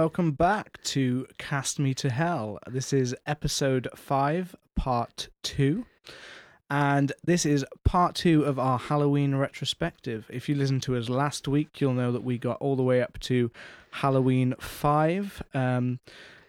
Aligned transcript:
Welcome 0.00 0.30
back 0.30 0.80
to 0.84 1.26
Cast 1.38 1.80
Me 1.80 1.92
to 1.94 2.08
Hell. 2.08 2.60
This 2.68 2.92
is 2.92 3.16
episode 3.26 3.88
5, 3.96 4.54
part 4.76 5.28
2. 5.42 5.84
And 6.70 7.12
this 7.24 7.44
is 7.44 7.64
part 7.82 8.14
2 8.14 8.44
of 8.44 8.60
our 8.60 8.78
Halloween 8.78 9.34
retrospective. 9.34 10.30
If 10.30 10.48
you 10.48 10.54
listened 10.54 10.84
to 10.84 10.96
us 10.96 11.08
last 11.08 11.48
week, 11.48 11.80
you'll 11.80 11.94
know 11.94 12.12
that 12.12 12.22
we 12.22 12.38
got 12.38 12.58
all 12.60 12.76
the 12.76 12.82
way 12.84 13.02
up 13.02 13.18
to 13.22 13.50
Halloween 13.90 14.54
5. 14.60 15.42
Um, 15.52 15.98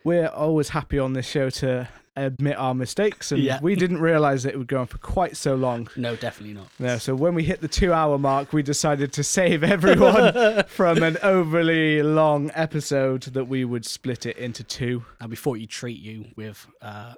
we're 0.03 0.27
always 0.27 0.69
happy 0.69 0.99
on 0.99 1.13
this 1.13 1.27
show 1.27 1.49
to 1.49 1.89
admit 2.21 2.57
our 2.57 2.73
mistakes, 2.73 3.31
and 3.31 3.41
Yeah. 3.41 3.59
we 3.61 3.75
didn't 3.75 3.99
realize 4.01 4.43
that 4.43 4.53
it 4.53 4.57
would 4.57 4.67
go 4.67 4.81
on 4.81 4.87
for 4.87 4.97
quite 4.99 5.35
so 5.37 5.55
long. 5.55 5.87
No, 5.95 6.15
definitely 6.15 6.53
not. 6.55 6.67
No, 6.79 6.97
so 6.97 7.15
when 7.15 7.35
we 7.35 7.43
hit 7.43 7.61
the 7.61 7.67
two 7.67 7.93
hour 7.93 8.17
mark, 8.17 8.53
we 8.53 8.61
decided 8.63 9.11
to 9.13 9.23
save 9.23 9.63
everyone 9.63 10.63
from 10.67 11.03
an 11.03 11.17
overly 11.23 12.01
long 12.03 12.51
episode 12.53 13.23
that 13.23 13.45
we 13.45 13.65
would 13.65 13.85
split 13.85 14.25
it 14.25 14.37
into 14.37 14.63
two. 14.63 15.03
And 15.19 15.29
we 15.29 15.35
thought 15.35 15.55
you'd 15.55 15.69
treat 15.69 15.99
you 15.99 16.25
with 16.35 16.65
uh, 16.81 17.13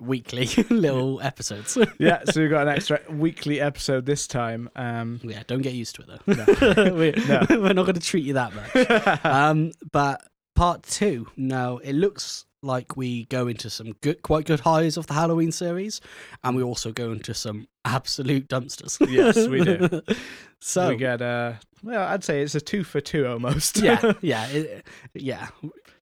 weekly 0.00 0.46
little 0.70 1.20
episodes. 1.22 1.76
Yeah, 1.98 2.22
so 2.30 2.40
we've 2.40 2.50
got 2.50 2.68
an 2.68 2.74
extra 2.74 3.00
weekly 3.10 3.60
episode 3.60 4.06
this 4.06 4.26
time. 4.28 4.70
Um, 4.76 5.20
yeah, 5.24 5.42
don't 5.46 5.62
get 5.62 5.72
used 5.74 5.96
to 5.96 6.02
it 6.02 6.08
though. 6.26 6.94
we, 6.94 7.10
No. 7.26 7.44
We're 7.50 7.72
not 7.72 7.84
going 7.86 7.94
to 7.94 8.00
treat 8.00 8.24
you 8.24 8.34
that 8.34 8.52
much. 8.54 9.24
um, 9.24 9.72
but 9.90 10.22
part 10.54 10.84
two, 10.84 11.26
no, 11.36 11.78
it 11.78 11.94
looks 11.94 12.44
like 12.62 12.96
we 12.96 13.24
go 13.26 13.46
into 13.46 13.70
some 13.70 13.92
good, 14.00 14.22
quite 14.22 14.46
good 14.46 14.60
highs 14.60 14.96
of 14.96 15.06
the 15.06 15.14
Halloween 15.14 15.52
series, 15.52 16.00
and 16.42 16.56
we 16.56 16.62
also 16.62 16.92
go 16.92 17.12
into 17.12 17.34
some 17.34 17.68
absolute 17.84 18.48
dumpsters. 18.48 18.98
Yes, 19.10 19.46
we 19.46 19.64
do. 19.64 20.02
so 20.60 20.88
we 20.88 20.96
get, 20.96 21.22
uh, 21.22 21.54
well, 21.82 22.06
I'd 22.08 22.24
say 22.24 22.42
it's 22.42 22.54
a 22.54 22.60
two 22.60 22.84
for 22.84 23.00
two 23.00 23.26
almost. 23.26 23.78
yeah, 23.78 24.12
yeah, 24.20 24.46
it, 24.48 24.86
yeah. 25.14 25.48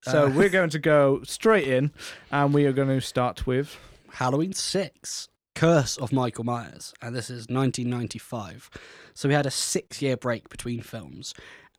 so 0.02 0.26
Uh, 0.26 0.30
we're 0.30 0.48
going 0.48 0.70
to 0.70 0.78
go 0.78 1.20
straight 1.24 1.68
in 1.68 1.92
and 2.30 2.54
we 2.54 2.64
are 2.66 2.72
going 2.72 2.88
to 2.88 3.00
start 3.00 3.46
with. 3.46 3.76
Halloween 4.12 4.54
6, 4.54 5.28
Curse 5.54 5.98
of 5.98 6.10
Michael 6.10 6.44
Myers, 6.44 6.94
and 7.02 7.14
this 7.14 7.28
is 7.28 7.48
1995. 7.48 8.70
So 9.12 9.28
we 9.28 9.34
had 9.34 9.44
a 9.44 9.50
six 9.50 10.00
year 10.00 10.16
break 10.16 10.48
between 10.48 10.80
films, 10.80 11.34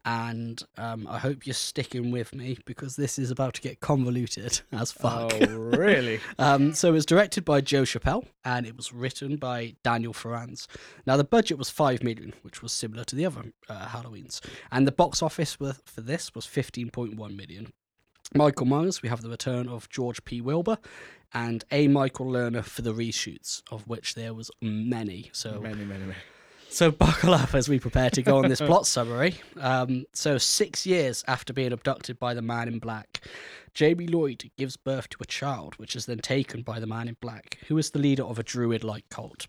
and 0.08 0.64
um, 0.78 1.06
I 1.10 1.20
hope 1.20 1.46
you're 1.46 1.54
sticking 1.54 2.12
with 2.12 2.34
me 2.34 2.58
because 2.66 2.96
this 2.96 3.20
is 3.20 3.30
about 3.30 3.56
to 3.56 3.62
get 3.62 3.82
convoluted 3.82 4.62
as 4.72 4.90
fuck. 4.90 5.34
Oh, 5.34 5.46
really? 5.56 6.22
Um, 6.40 6.74
so 6.74 6.90
it 6.90 6.94
was 6.94 7.06
directed 7.06 7.44
by 7.44 7.62
Joe 7.62 7.82
Chappelle 7.82 8.26
and 8.46 8.66
it 8.66 8.78
was 8.78 8.94
written 8.94 9.36
by 9.38 9.76
Daniel 9.84 10.14
Farrands. 10.14 10.68
Now 11.06 11.18
the 11.18 11.24
budget 11.24 11.58
was 11.58 11.70
five 11.70 12.04
million, 12.04 12.34
which 12.44 12.62
was 12.62 12.72
similar 12.72 13.04
to 13.06 13.16
the 13.16 13.26
other 13.26 13.52
uh, 13.68 13.88
Halloweens, 13.88 14.40
and 14.72 14.88
the 14.88 14.92
box 14.92 15.22
office 15.22 15.56
for 15.56 16.02
this 16.02 16.34
was 16.34 16.46
fifteen 16.46 16.90
point 16.90 17.16
one 17.16 17.36
million. 17.36 17.74
Michael 18.34 18.66
Myers, 18.66 19.02
we 19.02 19.10
have 19.10 19.22
the 19.22 19.30
return 19.30 19.68
of 19.68 19.90
George 19.90 20.24
P. 20.24 20.42
Wilbur, 20.42 20.78
and 21.34 21.66
A. 21.72 21.88
Michael 21.88 22.28
Lerner 22.28 22.64
for 22.64 22.82
the 22.82 22.94
reshoots, 22.94 23.64
of 23.72 23.88
which 23.88 24.16
there 24.16 24.34
was 24.34 24.52
many. 24.62 25.30
So 25.34 25.60
many, 25.60 25.84
many, 25.84 26.06
many. 26.06 26.16
So 26.70 26.92
buckle 26.92 27.34
up 27.34 27.54
as 27.56 27.70
we 27.70 27.80
prepare 27.80 28.10
to 28.12 28.22
go 28.22 28.38
on 28.38 28.50
this 28.50 28.62
plot 28.62 28.86
summary. 28.86 29.36
Um, 29.60 30.06
so 30.14 30.38
six 30.38 30.86
years 30.86 31.24
after 31.28 31.54
being 31.54 31.72
abducted 31.72 32.20
by 32.20 32.34
the 32.34 32.42
Man 32.42 32.68
in 32.68 32.80
Black, 32.80 33.22
Jamie 33.74 34.08
Lloyd 34.08 34.50
gives 34.58 34.78
birth 34.78 35.10
to 35.10 35.18
a 35.22 35.26
child, 35.26 35.76
which 35.76 35.96
is 35.96 36.06
then 36.06 36.20
taken 36.20 36.62
by 36.62 36.80
the 36.80 36.88
Man 36.88 37.08
in 37.08 37.18
Black, 37.22 37.58
who 37.68 37.78
is 37.78 37.92
the 37.92 38.00
leader 38.00 38.24
of 38.24 38.40
a 38.40 38.44
druid-like 38.44 39.10
cult. 39.10 39.48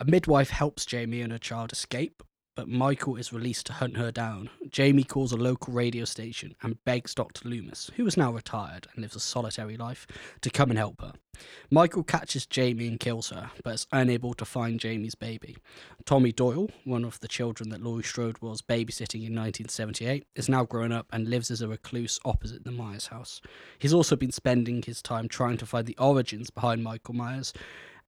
A 0.00 0.04
midwife 0.04 0.50
helps 0.50 0.84
Jamie 0.86 1.20
and 1.20 1.32
her 1.32 1.38
child 1.38 1.72
escape, 1.72 2.22
but 2.54 2.68
Michael 2.68 3.16
is 3.16 3.32
released 3.32 3.66
to 3.66 3.72
hunt 3.74 3.96
her 3.96 4.10
down. 4.10 4.50
Jamie 4.68 5.04
calls 5.04 5.32
a 5.32 5.36
local 5.36 5.72
radio 5.72 6.04
station 6.04 6.54
and 6.62 6.82
begs 6.84 7.14
Dr. 7.14 7.48
Loomis, 7.48 7.90
who 7.96 8.06
is 8.06 8.16
now 8.16 8.32
retired 8.32 8.86
and 8.92 9.02
lives 9.02 9.16
a 9.16 9.20
solitary 9.20 9.76
life, 9.76 10.06
to 10.40 10.50
come 10.50 10.70
and 10.70 10.78
help 10.78 11.00
her. 11.00 11.12
Michael 11.70 12.02
catches 12.02 12.44
Jamie 12.44 12.88
and 12.88 13.00
kills 13.00 13.30
her, 13.30 13.50
but 13.64 13.74
is 13.74 13.86
unable 13.90 14.34
to 14.34 14.44
find 14.44 14.78
Jamie's 14.78 15.14
baby. 15.14 15.56
Tommy 16.04 16.30
Doyle, 16.30 16.70
one 16.84 17.04
of 17.04 17.18
the 17.20 17.28
children 17.28 17.70
that 17.70 17.82
Laurie 17.82 18.02
Strode 18.02 18.38
was 18.42 18.60
babysitting 18.60 19.26
in 19.26 19.34
1978, 19.34 20.24
is 20.34 20.48
now 20.48 20.64
grown 20.64 20.92
up 20.92 21.06
and 21.10 21.28
lives 21.28 21.50
as 21.50 21.62
a 21.62 21.68
recluse 21.68 22.20
opposite 22.24 22.64
the 22.64 22.70
Myers 22.70 23.06
house. 23.06 23.40
He's 23.78 23.94
also 23.94 24.14
been 24.14 24.32
spending 24.32 24.82
his 24.82 25.00
time 25.00 25.28
trying 25.28 25.56
to 25.58 25.66
find 25.66 25.86
the 25.86 25.96
origins 25.98 26.50
behind 26.50 26.84
Michael 26.84 27.14
Myers, 27.14 27.52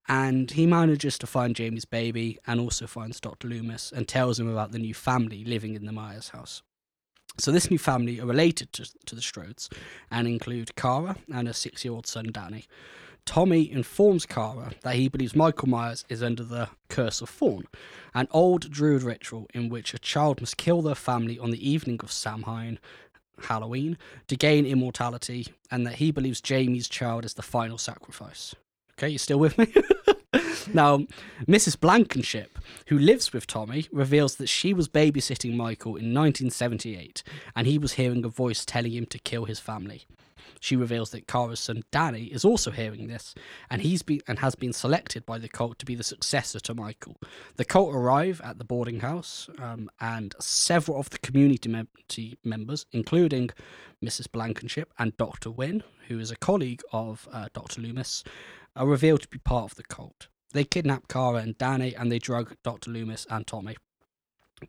and 0.08 0.50
he 0.50 0.66
manages 0.66 1.18
to 1.18 1.26
find 1.26 1.56
Jamie's 1.56 1.84
baby 1.84 2.38
and 2.46 2.60
also 2.60 2.86
finds 2.86 3.20
Dr. 3.20 3.48
Loomis 3.48 3.92
and 3.92 4.06
tells 4.06 4.38
him 4.38 4.48
about 4.48 4.72
the 4.72 4.78
new 4.78 4.94
family 4.94 5.44
living 5.44 5.74
in 5.74 5.86
the 5.86 5.92
Myers 5.92 6.30
house. 6.30 6.62
So 7.38 7.50
this 7.50 7.70
new 7.70 7.78
family 7.78 8.20
are 8.20 8.26
related 8.26 8.72
to, 8.74 8.88
to 9.06 9.14
the 9.14 9.20
Strodes 9.20 9.68
and 10.10 10.28
include 10.28 10.76
Kara 10.76 11.16
and 11.32 11.48
her 11.48 11.54
six-year-old 11.54 12.06
son 12.06 12.30
Danny. 12.30 12.66
Tommy 13.24 13.70
informs 13.72 14.26
Kara 14.26 14.72
that 14.82 14.96
he 14.96 15.08
believes 15.08 15.34
Michael 15.34 15.68
Myers 15.68 16.04
is 16.10 16.22
under 16.22 16.44
the 16.44 16.68
Curse 16.88 17.22
of 17.22 17.30
Thorn, 17.30 17.66
an 18.12 18.28
old 18.30 18.70
druid 18.70 19.02
ritual 19.02 19.46
in 19.54 19.70
which 19.70 19.94
a 19.94 19.98
child 19.98 20.40
must 20.40 20.58
kill 20.58 20.82
their 20.82 20.94
family 20.94 21.38
on 21.38 21.50
the 21.50 21.68
evening 21.68 22.00
of 22.02 22.12
Samhain, 22.12 22.78
Halloween, 23.44 23.96
to 24.28 24.36
gain 24.36 24.66
immortality, 24.66 25.48
and 25.70 25.86
that 25.86 25.96
he 25.96 26.12
believes 26.12 26.42
Jamie's 26.42 26.88
child 26.88 27.24
is 27.24 27.34
the 27.34 27.42
final 27.42 27.78
sacrifice. 27.78 28.54
Okay, 28.98 29.08
you 29.08 29.18
still 29.18 29.38
with 29.38 29.58
me? 29.58 29.66
now, 30.72 30.98
Mrs. 31.46 31.78
Blankenship, 31.78 32.58
who 32.86 32.98
lives 32.98 33.32
with 33.32 33.46
Tommy, 33.46 33.88
reveals 33.92 34.36
that 34.36 34.48
she 34.48 34.72
was 34.72 34.88
babysitting 34.88 35.56
Michael 35.56 35.96
in 35.96 36.14
1978 36.14 37.22
and 37.56 37.66
he 37.66 37.76
was 37.76 37.94
hearing 37.94 38.24
a 38.24 38.28
voice 38.28 38.64
telling 38.64 38.92
him 38.92 39.06
to 39.06 39.18
kill 39.18 39.46
his 39.46 39.58
family. 39.58 40.04
She 40.60 40.76
reveals 40.76 41.10
that 41.10 41.26
Kara's 41.26 41.60
son 41.60 41.82
Danny 41.90 42.24
is 42.24 42.44
also 42.44 42.70
hearing 42.70 43.06
this, 43.06 43.34
and 43.70 43.82
he's 43.82 44.02
been 44.02 44.22
and 44.26 44.38
has 44.38 44.54
been 44.54 44.72
selected 44.72 45.26
by 45.26 45.38
the 45.38 45.48
cult 45.48 45.78
to 45.80 45.84
be 45.84 45.94
the 45.94 46.02
successor 46.02 46.58
to 46.60 46.74
Michael. 46.74 47.16
The 47.56 47.66
cult 47.66 47.94
arrive 47.94 48.40
at 48.42 48.56
the 48.56 48.64
boarding 48.64 49.00
house, 49.00 49.50
um, 49.58 49.90
and 50.00 50.34
several 50.40 50.98
of 50.98 51.10
the 51.10 51.18
community 51.18 51.68
mem- 51.68 51.88
members, 52.44 52.86
including 52.92 53.50
Mrs. 54.02 54.30
Blankenship 54.32 54.90
and 54.98 55.14
Dr. 55.18 55.50
Wynn, 55.50 55.82
who 56.08 56.18
is 56.18 56.30
a 56.30 56.36
colleague 56.36 56.82
of 56.92 57.28
uh, 57.30 57.48
Dr. 57.52 57.82
Loomis, 57.82 58.24
are 58.76 58.86
revealed 58.86 59.22
to 59.22 59.28
be 59.28 59.38
part 59.38 59.70
of 59.70 59.76
the 59.76 59.84
cult. 59.84 60.28
They 60.52 60.64
kidnap 60.64 61.08
Kara 61.08 61.38
and 61.38 61.58
Danny, 61.58 61.94
and 61.94 62.10
they 62.10 62.18
drug 62.18 62.56
Dr. 62.62 62.90
Loomis 62.90 63.26
and 63.28 63.46
Tommy. 63.46 63.76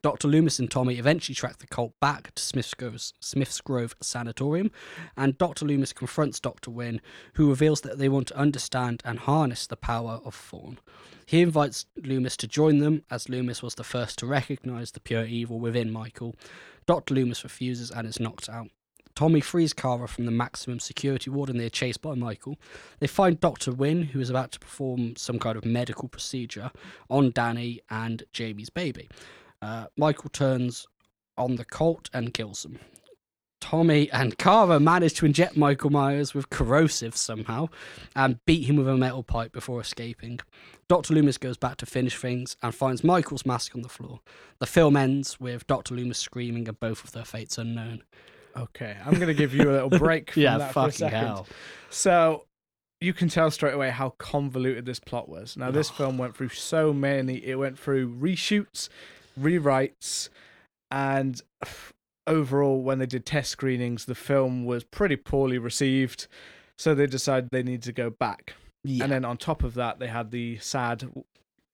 Dr. 0.02 0.28
Loomis 0.28 0.60
and 0.60 0.70
Tommy 0.70 0.98
eventually 0.98 1.36
track 1.36 1.60
the 1.60 1.68
cult 1.68 1.94
back 2.02 2.34
to 2.36 2.44
Smith's 2.44 2.74
Grove, 2.74 3.00
Smith's 3.20 3.62
Grove 3.62 3.96
Sanatorium, 4.02 4.72
and 5.16 5.38
Dr. 5.38 5.66
Loomis 5.66 5.94
confronts 5.94 6.40
Dr. 6.40 6.72
Wynn, 6.72 7.02
who 7.36 7.50
reveals 7.50 7.82
that 7.82 7.98
they 7.98 8.10
want 8.10 8.28
to 8.28 8.38
understand 8.38 9.02
and 9.06 9.20
harness 9.20 9.68
the 9.68 9.78
power 9.78 10.20
of 10.26 10.36
Thorn. 10.36 10.80
He 11.26 11.42
invites 11.42 11.86
Loomis 11.96 12.38
to 12.38 12.48
join 12.48 12.80
them, 12.80 13.04
as 13.10 13.30
Loomis 13.30 13.64
was 13.64 13.76
the 13.76 13.84
first 13.84 14.20
to 14.20 14.26
recognize 14.26 14.92
the 14.92 15.00
pure 15.00 15.26
evil 15.26 15.60
within 15.60 15.92
Michael. 15.92 16.36
Dr. 16.86 17.14
Loomis 17.14 17.44
refuses 17.44 17.92
and 17.92 18.08
is 18.08 18.20
knocked 18.20 18.50
out. 18.50 18.70
Tommy 19.16 19.40
frees 19.40 19.72
Kara 19.72 20.08
from 20.08 20.26
the 20.26 20.32
maximum 20.32 20.80
security 20.80 21.30
ward 21.30 21.50
and 21.50 21.60
they 21.60 21.66
are 21.66 21.70
chased 21.70 22.02
by 22.02 22.16
Michael. 22.16 22.58
They 23.00 23.08
find 23.08 23.40
Dr. 23.40 23.72
Wynn, 23.72 24.04
who 24.04 24.20
is 24.20 24.30
about 24.30 24.52
to 24.52 24.60
perform 24.60 25.16
some 25.16 25.40
kind 25.40 25.58
of 25.58 25.64
medical 25.64 26.10
procedure 26.10 26.72
on 27.10 27.32
Danny 27.32 27.80
and 27.90 28.24
Jamie's 28.34 28.70
baby. 28.70 29.10
Uh, 29.62 29.86
Michael 29.98 30.30
turns 30.30 30.86
on 31.38 31.56
the 31.56 31.66
cult 31.66 32.10
and 32.14 32.34
kills 32.34 32.64
them. 32.64 32.80
Tommy 33.62 34.12
and 34.12 34.38
Kara 34.38 34.80
manage 34.80 35.16
to 35.16 35.26
inject 35.26 35.58
Michael 35.58 35.90
Myers 35.90 36.36
with 36.36 36.52
corrosive 36.52 37.16
somehow 37.16 37.70
and 38.16 38.44
beat 38.46 38.70
him 38.70 38.76
with 38.76 38.88
a 38.88 38.96
metal 38.96 39.24
pipe 39.24 39.54
before 39.54 39.82
escaping. 39.82 40.40
Dr. 40.88 41.16
Loomis 41.16 41.40
goes 41.40 41.58
back 41.58 41.78
to 41.78 41.88
finish 41.88 42.16
things 42.16 42.58
and 42.62 42.76
finds 42.76 43.04
Michael's 43.04 43.46
mask 43.46 43.74
on 43.74 43.82
the 43.82 43.90
floor. 43.90 44.20
The 44.60 44.68
film 44.68 44.96
ends 44.96 45.40
with 45.40 45.66
Dr. 45.66 45.96
Loomis 45.96 46.20
screaming 46.20 46.68
and 46.68 46.80
both 46.80 47.04
of 47.04 47.14
their 47.14 47.26
fates 47.26 47.58
unknown. 47.58 48.04
Okay, 48.58 48.96
I'm 49.06 49.16
going 49.16 49.28
to 49.28 49.34
give 49.34 49.54
you 49.54 49.70
a 49.70 49.74
little 49.74 49.90
break 49.90 50.32
from 50.34 50.44
that 50.44 50.74
for 50.74 50.88
a 50.88 50.92
second. 50.92 51.44
So 51.90 52.46
you 53.02 53.14
can 53.14 53.28
tell 53.28 53.52
straight 53.52 53.74
away 53.74 53.90
how 53.90 54.12
convoluted 54.12 54.86
this 54.86 55.00
plot 55.00 55.28
was. 55.28 55.58
Now, 55.58 55.72
this 55.72 55.90
film 55.90 56.18
went 56.18 56.36
through 56.36 56.50
so 56.50 56.94
many. 56.94 57.46
It 57.46 57.60
went 57.60 57.78
through 57.78 58.16
reshoots, 58.16 58.90
rewrites, 59.40 60.30
and 60.92 61.42
overall, 62.28 62.82
when 62.82 63.00
they 63.00 63.06
did 63.06 63.26
test 63.26 63.52
screenings, 63.52 64.06
the 64.06 64.16
film 64.16 64.66
was 64.66 64.84
pretty 64.84 65.16
poorly 65.16 65.58
received. 65.58 66.28
So 66.78 66.94
they 66.94 67.08
decided 67.08 67.50
they 67.52 67.64
needed 67.64 67.84
to 67.84 67.94
go 67.94 68.10
back. 68.10 68.54
Yeah. 68.84 69.04
And 69.04 69.12
then 69.12 69.26
on 69.26 69.38
top 69.38 69.64
of 69.64 69.74
that, 69.76 70.00
they 70.00 70.08
had 70.08 70.32
the 70.32 70.58
sad. 70.60 71.10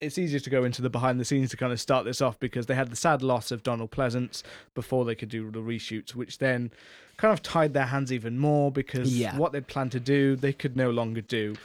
It's 0.02 0.18
easier 0.18 0.40
to 0.40 0.50
go 0.50 0.64
into 0.64 0.82
the 0.82 0.90
behind 0.90 1.20
the 1.20 1.26
scenes 1.26 1.52
to 1.52 1.58
kind 1.58 1.72
of 1.72 1.80
start 1.80 2.06
this 2.06 2.22
off 2.22 2.40
because 2.40 2.66
they 2.66 2.74
had 2.74 2.90
the 2.90 2.96
sad 2.96 3.22
loss 3.22 3.52
of 3.52 3.62
Donald 3.62 3.92
Pleasence 3.92 4.42
before 4.74 5.06
they 5.06 5.14
could 5.14 5.30
do 5.30 5.52
the 5.52 5.60
reshoots, 5.60 6.16
which 6.16 6.40
then 6.40 6.72
kind 7.18 7.32
of 7.32 7.44
tied 7.44 7.74
their 7.76 7.86
hands 7.86 8.12
even 8.12 8.40
more 8.40 8.72
because 8.72 9.16
Yeah. 9.16 9.38
what 9.38 9.52
they'd 9.52 9.68
planned 9.68 9.92
to 9.92 10.00
do, 10.00 10.36
they 10.36 10.54
could 10.54 10.76
no 10.76 10.90
longer 10.90 11.22
do. 11.22 11.56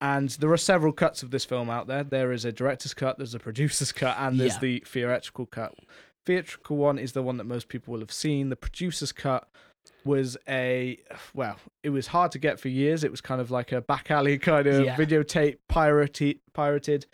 And 0.00 0.30
there 0.30 0.50
are 0.50 0.56
several 0.56 0.92
cuts 0.92 1.22
of 1.22 1.30
this 1.30 1.44
film 1.44 1.68
out 1.68 1.86
there. 1.86 2.02
There 2.02 2.32
is 2.32 2.46
a 2.46 2.52
director's 2.52 2.94
cut, 2.94 3.18
there's 3.18 3.34
a 3.34 3.38
producer's 3.38 3.92
cut, 3.92 4.16
and 4.18 4.40
there's 4.40 4.54
Yeah. 4.54 4.60
the 4.60 4.82
theatrical 4.86 5.44
cut. 5.44 5.74
Theatrical 6.24 6.78
one 6.78 6.98
is 6.98 7.12
the 7.12 7.22
one 7.22 7.36
that 7.36 7.44
most 7.44 7.68
people 7.68 7.92
will 7.92 8.00
have 8.00 8.12
seen. 8.12 8.48
The 8.48 8.56
producer's 8.56 9.12
cut 9.12 9.46
was 10.06 10.38
a 10.48 10.98
well, 11.34 11.56
it 11.82 11.90
was 11.90 12.06
hard 12.08 12.32
to 12.32 12.38
get 12.38 12.58
for 12.58 12.68
years. 12.68 13.04
It 13.04 13.10
was 13.10 13.20
kind 13.20 13.42
of 13.42 13.50
like 13.50 13.72
a 13.72 13.82
back 13.82 14.10
alley 14.10 14.38
kind 14.38 14.66
of 14.66 14.84
yeah. 14.86 14.96
videotape 14.96 15.58
pirated 15.68 16.38
pirated. 16.54 17.04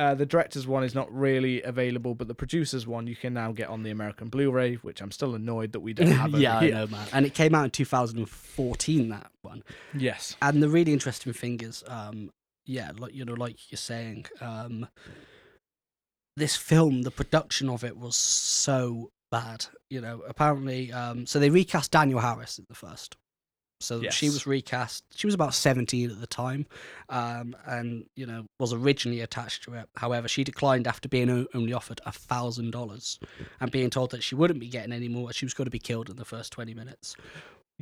Uh, 0.00 0.14
the 0.14 0.24
director's 0.24 0.66
one 0.66 0.82
is 0.82 0.94
not 0.94 1.14
really 1.14 1.62
available, 1.62 2.14
but 2.14 2.26
the 2.26 2.34
producer's 2.34 2.86
one 2.86 3.06
you 3.06 3.14
can 3.14 3.34
now 3.34 3.52
get 3.52 3.68
on 3.68 3.82
the 3.82 3.90
American 3.90 4.28
Blu-ray, 4.28 4.76
which 4.76 5.02
I'm 5.02 5.10
still 5.10 5.34
annoyed 5.34 5.72
that 5.72 5.80
we 5.80 5.92
don't 5.92 6.10
have. 6.12 6.30
yeah, 6.40 6.56
I 6.56 6.70
know, 6.70 6.86
man. 6.86 7.06
And 7.12 7.26
it 7.26 7.34
came 7.34 7.54
out 7.54 7.64
in 7.64 7.70
2014. 7.70 9.10
That 9.10 9.30
one. 9.42 9.62
Yes. 9.92 10.36
And 10.40 10.62
the 10.62 10.70
really 10.70 10.94
interesting 10.94 11.34
thing 11.34 11.60
is, 11.60 11.84
um, 11.86 12.30
yeah, 12.64 12.92
like 12.96 13.14
you 13.14 13.26
know, 13.26 13.34
like 13.34 13.70
you're 13.70 13.76
saying, 13.76 14.24
um, 14.40 14.88
this 16.34 16.56
film, 16.56 17.02
the 17.02 17.10
production 17.10 17.68
of 17.68 17.84
it 17.84 17.98
was 17.98 18.16
so 18.16 19.10
bad. 19.30 19.66
You 19.90 20.00
know, 20.00 20.22
apparently, 20.26 20.90
um, 20.92 21.26
so 21.26 21.38
they 21.38 21.50
recast 21.50 21.90
Danielle 21.90 22.20
Harris 22.20 22.58
in 22.58 22.64
the 22.70 22.74
first. 22.74 23.18
So 23.80 24.00
yes. 24.00 24.14
she 24.14 24.26
was 24.26 24.46
recast. 24.46 25.04
She 25.16 25.26
was 25.26 25.34
about 25.34 25.54
17 25.54 26.10
at 26.10 26.20
the 26.20 26.26
time, 26.26 26.66
um, 27.08 27.56
and 27.66 28.04
you 28.14 28.26
know 28.26 28.44
was 28.58 28.72
originally 28.72 29.20
attached 29.20 29.64
to 29.64 29.74
it. 29.74 29.88
However, 29.96 30.28
she 30.28 30.44
declined 30.44 30.86
after 30.86 31.08
being 31.08 31.46
only 31.54 31.72
offered 31.72 32.00
a 32.04 32.12
thousand 32.12 32.72
dollars 32.72 33.18
and 33.58 33.70
being 33.70 33.88
told 33.88 34.10
that 34.10 34.22
she 34.22 34.34
wouldn't 34.34 34.60
be 34.60 34.68
getting 34.68 34.92
any 34.92 35.08
more. 35.08 35.32
She 35.32 35.46
was 35.46 35.54
going 35.54 35.66
to 35.66 35.70
be 35.70 35.78
killed 35.78 36.10
in 36.10 36.16
the 36.16 36.26
first 36.26 36.52
20 36.52 36.74
minutes. 36.74 37.16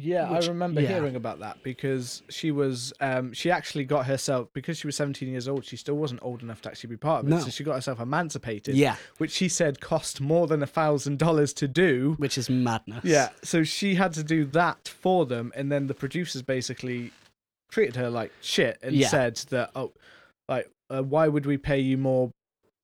Yeah, 0.00 0.30
Which, 0.30 0.44
I 0.44 0.48
remember 0.48 0.80
yeah. 0.80 0.88
hearing 0.88 1.16
about 1.16 1.40
that 1.40 1.62
because 1.64 2.22
she 2.28 2.52
was 2.52 2.92
um 3.00 3.32
she 3.32 3.50
actually 3.50 3.84
got 3.84 4.06
herself 4.06 4.48
because 4.52 4.78
she 4.78 4.86
was 4.86 4.94
17 4.96 5.28
years 5.28 5.48
old, 5.48 5.64
she 5.64 5.76
still 5.76 5.96
wasn't 5.96 6.20
old 6.22 6.42
enough 6.42 6.62
to 6.62 6.68
actually 6.68 6.90
be 6.90 6.96
part 6.96 7.24
of 7.24 7.26
it. 7.26 7.34
No. 7.34 7.40
So 7.40 7.50
she 7.50 7.64
got 7.64 7.74
herself 7.74 7.98
emancipated. 7.98 8.76
Yeah. 8.76 8.96
Which 9.18 9.32
she 9.32 9.48
said 9.48 9.80
cost 9.80 10.20
more 10.20 10.46
than 10.46 10.62
a 10.62 10.66
thousand 10.66 11.18
dollars 11.18 11.52
to 11.54 11.66
do. 11.66 12.14
Which 12.18 12.38
is 12.38 12.48
madness. 12.48 13.04
Yeah. 13.04 13.30
So 13.42 13.64
she 13.64 13.96
had 13.96 14.12
to 14.14 14.22
do 14.22 14.44
that 14.46 14.86
for 14.86 15.26
them 15.26 15.52
and 15.56 15.70
then 15.72 15.88
the 15.88 15.94
producers 15.94 16.42
basically 16.42 17.10
treated 17.70 17.96
her 17.96 18.08
like 18.08 18.32
shit 18.40 18.78
and 18.82 18.94
yeah. 18.94 19.08
said 19.08 19.36
that 19.50 19.70
oh 19.74 19.92
like 20.48 20.70
uh, 20.90 21.02
why 21.02 21.28
would 21.28 21.44
we 21.44 21.56
pay 21.58 21.78
you 21.78 21.98
more 21.98 22.30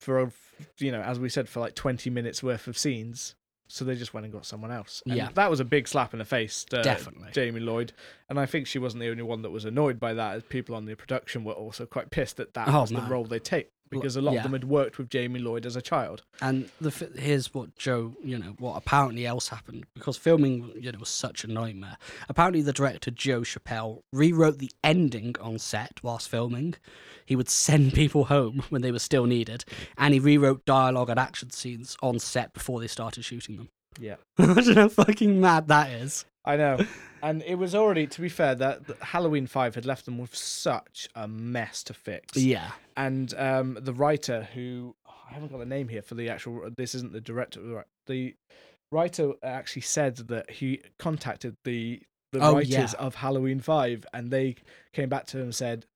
for 0.01 0.31
you 0.79 0.93
know 0.93 1.01
as 1.01 1.19
we 1.19 1.29
said 1.29 1.49
for 1.49 1.61
like 1.61 1.75
20 1.75 2.11
minutes 2.11 2.43
worth 2.43 2.67
of 2.67 2.77
scenes 2.77 3.35
so 3.75 3.85
they 3.85 3.97
just 3.97 4.15
went 4.15 4.25
and 4.25 4.33
got 4.33 4.47
someone 4.47 4.71
else. 4.71 5.03
And 5.05 5.17
yeah, 5.17 5.31
that 5.35 5.51
was 5.51 5.59
a 5.59 5.65
big 5.65 5.89
slap 5.89 6.13
in 6.13 6.21
the 6.21 6.25
face. 6.25 6.65
To 6.67 6.81
Definitely, 6.81 7.31
Jamie 7.33 7.59
Lloyd, 7.59 7.93
and 8.29 8.39
I 8.39 8.47
think 8.47 8.69
she 8.69 8.79
wasn't 8.79 9.01
the 9.01 9.11
only 9.11 9.25
one 9.25 9.43
that 9.43 9.51
was 9.51 9.65
annoyed 9.65 9.99
by 9.99 10.15
that. 10.15 10.37
As 10.37 10.43
people 10.45 10.77
on 10.77 10.85
the 10.85 10.95
production 10.95 11.43
were 11.43 11.55
also 11.55 11.85
quite 11.85 12.11
pissed 12.11 12.37
that 12.37 12.55
that 12.55 12.69
oh, 12.69 12.83
was 12.83 12.93
man. 12.93 13.03
the 13.03 13.11
role 13.11 13.25
they 13.25 13.41
take 13.41 13.73
because 14.01 14.17
a 14.17 14.21
lot 14.21 14.33
yeah. 14.33 14.41
of 14.41 14.43
them 14.45 14.53
had 14.53 14.65
worked 14.65 14.99
with 14.99 15.09
Jamie 15.09 15.41
Lloyd 15.41 15.67
as 15.67 15.77
a 15.77 15.83
child. 15.83 16.23
And 16.41 16.71
the 16.81 16.91
here's 17.17 17.53
what 17.55 17.77
Joe, 17.77 18.15
you 18.23 18.39
know, 18.39 18.55
what 18.59 18.77
apparently 18.77 19.27
else 19.27 19.49
happened 19.49 19.87
because 19.95 20.17
filming, 20.17 20.73
you 20.79 20.93
know, 20.93 20.99
was 20.99 21.09
such 21.09 21.45
a 21.45 21.47
nightmare. 21.47 21.97
Apparently, 22.29 22.63
the 22.63 22.73
director 22.73 23.11
Joe 23.11 23.41
Chappelle 23.41 24.03
rewrote 24.13 24.59
the 24.59 24.71
ending 24.83 25.35
on 25.41 25.59
set 25.59 26.01
whilst 26.03 26.29
filming. 26.29 26.75
He 27.25 27.37
would 27.37 27.49
send 27.49 27.93
people 27.95 28.27
home 28.27 28.63
when 28.69 28.83
they 28.83 28.93
were 28.93 28.99
still 28.99 29.27
needed, 29.27 29.65
and 29.97 30.15
he 30.15 30.21
rewrote 30.21 30.65
dialogue 30.65 31.11
and 31.11 31.19
action 31.19 31.51
scenes 31.51 31.97
on 32.03 32.19
set 32.19 32.53
before 32.53 32.81
they 32.81 32.89
started 32.89 33.25
shooting 33.25 33.57
them. 33.57 33.69
Yeah, 33.99 34.17
imagine 34.39 34.77
how 34.77 34.89
fucking 34.89 35.41
mad 35.41 35.69
that 35.69 35.91
is. 35.91 36.25
I 36.45 36.57
know. 36.57 36.79
And 37.23 37.43
it 37.47 37.55
was 37.55 37.75
already, 37.75 38.07
to 38.07 38.21
be 38.21 38.29
fair, 38.29 38.55
that 38.57 38.83
Halloween 39.01 39.47
Five 39.47 39.75
had 39.75 39.87
left 39.87 40.05
them 40.05 40.19
with 40.19 40.35
such 40.35 41.09
a 41.15 41.27
mess 41.27 41.83
to 41.85 41.95
fix. 41.95 42.37
Yeah. 42.37 42.73
And 42.99 43.33
um, 43.39 43.79
the 43.81 43.95
writer 43.95 44.47
who 44.53 44.95
oh, 45.09 45.13
I 45.31 45.33
haven't 45.33 45.51
got 45.51 45.59
the 45.59 45.65
name 45.65 45.89
here 45.89 46.03
for 46.03 46.17
the 46.17 46.29
actual. 46.29 46.69
This 46.77 46.95
isn't 46.95 47.15
the 47.15 47.23
director. 47.23 47.85
The 48.07 48.35
writer 48.93 49.33
actually 49.43 49.83
said 49.83 50.17
that 50.17 50.51
he 50.51 50.83
contacted 50.99 51.57
the 51.65 52.03
the 52.33 52.41
oh, 52.41 52.55
writers 52.55 52.69
yeah. 52.93 52.93
of 52.99 53.15
Halloween 53.15 53.61
Five, 53.61 54.05
and 54.13 54.31
they 54.31 54.57
came 54.93 55.09
back 55.09 55.27
to 55.29 55.39
him 55.39 55.45
and 55.45 55.55
said, 55.55 55.87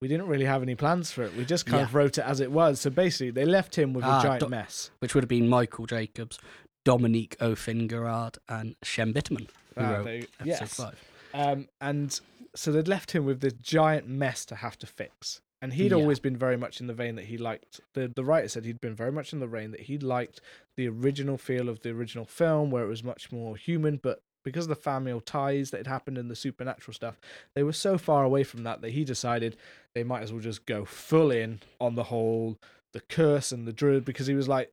"We 0.00 0.08
didn't 0.08 0.26
really 0.26 0.46
have 0.46 0.62
any 0.62 0.74
plans 0.74 1.12
for 1.12 1.22
it. 1.22 1.36
We 1.36 1.44
just 1.44 1.66
kind 1.66 1.80
yeah. 1.80 1.86
of 1.86 1.94
wrote 1.94 2.18
it 2.18 2.24
as 2.24 2.40
it 2.40 2.50
was." 2.50 2.80
So 2.80 2.90
basically, 2.90 3.30
they 3.30 3.44
left 3.44 3.76
him 3.78 3.92
with 3.92 4.04
a 4.04 4.08
uh, 4.08 4.22
giant 4.22 4.40
do- 4.40 4.48
mess, 4.48 4.90
which 4.98 5.14
would 5.14 5.22
have 5.22 5.28
been 5.28 5.48
Michael 5.48 5.86
Jacobs, 5.86 6.38
Dominique 6.84 7.36
Othenin-Girard, 7.38 8.38
and 8.48 8.76
Shem 8.82 9.12
Bitterman 9.12 9.48
who 9.76 9.84
ah, 9.84 9.90
wrote 9.90 10.04
they, 10.04 10.18
episode 10.40 10.46
yes. 10.46 10.74
five. 10.74 11.00
Um, 11.34 11.68
and 11.80 12.20
so 12.54 12.72
they'd 12.72 12.88
left 12.88 13.12
him 13.12 13.24
with 13.24 13.40
this 13.40 13.54
giant 13.54 14.08
mess 14.08 14.44
to 14.46 14.56
have 14.56 14.78
to 14.78 14.86
fix. 14.86 15.40
And 15.60 15.72
he'd 15.74 15.92
yeah. 15.92 15.96
always 15.96 16.18
been 16.18 16.36
very 16.36 16.56
much 16.56 16.80
in 16.80 16.88
the 16.88 16.92
vein 16.92 17.14
that 17.14 17.26
he 17.26 17.38
liked. 17.38 17.80
The 17.94 18.08
the 18.08 18.24
writer 18.24 18.48
said 18.48 18.64
he'd 18.64 18.80
been 18.80 18.96
very 18.96 19.12
much 19.12 19.32
in 19.32 19.38
the 19.38 19.46
vein 19.46 19.70
that 19.70 19.80
he 19.80 19.96
liked 19.96 20.40
the 20.76 20.88
original 20.88 21.38
feel 21.38 21.68
of 21.68 21.82
the 21.82 21.90
original 21.90 22.24
film, 22.24 22.72
where 22.72 22.82
it 22.82 22.88
was 22.88 23.04
much 23.04 23.30
more 23.30 23.56
human. 23.56 24.00
But 24.02 24.22
because 24.44 24.64
of 24.64 24.70
the 24.70 24.74
familial 24.74 25.20
ties 25.20 25.70
that 25.70 25.76
had 25.78 25.86
happened 25.86 26.18
in 26.18 26.26
the 26.26 26.34
supernatural 26.34 26.94
stuff, 26.94 27.20
they 27.54 27.62
were 27.62 27.72
so 27.72 27.96
far 27.96 28.24
away 28.24 28.42
from 28.42 28.64
that 28.64 28.80
that 28.80 28.90
he 28.90 29.04
decided 29.04 29.56
they 29.94 30.02
might 30.02 30.24
as 30.24 30.32
well 30.32 30.42
just 30.42 30.66
go 30.66 30.84
full 30.84 31.30
in 31.30 31.60
on 31.80 31.94
the 31.94 32.04
whole 32.04 32.58
the 32.92 33.00
curse 33.00 33.52
and 33.52 33.64
the 33.64 33.72
druid 33.72 34.04
because 34.04 34.26
he 34.26 34.34
was 34.34 34.48
like 34.48 34.72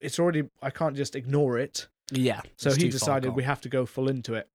it's 0.00 0.18
already 0.18 0.48
I 0.62 0.70
can't 0.70 0.96
just 0.96 1.16
ignore 1.16 1.58
it 1.58 1.88
yeah. 2.12 2.40
So 2.56 2.74
he 2.74 2.88
decided 2.88 3.34
we 3.34 3.42
have 3.42 3.60
to 3.62 3.68
go 3.68 3.86
full 3.86 4.08
into 4.08 4.34
it. 4.34 4.48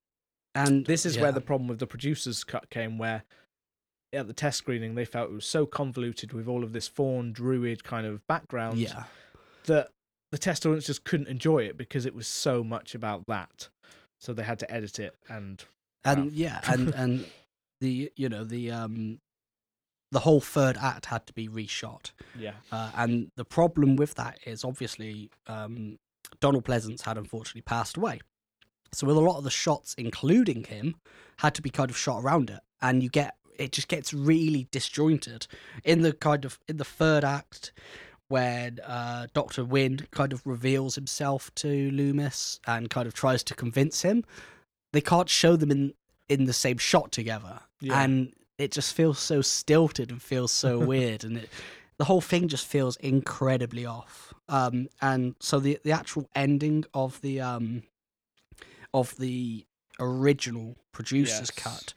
And 0.56 0.86
this 0.86 1.06
is 1.06 1.16
yeah. 1.16 1.24
where 1.24 1.32
the 1.32 1.42
problem 1.42 1.68
with 1.68 1.80
the 1.80 1.88
producer's 1.88 2.44
cut 2.44 2.70
came, 2.70 2.98
where 2.98 3.24
at 4.12 4.28
the 4.28 4.34
test 4.34 4.60
screening 4.60 4.94
they 4.94 5.06
felt 5.06 5.32
it 5.32 5.34
was 5.34 5.46
so 5.46 5.66
convoluted 5.66 6.34
with 6.34 6.48
all 6.48 6.64
of 6.64 6.74
this 6.74 6.88
Thorn 6.88 7.32
druid 7.32 7.84
kind 7.84 8.06
of 8.06 8.26
background 8.28 8.78
yeah. 8.78 9.06
that 9.66 9.90
the 10.32 10.38
test 10.38 10.66
audience 10.66 10.86
just 10.86 11.04
couldn't 11.04 11.28
enjoy 11.28 11.60
it 11.60 11.78
because 11.78 12.06
it 12.06 12.14
was 12.14 12.28
so 12.28 12.64
much 12.64 12.94
about 12.94 13.26
that. 13.28 13.70
So 14.20 14.34
they 14.34 14.44
had 14.44 14.60
to 14.60 14.72
edit 14.72 15.00
it 15.00 15.16
and 15.28 15.64
and 16.06 16.32
yeah 16.32 16.62
and 16.68 16.90
and 16.96 17.26
the 17.82 18.12
you 18.16 18.30
know 18.30 18.44
the 18.44 18.72
um 18.72 19.20
the 20.14 20.20
whole 20.20 20.40
third 20.40 20.78
act 20.80 21.08
had 21.08 21.26
to 21.28 21.34
be 21.34 21.50
reshot. 21.50 22.12
Yeah. 22.38 22.54
Uh, 22.72 22.92
and 22.96 23.32
the 23.36 23.44
problem 23.44 23.96
with 23.96 24.16
that 24.16 24.40
is 24.46 24.64
obviously 24.64 25.30
um, 25.48 25.98
Donald 26.40 26.64
Pleasence 26.64 27.02
had 27.02 27.18
unfortunately 27.18 27.64
passed 27.64 27.98
away. 27.98 28.22
So 28.94 29.08
with 29.08 29.18
a 29.18 29.22
lot 29.22 29.38
of 29.38 29.44
the 29.44 29.50
shots, 29.50 29.96
including 29.98 30.66
him, 30.66 30.96
had 31.38 31.56
to 31.56 31.62
be 31.62 31.72
kind 31.72 31.90
of 31.90 31.98
shot 31.98 32.24
around 32.24 32.52
it, 32.52 32.60
and 32.82 33.02
you 33.02 33.10
get 33.10 33.36
it 33.58 33.72
just 33.72 33.88
gets 33.88 34.14
really 34.14 34.68
disjointed 34.72 35.48
in 35.84 36.02
the 36.02 36.14
kind 36.14 36.46
of 36.46 36.60
in 36.68 36.78
the 36.78 36.86
third 36.86 37.24
act 37.24 37.74
when 38.28 38.80
uh, 38.86 39.28
Doctor 39.34 39.66
Wynn 39.66 40.08
kind 40.12 40.32
of 40.32 40.46
reveals 40.46 40.96
himself 40.96 41.54
to 41.56 41.92
Loomis 41.92 42.60
and 42.68 42.90
kind 42.90 43.08
of 43.08 43.14
tries 43.14 43.44
to 43.44 43.56
convince 43.56 44.02
him. 44.04 44.24
They 44.92 45.02
can't 45.02 45.30
show 45.30 45.56
them 45.56 45.72
in 45.72 45.94
in 46.30 46.46
the 46.46 46.54
same 46.54 46.78
shot 46.78 47.12
together, 47.12 47.62
yeah. 47.82 48.00
and 48.00 48.32
it 48.58 48.72
just 48.72 48.94
feels 48.94 49.20
so 49.20 49.42
stilted 49.42 50.12
and 50.12 50.22
feels 50.22 50.52
so 50.52 50.80
weird, 50.86 51.24
and 51.24 51.38
it 51.38 51.50
the 51.98 52.06
whole 52.06 52.22
thing 52.22 52.48
just 52.48 52.66
feels 52.66 52.96
incredibly 52.98 53.86
off. 53.86 54.34
Um, 54.50 54.88
and 55.02 55.36
so 55.40 55.60
the 55.60 55.80
the 55.84 55.92
actual 55.92 56.30
ending 56.36 56.86
of 56.94 57.22
the 57.22 57.42
um, 57.42 57.84
of 58.94 59.16
the 59.18 59.66
original 60.00 60.76
producer's 60.92 61.40
yes. 61.40 61.52
cut 61.52 61.94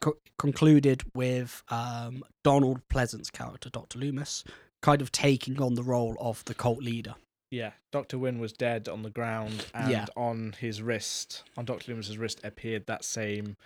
co- 0.00 0.18
concluded 0.38 1.02
with 1.14 1.62
um, 1.68 2.22
Donald 2.42 2.80
Pleasence's 2.88 3.30
character, 3.30 3.70
Doctor 3.70 3.98
Loomis, 3.98 4.44
kind 4.82 5.00
of 5.00 5.12
taking 5.12 5.60
on 5.60 5.74
the 5.74 5.82
role 5.82 6.16
of 6.20 6.44
the 6.44 6.54
cult 6.54 6.82
leader. 6.82 7.14
Yeah, 7.50 7.72
Doctor 7.92 8.18
Wynn 8.18 8.38
was 8.38 8.52
dead 8.52 8.88
on 8.88 9.02
the 9.02 9.10
ground, 9.10 9.66
and 9.72 9.90
yeah. 9.90 10.06
on 10.16 10.54
his 10.60 10.82
wrist, 10.82 11.44
on 11.56 11.64
Doctor 11.64 11.92
Loomis's 11.92 12.18
wrist, 12.18 12.40
appeared 12.44 12.86
that 12.86 13.04
same 13.04 13.56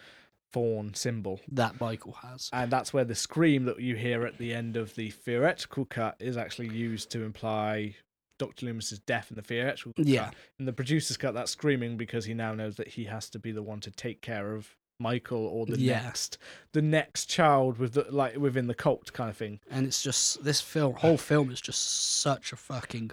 Thorn 0.52 0.94
symbol 0.94 1.40
that 1.50 1.80
Michael 1.80 2.12
has. 2.23 2.50
And 2.52 2.71
that's 2.71 2.92
where 2.92 3.04
the 3.04 3.14
scream 3.14 3.64
that 3.64 3.80
you 3.80 3.97
hear 3.97 4.26
at 4.26 4.38
the 4.38 4.52
end 4.52 4.76
of 4.76 4.94
the 4.94 5.11
theoretical 5.11 5.85
cut 5.87 6.16
is 6.18 6.37
actually 6.37 6.68
used 6.68 7.11
to 7.12 7.23
imply 7.23 7.97
Dr. 8.38 8.66
Loomis's 8.66 8.99
death 8.99 9.30
in 9.30 9.37
the 9.37 9.42
theoretical 9.42 9.92
yeah. 9.97 10.26
cut. 10.26 10.35
In 10.59 10.66
the 10.66 10.73
producer's 10.73 11.16
cut, 11.16 11.35
that 11.35 11.49
screaming 11.49 11.97
because 11.97 12.25
he 12.25 12.35
now 12.35 12.54
knows 12.54 12.76
that 12.76 12.88
he 12.88 13.04
has 13.04 13.30
to 13.30 13.38
be 13.38 13.52
the 13.52 13.62
one 13.62 13.80
to 13.80 13.90
take 13.90 14.21
care 14.21 14.54
of 14.54 14.76
Michael 14.99 15.47
or 15.47 15.66
the 15.66 15.78
yeah. 15.78 16.02
next 16.02 16.38
the 16.73 16.82
next 16.82 17.26
child 17.26 17.78
with 17.78 17.94
the 17.94 18.06
like 18.11 18.37
within 18.37 18.68
the 18.68 18.75
cult 18.75 19.12
kind 19.12 19.28
of 19.28 19.37
thing. 19.37 19.59
And 19.71 19.87
it's 19.87 20.02
just 20.02 20.44
this 20.44 20.61
film 20.61 20.94
whole 20.94 21.16
film 21.16 21.50
is 21.50 21.61
just 21.61 22.21
such 22.21 22.52
a 22.52 22.56
fucking 22.56 23.11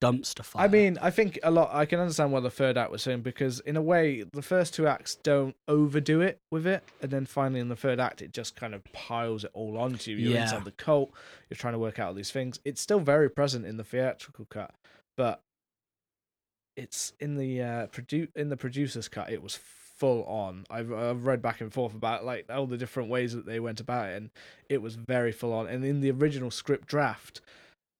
dumpster 0.00 0.44
fire. 0.44 0.64
I 0.64 0.68
mean, 0.68 0.98
I 1.00 1.10
think 1.10 1.38
a 1.42 1.50
lot. 1.50 1.70
I 1.72 1.86
can 1.86 2.00
understand 2.00 2.32
why 2.32 2.40
the 2.40 2.50
third 2.50 2.76
act 2.76 2.90
was 2.90 3.02
saying 3.02 3.22
because, 3.22 3.60
in 3.60 3.76
a 3.76 3.82
way, 3.82 4.22
the 4.22 4.42
first 4.42 4.74
two 4.74 4.86
acts 4.86 5.16
don't 5.16 5.56
overdo 5.66 6.20
it 6.20 6.40
with 6.50 6.66
it, 6.66 6.84
and 7.02 7.10
then 7.10 7.26
finally 7.26 7.60
in 7.60 7.68
the 7.68 7.76
third 7.76 8.00
act, 8.00 8.22
it 8.22 8.32
just 8.32 8.56
kind 8.56 8.74
of 8.74 8.84
piles 8.92 9.44
it 9.44 9.50
all 9.54 9.76
onto 9.78 10.10
you. 10.10 10.16
You're 10.16 10.34
yeah. 10.34 10.42
inside 10.42 10.64
the 10.64 10.72
cult. 10.72 11.10
You're 11.48 11.56
trying 11.56 11.74
to 11.74 11.78
work 11.78 11.98
out 11.98 12.08
all 12.08 12.14
these 12.14 12.30
things. 12.30 12.60
It's 12.64 12.80
still 12.80 13.00
very 13.00 13.30
present 13.30 13.66
in 13.66 13.76
the 13.76 13.84
theatrical 13.84 14.46
cut, 14.46 14.74
but 15.16 15.42
it's 16.76 17.12
in 17.18 17.36
the 17.36 17.62
uh, 17.62 17.86
produ- 17.88 18.34
in 18.36 18.48
the 18.48 18.56
producer's 18.56 19.08
cut. 19.08 19.30
It 19.30 19.42
was 19.42 19.58
full 19.98 20.24
on. 20.24 20.64
I've, 20.70 20.92
I've 20.92 21.26
read 21.26 21.42
back 21.42 21.60
and 21.60 21.72
forth 21.72 21.92
about 21.94 22.24
like 22.24 22.46
all 22.48 22.66
the 22.66 22.76
different 22.76 23.10
ways 23.10 23.34
that 23.34 23.46
they 23.46 23.58
went 23.58 23.80
about 23.80 24.10
it, 24.10 24.16
and 24.16 24.30
it 24.68 24.80
was 24.80 24.94
very 24.94 25.32
full 25.32 25.52
on. 25.52 25.66
And 25.66 25.84
in 25.84 26.00
the 26.00 26.10
original 26.12 26.50
script 26.50 26.86
draft 26.86 27.40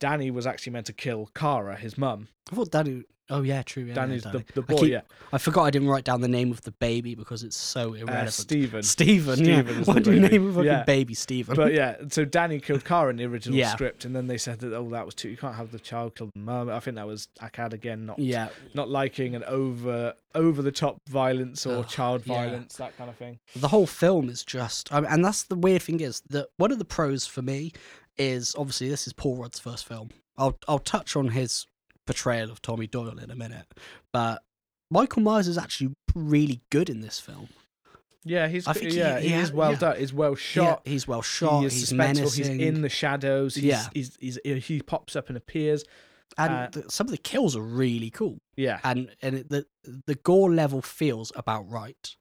Danny 0.00 0.30
was 0.30 0.46
actually 0.46 0.72
meant 0.72 0.86
to 0.86 0.92
kill 0.92 1.28
Kara, 1.34 1.76
his 1.76 1.98
mum. 1.98 2.28
I 2.52 2.54
thought 2.56 2.70
Danny. 2.70 3.04
Oh 3.30 3.42
yeah, 3.42 3.60
true. 3.60 3.82
Yeah, 3.84 3.92
Danny's 3.92 4.24
yeah, 4.24 4.32
Danny. 4.32 4.44
the 4.54 4.62
I 4.62 4.64
boy. 4.64 4.80
keep- 4.80 4.90
yeah, 4.90 5.00
I 5.34 5.36
forgot 5.36 5.64
I 5.64 5.70
didn't 5.70 5.88
write 5.88 6.04
down 6.04 6.22
the 6.22 6.28
name 6.28 6.50
of 6.50 6.62
the 6.62 6.70
baby 6.72 7.14
because 7.14 7.42
it's 7.42 7.58
so 7.58 7.90
uh, 7.90 7.98
irrelevant. 7.98 8.32
Stephen. 8.32 8.82
Stephen. 8.82 9.36
Stephen 9.36 9.76
yeah. 9.76 9.84
Why 9.84 9.98
do 9.98 10.14
you 10.14 10.20
name 10.20 10.48
a 10.48 10.52
fucking 10.54 10.64
Yeah. 10.64 10.84
baby 10.84 11.12
Stephen? 11.12 11.54
But 11.54 11.74
yeah, 11.74 11.96
so 12.08 12.24
Danny 12.24 12.58
killed 12.58 12.86
Kara 12.86 13.10
in 13.10 13.16
the 13.16 13.26
original 13.26 13.62
script, 13.68 14.06
and 14.06 14.16
then 14.16 14.28
they 14.28 14.38
said 14.38 14.60
that 14.60 14.72
oh 14.74 14.88
that 14.92 15.04
was 15.04 15.14
too. 15.14 15.28
You 15.28 15.36
can't 15.36 15.56
have 15.56 15.72
the 15.72 15.78
child 15.78 16.14
kill 16.14 16.30
the 16.34 16.40
mum. 16.40 16.70
I 16.70 16.80
think 16.80 16.96
that 16.96 17.06
was 17.06 17.28
Akkad 17.42 17.74
again, 17.74 18.06
not 18.06 18.18
yeah, 18.18 18.48
not 18.72 18.88
liking 18.88 19.34
an 19.34 19.44
over 19.44 20.14
over 20.34 20.62
the 20.62 20.72
top 20.72 20.96
violence 21.06 21.66
or 21.66 21.80
Ugh, 21.80 21.88
child 21.88 22.22
violence 22.24 22.76
that 22.76 22.96
kind 22.96 23.10
of 23.10 23.16
thing. 23.16 23.40
the 23.56 23.68
whole 23.68 23.86
film 23.86 24.30
is 24.30 24.42
just. 24.42 24.90
I 24.90 25.00
mean, 25.00 25.10
and 25.12 25.22
that's 25.22 25.42
the 25.42 25.56
weird 25.56 25.82
thing 25.82 26.00
is 26.00 26.22
that 26.30 26.48
one 26.56 26.72
of 26.72 26.78
the 26.78 26.84
pros 26.86 27.26
for 27.26 27.42
me 27.42 27.72
is 28.18 28.54
obviously 28.58 28.88
this 28.88 29.06
is 29.06 29.12
Paul 29.12 29.36
Rudd's 29.36 29.58
first 29.58 29.86
film. 29.86 30.10
I'll 30.36 30.58
I'll 30.68 30.78
touch 30.78 31.16
on 31.16 31.28
his 31.28 31.66
portrayal 32.06 32.50
of 32.50 32.62
Tommy 32.62 32.86
Doyle 32.86 33.18
in 33.18 33.30
a 33.30 33.36
minute, 33.36 33.66
but 34.12 34.42
Michael 34.90 35.22
Myers 35.22 35.48
is 35.48 35.58
actually 35.58 35.92
really 36.14 36.60
good 36.70 36.88
in 36.90 37.00
this 37.00 37.20
film. 37.20 37.48
Yeah, 38.24 38.48
he's 38.48 38.66
I 38.66 38.72
think 38.72 38.92
yeah 38.92 39.20
he 39.20 39.28
he, 39.28 39.34
ha- 39.34 39.40
is 39.40 39.52
well 39.52 39.72
yeah. 39.72 39.78
done. 39.78 39.96
He's 39.98 40.12
well 40.12 40.30
Yeah, 40.32 40.36
shot. 40.36 40.82
he's 40.84 41.08
well 41.08 41.22
shot. 41.22 41.60
he 41.62 41.68
he's 41.68 41.92
menacing. 41.92 42.58
He's 42.58 42.68
in 42.68 42.82
the 42.82 42.88
shadows. 42.88 43.54
He's, 43.54 43.64
Yeah. 43.64 43.86
he's, 43.94 44.16
he's, 44.20 44.38
he 44.44 44.80
pops 44.82 45.16
up 45.16 45.28
and 45.28 45.36
appears. 45.36 45.84
and 46.36 46.52
uh, 46.52 46.68
the, 46.72 46.90
some 46.90 47.06
of 47.06 47.10
the 47.10 47.16
kills 47.18 47.56
are 47.56 47.62
really 47.62 48.10
cool. 48.10 48.38
Yeah, 48.56 48.80
and 48.84 49.10
and 49.22 49.34
it, 49.36 49.48
the 49.48 49.66
the 50.06 50.14
gore 50.16 50.52
level 50.52 50.82
feels 50.82 51.32
about 51.36 51.70
right. 51.70 52.16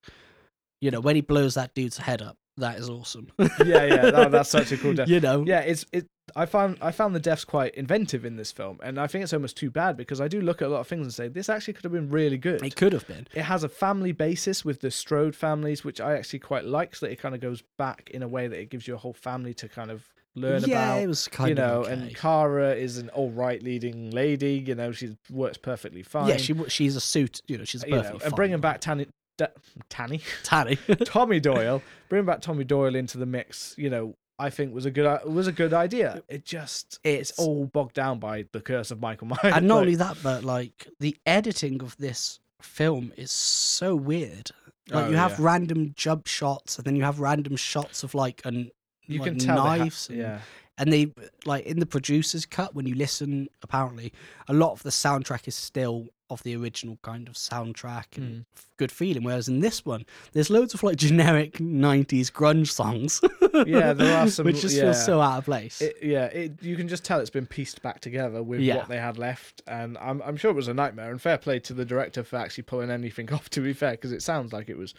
You 0.82 0.92
know, 0.92 1.00
when 1.02 1.16
he 1.16 1.22
blows 1.22 1.56
that 1.56 1.74
dude's 1.74 1.98
head 1.98 2.22
up, 2.22 2.38
that 2.58 2.78
is 2.78 2.90
awesome. 2.90 3.28
yeah, 3.40 3.86
yeah. 3.86 4.12
That, 4.12 4.32
that's 4.32 4.50
such 4.50 4.72
a 4.72 4.78
cool 4.78 4.94
death. 4.96 5.08
you 5.08 5.20
know, 5.20 5.44
Yeah, 5.46 5.62
it's 5.62 5.86
it. 5.92 6.08
I 6.36 6.46
found 6.46 6.78
I 6.82 6.92
found 6.92 7.16
the 7.16 7.20
deaths 7.20 7.46
quite 7.46 7.74
inventive 7.76 8.26
in 8.26 8.36
this 8.36 8.52
film, 8.52 8.80
and 8.84 9.00
I 9.00 9.08
think 9.08 9.24
it's 9.24 9.34
almost 9.34 9.56
too 9.56 9.72
bad 9.72 9.96
because 9.96 10.20
I 10.20 10.28
do 10.28 10.42
look 10.42 10.62
at 10.62 10.68
a 10.68 10.72
lot 10.72 10.82
of 10.82 10.88
things 10.88 11.06
and 11.06 11.14
say 11.14 11.28
this 11.30 11.50
actually 11.50 11.76
could 11.76 11.84
have 11.84 11.94
been 11.94 12.10
really 12.10 12.38
good. 12.38 12.64
it 12.64 12.76
could 12.76 12.94
have 12.94 13.08
been. 13.08 13.28
It 13.34 13.44
has 13.44 13.64
a 13.64 13.70
family 13.70 14.12
basis 14.12 14.66
with 14.66 14.82
the 14.82 14.92
Strode 14.92 15.36
families, 15.36 15.84
which 15.84 16.02
I 16.02 16.18
actually 16.18 16.40
quite 16.40 16.66
like. 16.66 16.96
So 16.96 17.06
that 17.06 17.14
it 17.14 17.20
kind 17.20 17.34
of 17.34 17.42
goes 17.42 17.64
back 17.78 18.10
in 18.14 18.24
a 18.24 18.28
way 18.28 18.48
that 18.48 18.60
it 18.60 18.70
gives 18.70 18.88
you 18.88 18.96
a 18.96 18.98
whole 18.98 19.14
family 19.14 19.54
to 19.56 19.70
kind 19.70 19.92
of 19.92 20.08
learn 20.36 20.64
yeah, 20.64 20.94
about. 20.94 21.04
it 21.04 21.08
was 21.08 21.28
kind 21.28 21.50
you 21.50 21.56
know, 21.56 21.82
okay. 21.82 21.94
and 21.94 22.16
Kara 22.16 22.74
is 22.76 22.98
an 22.98 23.10
all 23.10 23.32
right 23.32 23.62
leading 23.62 24.12
lady. 24.12 24.64
You 24.66 24.76
know, 24.76 24.92
she 24.92 25.16
works 25.30 25.58
perfectly 25.58 26.04
fine. 26.04 26.30
yeah, 26.30 26.38
she 26.38 26.56
she's 26.68 26.96
a 26.96 27.02
suit. 27.02 27.42
You 27.48 27.58
know, 27.58 27.64
she's 27.64 27.84
you 27.86 27.96
know, 27.96 28.20
and 28.24 28.36
bringing 28.36 28.60
back 28.60 28.82
Tanny, 28.82 29.08
D- 29.38 29.46
Tanny, 29.90 30.22
Tanny. 30.44 30.76
Tommy 31.06 31.40
Doyle, 31.40 31.82
bring 32.10 32.26
back 32.26 32.42
Tommy 32.42 32.64
Doyle 32.64 32.96
into 32.96 33.18
the 33.18 33.26
mix. 33.26 33.76
You 33.78 33.90
know, 33.90 34.16
I 34.40 34.50
think 34.50 34.74
was 34.74 34.86
a 34.86 34.92
good 34.92 35.06
i- 35.06 35.24
was 35.26 35.48
a 35.48 35.52
good 35.52 35.74
idea. 35.74 36.22
It 36.28 36.46
just 36.46 37.00
it's, 37.04 37.32
It's- 37.32 37.40
all 37.40 37.66
bogged 37.66 37.94
down 37.96 38.20
by 38.20 38.46
the 38.52 38.62
curse 38.62 38.92
of 38.92 39.00
Michael 39.00 39.28
Myers. 39.28 39.54
and 39.56 39.68
not 39.68 39.76
Like, 39.78 39.82
only 39.82 39.96
that, 39.96 40.18
but 40.24 40.44
like 40.44 40.88
the 41.00 41.16
editing 41.26 41.82
of 41.82 41.96
this 41.98 42.40
film 42.62 43.14
is 43.18 43.32
so 43.32 43.96
weird. 43.96 44.52
Like 44.90 45.06
Oh, 45.06 45.10
you 45.10 45.16
have 45.18 45.32
yeah. 45.32 45.38
random 45.46 45.94
jump 45.96 46.28
shots, 46.28 46.78
and 46.78 46.86
then 46.86 46.96
you 46.96 47.04
have 47.04 47.20
random 47.20 47.56
shots 47.58 48.04
of 48.04 48.16
like 48.16 48.42
an 48.46 48.72
you 49.06 49.20
like 49.20 49.32
can 49.32 49.40
tell 49.40 49.56
they 49.64 49.70
ha- 49.70 49.78
knives. 49.78 50.10
yeah, 50.12 50.40
and 50.78 50.92
they 50.94 51.12
like 51.46 51.66
in 51.66 51.80
the 51.80 51.86
producer's 51.86 52.46
cut 52.46 52.76
when 52.76 52.86
you 52.86 52.96
listen 52.96 53.48
apparently 53.64 54.12
a 54.48 54.54
lot 54.54 54.72
of 54.72 54.84
the 54.84 54.90
soundtrack 54.90 55.48
is 55.48 55.56
still 55.56 56.08
of 56.30 56.44
the 56.44 56.54
original 56.58 56.98
kind 57.04 57.28
of 57.30 57.36
soundtrack 57.36 58.18
and 58.18 58.28
Mm. 58.42 58.46
good 58.76 58.92
feeling 58.92 59.24
whereas 59.24 59.48
in 59.48 59.62
this 59.62 59.86
one 59.86 60.06
there's 60.34 60.50
loads 60.50 60.74
of 60.74 60.84
like 60.84 60.98
generic 60.98 61.54
90s 61.54 62.30
grunge 62.32 62.68
songs 62.68 63.22
Yeah, 63.66 63.94
there 63.94 64.18
are 64.18 64.28
some- 64.36 64.46
which 64.46 64.62
just 64.62 64.76
yeah. 64.76 64.84
feels 64.84 65.06
so 65.06 65.22
out 65.22 65.38
of 65.40 65.46
place 65.46 65.82
It, 65.82 65.96
yeah, 66.04 66.26
it, 66.26 66.62
you 66.62 66.76
can 66.76 66.88
just 66.90 67.06
tell 67.06 67.20
it's 67.22 67.30
been 67.30 67.46
pieced 67.48 67.82
back 67.82 68.02
together 68.02 68.44
with 68.44 68.60
Yeah. 68.60 68.76
what 68.78 68.90
they 68.90 68.98
had 69.00 69.18
left, 69.18 69.62
and 69.68 69.98
I'm 70.00 70.22
I'm 70.22 70.36
sure 70.38 70.52
it 70.52 70.56
was 70.56 70.68
a 70.68 70.74
nightmare. 70.74 71.10
And 71.12 71.22
fair 71.22 71.38
play 71.38 71.60
to 71.62 71.74
the 71.74 71.86
director 71.86 72.24
for 72.24 72.36
actually 72.36 72.64
pulling 72.66 72.92
anything 72.92 73.32
off. 73.36 73.50
To 73.52 73.62
be 73.62 73.74
fair, 73.74 73.92
because 73.92 74.12
it 74.12 74.22
sounds 74.22 74.52
like 74.54 74.70
it 74.70 74.78
was 74.78 74.94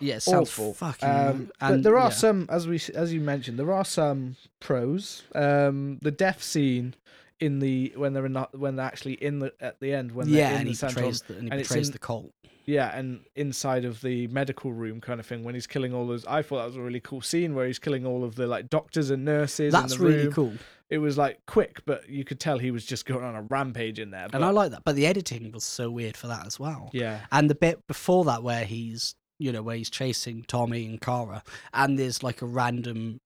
yeah 0.00 0.18
sounds 0.18 0.48
awful. 0.50 0.74
fucking 0.74 1.08
Um, 1.08 1.50
but 1.60 1.82
there 1.82 1.98
are 1.98 2.08
yeah. 2.08 2.14
some, 2.14 2.46
as 2.50 2.66
we 2.68 2.80
as 2.94 3.12
you 3.12 3.20
mentioned, 3.20 3.58
there 3.58 3.72
are 3.72 3.84
some 3.84 4.36
pros. 4.60 5.22
Um, 5.34 5.98
the 6.02 6.10
death 6.10 6.42
scene 6.42 6.94
in 7.40 7.60
the 7.60 7.92
when 7.96 8.12
they're 8.14 8.28
not 8.28 8.56
when 8.58 8.76
they're 8.76 8.86
actually 8.86 9.14
in 9.14 9.38
the 9.38 9.52
at 9.60 9.78
the 9.80 9.92
end 9.94 10.10
when 10.12 10.28
yeah 10.28 10.50
they're 10.50 10.60
in 10.60 10.66
and 10.66 10.66
the 10.66 10.70
he 10.70 10.76
Santorum- 10.76 10.94
betrays 10.94 11.22
the, 11.22 11.34
and 11.34 11.42
he 11.44 11.50
and 11.50 11.60
betrays 11.62 11.86
in- 11.88 11.92
the 11.92 11.98
cult 11.98 12.32
yeah, 12.66 12.94
and 12.94 13.20
inside 13.34 13.86
of 13.86 14.02
the 14.02 14.26
medical 14.26 14.74
room 14.74 15.00
kind 15.00 15.20
of 15.20 15.24
thing 15.24 15.42
when 15.42 15.54
he's 15.54 15.66
killing 15.66 15.94
all 15.94 16.06
those. 16.06 16.26
I 16.26 16.42
thought 16.42 16.58
that 16.58 16.66
was 16.66 16.76
a 16.76 16.82
really 16.82 17.00
cool 17.00 17.22
scene 17.22 17.54
where 17.54 17.66
he's 17.66 17.78
killing 17.78 18.04
all 18.04 18.24
of 18.24 18.34
the 18.34 18.46
like 18.46 18.68
doctors 18.68 19.08
and 19.08 19.24
nurses. 19.24 19.72
that's 19.72 19.94
in 19.94 19.98
the 19.98 20.04
really 20.06 20.24
room. 20.24 20.32
cool 20.34 20.52
It 20.90 20.98
was 20.98 21.16
like 21.16 21.38
quick, 21.46 21.80
but 21.86 22.10
you 22.10 22.24
could 22.26 22.38
tell 22.40 22.58
he 22.58 22.70
was 22.70 22.84
just 22.84 23.06
going 23.06 23.24
on 23.24 23.34
a 23.34 23.40
rampage 23.40 23.98
in 23.98 24.10
there. 24.10 24.28
and 24.34 24.44
i 24.44 24.50
like 24.50 24.72
that 24.72 24.84
but 24.84 24.96
the 24.96 25.06
editing 25.06 25.50
was 25.52 25.64
so 25.64 25.90
weird 25.90 26.14
for 26.14 26.26
that 26.26 26.46
as 26.46 26.60
well 26.60 26.90
yeah, 26.92 27.20
And 27.32 27.48
the 27.48 27.54
bit 27.54 27.86
before 27.86 28.26
that 28.26 28.42
where 28.42 28.66
he's 28.66 29.14
you 29.38 29.52
know, 29.52 29.62
where 29.62 29.76
he's 29.76 29.90
chasing 29.90 30.44
Tommy 30.48 30.86
and 30.86 31.00
Kara 31.00 31.42
and 31.72 31.98
there's 31.98 32.22
like 32.22 32.42
a 32.42 32.46
random 32.46 33.20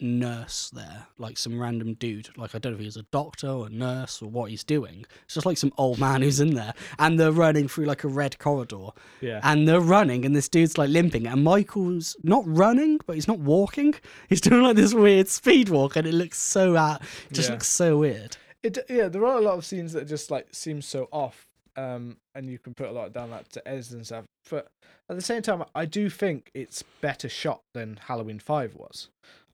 nurse 0.00 0.70
there, 0.70 1.06
like 1.18 1.36
some 1.36 1.60
random 1.60 1.94
dude. 1.94 2.28
Like 2.36 2.54
I 2.54 2.58
don't 2.58 2.72
know 2.72 2.78
if 2.78 2.84
he's 2.84 2.96
a 2.96 3.02
doctor 3.10 3.48
or 3.48 3.66
a 3.66 3.70
nurse 3.70 4.22
or 4.22 4.28
what 4.30 4.50
he's 4.50 4.62
doing. 4.64 5.04
It's 5.24 5.34
just 5.34 5.46
like 5.46 5.58
some 5.58 5.72
old 5.76 5.98
man 5.98 6.22
who's 6.22 6.40
in 6.40 6.54
there. 6.54 6.72
And 6.98 7.18
they're 7.18 7.32
running 7.32 7.66
through 7.68 7.86
like 7.86 8.04
a 8.04 8.08
red 8.08 8.38
corridor. 8.38 8.90
yeah. 9.20 9.40
And 9.42 9.66
they're 9.66 9.80
running 9.80 10.24
and 10.24 10.36
this 10.36 10.48
dude's 10.48 10.78
like 10.78 10.90
limping. 10.90 11.26
And 11.26 11.42
Michael's 11.42 12.16
not 12.22 12.44
running, 12.46 13.00
but 13.06 13.14
he's 13.14 13.28
not 13.28 13.40
walking. 13.40 13.94
He's 14.28 14.40
doing 14.40 14.62
like 14.62 14.76
this 14.76 14.94
weird 14.94 15.28
speed 15.28 15.68
walk 15.68 15.96
and 15.96 16.06
it 16.06 16.14
looks 16.14 16.38
so 16.38 16.76
out 16.76 17.02
it 17.30 17.34
just 17.34 17.48
Yeah. 17.48 17.54
looks 17.54 17.68
so 17.68 17.98
weird. 17.98 18.36
It 18.62 18.78
yeah, 18.88 19.08
there 19.08 19.24
are 19.26 19.38
a 19.38 19.40
lot 19.40 19.56
of 19.58 19.64
scenes 19.64 19.92
that 19.94 20.06
just 20.06 20.30
like 20.30 20.48
seem 20.52 20.82
so 20.82 21.08
off, 21.12 21.46
um, 21.78 22.16
and 22.34 22.50
you 22.50 22.58
can 22.58 22.74
put 22.74 22.88
a 22.88 22.92
lot 22.92 23.12
down 23.12 23.30
that 23.30 23.48
to 23.52 23.66
edits 23.68 23.92
and 23.92 24.04
stuff. 24.04 24.24
But 24.50 24.66
at 25.08 25.16
the 25.16 25.22
same 25.22 25.42
time, 25.42 25.64
I 25.74 25.84
do 25.84 26.10
think 26.10 26.50
it's 26.54 26.82
better 27.00 27.28
shot 27.28 27.60
than 27.74 27.98
Halloween 28.08 28.38
Five 28.38 28.74
was. 28.74 29.08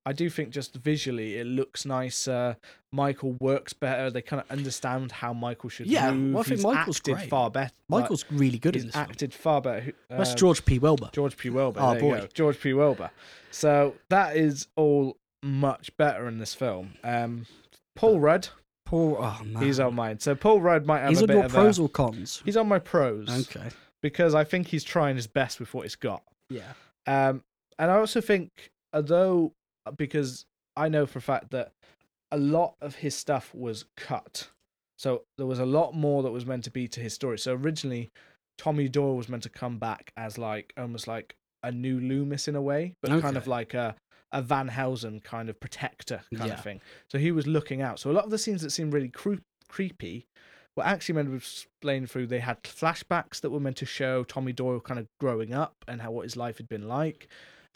I 0.06 0.12
do 0.12 0.28
think 0.28 0.50
just 0.50 0.74
visually 0.74 1.36
it 1.38 1.46
looks 1.46 1.86
nicer. 1.86 2.56
Michael 2.92 3.36
works 3.40 3.72
better. 3.72 4.10
They 4.10 4.20
kind 4.20 4.42
of 4.42 4.50
understand 4.50 5.10
how 5.12 5.32
Michael 5.32 5.70
should 5.70 5.86
Yeah, 5.86 6.10
move. 6.12 6.34
well, 6.34 6.40
I 6.40 6.44
think 6.44 6.56
He's 6.58 6.64
Michael's 6.64 6.98
acted 6.98 7.14
great. 7.16 7.30
far 7.30 7.50
better. 7.50 7.72
Like, 7.88 8.02
Michael's 8.02 8.24
really 8.30 8.58
good 8.58 8.76
in 8.76 8.82
he's 8.82 8.86
this 8.92 8.94
film. 8.94 9.10
acted 9.10 9.32
far 9.32 9.60
better. 9.62 9.80
Who- 9.80 9.92
That's 10.10 10.30
um, 10.32 10.36
George 10.36 10.64
P. 10.66 10.78
Wilbur. 10.78 11.08
George 11.14 11.36
P. 11.38 11.48
Wilbur. 11.48 11.80
Oh, 11.82 11.98
boy. 11.98 12.28
George 12.34 12.60
P. 12.60 12.74
Wilbur. 12.74 13.10
So 13.50 13.94
that 14.10 14.36
is 14.36 14.66
all 14.76 15.16
much 15.42 15.96
better 15.96 16.28
in 16.28 16.36
this 16.38 16.52
film. 16.54 16.94
Um, 17.02 17.46
Paul 17.96 18.20
Rudd, 18.20 18.48
Paul, 18.86 19.16
oh 19.18 19.40
man. 19.44 19.62
he's 19.62 19.80
on 19.80 19.94
mine. 19.94 20.18
So 20.20 20.34
Paul 20.34 20.60
Rudd 20.60 20.86
might 20.86 21.00
have 21.00 21.08
He's 21.10 21.20
a 21.20 21.22
on 21.24 21.26
bit 21.28 21.34
your 21.36 21.44
of 21.46 21.52
pros 21.52 21.78
a, 21.78 21.82
or 21.82 21.88
cons? 21.88 22.42
He's 22.44 22.56
on 22.56 22.68
my 22.68 22.78
pros 22.78 23.48
Okay. 23.48 23.68
because 24.02 24.34
I 24.34 24.44
think 24.44 24.68
he's 24.68 24.84
trying 24.84 25.16
his 25.16 25.26
best 25.26 25.58
with 25.60 25.72
what 25.74 25.82
he's 25.82 25.96
got. 25.96 26.22
Yeah. 26.50 26.72
Um, 27.06 27.42
and 27.78 27.90
I 27.90 27.96
also 27.96 28.20
think, 28.20 28.50
although 28.92 29.52
because 29.96 30.44
I 30.76 30.88
know 30.88 31.06
for 31.06 31.18
a 31.18 31.22
fact 31.22 31.50
that 31.50 31.72
a 32.30 32.36
lot 32.38 32.74
of 32.80 32.96
his 32.96 33.14
stuff 33.14 33.54
was 33.54 33.84
cut, 33.96 34.48
so 34.98 35.22
there 35.38 35.46
was 35.46 35.58
a 35.58 35.66
lot 35.66 35.94
more 35.94 36.22
that 36.22 36.30
was 36.30 36.46
meant 36.46 36.64
to 36.64 36.70
be 36.70 36.86
to 36.88 37.00
his 37.00 37.12
story. 37.14 37.38
So 37.38 37.54
originally, 37.54 38.10
Tommy 38.58 38.88
Doyle 38.88 39.16
was 39.16 39.28
meant 39.28 39.42
to 39.44 39.48
come 39.48 39.78
back 39.78 40.12
as 40.16 40.38
like 40.38 40.72
almost 40.78 41.08
like 41.08 41.34
a 41.62 41.72
new 41.72 41.98
Loomis 42.00 42.46
in 42.48 42.54
a 42.56 42.62
way, 42.62 42.94
but 43.02 43.10
kind 43.22 43.36
of 43.36 43.44
Okay. 43.44 43.50
like 43.50 43.74
a 43.74 43.94
a 44.34 44.42
Van 44.42 44.68
Helsing 44.68 45.20
kind 45.20 45.48
of 45.48 45.58
protector 45.58 46.20
kind 46.36 46.48
Yeah. 46.50 46.54
of 46.54 46.62
thing. 46.62 46.80
So 47.08 47.18
he 47.18 47.32
was 47.32 47.46
looking 47.46 47.80
out. 47.80 47.98
So 47.98 48.10
a 48.10 48.12
lot 48.12 48.24
of 48.24 48.30
the 48.30 48.36
scenes 48.38 48.60
that 48.62 48.70
seemed 48.70 48.92
really 48.92 49.08
cre- 49.08 49.36
creepy 49.68 50.26
were 50.76 50.84
actually 50.84 51.14
meant 51.14 51.28
to 51.28 51.34
explain 51.36 52.06
through. 52.06 52.26
They 52.26 52.40
had 52.40 52.62
flashbacks 52.64 53.40
that 53.40 53.50
were 53.50 53.60
meant 53.60 53.76
to 53.78 53.86
show 53.86 54.24
Tommy 54.24 54.52
Doyle 54.52 54.80
kind 54.80 54.98
of 55.00 55.06
growing 55.20 55.54
up 55.54 55.76
and 55.88 56.02
how 56.02 56.10
what 56.10 56.24
his 56.24 56.36
life 56.36 56.58
had 56.58 56.68
been 56.68 56.86
like, 56.88 57.28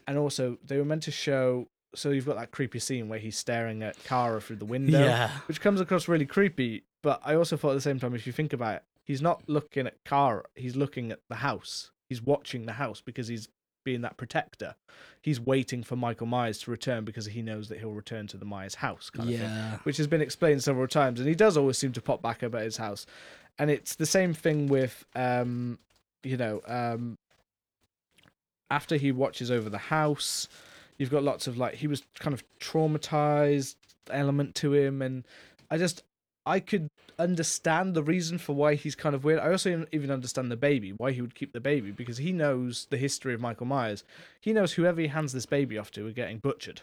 and 0.06 0.18
also 0.18 0.58
they 0.64 0.76
were 0.76 0.84
meant 0.84 1.04
to 1.04 1.10
show. 1.12 1.68
So 1.94 2.10
you've 2.10 2.26
got 2.26 2.36
that 2.36 2.50
creepy 2.50 2.80
scene 2.80 3.08
where 3.08 3.18
he's 3.18 3.38
staring 3.38 3.82
at 3.82 3.96
Kara 4.04 4.40
through 4.42 4.56
the 4.56 4.66
window, 4.66 4.98
Yeah. 5.02 5.30
which 5.46 5.60
comes 5.60 5.80
across 5.80 6.06
really 6.08 6.26
creepy. 6.26 6.84
But 7.02 7.20
I 7.24 7.34
also 7.34 7.56
thought 7.56 7.70
at 7.70 7.74
the 7.74 7.80
same 7.80 7.98
time, 8.00 8.14
if 8.14 8.26
you 8.26 8.32
think 8.32 8.52
about 8.52 8.74
it, 8.76 8.82
he's 9.04 9.22
not 9.22 9.48
looking 9.48 9.86
at 9.86 9.94
Kara; 10.04 10.42
he's 10.54 10.76
looking 10.76 11.12
at 11.12 11.20
the 11.30 11.36
house. 11.36 11.92
He's 12.10 12.20
watching 12.20 12.66
the 12.66 12.72
house 12.74 13.00
because 13.00 13.28
he's 13.28 13.48
being 13.84 14.00
that 14.02 14.16
protector. 14.16 14.74
He's 15.22 15.40
waiting 15.40 15.82
for 15.82 15.96
Michael 15.96 16.26
Myers 16.26 16.58
to 16.60 16.70
return 16.70 17.04
because 17.04 17.26
he 17.26 17.42
knows 17.42 17.68
that 17.68 17.78
he'll 17.78 17.92
return 17.92 18.26
to 18.28 18.36
the 18.36 18.44
Myers 18.44 18.76
house. 18.76 19.10
Kind 19.10 19.28
of 19.30 19.34
thing 19.36 19.44
Yeah. 19.44 19.78
which 19.84 19.96
has 19.96 20.06
been 20.06 20.20
explained 20.20 20.62
several 20.62 20.86
times, 20.88 21.20
and 21.20 21.28
he 21.28 21.34
does 21.34 21.56
always 21.56 21.78
seem 21.78 21.92
to 21.92 22.00
pop 22.02 22.22
back 22.22 22.42
up 22.42 22.54
at 22.54 22.62
his 22.62 22.76
house. 22.76 23.06
And 23.58 23.70
it's 23.70 23.94
the 23.96 24.06
same 24.06 24.34
thing 24.34 24.68
with, 24.68 25.04
um, 25.14 25.78
you 26.22 26.36
know, 26.36 26.60
um, 26.66 27.18
after 28.70 28.96
he 28.96 29.10
watches 29.12 29.50
over 29.50 29.68
the 29.70 29.78
house, 29.78 30.46
you've 30.98 31.10
got 31.10 31.22
lots 31.22 31.46
of 31.46 31.56
like 31.56 31.74
he 31.76 31.86
was 31.86 32.02
kind 32.18 32.34
of 32.34 32.42
traumatized 32.60 33.76
element 34.10 34.54
to 34.56 34.74
him, 34.74 35.02
and 35.02 35.24
I 35.70 35.78
just 35.78 36.02
I 36.48 36.60
could 36.60 36.88
understand 37.18 37.94
the 37.94 38.02
reason 38.02 38.38
for 38.38 38.54
why 38.54 38.74
he's 38.74 38.94
kind 38.94 39.14
of 39.14 39.22
weird. 39.22 39.38
I 39.38 39.50
also 39.50 39.86
even 39.92 40.10
understand 40.10 40.50
the 40.50 40.56
baby, 40.56 40.92
why 40.96 41.12
he 41.12 41.20
would 41.20 41.34
keep 41.34 41.52
the 41.52 41.60
baby, 41.60 41.90
because 41.90 42.18
he 42.18 42.32
knows 42.32 42.86
the 42.90 42.96
history 42.96 43.34
of 43.34 43.40
Michael 43.40 43.66
Myers. 43.66 44.02
He 44.40 44.52
knows 44.52 44.72
whoever 44.72 45.00
he 45.00 45.08
hands 45.08 45.32
this 45.32 45.46
baby 45.46 45.76
off 45.76 45.90
to 45.92 46.06
are 46.06 46.12
getting 46.12 46.38
butchered. 46.38 46.82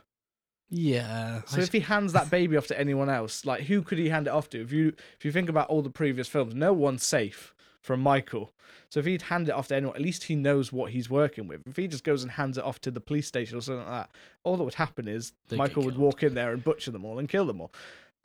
Yeah. 0.69 1.41
So 1.45 1.61
if 1.61 1.71
he 1.71 1.79
hands 1.79 2.13
that 2.13 2.29
baby 2.29 2.57
off 2.57 2.67
to 2.67 2.79
anyone 2.79 3.09
else, 3.09 3.45
like 3.45 3.63
who 3.63 3.81
could 3.81 3.97
he 3.97 4.09
hand 4.09 4.27
it 4.27 4.31
off 4.33 4.49
to? 4.51 4.61
If 4.61 4.71
you 4.71 4.93
if 5.17 5.25
you 5.25 5.31
think 5.31 5.49
about 5.49 5.69
all 5.69 5.81
the 5.81 5.89
previous 5.89 6.27
films, 6.27 6.53
no 6.55 6.73
one's 6.73 7.03
safe 7.03 7.53
from 7.81 8.01
Michael. 8.01 8.51
So 8.89 8.99
if 8.99 9.05
he'd 9.05 9.23
hand 9.23 9.47
it 9.47 9.51
off 9.51 9.67
to 9.67 9.75
anyone, 9.75 9.95
at 9.95 10.01
least 10.01 10.23
he 10.23 10.35
knows 10.35 10.71
what 10.71 10.91
he's 10.91 11.09
working 11.09 11.47
with. 11.47 11.61
If 11.67 11.75
he 11.75 11.87
just 11.87 12.03
goes 12.03 12.23
and 12.23 12.31
hands 12.31 12.57
it 12.57 12.63
off 12.63 12.81
to 12.81 12.91
the 12.91 12.99
police 12.99 13.27
station 13.27 13.57
or 13.57 13.61
something 13.61 13.85
like 13.85 14.07
that, 14.07 14.09
all 14.43 14.57
that 14.57 14.63
would 14.63 14.73
happen 14.73 15.07
is 15.07 15.33
they 15.49 15.57
Michael 15.57 15.83
would 15.83 15.97
walk 15.97 16.23
in 16.23 16.33
there 16.33 16.51
and 16.51 16.63
butcher 16.63 16.91
them 16.91 17.05
all 17.05 17.19
and 17.19 17.29
kill 17.29 17.45
them 17.45 17.61
all. 17.61 17.71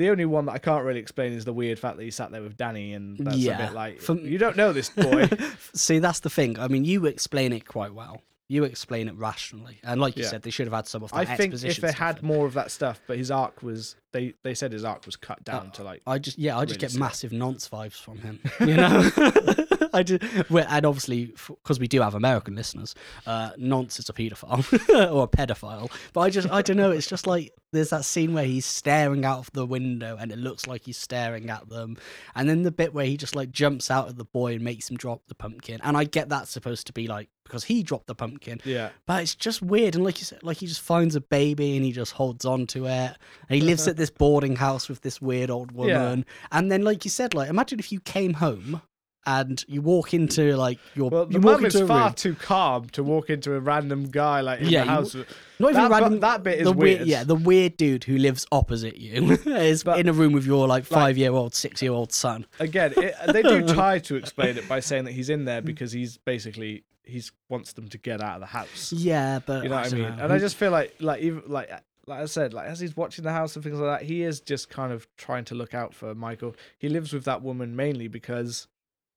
The 0.01 0.09
only 0.09 0.25
one 0.25 0.47
that 0.47 0.53
I 0.53 0.59
can't 0.59 0.83
really 0.83 0.99
explain 0.99 1.35
is 1.35 1.45
the 1.45 1.53
weird 1.53 1.79
fact 1.79 1.99
that 1.99 2.03
he 2.05 2.11
sat 2.11 2.31
there 2.31 2.41
with 2.41 2.57
Danny, 2.57 2.95
and 2.95 3.19
that's 3.19 3.37
yeah. 3.37 3.53
a 3.53 3.67
bit 3.67 3.75
like 3.75 4.01
From... 4.01 4.21
you 4.21 4.39
don't 4.39 4.57
know 4.57 4.73
this 4.73 4.89
boy. 4.89 5.29
See, 5.75 5.99
that's 5.99 6.21
the 6.21 6.31
thing. 6.31 6.59
I 6.59 6.69
mean, 6.69 6.87
you 6.87 7.05
explain 7.05 7.53
it 7.53 7.67
quite 7.67 7.93
well. 7.93 8.23
You 8.49 8.65
explain 8.65 9.09
it 9.09 9.15
rationally, 9.17 9.79
and 9.85 10.01
like 10.01 10.17
you 10.17 10.23
yeah. 10.23 10.31
said, 10.31 10.41
they 10.41 10.49
should 10.49 10.69
have 10.69 10.73
had 10.73 10.87
some 10.87 11.03
of 11.03 11.11
that. 11.11 11.29
Exposition. 11.29 11.53
I 11.53 11.73
think 11.75 11.77
if 11.77 11.83
they 11.83 11.93
had 11.93 12.23
more 12.23 12.47
of 12.47 12.55
that 12.55 12.71
stuff, 12.71 12.99
but 13.07 13.19
his 13.19 13.31
arc 13.31 13.63
was 13.63 13.95
they 14.13 14.35
they 14.43 14.55
said 14.55 14.73
his 14.73 14.85
arc 14.85 15.07
was 15.07 15.17
cut 15.17 15.43
down 15.45 15.69
uh, 15.69 15.71
to 15.73 15.83
like. 15.83 16.03
I 16.07 16.19
just 16.19 16.39
yeah, 16.39 16.59
I 16.59 16.65
just 16.65 16.81
get 16.81 16.95
massive 16.95 17.33
nonce 17.33 17.69
vibes 17.69 18.01
from 18.01 18.19
him. 18.19 18.41
You 18.61 18.77
know. 18.77 19.11
I 19.93 20.03
do, 20.03 20.19
and 20.51 20.87
obviously, 20.87 21.35
because 21.49 21.81
we 21.81 21.89
do 21.89 22.01
have 22.01 22.15
American 22.15 22.55
listeners, 22.55 22.95
uh, 23.27 23.51
Nonce 23.57 23.99
is 23.99 24.09
a 24.09 24.13
paedophile 24.13 24.63
or 25.13 25.25
a 25.25 25.29
pedophile. 25.29 25.91
But 26.13 26.21
I 26.21 26.31
just, 26.31 26.49
I 26.49 26.63
don't 26.63 26.77
know. 26.77 26.91
It's 26.91 27.09
just 27.09 27.27
like 27.27 27.53
there's 27.73 27.91
that 27.91 28.05
scene 28.05 28.35
where 28.35 28.45
he's 28.45 28.67
staring 28.67 29.25
out 29.25 29.39
of 29.39 29.53
the 29.53 29.67
window, 29.67 30.17
and 30.19 30.33
it 30.33 30.39
looks 30.39 30.67
like 30.67 30.83
he's 30.85 30.97
staring 30.97 31.51
at 31.51 31.69
them, 31.69 31.97
and 32.35 32.49
then 32.49 32.63
the 32.63 32.71
bit 32.71 32.95
where 32.95 33.07
he 33.07 33.17
just 33.17 33.35
like 33.35 33.51
jumps 33.51 33.91
out 33.91 34.09
at 34.09 34.17
the 34.17 34.25
boy 34.25 34.55
and 34.55 34.63
makes 34.63 34.91
him 34.91 34.97
drop 34.97 35.23
the 35.29 35.35
pumpkin. 35.35 35.81
And 35.83 35.97
I 35.97 36.05
get 36.05 36.29
that's 36.29 36.51
supposed 36.51 36.87
to 36.87 36.93
be 36.93 37.07
like 37.07 37.29
because 37.51 37.65
he 37.65 37.83
dropped 37.83 38.07
the 38.07 38.15
pumpkin. 38.15 38.61
Yeah. 38.65 38.91
But 39.07 39.23
it's 39.23 39.35
just 39.35 39.61
weird, 39.61 39.95
and 39.95 40.05
like 40.05 40.21
you 40.21 40.25
said, 40.25 40.43
like 40.43 40.59
he 40.59 40.67
just 40.67 40.81
finds 40.81 41.17
a 41.17 41.21
baby 41.21 41.77
and 41.77 41.85
he 41.85 41.93
just 41.93 42.13
holds 42.13 42.45
on 42.45 42.67
to 42.69 42.87
it, 42.87 42.91
and 42.91 43.17
he 43.49 43.61
lives 43.61 43.89
at 43.89 43.97
this 44.01 44.11
boarding 44.11 44.57
house 44.57 44.89
with 44.89 45.03
this 45.03 45.21
weird 45.23 45.51
old 45.51 45.73
woman, 45.73 46.25
yeah. 46.27 46.59
and 46.59 46.73
then 46.73 46.83
like 46.83 47.05
you 47.05 47.11
said, 47.11 47.35
like 47.35 47.49
imagine 47.49 47.79
if 47.79 47.93
you 47.93 48.01
came 48.01 48.35
home 48.35 48.83
and 49.27 49.65
you 49.69 49.83
walk 49.83 50.15
into 50.15 50.57
like 50.57 50.79
your 50.95 51.11
well, 51.11 51.27
the 51.27 51.39
mum 51.39 51.65
is 51.65 51.79
far 51.83 52.07
room. 52.07 52.15
too 52.15 52.35
calm 52.35 52.89
to 52.91 53.03
walk 53.03 53.29
into 53.29 53.55
a 53.55 53.61
random 53.61 54.05
guy 54.05 54.41
like 54.41 54.61
in 54.61 54.69
yeah, 54.69 54.85
the 54.85 54.91
house. 54.91 55.15
You, 55.15 55.27
not 55.59 55.71
even 55.71 55.83
that, 55.83 55.91
random. 55.91 56.21
That 56.21 56.43
bit 56.43 56.61
is 56.61 56.65
the 56.65 56.73
weird. 56.73 57.07
Yeah, 57.07 57.25
the 57.25 57.35
weird 57.35 57.77
dude 57.77 58.05
who 58.05 58.17
lives 58.17 58.47
opposite 58.51 58.97
you 58.97 59.33
is 59.47 59.85
but, 59.85 60.01
in 60.01 60.09
a 60.09 60.13
room 60.13 60.33
with 60.33 60.47
your 60.47 60.67
like 60.67 60.85
five 60.85 61.19
year 61.19 61.33
old, 61.33 61.55
six 61.55 61.83
year 61.83 61.93
old 61.93 62.13
son. 62.13 62.47
Again, 62.59 62.95
it, 62.97 63.15
they 63.33 63.43
do 63.43 63.67
try 63.75 63.99
to 64.01 64.17
explain 64.17 64.57
it 64.57 64.67
by 64.69 64.81
saying 64.81 65.05
that 65.05 65.13
he's 65.13 65.29
in 65.29 65.45
there 65.45 65.61
because 65.61 65.93
he's 65.93 66.17
basically 66.19 66.85
he 67.05 67.23
wants 67.49 67.75
them 67.75 67.89
to 67.89 67.99
get 67.99 68.23
out 68.23 68.37
of 68.37 68.41
the 68.41 68.47
house. 68.47 68.93
Yeah, 68.93 69.41
but 69.45 69.65
you 69.65 69.69
know 69.69 69.77
I 69.77 69.83
what 69.83 69.93
I 69.93 69.97
mean. 69.97 70.17
Know. 70.17 70.25
And 70.25 70.33
I 70.33 70.39
just 70.39 70.57
feel 70.57 70.71
like 70.71 70.95
like 71.01 71.21
even 71.21 71.43
like 71.47 71.71
like 72.07 72.21
I 72.21 72.27
said, 72.27 72.55
like 72.55 72.67
as 72.67 72.81
he's 72.81 72.97
watching 72.97 73.25
the 73.25 73.33
house 73.33 73.55
and 73.55 73.65
things 73.65 73.79
like 73.79 74.01
that, 74.01 74.07
he 74.07 74.23
is 74.23 74.41
just 74.41 74.69
kind 74.69 74.93
of 74.93 75.07
trying 75.17 75.45
to 75.47 75.55
look 75.55 75.75
out 75.75 75.95
for 75.95 76.15
Michael. 76.15 76.55
He 76.79 76.89
lives 76.89 77.13
with 77.13 77.25
that 77.25 77.43
woman 77.43 77.77
mainly 77.77 78.09
because 78.09 78.67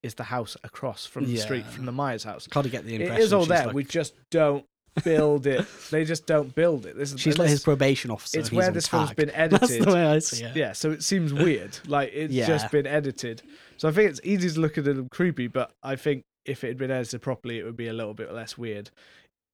it's 0.01 0.15
the 0.15 0.23
house 0.23 0.57
across 0.63 1.05
from 1.05 1.25
the 1.25 1.37
street 1.37 1.65
from 1.65 1.85
the 1.85 1.91
Myers 1.91 2.23
house. 2.23 2.47
Can't 2.47 2.69
get 2.69 2.85
the 2.85 2.95
impression 2.95 3.21
it 3.21 3.23
is 3.23 3.33
all 3.33 3.45
there. 3.45 3.67
Like... 3.67 3.75
We 3.75 3.83
just 3.85 4.13
don't 4.29 4.65
build 5.03 5.47
it. 5.47 5.65
they 5.91 6.03
just 6.03 6.27
don't 6.27 6.53
build 6.53 6.85
it. 6.85 6.97
This 6.97 7.13
is 7.13 7.21
she's 7.21 7.37
like 7.37 7.49
his 7.49 7.63
probation 7.63 8.11
officer. 8.11 8.39
It's 8.39 8.51
where 8.51 8.69
this 8.69 8.87
film's 8.87 9.13
been 9.13 9.31
edited. 9.31 9.61
That's 9.61 9.85
the 9.85 9.93
way 9.93 10.05
I 10.05 10.19
see 10.19 10.43
it. 10.43 10.55
Yeah, 10.55 10.73
so 10.73 10.91
it 10.91 11.03
seems 11.03 11.33
weird. 11.33 11.77
Like 11.87 12.11
it's 12.13 12.33
yeah. 12.33 12.45
just 12.45 12.69
been 12.69 12.85
edited. 12.85 13.41
So 13.77 13.87
I 13.87 13.91
think 13.91 14.11
it's 14.11 14.21
easy 14.23 14.49
to 14.49 14.59
look 14.59 14.77
at 14.77 14.87
it 14.87 15.09
creepy, 15.09 15.47
but 15.47 15.71
I 15.81 15.95
think 15.95 16.23
if 16.45 16.63
it 16.63 16.67
had 16.67 16.77
been 16.77 16.91
edited 16.91 17.21
properly, 17.21 17.59
it 17.59 17.63
would 17.63 17.77
be 17.77 17.87
a 17.87 17.93
little 17.93 18.13
bit 18.13 18.33
less 18.33 18.57
weird. 18.57 18.91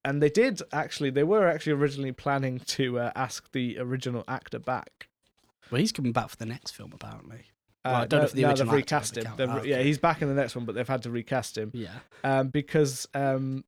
And 0.05 0.21
they 0.21 0.29
did 0.29 0.61
actually. 0.71 1.09
They 1.09 1.23
were 1.23 1.47
actually 1.47 1.73
originally 1.73 2.11
planning 2.11 2.59
to 2.59 2.99
uh, 2.99 3.11
ask 3.15 3.51
the 3.51 3.77
original 3.79 4.23
actor 4.27 4.59
back. 4.59 5.09
Well, 5.71 5.79
he's 5.79 5.91
coming 5.91 6.11
back 6.11 6.29
for 6.29 6.37
the 6.37 6.45
next 6.45 6.71
film, 6.71 6.91
apparently. 6.93 7.45
Uh, 7.85 7.91
well, 7.91 7.95
I 7.95 8.05
don't 8.05 8.11
no, 8.11 8.17
know 8.17 8.23
if 8.25 8.31
the 8.33 8.41
no, 8.41 8.53
they've 8.53 8.71
recast 8.71 9.17
him. 9.17 9.31
They've, 9.37 9.49
oh, 9.49 9.57
okay. 9.57 9.69
Yeah, 9.69 9.81
he's 9.81 9.97
back 9.97 10.21
in 10.21 10.27
the 10.27 10.33
next 10.33 10.55
one, 10.55 10.65
but 10.65 10.75
they've 10.75 10.87
had 10.87 11.03
to 11.03 11.11
recast 11.11 11.57
him. 11.57 11.71
Yeah, 11.73 11.91
um, 12.23 12.49
because 12.49 13.07
um, 13.13 13.63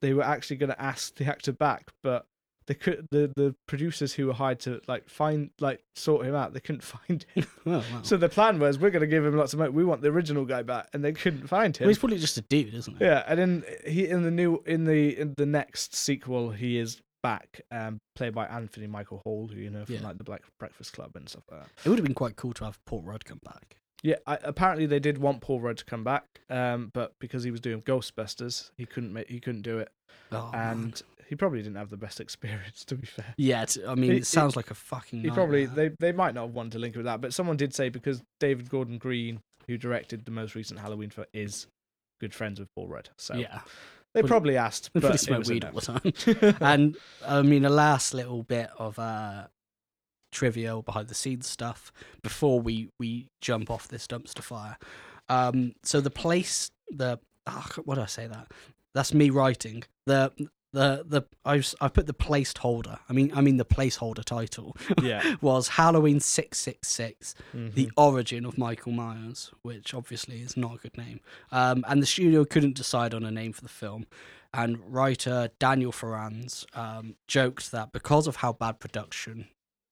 they 0.00 0.14
were 0.14 0.24
actually 0.24 0.56
going 0.56 0.70
to 0.70 0.82
ask 0.82 1.14
the 1.16 1.26
actor 1.26 1.52
back, 1.52 1.90
but 2.02 2.26
they 2.66 2.74
could 2.74 3.06
the 3.10 3.32
the 3.36 3.54
producers 3.66 4.12
who 4.12 4.26
were 4.26 4.32
hired 4.32 4.60
to 4.60 4.80
like 4.86 5.08
find 5.08 5.50
like 5.60 5.82
sort 5.94 6.26
him 6.26 6.34
out 6.34 6.52
they 6.52 6.60
couldn't 6.60 6.82
find 6.82 7.24
him 7.34 7.46
oh, 7.66 7.70
wow. 7.70 8.02
so 8.02 8.16
the 8.16 8.28
plan 8.28 8.58
was 8.58 8.78
we're 8.78 8.90
going 8.90 9.00
to 9.00 9.06
give 9.06 9.24
him 9.24 9.36
lots 9.36 9.52
of 9.52 9.58
money 9.58 9.70
we 9.70 9.84
want 9.84 10.02
the 10.02 10.08
original 10.08 10.44
guy 10.44 10.62
back 10.62 10.88
and 10.92 11.04
they 11.04 11.12
couldn't 11.12 11.46
find 11.46 11.76
him 11.76 11.84
well, 11.84 11.90
he's 11.90 11.98
probably 11.98 12.18
just 12.18 12.36
a 12.36 12.42
dude 12.42 12.74
isn't 12.74 12.98
he 12.98 13.04
yeah 13.04 13.24
and 13.26 13.38
then 13.38 13.64
he 13.86 14.08
in 14.08 14.22
the 14.22 14.30
new 14.30 14.62
in 14.66 14.84
the 14.84 15.18
in 15.18 15.34
the 15.36 15.46
next 15.46 15.94
sequel 15.94 16.50
he 16.50 16.78
is 16.78 17.00
back, 17.22 17.60
um, 17.70 18.00
played 18.14 18.34
by 18.34 18.46
Anthony 18.46 18.86
Michael 18.86 19.18
Hall, 19.18 19.48
who 19.52 19.60
you 19.60 19.70
know 19.70 19.84
from 19.84 19.94
yeah. 19.94 20.02
like 20.02 20.18
the 20.18 20.24
Black 20.24 20.42
Breakfast 20.58 20.92
Club 20.92 21.12
and 21.14 21.28
stuff 21.28 21.44
like 21.50 21.60
that. 21.60 21.70
It 21.84 21.88
would 21.88 21.98
have 21.98 22.04
been 22.04 22.14
quite 22.14 22.36
cool 22.36 22.52
to 22.54 22.64
have 22.64 22.84
Paul 22.84 23.02
Rudd 23.02 23.24
come 23.24 23.40
back. 23.44 23.76
Yeah, 24.02 24.16
I, 24.26 24.38
apparently 24.42 24.86
they 24.86 24.98
did 24.98 25.18
want 25.18 25.40
Paul 25.40 25.60
Rudd 25.60 25.78
to 25.78 25.84
come 25.84 26.02
back, 26.02 26.24
um, 26.50 26.90
but 26.92 27.14
because 27.20 27.44
he 27.44 27.52
was 27.52 27.60
doing 27.60 27.80
Ghostbusters, 27.82 28.72
he 28.76 28.84
couldn't 28.84 29.12
make, 29.12 29.30
he 29.30 29.38
couldn't 29.38 29.62
do 29.62 29.78
it, 29.78 29.90
oh, 30.32 30.50
and 30.52 30.80
man. 30.80 30.94
He 31.32 31.36
probably 31.36 31.62
didn't 31.62 31.76
have 31.76 31.88
the 31.88 31.96
best 31.96 32.20
experience. 32.20 32.84
To 32.88 32.94
be 32.94 33.06
fair, 33.06 33.34
yeah, 33.38 33.64
I 33.88 33.94
mean, 33.94 34.12
it, 34.12 34.16
it 34.18 34.26
sounds 34.26 34.54
like 34.54 34.70
a 34.70 34.74
fucking. 34.74 35.22
He 35.22 35.30
probably 35.30 35.64
they 35.64 35.92
they 35.98 36.12
might 36.12 36.34
not 36.34 36.42
have 36.42 36.54
wanted 36.54 36.72
to 36.72 36.78
link 36.78 36.94
it 36.94 36.98
with 36.98 37.06
that, 37.06 37.22
but 37.22 37.32
someone 37.32 37.56
did 37.56 37.74
say 37.74 37.88
because 37.88 38.22
David 38.38 38.68
Gordon 38.68 38.98
Green, 38.98 39.40
who 39.66 39.78
directed 39.78 40.26
the 40.26 40.30
most 40.30 40.54
recent 40.54 40.78
Halloween 40.80 41.08
film, 41.08 41.26
is 41.32 41.68
good 42.20 42.34
friends 42.34 42.60
with 42.60 42.68
Paul 42.74 42.88
Rudd. 42.88 43.08
So 43.16 43.34
yeah, 43.34 43.60
they 44.12 44.22
probably 44.22 44.58
asked. 44.58 44.90
They 44.92 45.00
probably 45.00 45.16
smoke 45.16 45.46
weed 45.46 45.64
all 45.64 45.72
the 45.72 46.12
time. 46.12 46.56
and 46.60 46.96
I 47.26 47.40
mean, 47.40 47.64
a 47.64 47.70
last 47.70 48.12
little 48.12 48.42
bit 48.42 48.68
of 48.78 48.98
uh, 48.98 49.46
trivia 50.32 50.76
or 50.76 50.82
behind 50.82 51.08
the 51.08 51.14
scenes 51.14 51.46
stuff 51.46 51.92
before 52.22 52.60
we 52.60 52.90
we 52.98 53.28
jump 53.40 53.70
off 53.70 53.88
this 53.88 54.06
dumpster 54.06 54.42
fire. 54.42 54.76
Um, 55.30 55.76
so 55.82 56.02
the 56.02 56.10
place, 56.10 56.70
the 56.90 57.18
oh, 57.46 57.66
what 57.86 57.94
do 57.94 58.02
I 58.02 58.06
say 58.06 58.26
that? 58.26 58.52
That's 58.92 59.14
me 59.14 59.30
writing. 59.30 59.84
The 60.04 60.30
the 60.72 61.04
the 61.06 61.22
I 61.44 61.62
I 61.80 61.88
put 61.88 62.06
the 62.06 62.14
placeholder. 62.14 62.98
I 63.08 63.12
mean 63.12 63.32
I 63.34 63.40
mean 63.40 63.56
the 63.56 63.64
placeholder 63.64 64.24
title. 64.24 64.76
Yeah. 65.02 65.36
was 65.40 65.68
Halloween 65.68 66.20
six 66.20 66.58
six 66.58 66.88
six, 66.88 67.34
mm-hmm. 67.54 67.74
the 67.74 67.90
origin 67.96 68.44
of 68.44 68.56
Michael 68.56 68.92
Myers, 68.92 69.50
which 69.62 69.94
obviously 69.94 70.40
is 70.42 70.56
not 70.56 70.76
a 70.76 70.78
good 70.78 70.96
name. 70.96 71.20
Um, 71.50 71.84
and 71.88 72.00
the 72.00 72.06
studio 72.06 72.44
couldn't 72.44 72.76
decide 72.76 73.14
on 73.14 73.24
a 73.24 73.30
name 73.30 73.52
for 73.52 73.62
the 73.62 73.68
film. 73.68 74.06
And 74.54 74.78
writer 74.86 75.50
Daniel 75.58 75.92
Farrands 75.92 76.66
um, 76.74 77.16
joked 77.26 77.72
that 77.72 77.92
because 77.92 78.26
of 78.26 78.36
how 78.36 78.52
bad 78.52 78.80
production 78.80 79.48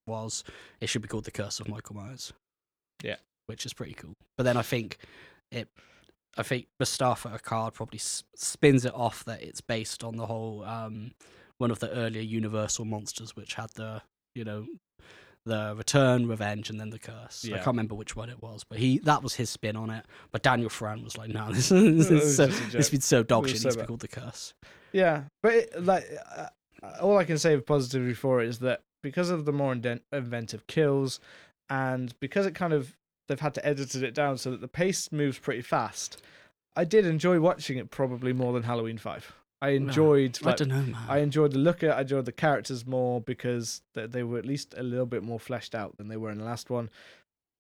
was, 0.07 0.45
it 0.81 0.89
should 0.89 1.03
be 1.03 1.09
called 1.09 1.25
The 1.25 1.31
Curse 1.31 1.61
of 1.61 1.69
Michael 1.69 1.97
Myers. 1.97 2.33
Yeah. 3.03 3.17
Which 3.47 3.65
is 3.65 3.73
pretty 3.73 3.95
cool. 3.95 4.15
But 4.37 4.45
then 4.45 4.57
I 4.57 4.63
think 4.63 4.99
it 5.51 5.69
I 6.37 6.43
think 6.43 6.67
Moustapha 6.79 7.29
Akkad 7.29 7.75
probably 7.75 7.99
spins 7.99 8.85
it 8.85 8.95
off 8.95 9.25
that 9.25 9.43
it's 9.43 9.61
based 9.61 10.05
on 10.05 10.17
the 10.17 10.27
whole 10.27 10.65
um, 10.65 11.13
one 11.59 11.71
of 11.71 11.81
the 11.81 11.91
earlier 11.91 12.23
Universal 12.23 12.85
monsters, 12.85 13.35
which 13.37 13.55
had 13.55 13.71
the 13.75 14.03
you 14.35 14.45
know 14.45 14.67
the 15.47 15.75
return, 15.77 16.29
revenge, 16.29 16.71
and 16.71 16.79
then 16.79 16.91
the 16.91 16.99
curse. 16.99 17.45
Yeah. 17.45 17.57
I 17.57 17.59
can't 17.59 17.69
remember 17.69 17.95
which 17.95 18.15
one 18.15 18.31
it 18.31 18.43
was, 18.43 18.65
but 18.65 18.79
he 18.79 18.99
that 19.01 19.23
was 19.23 19.35
his 19.35 19.51
spin 19.51 19.77
on 19.77 19.91
it. 19.91 20.05
But 20.33 20.43
Daniel 20.43 20.69
Farran 20.69 21.03
was 21.03 21.17
like, 21.19 21.31
"No, 21.31 21.49
this, 21.53 21.71
this 21.71 22.11
is 22.11 22.37
so, 22.37 22.47
this 22.47 22.91
been 22.91 23.01
so 23.01 23.23
dog 23.23 23.47
shit. 23.47 23.57
It 23.57 23.65
needs 23.65 23.77
to 23.77 23.83
be 23.83 23.87
called 23.87 24.01
the 24.01 24.09
curse." 24.09 24.55
Yeah, 24.93 25.25
but 25.43 25.55
it, 25.55 25.85
like 25.85 26.05
uh, 26.35 26.47
all 27.01 27.19
I 27.19 27.25
can 27.25 27.39
say 27.39 27.59
positively 27.61 28.15
for 28.15 28.43
it 28.43 28.49
is 28.49 28.59
that 28.61 28.83
because 29.03 29.31
of 29.31 29.45
the 29.45 29.53
more 29.53 29.73
inventive 29.73 30.67
kills, 30.67 31.21
and 31.69 32.15
because 32.21 32.47
it 32.47 32.55
kind 32.55 32.73
of 32.73 32.97
they've 33.31 33.41
had 33.41 33.55
to 33.55 33.65
edit 33.67 33.95
it 33.95 34.13
down 34.13 34.37
so 34.37 34.51
that 34.51 34.61
the 34.61 34.69
pace 34.69 35.11
moves 35.13 35.39
pretty 35.39 35.63
fast. 35.63 36.21
I 36.77 36.85
did 36.85 37.07
enjoy 37.07 37.41
watching 37.41 37.79
it 37.79 37.91
probably 37.91 38.33
more 38.33 38.53
than 38.53 38.65
Halloween 38.65 38.99
Five. 38.99 39.33
I 39.63 39.71
enjoyed. 39.71 40.39
No, 40.43 40.47
like, 40.47 40.55
I 40.55 40.57
don't 40.57 40.69
know, 40.69 40.93
man. 40.93 41.03
I 41.09 41.19
enjoyed 41.19 41.53
the 41.53 41.59
look 41.59 41.83
at. 41.83 41.91
it. 41.91 41.93
I 41.93 42.01
enjoyed 42.01 42.25
the 42.25 42.33
characters 42.33 42.87
more 42.87 43.21
because 43.21 43.83
they, 43.95 44.07
they 44.07 44.23
were 44.23 44.39
at 44.39 44.47
least 44.47 44.75
a 44.77 44.83
little 44.83 45.07
bit 45.07 45.23
more 45.23 45.39
fleshed 45.39 45.75
out 45.75 45.97
than 45.97 46.09
they 46.09 46.17
were 46.17 46.31
in 46.31 46.39
the 46.39 46.45
last 46.45 46.71
one. 46.71 46.91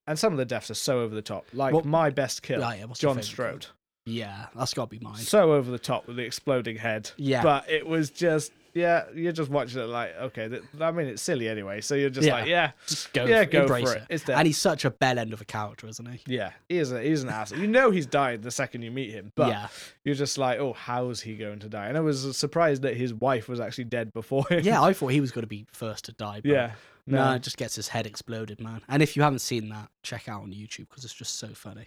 And 0.06 0.18
some 0.18 0.32
of 0.32 0.38
the 0.38 0.44
deaths 0.44 0.70
are 0.70 0.74
so 0.74 1.00
over 1.00 1.14
the 1.14 1.22
top. 1.22 1.46
Like 1.52 1.72
what, 1.72 1.84
my 1.84 2.10
best 2.10 2.42
kill, 2.42 2.60
yeah, 2.60 2.86
John 2.94 3.22
Strode. 3.22 3.66
Yeah, 4.06 4.46
that's 4.56 4.74
got 4.74 4.90
to 4.90 4.98
be 4.98 5.04
mine. 5.04 5.16
So 5.16 5.52
over 5.52 5.70
the 5.70 5.78
top 5.78 6.06
with 6.06 6.16
the 6.16 6.24
exploding 6.24 6.76
head. 6.76 7.10
Yeah. 7.16 7.42
But 7.42 7.70
it 7.70 7.86
was 7.86 8.10
just 8.10 8.50
yeah, 8.74 9.04
you're 9.14 9.32
just 9.32 9.50
watching 9.50 9.80
it 9.80 9.86
like, 9.86 10.14
okay, 10.16 10.48
th- 10.48 10.62
I 10.80 10.90
mean, 10.90 11.08
it's 11.08 11.22
silly 11.22 11.48
anyway. 11.48 11.80
So 11.80 11.94
you're 11.94 12.10
just 12.10 12.26
yeah. 12.26 12.34
like, 12.34 12.46
yeah, 12.46 12.72
just 12.86 13.12
go, 13.12 13.24
yeah, 13.24 13.44
for, 13.44 13.50
go 13.50 13.66
for 13.66 13.78
it. 13.78 13.96
it. 13.98 14.02
It's 14.08 14.24
there. 14.24 14.36
And 14.36 14.46
he's 14.46 14.58
such 14.58 14.84
a 14.84 14.90
bell 14.90 15.18
end 15.18 15.32
of 15.32 15.40
a 15.40 15.44
character, 15.44 15.86
isn't 15.88 16.06
he? 16.06 16.20
Yeah, 16.26 16.52
he 16.68 16.78
is. 16.78 16.92
A, 16.92 17.02
he's 17.02 17.22
an 17.22 17.30
ass. 17.30 17.52
You 17.52 17.66
know, 17.66 17.90
he's 17.90 18.06
died 18.06 18.42
the 18.42 18.50
second 18.50 18.82
you 18.82 18.90
meet 18.90 19.10
him, 19.10 19.32
but 19.34 19.48
yeah. 19.48 19.68
you're 20.04 20.14
just 20.14 20.38
like, 20.38 20.58
oh, 20.58 20.72
how's 20.72 21.20
he 21.20 21.36
going 21.36 21.58
to 21.60 21.68
die? 21.68 21.86
And 21.86 21.96
I 21.96 22.00
was 22.00 22.36
surprised 22.36 22.82
that 22.82 22.96
his 22.96 23.12
wife 23.12 23.48
was 23.48 23.60
actually 23.60 23.84
dead 23.84 24.12
before 24.12 24.46
him. 24.48 24.64
Yeah, 24.64 24.82
I 24.82 24.92
thought 24.94 25.08
he 25.08 25.20
was 25.20 25.32
going 25.32 25.42
to 25.42 25.48
be 25.48 25.66
first 25.72 26.04
to 26.06 26.12
die. 26.12 26.40
yeah. 26.44 26.72
No. 27.06 27.24
no, 27.24 27.34
it 27.34 27.42
just 27.42 27.56
gets 27.56 27.74
his 27.74 27.88
head 27.88 28.06
exploded, 28.06 28.60
man. 28.60 28.82
And 28.88 29.02
if 29.02 29.16
you 29.16 29.22
haven't 29.22 29.40
seen 29.40 29.70
that, 29.70 29.88
check 30.02 30.28
out 30.28 30.42
on 30.42 30.52
YouTube 30.52 30.90
because 30.90 31.04
it's 31.04 31.14
just 31.14 31.38
so 31.38 31.48
funny. 31.48 31.86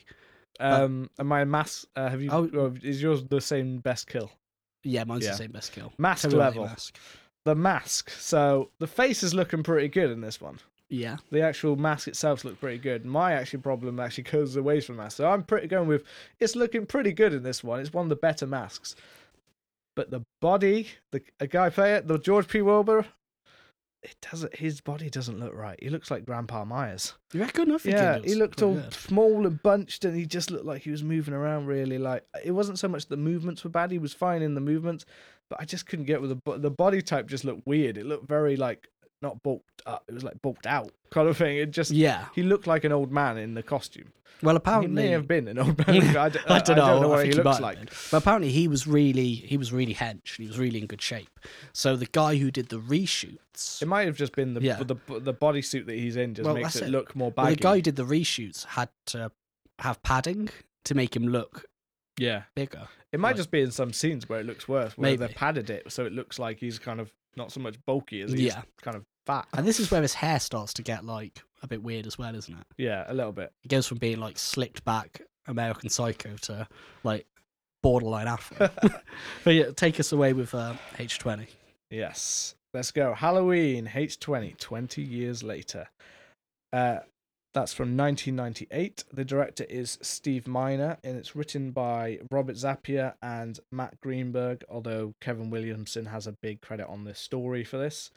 Um, 0.59 1.09
but, 1.15 1.21
and 1.21 1.29
my 1.29 1.45
mass, 1.45 1.85
uh, 1.95 2.09
have 2.09 2.21
you? 2.21 2.29
Oh, 2.31 2.73
is 2.81 3.01
yours 3.01 3.23
the 3.23 3.39
same 3.39 3.77
best 3.77 4.07
kill? 4.07 4.31
Yeah, 4.83 5.03
mine's 5.05 5.23
yeah. 5.23 5.31
the 5.31 5.37
same 5.37 5.51
best 5.51 5.71
kill. 5.71 5.93
Mask 5.97 6.31
level. 6.31 6.65
Mask. 6.65 6.97
the 7.45 7.55
mask. 7.55 8.09
So 8.11 8.69
the 8.79 8.87
face 8.87 9.23
is 9.23 9.33
looking 9.33 9.63
pretty 9.63 9.87
good 9.87 10.11
in 10.11 10.21
this 10.21 10.39
one. 10.41 10.59
Yeah. 10.89 11.17
The 11.31 11.41
actual 11.41 11.75
mask 11.75 12.07
itself 12.07 12.45
looks 12.45 12.59
pretty 12.59 12.77
good. 12.77 13.05
My 13.05 13.33
actual 13.33 13.61
problem 13.61 13.99
actually 13.99 14.25
goes 14.25 14.55
away 14.55 14.79
from 14.79 14.97
mask. 14.97 15.17
So 15.17 15.29
I'm 15.29 15.43
pretty 15.43 15.67
going 15.67 15.87
with 15.87 16.03
it's 16.39 16.55
looking 16.55 16.85
pretty 16.85 17.13
good 17.13 17.33
in 17.33 17.43
this 17.43 17.63
one. 17.63 17.79
It's 17.79 17.93
one 17.93 18.05
of 18.05 18.09
the 18.09 18.15
better 18.15 18.45
masks. 18.45 18.95
But 19.95 20.11
the 20.11 20.21
body, 20.41 20.89
the 21.11 21.21
a 21.39 21.47
guy 21.47 21.69
play 21.69 21.93
it, 21.93 22.07
the 22.07 22.17
George 22.17 22.47
P. 22.47 22.61
Wilbur, 22.61 23.05
it 24.03 24.15
doesn't. 24.29 24.55
His 24.55 24.81
body 24.81 25.09
doesn't 25.09 25.39
look 25.39 25.53
right. 25.53 25.79
He 25.81 25.89
looks 25.89 26.11
like 26.11 26.25
Grandpa 26.25 26.65
Myers. 26.65 27.13
You 27.33 27.39
reckon? 27.39 27.71
I 27.71 27.77
think 27.77 27.95
yeah, 27.95 28.19
he, 28.19 28.29
he 28.29 28.35
looked 28.35 28.61
oh, 28.61 28.69
all 28.69 28.73
good. 28.75 28.93
small 28.93 29.47
and 29.47 29.61
bunched, 29.63 30.03
and 30.05 30.15
he 30.15 30.25
just 30.25 30.51
looked 30.51 30.65
like 30.65 30.81
he 30.81 30.91
was 30.91 31.03
moving 31.03 31.33
around 31.33 31.67
really. 31.67 31.97
Like 31.97 32.25
it 32.43 32.51
wasn't 32.51 32.79
so 32.79 32.87
much 32.87 33.07
the 33.07 33.17
movements 33.17 33.63
were 33.63 33.69
bad; 33.69 33.91
he 33.91 33.99
was 33.99 34.13
fine 34.13 34.41
in 34.41 34.55
the 34.55 34.61
movements, 34.61 35.05
but 35.49 35.61
I 35.61 35.65
just 35.65 35.87
couldn't 35.87 36.05
get 36.05 36.21
with 36.21 36.31
the 36.31 36.57
the 36.57 36.71
body 36.71 37.01
type. 37.01 37.27
Just 37.27 37.45
looked 37.45 37.65
weird. 37.65 37.97
It 37.97 38.05
looked 38.05 38.27
very 38.27 38.57
like 38.57 38.89
not 39.23 39.41
bulked 39.41 39.81
up. 39.87 40.03
It 40.07 40.13
was 40.13 40.23
like 40.23 40.39
bulked 40.41 40.67
out 40.67 40.91
kind 41.11 41.27
of 41.27 41.35
thing. 41.37 41.57
It 41.57 41.71
just 41.71 41.89
yeah. 41.91 42.25
He 42.35 42.43
looked 42.43 42.67
like 42.67 42.83
an 42.83 42.91
old 42.91 43.11
man 43.11 43.37
in 43.37 43.55
the 43.55 43.63
costume. 43.63 44.13
Well, 44.41 44.57
apparently 44.57 44.89
he 44.89 45.07
may 45.07 45.11
have 45.13 45.27
been 45.27 45.47
an 45.47 45.57
old 45.57 45.77
man. 45.87 46.17
I, 46.17 46.27
d- 46.29 46.39
I, 46.47 46.59
don't 46.59 46.75
know, 46.75 46.83
I 46.83 46.89
don't 46.89 47.01
know 47.01 47.07
what 47.07 47.25
he 47.25 47.31
looks 47.31 47.61
like. 47.61 47.77
But 48.11 48.17
apparently, 48.17 48.51
he 48.51 48.67
was 48.67 48.85
really 48.85 49.33
he 49.35 49.57
was 49.57 49.71
really 49.71 49.95
hench. 49.95 50.35
He 50.37 50.45
was 50.47 50.59
really 50.59 50.79
in 50.79 50.85
good 50.87 51.01
shape. 51.01 51.39
So 51.71 51.95
the 51.95 52.07
guy 52.11 52.35
who 52.35 52.51
did 52.51 52.67
the 52.69 52.79
reshoots, 52.79 53.81
it 53.81 53.85
might 53.87 54.05
have 54.05 54.17
just 54.17 54.35
been 54.35 54.53
the 54.53 54.61
Yeah. 54.61 54.77
the 54.83 54.95
the 55.19 55.33
bodysuit 55.33 55.85
that 55.85 55.95
he's 55.95 56.15
in 56.17 56.33
just 56.33 56.45
Well, 56.45 56.55
makes 56.55 56.75
it, 56.75 56.83
it. 56.83 56.89
look 56.89 57.15
more 57.15 57.31
well, 57.35 57.45
baggy. 57.45 57.55
the 57.55 57.61
guy 57.61 57.75
who 57.75 57.81
did 57.81 57.95
the 57.95 58.03
reshoots 58.05 58.65
had 58.65 58.89
to 59.07 59.31
have 59.79 60.01
padding 60.03 60.49
to 60.85 60.95
make 60.95 61.15
him 61.15 61.27
look 61.27 61.65
yeah, 62.19 62.43
bigger. 62.55 62.87
it 63.11 63.19
might 63.19 63.29
Like- 63.29 63.37
just 63.37 63.51
be 63.51 63.61
in 63.61 63.71
some 63.71 63.93
scenes 63.93 64.27
where 64.27 64.39
it 64.39 64.45
looks 64.45 64.67
worse, 64.67 64.97
where 64.97 65.11
Maybe. 65.11 65.25
they 65.27 65.33
padded 65.33 65.69
it 65.69 65.91
so 65.91 66.05
it 66.05 66.11
looks 66.13 66.37
like 66.37 66.59
he's 66.59 66.77
kind 66.79 66.99
of 66.99 67.11
not 67.37 67.51
so 67.51 67.59
much 67.59 67.75
bulky 67.85 68.21
as 68.21 68.31
he's 68.31 68.41
Yeah. 68.41 68.61
kind 68.81 68.95
of 68.97 69.05
fat. 69.25 69.47
And 69.53 69.67
this 69.67 69.79
is 69.79 69.91
where 69.91 70.01
his 70.01 70.13
hair 70.13 70.39
starts 70.39 70.73
to 70.73 70.81
get 70.81 71.05
like 71.05 71.41
a 71.61 71.67
bit 71.67 71.81
weird 71.81 72.07
as 72.07 72.17
well, 72.17 72.35
isn't 72.35 72.53
it? 72.53 72.65
Yeah, 72.77 73.05
a 73.07 73.13
little 73.13 73.31
bit. 73.31 73.51
It 73.63 73.69
goes 73.69 73.87
from 73.87 73.97
being 73.97 74.19
like 74.19 74.37
slicked 74.37 74.83
back 74.85 75.21
American 75.47 75.89
Psycho 75.89 76.35
to 76.43 76.67
like 77.03 77.25
borderline 77.81 78.27
Afro. 78.27 78.69
but 79.43 79.53
yeah, 79.53 79.71
take 79.75 79.99
us 79.99 80.11
away 80.11 80.33
with 80.33 80.53
uh, 80.53 80.73
H20. 80.97 81.47
Yes. 81.89 82.55
Let's 82.73 82.91
go. 82.91 83.13
Halloween, 83.13 83.87
H20, 83.93 84.57
20 84.57 85.01
years 85.01 85.43
later. 85.43 85.89
Uh, 86.71 86.99
that's 87.53 87.71
from 87.71 87.95
1998. 87.95 89.03
The 89.13 89.23
director 89.23 89.63
is 89.65 89.99
Steve 90.01 90.47
Miner, 90.47 90.97
and 91.03 91.15
it's 91.17 91.35
written 91.35 91.69
by 91.69 92.19
Robert 92.31 92.55
Zappia 92.55 93.13
and 93.21 93.59
Matt 93.71 94.01
Greenberg, 94.01 94.63
although 94.69 95.13
Kevin 95.21 95.51
Williamson 95.51 96.07
has 96.07 96.25
a 96.25 96.31
big 96.31 96.61
credit 96.61 96.87
on 96.87 97.03
this 97.03 97.19
story 97.19 97.63
for 97.63 97.77
this, 97.77 98.09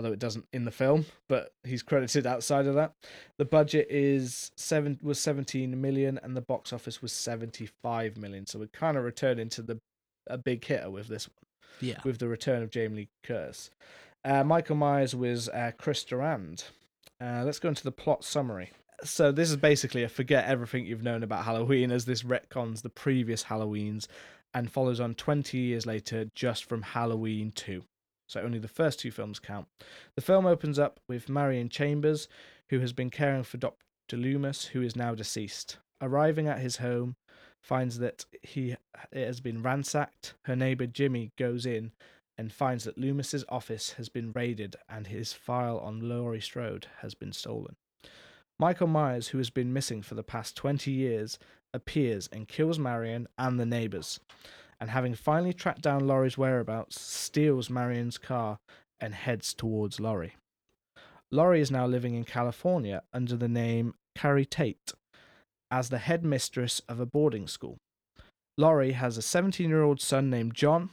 although 0.00 0.12
it 0.12 0.18
doesn't 0.18 0.46
in 0.54 0.64
the 0.64 0.70
film, 0.70 1.04
but 1.28 1.52
he's 1.62 1.82
credited 1.82 2.26
outside 2.26 2.66
of 2.66 2.74
that. 2.74 2.94
The 3.36 3.44
budget 3.44 3.86
is 3.90 4.50
seven 4.56 4.98
was 5.02 5.20
17 5.20 5.78
million, 5.78 6.18
and 6.22 6.34
the 6.34 6.40
box 6.40 6.72
office 6.72 7.02
was 7.02 7.12
75 7.12 8.16
million. 8.16 8.46
So 8.46 8.58
we're 8.58 8.68
kind 8.68 8.96
of 8.96 9.04
returning 9.04 9.50
to 9.50 9.62
the 9.62 9.78
a 10.26 10.38
big 10.38 10.64
hitter 10.64 10.90
with 10.90 11.08
this 11.08 11.28
one. 11.28 11.34
Yeah. 11.82 11.98
with 12.04 12.18
the 12.18 12.28
return 12.28 12.62
of 12.62 12.70
Jamie 12.70 12.96
Lee 12.96 13.08
Curtis. 13.22 13.70
Uh, 14.22 14.44
Michael 14.44 14.76
Myers 14.76 15.14
was 15.14 15.48
uh, 15.48 15.72
Chris 15.78 16.04
Durand. 16.04 16.64
Uh, 17.22 17.42
let's 17.44 17.58
go 17.58 17.70
into 17.70 17.84
the 17.84 17.92
plot 17.92 18.22
summary. 18.22 18.70
So 19.02 19.32
this 19.32 19.48
is 19.48 19.56
basically 19.56 20.02
a 20.02 20.08
forget 20.08 20.44
everything 20.44 20.84
you've 20.84 21.02
known 21.02 21.22
about 21.22 21.46
Halloween 21.46 21.90
as 21.90 22.04
this 22.04 22.22
retcons 22.22 22.82
the 22.82 22.90
previous 22.90 23.44
Halloweens 23.44 24.08
and 24.52 24.70
follows 24.70 25.00
on 25.00 25.14
20 25.14 25.56
years 25.56 25.86
later 25.86 26.26
just 26.34 26.64
from 26.64 26.82
Halloween 26.82 27.50
2. 27.52 27.82
So 28.30 28.40
only 28.40 28.60
the 28.60 28.68
first 28.68 29.00
two 29.00 29.10
films 29.10 29.40
count. 29.40 29.66
The 30.14 30.20
film 30.20 30.46
opens 30.46 30.78
up 30.78 31.00
with 31.08 31.28
Marion 31.28 31.68
Chambers, 31.68 32.28
who 32.68 32.78
has 32.78 32.92
been 32.92 33.10
caring 33.10 33.42
for 33.42 33.56
Dr. 33.56 34.16
Loomis, 34.16 34.66
who 34.66 34.82
is 34.82 34.94
now 34.94 35.16
deceased. 35.16 35.78
Arriving 36.00 36.46
at 36.46 36.60
his 36.60 36.76
home, 36.76 37.16
finds 37.60 37.98
that 37.98 38.26
he 38.40 38.76
it 39.10 39.26
has 39.26 39.40
been 39.40 39.64
ransacked. 39.64 40.34
Her 40.44 40.54
neighbor 40.54 40.86
Jimmy 40.86 41.32
goes 41.36 41.66
in 41.66 41.90
and 42.38 42.52
finds 42.52 42.84
that 42.84 42.96
Loomis's 42.96 43.44
office 43.48 43.94
has 43.94 44.08
been 44.08 44.30
raided 44.30 44.76
and 44.88 45.08
his 45.08 45.32
file 45.32 45.78
on 45.78 46.08
Laurie 46.08 46.40
Strode 46.40 46.86
has 47.00 47.14
been 47.14 47.32
stolen. 47.32 47.74
Michael 48.60 48.86
Myers, 48.86 49.28
who 49.28 49.38
has 49.38 49.50
been 49.50 49.72
missing 49.72 50.02
for 50.02 50.14
the 50.14 50.22
past 50.22 50.54
20 50.54 50.92
years, 50.92 51.36
appears 51.74 52.28
and 52.28 52.46
kills 52.46 52.78
Marion 52.78 53.26
and 53.36 53.58
the 53.58 53.66
neighbors. 53.66 54.20
And 54.80 54.90
having 54.90 55.14
finally 55.14 55.52
tracked 55.52 55.82
down 55.82 56.06
Laurie's 56.06 56.38
whereabouts, 56.38 57.00
steals 57.00 57.68
Marion's 57.68 58.16
car 58.16 58.58
and 58.98 59.14
heads 59.14 59.52
towards 59.52 60.00
Laurie. 60.00 60.36
Laurie 61.30 61.60
is 61.60 61.70
now 61.70 61.86
living 61.86 62.14
in 62.14 62.24
California 62.24 63.02
under 63.12 63.36
the 63.36 63.48
name 63.48 63.94
Keri 64.16 64.44
Tate 64.44 64.92
as 65.70 65.88
the 65.88 65.98
headmistress 65.98 66.80
of 66.88 66.98
a 66.98 67.06
boarding 67.06 67.46
school. 67.46 67.78
Laurie 68.58 68.92
has 68.92 69.16
a 69.16 69.22
17 69.22 69.68
year 69.68 69.82
old 69.82 70.00
son 70.00 70.28
named 70.28 70.54
John. 70.54 70.90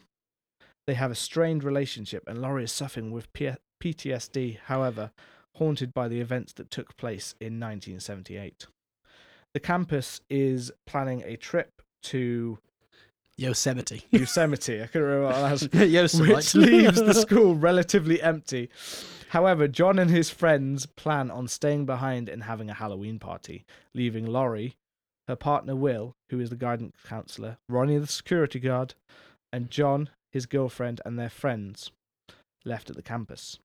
They 0.86 0.94
have 0.94 1.12
a 1.12 1.16
strained 1.16 1.64
relationship, 1.64 2.24
and 2.28 2.42
Laurie 2.42 2.66
is 2.66 2.72
suffering 2.72 3.12
with 3.12 3.34
PTSD, 3.34 4.60
however, 4.66 5.12
haunted 5.56 5.94
by 5.94 6.08
the 6.08 6.22
events 6.22 6.54
that 6.54 6.72
took 6.72 6.96
place 6.98 7.36
in 7.42 7.60
1978. 7.60 8.68
The 9.54 9.60
campus 9.60 10.22
is 10.30 10.72
planning 10.86 11.24
a 11.26 11.36
trip 11.36 11.82
to 12.04 12.60
Yosemite. 13.38 14.04
Yosemite. 14.12 14.82
I 14.82 14.88
couldn't 14.88 15.08
remember 15.08 15.28
what 15.28 15.36
that 15.36 15.52
was 15.52 15.90
Yosemite. 15.92 16.34
which 16.34 16.56
leaves 16.56 17.02
the 17.02 17.14
school 17.14 17.56
relatively 17.56 18.22
empty. 18.22 18.70
However, 19.30 19.68
John 19.68 20.00
and 20.00 20.10
his 20.10 20.30
friends 20.30 20.86
plan 20.86 21.30
on 21.30 21.48
staying 21.48 21.86
behind 21.86 22.30
and 22.30 22.44
having 22.44 22.70
a 22.70 22.74
Halloween 22.74 23.20
party, 23.20 23.66
leaving 23.94 24.26
Laurie, 24.26 24.76
her 25.28 25.36
partner 25.36 25.76
Will, 25.76 26.14
who 26.30 26.40
is 26.40 26.50
the 26.50 26.56
guidance 26.56 26.96
counselor, 27.06 27.58
Ronnie 27.70 27.98
the 27.98 28.08
security 28.08 28.60
guard, 28.60 28.96
and 29.52 29.70
John, 29.70 30.10
his 30.32 30.46
girlfriend, 30.46 31.02
and 31.06 31.20
their 31.20 31.30
friends 31.30 31.92
left 32.66 32.90
at 32.90 32.96
the 32.96 33.02
campus. 33.02 33.60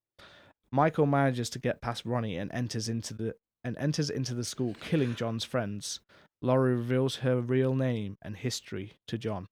Michael 0.70 1.06
manages 1.06 1.48
to 1.50 1.58
get 1.58 1.80
past 1.80 2.04
Ronnie 2.04 2.36
and 2.36 2.50
enters 2.52 2.88
into 2.88 3.14
the 3.14 3.34
and 3.64 3.76
enters 3.78 4.10
into 4.10 4.34
the 4.34 4.44
school, 4.44 4.74
killing 4.80 5.14
John's 5.14 5.44
friends. 5.44 6.00
Laurie 6.42 6.74
reveals 6.74 7.16
her 7.16 7.40
real 7.40 7.76
name 7.76 8.16
and 8.20 8.36
history 8.36 8.94
to 9.06 9.16
John. 9.16 9.46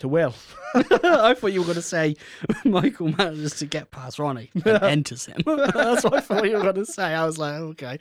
To 0.00 0.08
Will. 0.08 0.34
I 0.74 1.32
thought 1.34 1.52
you 1.52 1.60
were 1.60 1.66
going 1.66 1.76
to 1.76 1.82
say 1.82 2.16
Michael 2.64 3.08
manages 3.08 3.54
to 3.60 3.66
get 3.66 3.90
past 3.90 4.18
Ronnie 4.18 4.50
and 4.54 4.66
enters 4.82 5.24
him. 5.24 5.38
That's 5.46 6.04
what 6.04 6.14
I 6.14 6.20
thought 6.20 6.44
you 6.44 6.56
were 6.56 6.62
going 6.62 6.74
to 6.74 6.84
say. 6.84 7.14
I 7.14 7.24
was 7.24 7.38
like, 7.38 7.54
okay. 7.54 7.98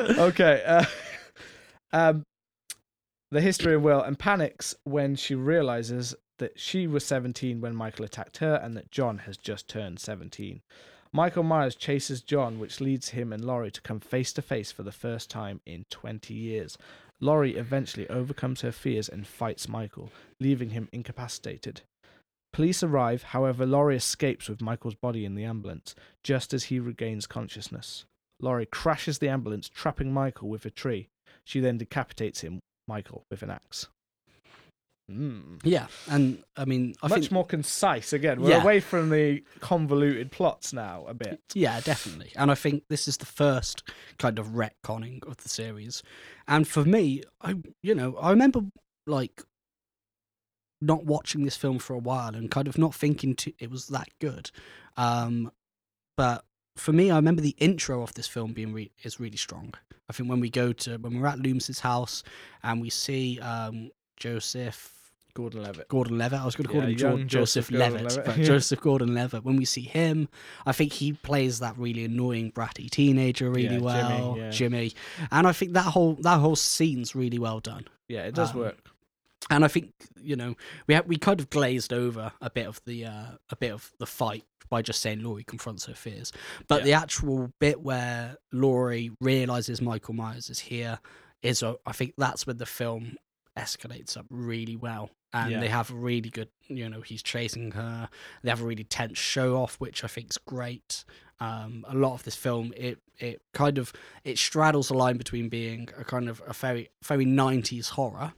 okay. 0.00 0.62
Uh, 0.66 0.84
um, 1.92 2.24
the 3.30 3.40
history 3.40 3.74
of 3.74 3.82
Will 3.82 4.02
and 4.02 4.18
panics 4.18 4.74
when 4.82 5.14
she 5.14 5.36
realizes 5.36 6.16
that 6.38 6.58
she 6.58 6.88
was 6.88 7.06
17 7.06 7.60
when 7.60 7.76
Michael 7.76 8.04
attacked 8.04 8.38
her 8.38 8.56
and 8.56 8.76
that 8.76 8.90
John 8.90 9.18
has 9.18 9.36
just 9.36 9.68
turned 9.68 10.00
17. 10.00 10.62
Michael 11.12 11.42
Myers 11.42 11.74
chases 11.74 12.22
John, 12.22 12.58
which 12.58 12.80
leads 12.80 13.10
him 13.10 13.32
and 13.32 13.44
Laurie 13.44 13.70
to 13.70 13.82
come 13.82 14.00
face 14.00 14.32
to 14.32 14.42
face 14.42 14.72
for 14.72 14.82
the 14.82 14.92
first 14.92 15.30
time 15.30 15.60
in 15.66 15.84
20 15.90 16.32
years. 16.32 16.78
Laurie 17.22 17.56
eventually 17.56 18.08
overcomes 18.10 18.62
her 18.62 18.72
fears 18.72 19.08
and 19.08 19.28
fights 19.28 19.68
Michael, 19.68 20.10
leaving 20.40 20.70
him 20.70 20.88
incapacitated. 20.92 21.82
Police 22.52 22.82
arrive, 22.82 23.22
however, 23.22 23.64
Laurie 23.64 23.96
escapes 23.96 24.48
with 24.48 24.60
Michael's 24.60 24.96
body 24.96 25.24
in 25.24 25.36
the 25.36 25.44
ambulance, 25.44 25.94
just 26.24 26.52
as 26.52 26.64
he 26.64 26.80
regains 26.80 27.28
consciousness. 27.28 28.04
Laurie 28.40 28.66
crashes 28.66 29.20
the 29.20 29.28
ambulance, 29.28 29.68
trapping 29.68 30.12
Michael 30.12 30.48
with 30.48 30.66
a 30.66 30.70
tree. 30.70 31.08
She 31.44 31.60
then 31.60 31.78
decapitates 31.78 32.40
him, 32.40 32.58
Michael, 32.88 33.22
with 33.30 33.44
an 33.44 33.50
axe. 33.50 33.86
Mm. 35.10 35.60
Yeah, 35.64 35.88
and 36.08 36.42
I 36.56 36.64
mean, 36.64 36.94
I 37.02 37.08
Much 37.08 37.20
think 37.20 37.32
more 37.32 37.44
concise. 37.44 38.12
Again, 38.12 38.40
we're 38.40 38.50
Yeah. 38.50 38.62
away 38.62 38.80
from 38.80 39.10
the 39.10 39.42
convoluted 39.60 40.30
plots 40.30 40.72
now 40.72 41.04
a 41.06 41.12
bit. 41.14 41.40
Yeah, 41.54 41.80
definitely. 41.80 42.32
And 42.36 42.50
I 42.50 42.54
think 42.54 42.84
this 42.88 43.08
is 43.08 43.16
the 43.16 43.26
first 43.26 43.82
kind 44.18 44.38
of 44.38 44.48
retconning 44.48 45.26
of 45.26 45.38
the 45.38 45.48
series. 45.48 46.02
And 46.46 46.66
for 46.66 46.84
me, 46.84 47.22
I 47.40 47.56
you 47.82 47.94
know, 47.94 48.16
I 48.16 48.30
remember 48.30 48.60
like 49.06 49.42
not 50.80 51.04
watching 51.04 51.44
this 51.44 51.56
film 51.56 51.78
for 51.78 51.94
a 51.94 51.98
while 51.98 52.34
and 52.34 52.50
kind 52.50 52.66
of 52.66 52.76
not 52.76 52.94
thinking 52.94 53.34
to, 53.36 53.52
it 53.58 53.70
was 53.70 53.88
that 53.88 54.08
good. 54.20 54.50
Um 54.96 55.50
but 56.16 56.44
for 56.76 56.92
me, 56.92 57.10
I 57.10 57.16
remember 57.16 57.42
the 57.42 57.54
intro 57.58 58.02
of 58.02 58.14
this 58.14 58.26
film 58.26 58.52
being 58.52 58.72
re- 58.72 58.90
is 59.02 59.20
really 59.20 59.36
strong. 59.36 59.74
I 60.08 60.12
think 60.12 60.28
when 60.28 60.40
we 60.40 60.50
go 60.50 60.72
to 60.72 60.96
when 60.98 61.20
we're 61.20 61.26
at 61.26 61.38
Loomis's 61.38 61.80
house 61.80 62.22
and 62.62 62.80
we 62.80 62.90
see 62.90 63.38
um 63.40 63.90
Joseph 64.22 64.88
Gordon 65.34 65.62
Levitt. 65.62 65.88
Gordon 65.88 66.18
Levitt. 66.18 66.40
I 66.40 66.44
was 66.44 66.54
going 66.54 66.66
to 66.66 66.72
call 66.72 66.82
Yeah, 66.82 66.88
him 66.88 66.96
jo- 66.96 67.16
Joseph, 67.24 67.68
Joseph 67.68 67.70
Levitt, 67.70 68.02
Levitt. 68.02 68.24
but 68.26 68.36
Joseph 68.44 68.80
Gordon 68.80 69.14
Levitt. 69.14 69.44
When 69.44 69.56
we 69.56 69.64
see 69.64 69.80
him, 69.82 70.28
I 70.66 70.72
think 70.72 70.92
he 70.92 71.14
plays 71.14 71.58
that 71.60 71.76
really 71.78 72.04
annoying 72.04 72.52
bratty 72.52 72.90
teenager 72.90 73.50
really 73.50 73.62
Yeah, 73.64 73.70
Jimmy, 73.70 73.82
well, 73.82 74.34
yeah. 74.38 74.50
Jimmy. 74.50 74.92
And 75.30 75.46
I 75.46 75.52
think 75.52 75.72
that 75.72 75.86
whole 75.86 76.14
that 76.20 76.38
whole 76.38 76.56
scene's 76.56 77.14
really 77.14 77.38
well 77.38 77.60
done. 77.60 77.86
Yeah, 78.08 78.24
it 78.24 78.34
does 78.34 78.52
Um, 78.52 78.58
work. 78.60 78.76
and 79.50 79.64
I 79.64 79.68
think 79.68 79.92
you 80.20 80.36
know 80.36 80.54
we 80.86 80.94
have, 80.94 81.06
we 81.06 81.16
kind 81.16 81.40
of 81.40 81.48
glazed 81.48 81.92
over 81.94 82.32
a 82.42 82.50
bit 82.50 82.66
of 82.66 82.80
the 82.84 83.06
uh, 83.06 83.26
a 83.50 83.56
bit 83.56 83.72
of 83.72 83.90
the 83.98 84.06
fight 84.06 84.44
by 84.68 84.82
just 84.82 85.00
saying 85.00 85.22
Laurie 85.22 85.44
confronts 85.44 85.86
her 85.86 85.94
fears, 85.94 86.30
but 86.68 86.84
the 86.84 86.92
actual 86.92 87.52
bit 87.58 87.80
where 87.80 88.36
Laurie 88.52 89.10
realizes 89.20 89.80
Michael 89.82 90.14
Myers 90.14 90.48
is 90.50 90.58
here 90.60 90.98
is 91.42 91.62
a, 91.62 91.74
I 91.84 91.92
think 91.92 92.14
that's 92.16 92.46
when 92.46 92.56
the 92.58 92.64
film 92.66 93.16
escalates 93.56 94.16
up 94.16 94.26
really 94.30 94.76
well 94.76 95.10
and 95.32 95.52
yeah. 95.52 95.60
they 95.60 95.68
have 95.68 95.90
a 95.90 95.94
really 95.94 96.30
good 96.30 96.48
you 96.68 96.88
know 96.88 97.00
he's 97.00 97.22
chasing 97.22 97.70
her 97.72 98.08
they 98.42 98.50
have 98.50 98.62
a 98.62 98.64
really 98.64 98.84
tense 98.84 99.18
show 99.18 99.56
off 99.56 99.76
which 99.76 100.04
i 100.04 100.06
think 100.06 100.30
is 100.30 100.38
great 100.38 101.04
um, 101.40 101.84
a 101.88 101.94
lot 101.94 102.14
of 102.14 102.22
this 102.22 102.36
film 102.36 102.72
it 102.76 102.98
it 103.18 103.42
kind 103.52 103.76
of 103.76 103.92
it 104.24 104.38
straddles 104.38 104.88
the 104.88 104.94
line 104.94 105.16
between 105.16 105.48
being 105.48 105.88
a 105.98 106.04
kind 106.04 106.28
of 106.28 106.40
a 106.46 106.52
very 106.52 106.88
very 107.02 107.26
90s 107.26 107.90
horror 107.90 108.32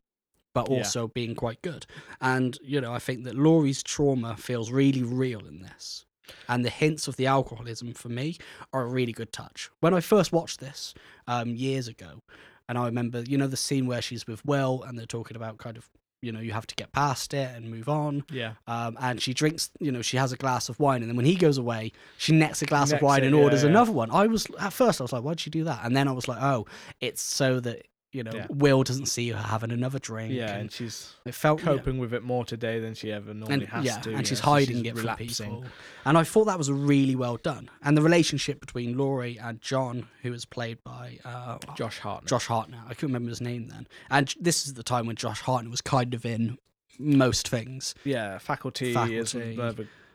but 0.55 0.69
also 0.69 1.03
yeah. 1.03 1.13
being 1.13 1.35
quite 1.35 1.61
good. 1.61 1.85
And, 2.21 2.57
you 2.63 2.81
know, 2.81 2.93
I 2.93 3.01
think 3.01 3.25
that 3.25 3.35
Laurie's 3.35 3.83
trauma 3.83 4.37
feels 4.37 4.71
really 4.71 5.03
real 5.03 5.45
in 5.47 5.61
this. 5.61 6.07
And 6.49 6.65
the 6.65 6.71
hints 6.71 7.07
of 7.07 7.17
the 7.17 7.27
alcoholism 7.27 7.93
for 7.93 8.09
me 8.09 8.39
are 8.73 8.83
a 8.83 8.87
really 8.87 9.13
good 9.13 9.33
touch. 9.33 9.69
When 9.81 9.93
I 9.93 10.01
first 10.01 10.33
watched 10.33 10.61
this 10.61 10.95
um, 11.27 11.55
years 11.55 11.87
ago, 11.87 12.23
and 12.69 12.79
I 12.79 12.87
remember, 12.87 13.23
you 13.27 13.39
know, 13.39 13.47
the 13.47 13.57
scene 13.57 13.87
where 13.87 14.03
she's 14.03 14.27
with 14.27 14.45
Will 14.45 14.83
and 14.87 14.99
they're 14.99 15.07
talking 15.07 15.37
about 15.37 15.59
kind 15.59 15.77
of, 15.77 15.89
you 16.23 16.33
know, 16.33 16.41
you 16.41 16.53
have 16.53 16.67
to 16.67 16.75
get 16.75 16.93
past 16.93 17.35
it 17.35 17.55
and 17.55 17.71
move 17.71 17.89
on. 17.89 18.25
Yeah. 18.31 18.55
Um, 18.67 18.97
and 19.01 19.21
she 19.21 19.35
drinks, 19.35 19.71
you 19.79 19.93
know, 19.93 20.01
she 20.01 20.17
has 20.17 20.33
a 20.33 20.37
glass 20.37 20.69
of 20.69 20.81
wine, 20.81 21.03
and 21.03 21.11
then 21.11 21.17
when 21.17 21.27
he 21.27 21.35
goes 21.35 21.59
away, 21.59 21.93
she 22.17 22.33
necks 22.33 22.63
a 22.63 22.67
glass 22.67 22.93
of 22.93 23.03
wine 23.03 23.23
it, 23.23 23.27
and 23.27 23.35
orders 23.35 23.63
yeah, 23.63 23.67
yeah. 23.67 23.73
another 23.73 23.93
one. 23.93 24.11
I 24.11 24.27
was 24.27 24.47
at 24.59 24.73
first 24.73 25.01
I 25.01 25.05
was 25.05 25.13
like, 25.13 25.23
why'd 25.23 25.41
she 25.41 25.51
do 25.51 25.65
that? 25.65 25.81
And 25.85 25.95
then 25.95 26.09
I 26.09 26.13
was 26.13 26.27
like, 26.27 26.43
oh, 26.43 26.67
it's 27.01 27.21
so 27.23 27.61
that 27.61 27.87
you 28.15 28.23
know, 28.23 28.31
yeah. 28.33 28.47
Will 28.49 28.85
doesn't 28.85 29.07
see 29.07 29.31
her 29.31 29.39
having 29.39 29.73
another 29.73 29.99
drink. 29.99 30.33
Yeah, 30.33 30.53
and, 30.53 30.61
and 30.63 30.73
she's 30.73 31.15
it 31.25 31.35
felt 31.35 31.61
coping 31.61 31.97
yeah. 31.97 32.01
with 32.01 32.15
it 32.15 32.23
more 32.23 32.45
today 32.45 32.79
than 32.79 32.95
she 32.95 33.11
ever 33.11 33.35
normally 33.35 33.65
and, 33.65 33.69
has 33.69 33.85
yeah, 33.85 33.99
to. 33.99 34.15
And 34.15 34.27
she's 34.27 34.41
hiding 34.41 34.77
so 34.77 34.83
she's 34.83 34.91
it 34.93 34.97
relapsing. 34.97 35.47
from 35.51 35.57
people. 35.63 35.73
And 36.05 36.17
I 36.17 36.23
thought 36.23 36.45
that 36.45 36.57
was 36.57 36.71
really 36.71 37.17
well 37.17 37.37
done. 37.37 37.69
And 37.83 37.97
the 37.97 38.03
relationship 38.03 38.61
between 38.61 38.97
Laurie 38.97 39.37
and 39.39 39.61
John, 39.61 40.07
who 40.23 40.31
was 40.31 40.45
played 40.45 40.83
by 40.85 41.19
uh, 41.25 41.59
Josh 41.77 41.99
Hartnett. 41.99 42.29
Josh 42.29 42.47
Hartnett. 42.47 42.81
I 42.87 42.95
couldn't 42.95 43.09
remember 43.09 43.31
his 43.31 43.41
name 43.41 43.67
then. 43.69 43.89
And 44.11 44.33
this 44.41 44.65
is 44.67 44.75
the 44.75 44.85
time 44.85 45.07
when 45.07 45.17
Josh 45.17 45.41
Hartnett 45.41 45.73
was 45.73 45.81
kind 45.81 46.15
of 46.15 46.25
in 46.25 46.57
most 47.01 47.49
things. 47.49 47.97
Yeah, 48.05 48.39
Faculty, 48.39 48.95
Faculty. 48.95 49.59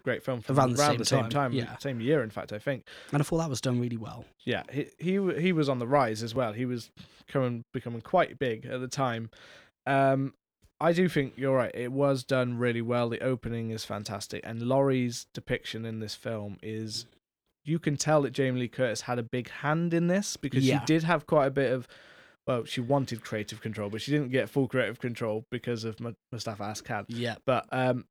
Great 0.04 0.24
film 0.24 0.42
from 0.42 0.58
around 0.58 0.76
the, 0.76 0.82
around 0.82 0.92
same, 0.92 0.98
the 0.98 1.06
same 1.06 1.22
time. 1.24 1.30
time. 1.30 1.54
Yeah, 1.54 1.78
same 1.78 2.02
year, 2.02 2.24
in 2.24 2.30
fact, 2.30 2.54
I 2.54 2.60
think. 2.60 2.86
And 3.12 3.22
I 3.22 3.24
thought 3.24 3.38
that 3.38 3.50
was 3.50 3.62
done 3.62 3.80
really 3.80 3.98
well. 3.98 4.26
Yeah, 4.46 4.64
he 4.72 4.88
he 4.98 5.34
he 5.40 5.54
was 5.54 5.70
on 5.70 5.80
the 5.80 5.88
rise 5.88 6.24
as 6.24 6.34
well. 6.36 6.54
He 6.54 6.66
was 6.66 6.92
coming 7.28 7.64
becoming 7.74 8.02
quite 8.02 8.40
big 8.40 8.66
at 8.66 8.82
the 8.82 8.88
time. 8.88 9.30
Um, 9.86 10.34
I 10.82 10.94
do 10.94 11.10
think 11.10 11.34
you're 11.36 11.56
right. 11.56 11.72
It 11.74 11.92
was 11.92 12.24
done 12.24 12.58
really 12.58 12.82
well. 12.82 13.10
The 13.10 13.22
opening 13.22 13.72
is 13.72 13.86
fantastic, 13.86 14.42
and 14.46 14.62
Laurie's 14.62 15.28
depiction 15.34 15.86
in 15.86 16.00
this 16.00 16.16
film 16.16 16.58
is. 16.62 17.06
You 17.66 17.78
can 17.78 17.98
tell 17.98 18.24
that 18.24 18.32
Jamie 18.32 18.62
Lee 18.62 18.68
Curtis 18.68 19.02
had 19.02 19.20
a 19.20 19.24
big 19.24 19.50
hand 19.50 19.94
in 19.94 20.08
this 20.08 20.38
because 20.38 20.66
yeah. 20.66 20.80
she 20.80 20.86
did 20.86 21.04
have 21.04 21.28
quite 21.28 21.48
a 21.48 21.52
bit 21.52 21.72
of 21.72 21.88
well, 22.50 22.66
she 22.66 22.82
wanted 22.82 23.22
creative 23.22 23.62
control, 23.62 23.92
but 23.92 24.02
she 24.02 24.10
didn't 24.10 24.32
get 24.32 24.50
full 24.50 24.68
creative 24.68 25.00
control 25.00 25.46
because 25.52 25.84
of 25.84 25.98
Moustapha 26.00 26.64
Akkad. 26.64 27.06
Yeah. 27.08 27.36
But 27.46 27.68
um, 27.72 28.06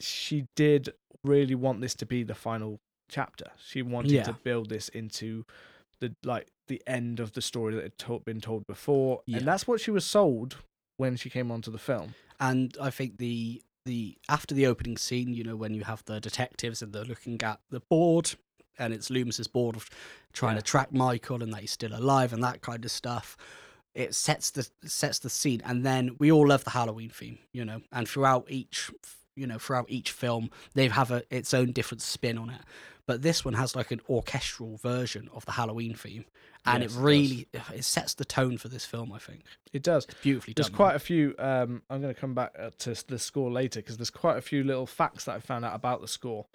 she 0.00 0.46
did 0.54 0.90
really 1.24 1.54
want 1.54 1.80
this 1.80 1.94
to 1.96 2.06
be 2.06 2.22
the 2.22 2.34
final 2.34 2.78
chapter. 3.08 3.50
She 3.64 3.82
wanted 3.82 4.12
yeah. 4.12 4.22
to 4.24 4.32
build 4.32 4.68
this 4.68 4.88
into 4.88 5.44
the 6.00 6.14
like 6.24 6.48
the 6.68 6.82
end 6.86 7.20
of 7.20 7.32
the 7.32 7.42
story 7.42 7.74
that 7.74 7.82
had 7.82 7.98
to- 7.98 8.22
been 8.24 8.40
told 8.40 8.66
before, 8.66 9.22
yeah. 9.26 9.38
and 9.38 9.46
that's 9.46 9.66
what 9.66 9.80
she 9.80 9.90
was 9.90 10.04
sold 10.04 10.56
when 10.96 11.16
she 11.16 11.30
came 11.30 11.50
onto 11.50 11.70
the 11.70 11.78
film. 11.78 12.14
And 12.40 12.76
I 12.80 12.90
think 12.90 13.18
the 13.18 13.62
the 13.84 14.16
after 14.28 14.54
the 14.54 14.66
opening 14.66 14.96
scene, 14.96 15.32
you 15.32 15.44
know, 15.44 15.56
when 15.56 15.74
you 15.74 15.84
have 15.84 16.04
the 16.04 16.20
detectives 16.20 16.82
and 16.82 16.92
they're 16.92 17.04
looking 17.04 17.40
at 17.42 17.60
the 17.70 17.80
board, 17.80 18.34
and 18.78 18.92
it's 18.92 19.10
Loomis's 19.10 19.48
board 19.48 19.76
of 19.76 19.88
trying 20.32 20.56
yeah. 20.56 20.60
to 20.60 20.64
track 20.64 20.92
Michael 20.92 21.42
and 21.42 21.52
that 21.52 21.60
he's 21.60 21.70
still 21.70 21.94
alive 21.94 22.32
and 22.32 22.42
that 22.42 22.60
kind 22.60 22.84
of 22.84 22.90
stuff. 22.90 23.36
It 23.94 24.14
sets 24.14 24.50
the 24.50 24.68
sets 24.84 25.20
the 25.20 25.30
scene, 25.30 25.62
and 25.64 25.84
then 25.84 26.16
we 26.18 26.30
all 26.30 26.48
love 26.48 26.64
the 26.64 26.70
Halloween 26.70 27.08
theme, 27.08 27.38
you 27.52 27.64
know. 27.64 27.80
And 27.90 28.06
throughout 28.06 28.44
each 28.50 28.90
you 29.36 29.46
know 29.46 29.58
throughout 29.58 29.86
each 29.88 30.10
film 30.10 30.50
they 30.74 30.88
have 30.88 31.10
a, 31.10 31.22
its 31.30 31.54
own 31.54 31.72
different 31.72 32.02
spin 32.02 32.38
on 32.38 32.50
it. 32.50 32.60
But 33.06 33.22
this 33.22 33.44
one 33.44 33.54
has 33.54 33.76
like 33.76 33.92
an 33.92 34.00
orchestral 34.10 34.78
version 34.78 35.30
of 35.32 35.44
the 35.44 35.52
halloween 35.52 35.94
theme 35.94 36.24
and 36.64 36.82
yes, 36.82 36.96
it 36.96 36.98
really 36.98 37.46
it, 37.52 37.62
it, 37.72 37.84
sets 37.84 38.14
the 38.14 38.24
tone 38.24 38.58
for 38.58 38.68
this 38.68 38.84
film 38.84 39.12
i 39.12 39.18
think. 39.18 39.44
It 39.72 39.82
does. 39.82 40.04
It's 40.06 40.14
beautifully 40.20 40.54
there's 40.54 40.68
done, 40.68 40.76
quite 40.76 40.96
a 40.96 40.98
few 40.98 41.34
um, 41.38 41.82
i'm 41.88 42.00
going 42.00 42.12
to 42.12 42.20
come 42.20 42.34
back 42.34 42.52
uh, 42.58 42.70
to 42.78 42.96
the 43.06 43.18
score 43.18 43.50
later 43.50 43.80
because 43.80 43.96
there's 43.96 44.10
quite 44.10 44.36
a 44.36 44.42
few 44.42 44.64
little 44.64 44.86
facts 44.86 45.24
that 45.24 45.36
i 45.36 45.38
found 45.38 45.64
out 45.64 45.74
about 45.74 46.00
the 46.00 46.08
score 46.08 46.46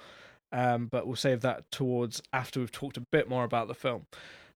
um, 0.52 0.88
but 0.88 1.08
we'll 1.08 1.16
save 1.16 1.42
that 1.42 1.72
towards 1.72 2.22
after 2.34 2.60
we've 2.60 2.72
talked 2.72 2.98
a 2.98 3.02
bit 3.02 3.30
more 3.30 3.44
about 3.44 3.68
the 3.68 3.74
film. 3.74 4.06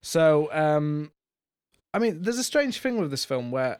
So 0.02 0.50
um, 0.52 1.12
i 1.94 2.00
mean 2.00 2.22
there's 2.22 2.38
a 2.38 2.44
strange 2.44 2.80
thing 2.80 3.00
with 3.00 3.12
this 3.12 3.26
film 3.26 3.52
where 3.52 3.80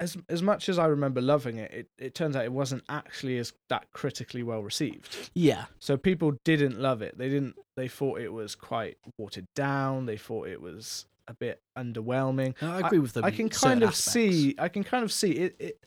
as 0.00 0.16
as 0.28 0.42
much 0.42 0.68
as 0.68 0.78
I 0.78 0.86
remember 0.86 1.20
loving 1.20 1.58
it, 1.58 1.70
it, 1.70 1.88
it 1.98 2.14
turns 2.14 2.34
out 2.34 2.44
it 2.44 2.52
wasn't 2.52 2.82
actually 2.88 3.38
as 3.38 3.52
that 3.68 3.86
critically 3.92 4.42
well 4.42 4.62
received. 4.62 5.30
Yeah. 5.34 5.66
So 5.78 5.96
people 5.96 6.32
didn't 6.44 6.80
love 6.80 7.02
it. 7.02 7.18
They 7.18 7.28
didn't. 7.28 7.54
They 7.76 7.86
thought 7.86 8.20
it 8.20 8.32
was 8.32 8.54
quite 8.54 8.96
watered 9.18 9.46
down. 9.54 10.06
They 10.06 10.16
thought 10.16 10.48
it 10.48 10.60
was 10.60 11.04
a 11.28 11.34
bit 11.34 11.60
underwhelming. 11.78 12.54
No, 12.60 12.72
I 12.72 12.80
agree 12.80 12.98
with 12.98 13.12
them. 13.12 13.24
I 13.24 13.30
can 13.30 13.50
kind 13.50 13.82
of 13.82 13.90
aspects. 13.90 14.12
see. 14.12 14.54
I 14.58 14.68
can 14.68 14.82
kind 14.82 15.04
of 15.04 15.12
see 15.12 15.32
it. 15.32 15.56
It 15.58 15.84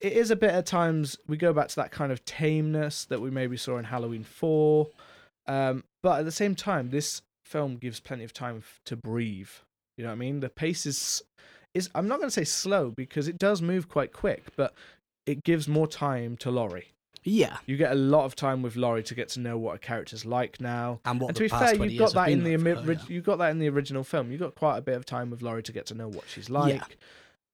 it 0.00 0.12
is 0.12 0.30
a 0.30 0.36
bit 0.36 0.50
at 0.50 0.64
times. 0.64 1.18
We 1.26 1.36
go 1.36 1.52
back 1.52 1.68
to 1.68 1.76
that 1.76 1.90
kind 1.90 2.12
of 2.12 2.24
tameness 2.24 3.04
that 3.06 3.20
we 3.20 3.30
maybe 3.30 3.56
saw 3.56 3.76
in 3.78 3.84
Halloween 3.84 4.22
Four, 4.22 4.88
um, 5.48 5.82
but 6.02 6.20
at 6.20 6.24
the 6.24 6.32
same 6.32 6.54
time, 6.54 6.90
this 6.90 7.22
film 7.42 7.76
gives 7.76 7.98
plenty 7.98 8.24
of 8.24 8.32
time 8.32 8.62
to 8.84 8.96
breathe. 8.96 9.50
You 9.96 10.04
know 10.04 10.10
what 10.10 10.16
I 10.16 10.18
mean? 10.18 10.40
The 10.40 10.48
pace 10.48 10.86
is 10.86 11.22
is 11.78 11.88
I'm 11.94 12.08
not 12.08 12.18
going 12.18 12.28
to 12.28 12.32
say 12.32 12.44
slow 12.44 12.90
because 12.90 13.28
it 13.28 13.38
does 13.38 13.62
move 13.62 13.88
quite 13.88 14.12
quick, 14.12 14.44
but 14.56 14.74
it 15.24 15.44
gives 15.44 15.68
more 15.68 15.86
time 15.86 16.36
to 16.38 16.50
Laurie. 16.50 16.88
Yeah, 17.24 17.58
you 17.66 17.76
get 17.76 17.92
a 17.92 17.96
lot 17.96 18.24
of 18.24 18.36
time 18.36 18.62
with 18.62 18.76
Laurie 18.76 19.02
to 19.02 19.14
get 19.14 19.28
to 19.30 19.40
know 19.40 19.58
what 19.58 19.76
a 19.76 19.78
character's 19.78 20.24
like 20.24 20.60
now. 20.60 21.00
And 21.04 21.20
what 21.20 21.28
and 21.28 21.36
to 21.36 21.42
be 21.42 21.48
fair, 21.48 21.74
you 21.74 21.98
got 21.98 22.14
that 22.14 22.28
in 22.28 22.44
the 22.44 22.52
her, 22.52 22.92
yeah. 22.92 22.98
you 23.08 23.20
got 23.20 23.38
that 23.38 23.50
in 23.50 23.58
the 23.58 23.68
original 23.68 24.04
film. 24.04 24.30
You 24.30 24.38
got 24.38 24.54
quite 24.54 24.78
a 24.78 24.80
bit 24.80 24.96
of 24.96 25.04
time 25.04 25.30
with 25.30 25.42
Laurie 25.42 25.62
to 25.64 25.72
get 25.72 25.86
to 25.86 25.94
know 25.94 26.08
what 26.08 26.24
she's 26.28 26.48
like. 26.48 26.74
Yeah. 26.74 26.84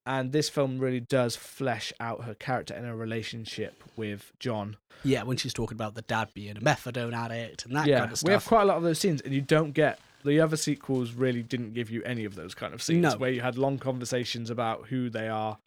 And 0.07 0.33
this 0.33 0.51
film 0.51 0.79
really 0.79 1.01
does 1.01 1.35
flesh 1.35 1.93
out 1.99 2.25
her 2.25 2.35
character 2.35 2.75
and 2.75 2.85
her 2.85 2.95
relationship 2.95 3.83
with 3.97 4.33
John. 4.39 4.77
Yeah, 5.03 5.23
when 5.23 5.39
she's 5.39 5.55
talking 5.55 5.77
about 5.77 5.95
the 5.95 6.03
dad 6.03 6.29
being 6.35 6.57
a 6.57 6.61
methadone 6.61 7.15
addict 7.15 7.65
and 7.65 7.75
that 7.75 7.87
yeah, 7.87 8.01
kind 8.01 8.13
of 8.13 8.19
stuff. 8.19 8.29
We 8.29 8.33
have 8.35 8.45
quite 8.45 8.63
a 8.63 8.67
lot 8.67 8.77
of 8.77 8.83
those 8.83 8.99
scenes, 8.99 9.23
and 9.23 9.35
you 9.35 9.41
don't 9.41 9.73
get 9.73 9.99
the 10.25 10.41
other 10.41 10.57
sequels 10.57 11.13
really 11.13 11.43
didn't 11.43 11.75
give 11.75 11.91
you 11.91 12.03
any 12.05 12.25
of 12.25 12.35
those 12.35 12.55
kind 12.55 12.75
of 12.75 12.83
scenes 12.83 13.03
no. 13.03 13.17
where 13.17 13.31
you 13.31 13.41
had 13.41 13.59
long 13.59 13.79
conversations 13.79 14.51
about 14.51 14.87
who 14.89 15.11
they 15.11 15.29
are. 15.29 15.59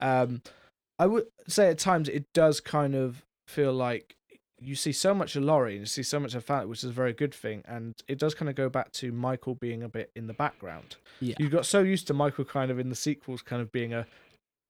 Um, 0.00 0.42
I 0.98 1.06
would 1.06 1.26
say 1.48 1.68
at 1.68 1.78
times 1.78 2.08
it 2.08 2.32
does 2.32 2.60
kind 2.60 2.94
of 2.94 3.24
feel 3.48 3.72
like 3.72 4.16
you 4.60 4.74
see 4.74 4.92
so 4.92 5.12
much 5.12 5.36
of 5.36 5.42
Laurie 5.42 5.72
and 5.72 5.80
you 5.80 5.86
see 5.86 6.02
so 6.02 6.20
much 6.20 6.34
of 6.34 6.44
family, 6.44 6.66
which 6.66 6.78
is 6.78 6.90
a 6.90 6.92
very 6.92 7.12
good 7.12 7.34
thing. 7.34 7.62
And 7.66 7.94
it 8.08 8.18
does 8.18 8.34
kind 8.34 8.48
of 8.48 8.54
go 8.54 8.68
back 8.68 8.92
to 8.92 9.12
Michael 9.12 9.56
being 9.56 9.82
a 9.82 9.88
bit 9.88 10.10
in 10.14 10.26
the 10.26 10.32
background. 10.32 10.96
Yeah. 11.20 11.34
You 11.38 11.48
got 11.48 11.66
so 11.66 11.80
used 11.80 12.06
to 12.06 12.14
Michael 12.14 12.44
kind 12.44 12.70
of 12.70 12.78
in 12.78 12.88
the 12.88 12.94
sequels 12.94 13.42
kind 13.42 13.60
of 13.60 13.72
being 13.72 13.92
a 13.92 14.06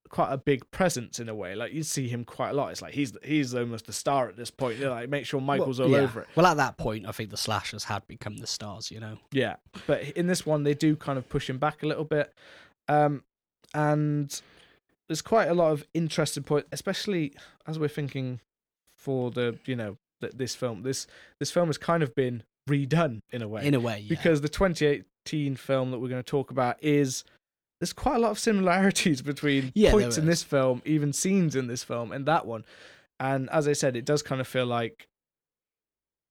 quite 0.08 0.32
a 0.32 0.38
big 0.38 0.70
presence 0.70 1.18
in 1.18 1.28
a 1.28 1.34
way. 1.34 1.54
Like 1.54 1.72
you 1.72 1.82
see 1.82 2.08
him 2.08 2.24
quite 2.24 2.50
a 2.50 2.52
lot. 2.52 2.70
It's 2.70 2.82
like 2.82 2.94
he's 2.94 3.12
he's 3.22 3.54
almost 3.54 3.86
the 3.86 3.92
star 3.92 4.28
at 4.28 4.36
this 4.36 4.50
point. 4.50 4.80
Know, 4.80 4.90
like 4.90 5.08
make 5.08 5.26
sure 5.26 5.40
Michael's 5.40 5.78
well, 5.78 5.88
all 5.88 5.94
yeah. 5.94 6.02
over 6.02 6.20
it. 6.20 6.28
Well, 6.36 6.46
at 6.46 6.56
that 6.56 6.76
point, 6.76 7.06
I 7.06 7.12
think 7.12 7.30
the 7.30 7.36
slashers 7.36 7.84
had 7.84 8.06
become 8.06 8.36
the 8.38 8.46
stars. 8.46 8.90
You 8.90 9.00
know. 9.00 9.18
Yeah, 9.32 9.56
but 9.86 10.02
in 10.10 10.26
this 10.26 10.46
one, 10.46 10.62
they 10.62 10.74
do 10.74 10.96
kind 10.96 11.18
of 11.18 11.28
push 11.28 11.48
him 11.48 11.58
back 11.58 11.82
a 11.82 11.86
little 11.86 12.04
bit, 12.04 12.32
um, 12.88 13.24
and 13.72 14.40
there's 15.08 15.22
quite 15.22 15.48
a 15.48 15.54
lot 15.54 15.72
of 15.72 15.84
interesting 15.94 16.42
point, 16.42 16.66
especially 16.72 17.34
as 17.66 17.78
we're 17.78 17.88
thinking 17.88 18.40
for 18.96 19.30
the 19.30 19.58
you 19.66 19.76
know 19.76 19.96
that 20.20 20.38
this 20.38 20.54
film 20.54 20.82
this 20.82 21.06
this 21.38 21.50
film 21.50 21.68
has 21.68 21.78
kind 21.78 22.02
of 22.02 22.14
been 22.14 22.42
redone 22.68 23.20
in 23.30 23.42
a 23.42 23.48
way 23.48 23.66
in 23.66 23.74
a 23.74 23.80
way 23.80 23.98
yeah. 23.98 24.08
because 24.08 24.40
the 24.40 24.48
2018 24.48 25.56
film 25.56 25.90
that 25.90 25.98
we're 25.98 26.08
going 26.08 26.22
to 26.22 26.30
talk 26.30 26.50
about 26.50 26.82
is 26.82 27.24
there's 27.84 27.92
quite 27.92 28.16
a 28.16 28.18
lot 28.18 28.30
of 28.30 28.38
similarities 28.38 29.20
between 29.20 29.70
yeah, 29.74 29.90
points 29.90 30.16
in 30.16 30.24
this 30.24 30.42
film, 30.42 30.80
even 30.86 31.12
scenes 31.12 31.54
in 31.54 31.66
this 31.66 31.84
film, 31.84 32.12
and 32.12 32.24
that 32.24 32.46
one. 32.46 32.64
And 33.20 33.50
as 33.50 33.68
I 33.68 33.74
said, 33.74 33.94
it 33.94 34.06
does 34.06 34.22
kind 34.22 34.40
of 34.40 34.48
feel 34.48 34.64
like 34.64 35.06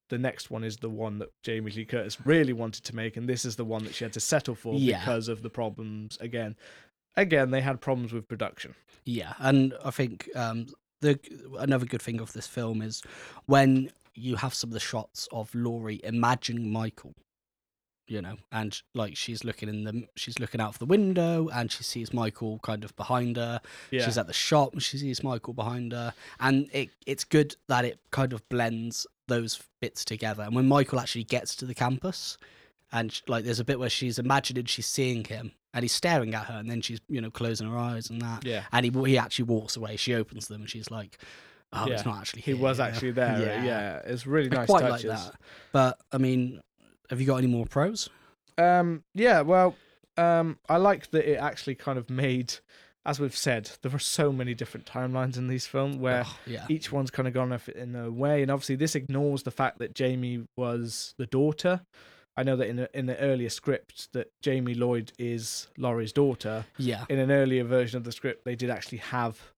the 0.09 0.17
next 0.17 0.49
one 0.49 0.63
is 0.63 0.77
the 0.77 0.89
one 0.89 1.19
that 1.19 1.29
Jamie 1.43 1.69
Lee 1.69 1.85
Curtis 1.85 2.25
really 2.25 2.53
wanted 2.53 2.85
to 2.85 2.95
make, 2.95 3.17
and 3.17 3.29
this 3.29 3.45
is 3.45 3.55
the 3.55 3.65
one 3.65 3.83
that 3.83 3.93
she 3.93 4.03
had 4.03 4.13
to 4.13 4.19
settle 4.19 4.55
for 4.55 4.73
yeah. 4.73 4.99
because 4.99 5.27
of 5.27 5.43
the 5.43 5.49
problems. 5.49 6.17
Again, 6.19 6.55
again, 7.15 7.51
they 7.51 7.61
had 7.61 7.79
problems 7.79 8.13
with 8.13 8.27
production. 8.27 8.73
Yeah, 9.05 9.33
and 9.37 9.75
I 9.85 9.91
think 9.91 10.27
um, 10.35 10.65
the 11.01 11.19
another 11.59 11.85
good 11.85 12.01
thing 12.01 12.19
of 12.19 12.33
this 12.33 12.47
film 12.47 12.81
is 12.81 13.03
when 13.45 13.91
you 14.15 14.37
have 14.37 14.55
some 14.55 14.71
of 14.71 14.73
the 14.73 14.79
shots 14.79 15.27
of 15.31 15.53
Laurie 15.53 16.01
imagining 16.03 16.71
Michael 16.71 17.13
you 18.07 18.21
know, 18.21 18.35
and 18.51 18.81
like 18.93 19.15
she's 19.15 19.43
looking 19.43 19.69
in 19.69 19.83
the 19.83 20.03
she's 20.15 20.39
looking 20.39 20.59
out 20.59 20.69
of 20.69 20.79
the 20.79 20.85
window 20.85 21.49
and 21.53 21.71
she 21.71 21.83
sees 21.83 22.13
Michael 22.13 22.59
kind 22.59 22.83
of 22.83 22.95
behind 22.95 23.37
her. 23.37 23.61
Yeah. 23.91 24.05
She's 24.05 24.17
at 24.17 24.27
the 24.27 24.33
shop 24.33 24.73
and 24.73 24.83
she 24.83 24.97
sees 24.97 25.23
Michael 25.23 25.53
behind 25.53 25.93
her, 25.93 26.13
and 26.39 26.69
it 26.73 26.89
it's 27.05 27.23
good 27.23 27.55
that 27.67 27.85
it 27.85 27.99
kind 28.11 28.33
of 28.33 28.47
blends 28.49 29.07
those 29.27 29.61
bits 29.79 30.03
together. 30.03 30.43
And 30.43 30.55
when 30.55 30.67
Michael 30.67 30.99
actually 30.99 31.23
gets 31.23 31.55
to 31.57 31.65
the 31.65 31.73
campus, 31.73 32.37
and 32.91 33.19
like 33.27 33.45
there's 33.45 33.61
a 33.61 33.65
bit 33.65 33.79
where 33.79 33.89
she's 33.89 34.19
imagining 34.19 34.65
she's 34.65 34.87
seeing 34.87 35.23
him 35.23 35.51
and 35.73 35.83
he's 35.83 35.93
staring 35.93 36.33
at 36.35 36.45
her, 36.45 36.55
and 36.55 36.69
then 36.69 36.81
she's 36.81 36.99
you 37.07 37.21
know 37.21 37.31
closing 37.31 37.69
her 37.69 37.77
eyes 37.77 38.09
and 38.09 38.21
that. 38.21 38.45
Yeah. 38.45 38.63
And 38.73 38.85
he 38.85 38.91
he 39.05 39.17
actually 39.17 39.45
walks 39.45 39.77
away. 39.77 39.95
She 39.95 40.13
opens 40.13 40.47
them 40.47 40.61
and 40.61 40.69
she's 40.69 40.91
like. 40.91 41.17
Oh, 41.75 41.87
yeah. 41.87 41.95
it's 41.95 42.05
not 42.05 42.19
actually. 42.19 42.43
Here, 42.43 42.55
he 42.55 42.61
was 42.61 42.79
actually 42.79 43.13
there. 43.13 43.39
Yeah. 43.41 43.63
yeah, 43.63 44.01
it's 44.05 44.27
really 44.27 44.47
nice. 44.47 44.59
I 44.59 44.65
quite 44.67 44.81
touches. 44.81 45.05
like 45.05 45.19
that. 45.23 45.35
But 45.71 45.97
I 46.11 46.19
mean, 46.19 46.61
have 47.09 47.19
you 47.19 47.27
got 47.27 47.37
any 47.37 47.47
more 47.47 47.65
pros? 47.65 48.09
Um, 48.57 49.03
yeah, 49.13 49.41
well, 49.41 49.75
um, 50.17 50.59
I 50.69 50.77
like 50.77 51.11
that 51.11 51.29
it 51.29 51.35
actually 51.35 51.75
kind 51.75 51.97
of 51.97 52.09
made, 52.09 52.55
as 53.05 53.19
we've 53.19 53.35
said, 53.35 53.71
there 53.81 53.91
were 53.91 53.99
so 53.99 54.31
many 54.31 54.53
different 54.53 54.85
timelines 54.85 55.37
in 55.37 55.47
these 55.47 55.65
films 55.65 55.97
where 55.97 56.23
oh, 56.25 56.37
yeah. 56.45 56.65
each 56.69 56.91
one's 56.91 57.11
kind 57.11 57.27
of 57.27 57.33
gone 57.33 57.51
off 57.51 57.69
in 57.69 57.95
a 57.95 58.11
way, 58.11 58.41
and 58.41 58.51
obviously 58.51 58.75
this 58.75 58.95
ignores 58.95 59.43
the 59.43 59.51
fact 59.51 59.79
that 59.79 59.95
Jamie 59.95 60.47
was 60.55 61.15
the 61.17 61.25
daughter. 61.25 61.81
I 62.35 62.41
know 62.41 62.55
that 62.55 62.67
in 62.67 62.77
the, 62.77 62.97
in 62.97 63.05
the 63.05 63.17
earlier 63.19 63.49
script 63.49 64.11
that 64.13 64.31
Jamie 64.41 64.73
Lloyd 64.73 65.11
is 65.19 65.67
Laurie's 65.77 66.11
daughter. 66.11 66.65
Yeah. 66.77 67.05
In 67.07 67.19
an 67.19 67.31
earlier 67.31 67.63
version 67.63 67.97
of 67.97 68.05
the 68.05 68.11
script, 68.11 68.43
they 68.43 68.55
did 68.55 68.71
actually 68.71 68.97
have 68.99 69.52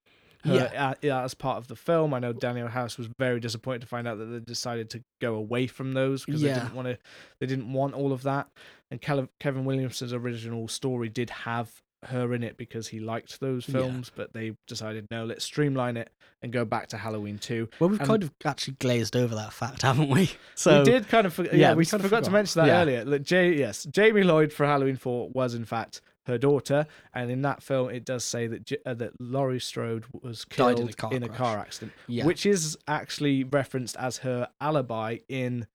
her 0.45 0.95
yeah. 1.01 1.23
as 1.23 1.33
part 1.33 1.57
of 1.57 1.67
the 1.67 1.75
film. 1.75 2.13
I 2.13 2.19
know 2.19 2.33
Daniel 2.33 2.67
House 2.67 2.97
was 2.97 3.07
very 3.19 3.39
disappointed 3.39 3.81
to 3.81 3.87
find 3.87 4.07
out 4.07 4.17
that 4.17 4.25
they 4.25 4.39
decided 4.39 4.89
to 4.91 5.03
go 5.21 5.35
away 5.35 5.67
from 5.67 5.93
those 5.93 6.25
because 6.25 6.41
yeah. 6.41 6.53
they 6.53 6.59
didn't 6.61 6.75
want 6.75 6.87
to. 6.87 6.97
They 7.39 7.45
didn't 7.45 7.71
want 7.71 7.93
all 7.93 8.11
of 8.11 8.23
that. 8.23 8.47
And 8.91 9.01
Kevin 9.01 9.65
Williamson's 9.65 10.13
original 10.13 10.67
story 10.67 11.09
did 11.09 11.29
have 11.29 11.81
her 12.05 12.33
in 12.33 12.43
it 12.43 12.57
because 12.57 12.87
he 12.87 12.99
liked 12.99 13.39
those 13.39 13.65
films, 13.65 14.11
yeah. 14.11 14.23
but 14.23 14.33
they 14.33 14.53
decided 14.67 15.07
no, 15.11 15.25
let's 15.25 15.43
streamline 15.43 15.97
it 15.97 16.09
and 16.41 16.53
go 16.53 16.65
back 16.65 16.87
to 16.87 16.97
Halloween 16.97 17.37
two. 17.37 17.67
Well, 17.79 17.89
we've 17.89 17.99
and 17.99 18.07
kind 18.07 18.23
of 18.23 18.31
actually 18.43 18.75
glazed 18.75 19.15
over 19.15 19.35
that 19.35 19.53
fact, 19.53 19.81
haven't 19.81 20.09
we? 20.09 20.31
So 20.55 20.79
we 20.79 20.85
did 20.85 21.07
kind 21.09 21.27
of, 21.27 21.37
yeah, 21.37 21.49
yeah 21.53 21.71
we, 21.71 21.79
we 21.79 21.85
forgot, 21.85 22.03
forgot, 22.03 22.23
to 22.25 22.31
mention 22.31 22.61
that 22.61 22.67
yeah. 22.67 22.81
earlier. 22.81 23.03
That 23.03 23.23
Jay, 23.23 23.53
yes, 23.55 23.83
Jamie 23.85 24.23
Lloyd 24.23 24.53
for 24.53 24.65
Halloween 24.65 24.95
four 24.95 25.29
was 25.29 25.53
in 25.53 25.65
fact 25.65 26.01
her 26.27 26.37
daughter, 26.37 26.87
and 27.13 27.29
in 27.29 27.41
that 27.43 27.61
film, 27.61 27.89
it 27.89 28.05
does 28.05 28.23
say 28.23 28.47
that 28.47 28.71
uh, 28.85 28.93
that 28.95 29.19
Laurie 29.19 29.59
Strode 29.59 30.05
was 30.21 30.45
killed 30.45 30.79
in 30.79 30.89
a 30.89 30.93
car, 30.93 31.13
in 31.13 31.23
a 31.23 31.29
car 31.29 31.57
accident, 31.57 31.93
yeah. 32.07 32.25
which 32.25 32.45
is 32.45 32.77
actually 32.87 33.43
referenced 33.43 33.95
as 33.97 34.17
her 34.17 34.49
alibi 34.59 35.17
in 35.29 35.67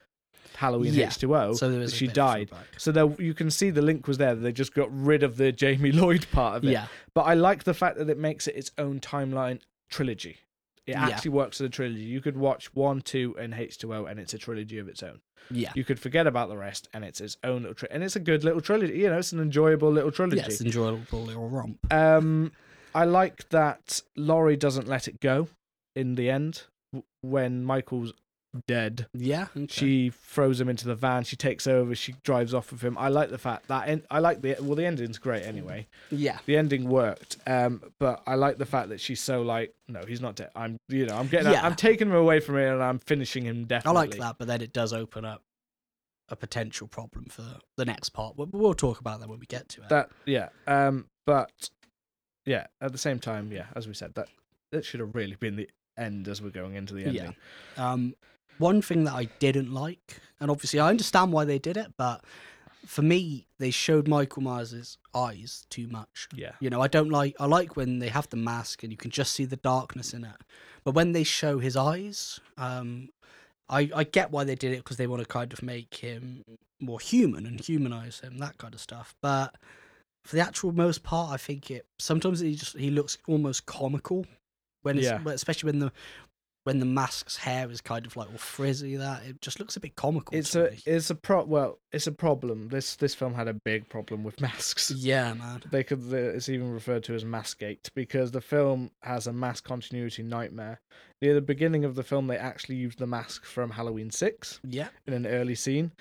Halloween 0.56 0.94
yeah. 0.94 1.06
H2O. 1.06 1.56
So 1.56 1.86
she 1.86 2.06
died. 2.06 2.50
So 2.76 2.92
there, 2.92 3.08
you 3.18 3.34
can 3.34 3.50
see 3.50 3.70
the 3.70 3.82
link 3.82 4.06
was 4.06 4.18
there. 4.18 4.34
They 4.34 4.52
just 4.52 4.74
got 4.74 4.88
rid 4.92 5.22
of 5.22 5.36
the 5.36 5.52
Jamie 5.52 5.92
Lloyd 5.92 6.26
part 6.32 6.56
of 6.56 6.64
it. 6.64 6.72
Yeah. 6.72 6.86
But 7.14 7.22
I 7.22 7.34
like 7.34 7.64
the 7.64 7.74
fact 7.74 7.98
that 7.98 8.08
it 8.10 8.18
makes 8.18 8.46
it 8.46 8.56
its 8.56 8.70
own 8.78 9.00
timeline 9.00 9.60
trilogy. 9.88 10.38
It 10.90 10.96
actually 10.96 11.30
yeah. 11.30 11.36
works 11.36 11.60
as 11.60 11.66
a 11.66 11.70
trilogy. 11.70 12.02
You 12.02 12.20
could 12.20 12.36
watch 12.36 12.74
one, 12.74 13.00
two, 13.00 13.36
and 13.38 13.52
H2O, 13.52 14.10
and 14.10 14.20
it's 14.20 14.34
a 14.34 14.38
trilogy 14.38 14.78
of 14.78 14.88
its 14.88 15.02
own. 15.02 15.20
Yeah. 15.50 15.72
You 15.74 15.84
could 15.84 15.98
forget 15.98 16.26
about 16.26 16.48
the 16.48 16.56
rest, 16.56 16.88
and 16.92 17.04
it's 17.04 17.20
its 17.20 17.36
own 17.44 17.62
little 17.62 17.74
trilogy. 17.74 17.94
And 17.94 18.04
it's 18.04 18.16
a 18.16 18.20
good 18.20 18.44
little 18.44 18.60
trilogy. 18.60 18.98
You 18.98 19.10
know, 19.10 19.18
it's 19.18 19.32
an 19.32 19.40
enjoyable 19.40 19.90
little 19.90 20.12
trilogy. 20.12 20.38
Yeah, 20.38 20.46
it's 20.46 20.60
enjoyable 20.60 21.22
little 21.22 21.48
romp. 21.48 21.92
Um, 21.92 22.52
I 22.94 23.04
like 23.04 23.48
that 23.50 24.02
Laurie 24.16 24.56
doesn't 24.56 24.88
let 24.88 25.08
it 25.08 25.20
go 25.20 25.48
in 25.94 26.14
the 26.14 26.30
end 26.30 26.64
when 27.22 27.64
Michael's 27.64 28.12
dead. 28.66 29.06
Yeah. 29.14 29.46
Okay. 29.56 29.66
She 29.68 30.10
throws 30.10 30.60
him 30.60 30.68
into 30.68 30.86
the 30.86 30.94
van. 30.94 31.24
She 31.24 31.36
takes 31.36 31.66
over. 31.66 31.94
She 31.94 32.14
drives 32.24 32.52
off 32.52 32.72
with 32.72 32.82
him. 32.82 32.96
I 32.98 33.08
like 33.08 33.30
the 33.30 33.38
fact 33.38 33.68
that 33.68 33.88
en- 33.88 34.04
I 34.10 34.18
like 34.18 34.42
the 34.42 34.56
well. 34.60 34.74
The 34.74 34.86
ending's 34.86 35.18
great 35.18 35.44
anyway. 35.44 35.86
Yeah. 36.10 36.38
The 36.46 36.56
ending 36.56 36.88
worked. 36.88 37.36
Um, 37.46 37.82
but 37.98 38.22
I 38.26 38.34
like 38.34 38.58
the 38.58 38.66
fact 38.66 38.88
that 38.88 39.00
she's 39.00 39.20
so 39.20 39.42
like, 39.42 39.74
no, 39.88 40.04
he's 40.06 40.20
not 40.20 40.36
dead. 40.36 40.50
I'm, 40.56 40.78
you 40.88 41.06
know, 41.06 41.16
I'm 41.16 41.28
getting, 41.28 41.52
yeah. 41.52 41.64
I'm 41.64 41.76
taking 41.76 42.08
him 42.08 42.14
away 42.14 42.40
from 42.40 42.56
here 42.56 42.72
and 42.72 42.82
I'm 42.82 42.98
finishing 42.98 43.44
him 43.44 43.64
definitely. 43.64 43.96
I 43.96 44.00
like 44.00 44.16
that, 44.16 44.36
but 44.38 44.48
then 44.48 44.62
it 44.62 44.72
does 44.72 44.92
open 44.92 45.24
up 45.24 45.42
a 46.28 46.36
potential 46.36 46.86
problem 46.86 47.26
for 47.26 47.44
the 47.76 47.84
next 47.84 48.10
part. 48.10 48.36
We'll, 48.36 48.48
we'll 48.52 48.74
talk 48.74 49.00
about 49.00 49.20
that 49.20 49.28
when 49.28 49.40
we 49.40 49.46
get 49.46 49.68
to 49.70 49.82
it. 49.82 49.88
That 49.88 50.10
yeah. 50.26 50.48
Um, 50.66 51.06
but 51.26 51.70
yeah, 52.46 52.66
at 52.80 52.92
the 52.92 52.98
same 52.98 53.18
time, 53.18 53.52
yeah, 53.52 53.66
as 53.76 53.86
we 53.86 53.94
said, 53.94 54.14
that 54.14 54.28
that 54.72 54.84
should 54.84 55.00
have 55.00 55.14
really 55.14 55.34
been 55.34 55.56
the 55.56 55.68
end 55.98 56.28
as 56.28 56.40
we're 56.40 56.50
going 56.50 56.74
into 56.74 56.94
the 56.94 57.04
ending. 57.04 57.34
Yeah. 57.76 57.92
Um, 57.92 58.14
one 58.60 58.82
thing 58.82 59.04
that 59.04 59.14
I 59.14 59.24
didn't 59.38 59.72
like, 59.72 60.20
and 60.40 60.50
obviously 60.50 60.78
I 60.78 60.88
understand 60.88 61.32
why 61.32 61.44
they 61.44 61.58
did 61.58 61.76
it, 61.76 61.94
but 61.96 62.24
for 62.86 63.02
me, 63.02 63.46
they 63.58 63.70
showed 63.70 64.08
Michael 64.08 64.42
Myers' 64.42 64.98
eyes 65.14 65.66
too 65.70 65.86
much. 65.88 66.28
Yeah. 66.34 66.52
You 66.60 66.70
know, 66.70 66.80
I 66.80 66.88
don't 66.88 67.10
like, 67.10 67.36
I 67.38 67.46
like 67.46 67.76
when 67.76 67.98
they 67.98 68.08
have 68.08 68.28
the 68.30 68.36
mask 68.36 68.82
and 68.82 68.92
you 68.92 68.96
can 68.96 69.10
just 69.10 69.32
see 69.32 69.44
the 69.44 69.56
darkness 69.56 70.14
in 70.14 70.24
it. 70.24 70.36
But 70.84 70.94
when 70.94 71.12
they 71.12 71.24
show 71.24 71.58
his 71.58 71.76
eyes, 71.76 72.40
um, 72.56 73.10
I, 73.68 73.90
I 73.94 74.04
get 74.04 74.30
why 74.30 74.44
they 74.44 74.54
did 74.54 74.72
it 74.72 74.78
because 74.78 74.96
they 74.96 75.06
want 75.06 75.22
to 75.22 75.28
kind 75.28 75.52
of 75.52 75.62
make 75.62 75.94
him 75.96 76.44
more 76.80 77.00
human 77.00 77.46
and 77.46 77.60
humanize 77.60 78.20
him, 78.20 78.38
that 78.38 78.58
kind 78.58 78.74
of 78.74 78.80
stuff. 78.80 79.14
But 79.20 79.54
for 80.24 80.36
the 80.36 80.42
actual 80.42 80.72
most 80.72 81.02
part, 81.02 81.32
I 81.32 81.36
think 81.36 81.70
it 81.70 81.86
sometimes 81.98 82.40
he 82.40 82.54
just 82.54 82.76
he 82.76 82.90
looks 82.90 83.18
almost 83.28 83.66
comical 83.66 84.26
when 84.82 84.98
it's 84.98 85.06
yeah. 85.06 85.20
especially 85.26 85.68
when 85.68 85.78
the 85.78 85.92
when 86.64 86.78
the 86.78 86.86
mask's 86.86 87.36
hair 87.38 87.70
is 87.70 87.80
kind 87.80 88.04
of 88.04 88.16
like 88.16 88.30
all 88.30 88.38
frizzy 88.38 88.96
that 88.96 89.22
it 89.24 89.40
just 89.40 89.58
looks 89.58 89.76
a 89.76 89.80
bit 89.80 89.96
comical 89.96 90.36
it's 90.36 90.54
a 90.54 90.70
me. 90.70 90.78
it's 90.86 91.10
a 91.10 91.14
pro 91.14 91.44
well 91.44 91.78
it's 91.92 92.06
a 92.06 92.12
problem 92.12 92.68
this 92.68 92.96
this 92.96 93.14
film 93.14 93.34
had 93.34 93.48
a 93.48 93.54
big 93.54 93.88
problem 93.88 94.22
with 94.22 94.40
masks 94.42 94.90
yeah 94.90 95.32
man 95.34 95.62
they 95.70 95.82
could 95.82 96.12
it's 96.12 96.48
even 96.48 96.70
referred 96.70 97.02
to 97.02 97.14
as 97.14 97.24
maskgate 97.24 97.88
because 97.94 98.30
the 98.30 98.40
film 98.40 98.90
has 99.02 99.26
a 99.26 99.32
mask 99.32 99.64
continuity 99.64 100.22
nightmare 100.22 100.80
near 101.22 101.34
the 101.34 101.40
beginning 101.40 101.84
of 101.84 101.94
the 101.94 102.02
film 102.02 102.26
they 102.26 102.36
actually 102.36 102.76
used 102.76 102.98
the 102.98 103.06
mask 103.06 103.44
from 103.44 103.70
halloween 103.70 104.10
6 104.10 104.60
yeah 104.64 104.88
in 105.06 105.14
an 105.14 105.26
early 105.26 105.54
scene 105.54 105.92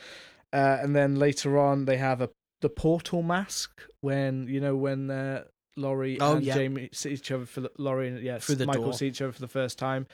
uh, 0.51 0.79
and 0.81 0.95
then 0.95 1.15
later 1.15 1.59
on 1.59 1.85
they 1.85 1.97
have 1.97 2.21
a 2.21 2.29
the 2.61 2.69
portal 2.69 3.21
mask 3.21 3.83
when 4.01 4.47
you 4.47 4.59
know 4.59 4.75
when 4.75 5.09
uh, 5.09 5.43
Laurie 5.77 6.19
oh, 6.19 6.35
and 6.35 6.45
yeah. 6.45 6.55
Jamie 6.55 6.89
see 6.91 7.11
each 7.11 7.31
other 7.31 7.45
for 7.45 7.61
the, 7.61 7.71
Laurie 7.77 8.09
and 8.09 8.21
yes, 8.21 8.49
Michael 8.49 8.85
door. 8.85 8.93
see 8.93 9.07
each 9.07 9.21
other 9.21 9.31
for 9.31 9.41
the 9.41 9.47
first 9.47 9.79
time. 9.79 10.07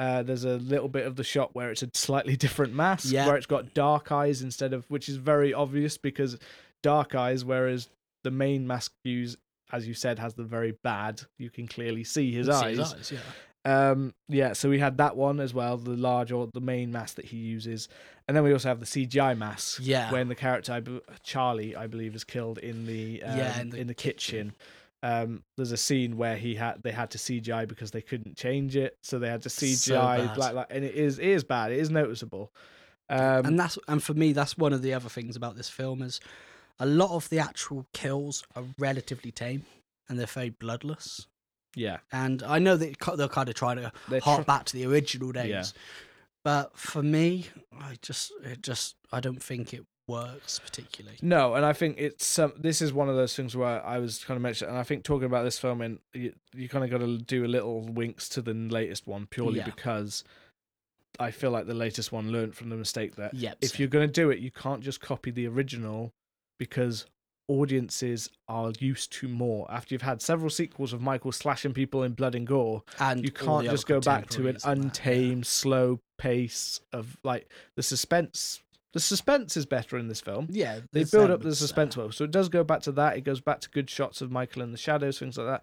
Uh, 0.00 0.22
there's 0.22 0.44
a 0.44 0.56
little 0.56 0.88
bit 0.88 1.06
of 1.06 1.16
the 1.16 1.22
shot 1.22 1.54
where 1.54 1.70
it's 1.70 1.82
a 1.82 1.90
slightly 1.92 2.34
different 2.36 2.72
mask, 2.72 3.12
yeah. 3.12 3.26
where 3.26 3.36
it's 3.36 3.44
got 3.44 3.74
dark 3.74 4.10
eyes 4.10 4.40
instead 4.40 4.72
of, 4.72 4.88
which 4.88 5.10
is 5.10 5.16
very 5.16 5.52
obvious 5.52 5.98
because 5.98 6.38
dark 6.82 7.14
eyes, 7.14 7.44
whereas 7.44 7.90
the 8.24 8.30
main 8.30 8.66
mask 8.66 8.92
use, 9.04 9.36
as 9.70 9.86
you 9.86 9.92
said, 9.92 10.18
has 10.18 10.32
the 10.32 10.42
very 10.42 10.72
bad. 10.82 11.20
You 11.36 11.50
can 11.50 11.68
clearly 11.68 12.02
see 12.02 12.32
his 12.32 12.48
eyes. 12.48 12.76
See 12.76 12.80
his 12.80 12.94
eyes 12.94 13.12
yeah. 13.12 13.90
Um, 13.90 14.14
yeah, 14.26 14.54
so 14.54 14.70
we 14.70 14.78
had 14.78 14.96
that 14.96 15.18
one 15.18 15.38
as 15.38 15.52
well, 15.52 15.76
the 15.76 15.90
large 15.90 16.32
or 16.32 16.48
the 16.50 16.62
main 16.62 16.90
mask 16.90 17.16
that 17.16 17.26
he 17.26 17.36
uses, 17.36 17.90
and 18.26 18.34
then 18.34 18.42
we 18.42 18.54
also 18.54 18.68
have 18.68 18.80
the 18.80 18.86
CGI 18.86 19.36
mask. 19.36 19.82
Yeah, 19.84 20.10
when 20.10 20.28
the 20.28 20.34
character 20.34 20.82
Charlie, 21.22 21.76
I 21.76 21.86
believe, 21.88 22.14
is 22.14 22.24
killed 22.24 22.56
in 22.56 22.86
the 22.86 23.22
um, 23.22 23.36
yeah 23.36 23.60
in 23.60 23.68
the, 23.68 23.76
in 23.76 23.86
the 23.86 23.94
kitchen. 23.94 24.52
kitchen 24.52 24.79
um, 25.02 25.42
there's 25.56 25.72
a 25.72 25.76
scene 25.76 26.16
where 26.16 26.36
he 26.36 26.54
had 26.54 26.82
they 26.82 26.92
had 26.92 27.10
to 27.10 27.18
CGI 27.18 27.66
because 27.66 27.90
they 27.90 28.02
couldn't 28.02 28.36
change 28.36 28.76
it, 28.76 28.98
so 29.02 29.18
they 29.18 29.28
had 29.28 29.42
to 29.42 29.48
CGI 29.48 30.34
so 30.34 30.40
like, 30.40 30.54
like 30.54 30.66
and 30.70 30.84
it 30.84 30.94
is 30.94 31.18
it 31.18 31.26
is 31.26 31.44
bad. 31.44 31.72
It 31.72 31.78
is 31.78 31.90
noticeable. 31.90 32.52
Um, 33.08 33.44
and 33.44 33.58
that's 33.58 33.78
and 33.88 34.02
for 34.02 34.14
me 34.14 34.32
that's 34.32 34.56
one 34.56 34.72
of 34.72 34.82
the 34.82 34.94
other 34.94 35.08
things 35.08 35.36
about 35.36 35.56
this 35.56 35.68
film 35.68 36.00
is 36.02 36.20
a 36.78 36.86
lot 36.86 37.10
of 37.10 37.28
the 37.28 37.38
actual 37.38 37.86
kills 37.92 38.44
are 38.54 38.64
relatively 38.78 39.32
tame 39.32 39.64
and 40.08 40.18
they're 40.18 40.26
very 40.26 40.50
bloodless. 40.50 41.26
Yeah, 41.74 41.98
and 42.12 42.42
I 42.42 42.58
know 42.58 42.76
that 42.76 42.96
they're 43.16 43.28
kind 43.28 43.48
of 43.48 43.54
trying 43.54 43.76
to 43.76 43.92
hark 44.20 44.40
tr- 44.40 44.46
back 44.46 44.64
to 44.66 44.76
the 44.76 44.86
original 44.86 45.32
days, 45.32 45.48
yeah. 45.48 45.64
but 46.44 46.76
for 46.76 47.02
me, 47.02 47.46
I 47.72 47.96
just 48.02 48.32
it 48.44 48.60
just 48.60 48.96
I 49.12 49.20
don't 49.20 49.42
think 49.42 49.72
it 49.72 49.86
works 50.10 50.58
particularly. 50.58 51.18
No, 51.22 51.54
and 51.54 51.64
I 51.64 51.72
think 51.72 51.96
it's 51.98 52.38
um, 52.38 52.52
this 52.58 52.82
is 52.82 52.92
one 52.92 53.08
of 53.08 53.16
those 53.16 53.34
things 53.34 53.56
where 53.56 53.84
I 53.84 53.98
was 53.98 54.24
kind 54.24 54.36
of 54.36 54.42
mentioning, 54.42 54.70
and 54.70 54.78
I 54.78 54.82
think 54.82 55.04
talking 55.04 55.26
about 55.26 55.44
this 55.44 55.58
film, 55.58 55.80
and 55.80 55.98
you, 56.12 56.34
you 56.54 56.68
kind 56.68 56.84
of 56.84 56.90
got 56.90 56.98
to 56.98 57.18
do 57.18 57.44
a 57.44 57.48
little 57.48 57.82
winks 57.82 58.28
to 58.30 58.42
the 58.42 58.54
latest 58.54 59.06
one 59.06 59.26
purely 59.26 59.58
yeah. 59.58 59.64
because 59.64 60.24
I 61.18 61.30
feel 61.30 61.50
like 61.50 61.66
the 61.66 61.74
latest 61.74 62.12
one 62.12 62.32
learned 62.32 62.54
from 62.54 62.70
the 62.70 62.76
mistake 62.76 63.16
that 63.16 63.34
yep, 63.34 63.58
if 63.60 63.78
you're 63.78 63.88
going 63.88 64.06
to 64.06 64.12
do 64.12 64.30
it, 64.30 64.38
you 64.38 64.50
can't 64.50 64.82
just 64.82 65.00
copy 65.00 65.30
the 65.30 65.46
original 65.46 66.12
because 66.58 67.06
audiences 67.48 68.30
are 68.48 68.72
used 68.78 69.12
to 69.12 69.28
more. 69.28 69.66
After 69.70 69.94
you've 69.94 70.02
had 70.02 70.22
several 70.22 70.50
sequels 70.50 70.92
of 70.92 71.00
Michael 71.00 71.32
slashing 71.32 71.74
people 71.74 72.04
in 72.04 72.12
blood 72.12 72.34
and 72.34 72.46
gore, 72.46 72.82
and 73.00 73.24
you 73.24 73.32
can't 73.32 73.68
just 73.68 73.86
go 73.86 74.00
back 74.00 74.28
to 74.30 74.48
an 74.48 74.58
untamed, 74.64 75.44
that, 75.44 75.48
yeah. 75.48 75.52
slow 75.52 76.00
pace 76.16 76.80
of 76.92 77.16
like 77.24 77.50
the 77.76 77.82
suspense 77.82 78.60
the 78.92 79.00
suspense 79.00 79.56
is 79.56 79.66
better 79.66 79.98
in 79.98 80.08
this 80.08 80.20
film. 80.20 80.48
Yeah, 80.50 80.80
they 80.92 81.04
build 81.04 81.30
up 81.30 81.42
the 81.42 81.54
suspense 81.54 81.96
well, 81.96 82.10
so 82.10 82.24
it 82.24 82.30
does 82.30 82.48
go 82.48 82.64
back 82.64 82.82
to 82.82 82.92
that. 82.92 83.16
It 83.16 83.22
goes 83.22 83.40
back 83.40 83.60
to 83.60 83.70
good 83.70 83.88
shots 83.88 84.20
of 84.20 84.30
Michael 84.30 84.62
in 84.62 84.72
the 84.72 84.78
shadows, 84.78 85.18
things 85.18 85.38
like 85.38 85.46
that. 85.46 85.62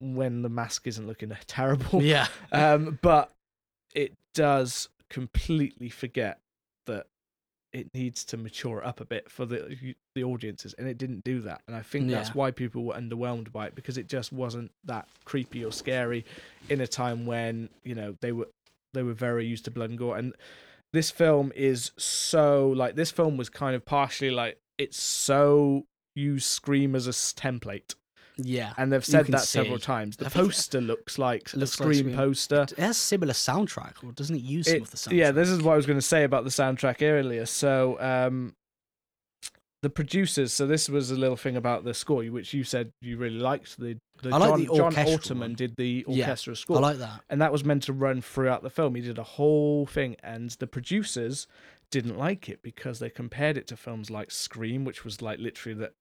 When 0.00 0.42
the 0.42 0.48
mask 0.48 0.86
isn't 0.86 1.06
looking 1.06 1.36
terrible, 1.46 2.02
yeah. 2.02 2.26
um, 2.52 2.98
but 3.02 3.32
it 3.94 4.14
does 4.34 4.88
completely 5.10 5.88
forget 5.88 6.38
that 6.86 7.06
it 7.72 7.88
needs 7.92 8.24
to 8.24 8.36
mature 8.36 8.84
up 8.84 9.00
a 9.00 9.04
bit 9.04 9.30
for 9.30 9.44
the 9.44 9.94
the 10.14 10.24
audiences, 10.24 10.74
and 10.78 10.88
it 10.88 10.96
didn't 10.96 11.24
do 11.24 11.40
that. 11.42 11.60
And 11.66 11.76
I 11.76 11.82
think 11.82 12.08
that's 12.10 12.34
why 12.34 12.50
people 12.50 12.84
were 12.84 12.94
underwhelmed 12.94 13.52
by 13.52 13.66
it 13.66 13.74
because 13.74 13.98
it 13.98 14.08
just 14.08 14.32
wasn't 14.32 14.70
that 14.84 15.06
creepy 15.24 15.64
or 15.64 15.72
scary 15.72 16.24
in 16.70 16.80
a 16.80 16.86
time 16.86 17.26
when 17.26 17.68
you 17.84 17.94
know 17.94 18.16
they 18.22 18.32
were 18.32 18.48
they 18.94 19.02
were 19.02 19.12
very 19.12 19.46
used 19.46 19.66
to 19.66 19.70
blood 19.70 19.90
and 19.90 19.98
gore. 19.98 20.16
And 20.16 20.34
this 20.92 21.10
film 21.10 21.52
is 21.54 21.92
so 21.96 22.68
like 22.76 22.96
this 22.96 23.10
film 23.10 23.36
was 23.36 23.48
kind 23.48 23.76
of 23.76 23.84
partially 23.84 24.30
like 24.30 24.58
it's 24.78 25.00
so 25.00 25.86
you 26.14 26.38
Scream 26.38 26.94
as 26.94 27.06
a 27.06 27.10
template. 27.10 27.94
Yeah, 28.40 28.72
and 28.76 28.92
they've 28.92 29.04
said 29.04 29.26
that 29.26 29.40
see. 29.40 29.58
several 29.58 29.78
times. 29.80 30.16
The 30.16 30.30
poster 30.30 30.80
looks 30.80 31.18
like 31.18 31.52
looks 31.54 31.72
a 31.72 31.72
Scream 31.72 32.06
like 32.08 32.16
poster. 32.16 32.62
It 32.62 32.78
has 32.78 32.96
similar 32.96 33.32
soundtrack, 33.32 34.04
or 34.04 34.12
doesn't 34.12 34.36
it 34.36 34.42
use 34.42 34.68
it, 34.68 34.74
some 34.74 34.82
of 34.82 34.90
the 34.92 34.96
soundtrack? 34.96 35.16
Yeah, 35.16 35.30
this 35.32 35.48
is 35.48 35.60
what 35.60 35.72
I 35.72 35.76
was 35.76 35.86
going 35.86 35.98
to 35.98 36.06
say 36.06 36.22
about 36.22 36.44
the 36.44 36.50
soundtrack 36.50 37.02
earlier. 37.02 37.46
So, 37.46 38.00
um, 38.00 38.54
the 39.82 39.90
producers. 39.90 40.52
So 40.52 40.66
this 40.66 40.88
was 40.88 41.10
a 41.10 41.16
little 41.16 41.36
thing 41.36 41.56
about 41.56 41.84
the 41.84 41.94
score, 41.94 42.24
which 42.24 42.52
you 42.52 42.64
said 42.64 42.92
you 43.00 43.16
really 43.16 43.38
liked. 43.38 43.78
The, 43.78 43.98
the 44.22 44.30
I 44.34 44.38
John, 44.38 44.50
like 44.50 44.68
the 44.68 44.76
John 44.76 44.92
Ottman 44.92 45.56
did 45.56 45.76
the 45.76 46.04
orchestra 46.04 46.52
yeah, 46.52 46.56
score. 46.56 46.76
I 46.78 46.80
like 46.80 46.98
that, 46.98 47.20
and 47.30 47.40
that 47.40 47.52
was 47.52 47.64
meant 47.64 47.84
to 47.84 47.92
run 47.92 48.20
throughout 48.20 48.62
the 48.62 48.70
film. 48.70 48.94
He 48.94 49.02
did 49.02 49.18
a 49.18 49.24
whole 49.24 49.86
thing, 49.86 50.16
and 50.22 50.50
the 50.50 50.66
producers 50.66 51.46
didn't 51.90 52.18
like 52.18 52.48
it 52.48 52.62
because 52.62 52.98
they 52.98 53.10
compared 53.10 53.56
it 53.56 53.66
to 53.68 53.76
films 53.76 54.10
like 54.10 54.30
Scream, 54.30 54.84
which 54.84 55.04
was 55.04 55.22
like 55.22 55.38
literally 55.38 55.78
that 55.78 55.94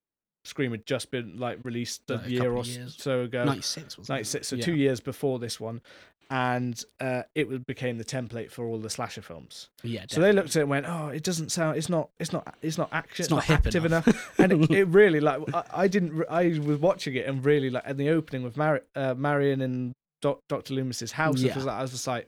Scream 0.44 0.72
had 0.72 0.86
just 0.86 1.12
been 1.12 1.38
like 1.38 1.60
released 1.64 2.10
a 2.10 2.16
like 2.16 2.30
year 2.30 2.52
or 2.52 2.64
so 2.64 3.22
ago. 3.22 3.46
Ninety 3.46 3.62
six 3.62 3.98
was 3.98 4.10
ninety 4.10 4.24
six, 4.24 4.48
so 4.48 4.56
yeah. 4.56 4.64
two 4.64 4.76
years 4.76 5.00
before 5.00 5.40
this 5.40 5.60
one, 5.60 5.82
and 6.30 6.84
uh, 7.00 7.24
it 7.36 7.66
became 7.66 7.98
the 7.98 8.04
template 8.04 8.52
for 8.52 8.66
all 8.66 8.78
the 8.78 8.90
slasher 8.90 9.22
films. 9.22 9.70
Yeah. 9.84 10.06
So 10.10 10.22
they 10.22 10.32
looked 10.32 10.50
at 10.50 10.58
it 10.58 10.62
and 10.62 10.70
went, 10.70 10.86
"Oh, 10.88 11.08
it 11.08 11.24
doesn't 11.24 11.52
sound. 11.52 11.78
It's 11.78 11.90
not. 11.90 12.10
It's 12.20 12.34
not. 12.34 12.56
It's 12.62 12.78
not 12.78 12.90
action. 12.92 13.12
It's, 13.12 13.20
it's 13.20 13.30
not, 13.30 13.50
not 13.50 13.50
active 13.50 13.86
enough." 13.86 14.08
enough. 14.08 14.40
and 14.40 14.52
it, 14.52 14.72
it, 14.72 14.84
really 14.90 15.20
like 15.20 15.42
I, 15.54 15.64
I, 15.74 15.88
didn't. 15.88 16.24
I 16.30 16.60
was 16.60 16.80
watching 16.80 17.16
it 17.16 17.26
and 17.26 17.44
really 17.44 17.70
like 17.70 17.86
in 17.86 17.98
the 17.98 18.10
opening 18.10 18.44
with 18.44 18.58
Mar- 18.58 18.84
uh, 18.96 19.14
Marion 19.14 19.62
and 19.62 19.94
Doctor 20.22 20.74
Loomis's 20.74 21.14
house. 21.14 21.42
Yeah. 21.42 21.58
I 21.70 21.82
was 21.82 21.92
just 21.92 22.08
like, 22.08 22.28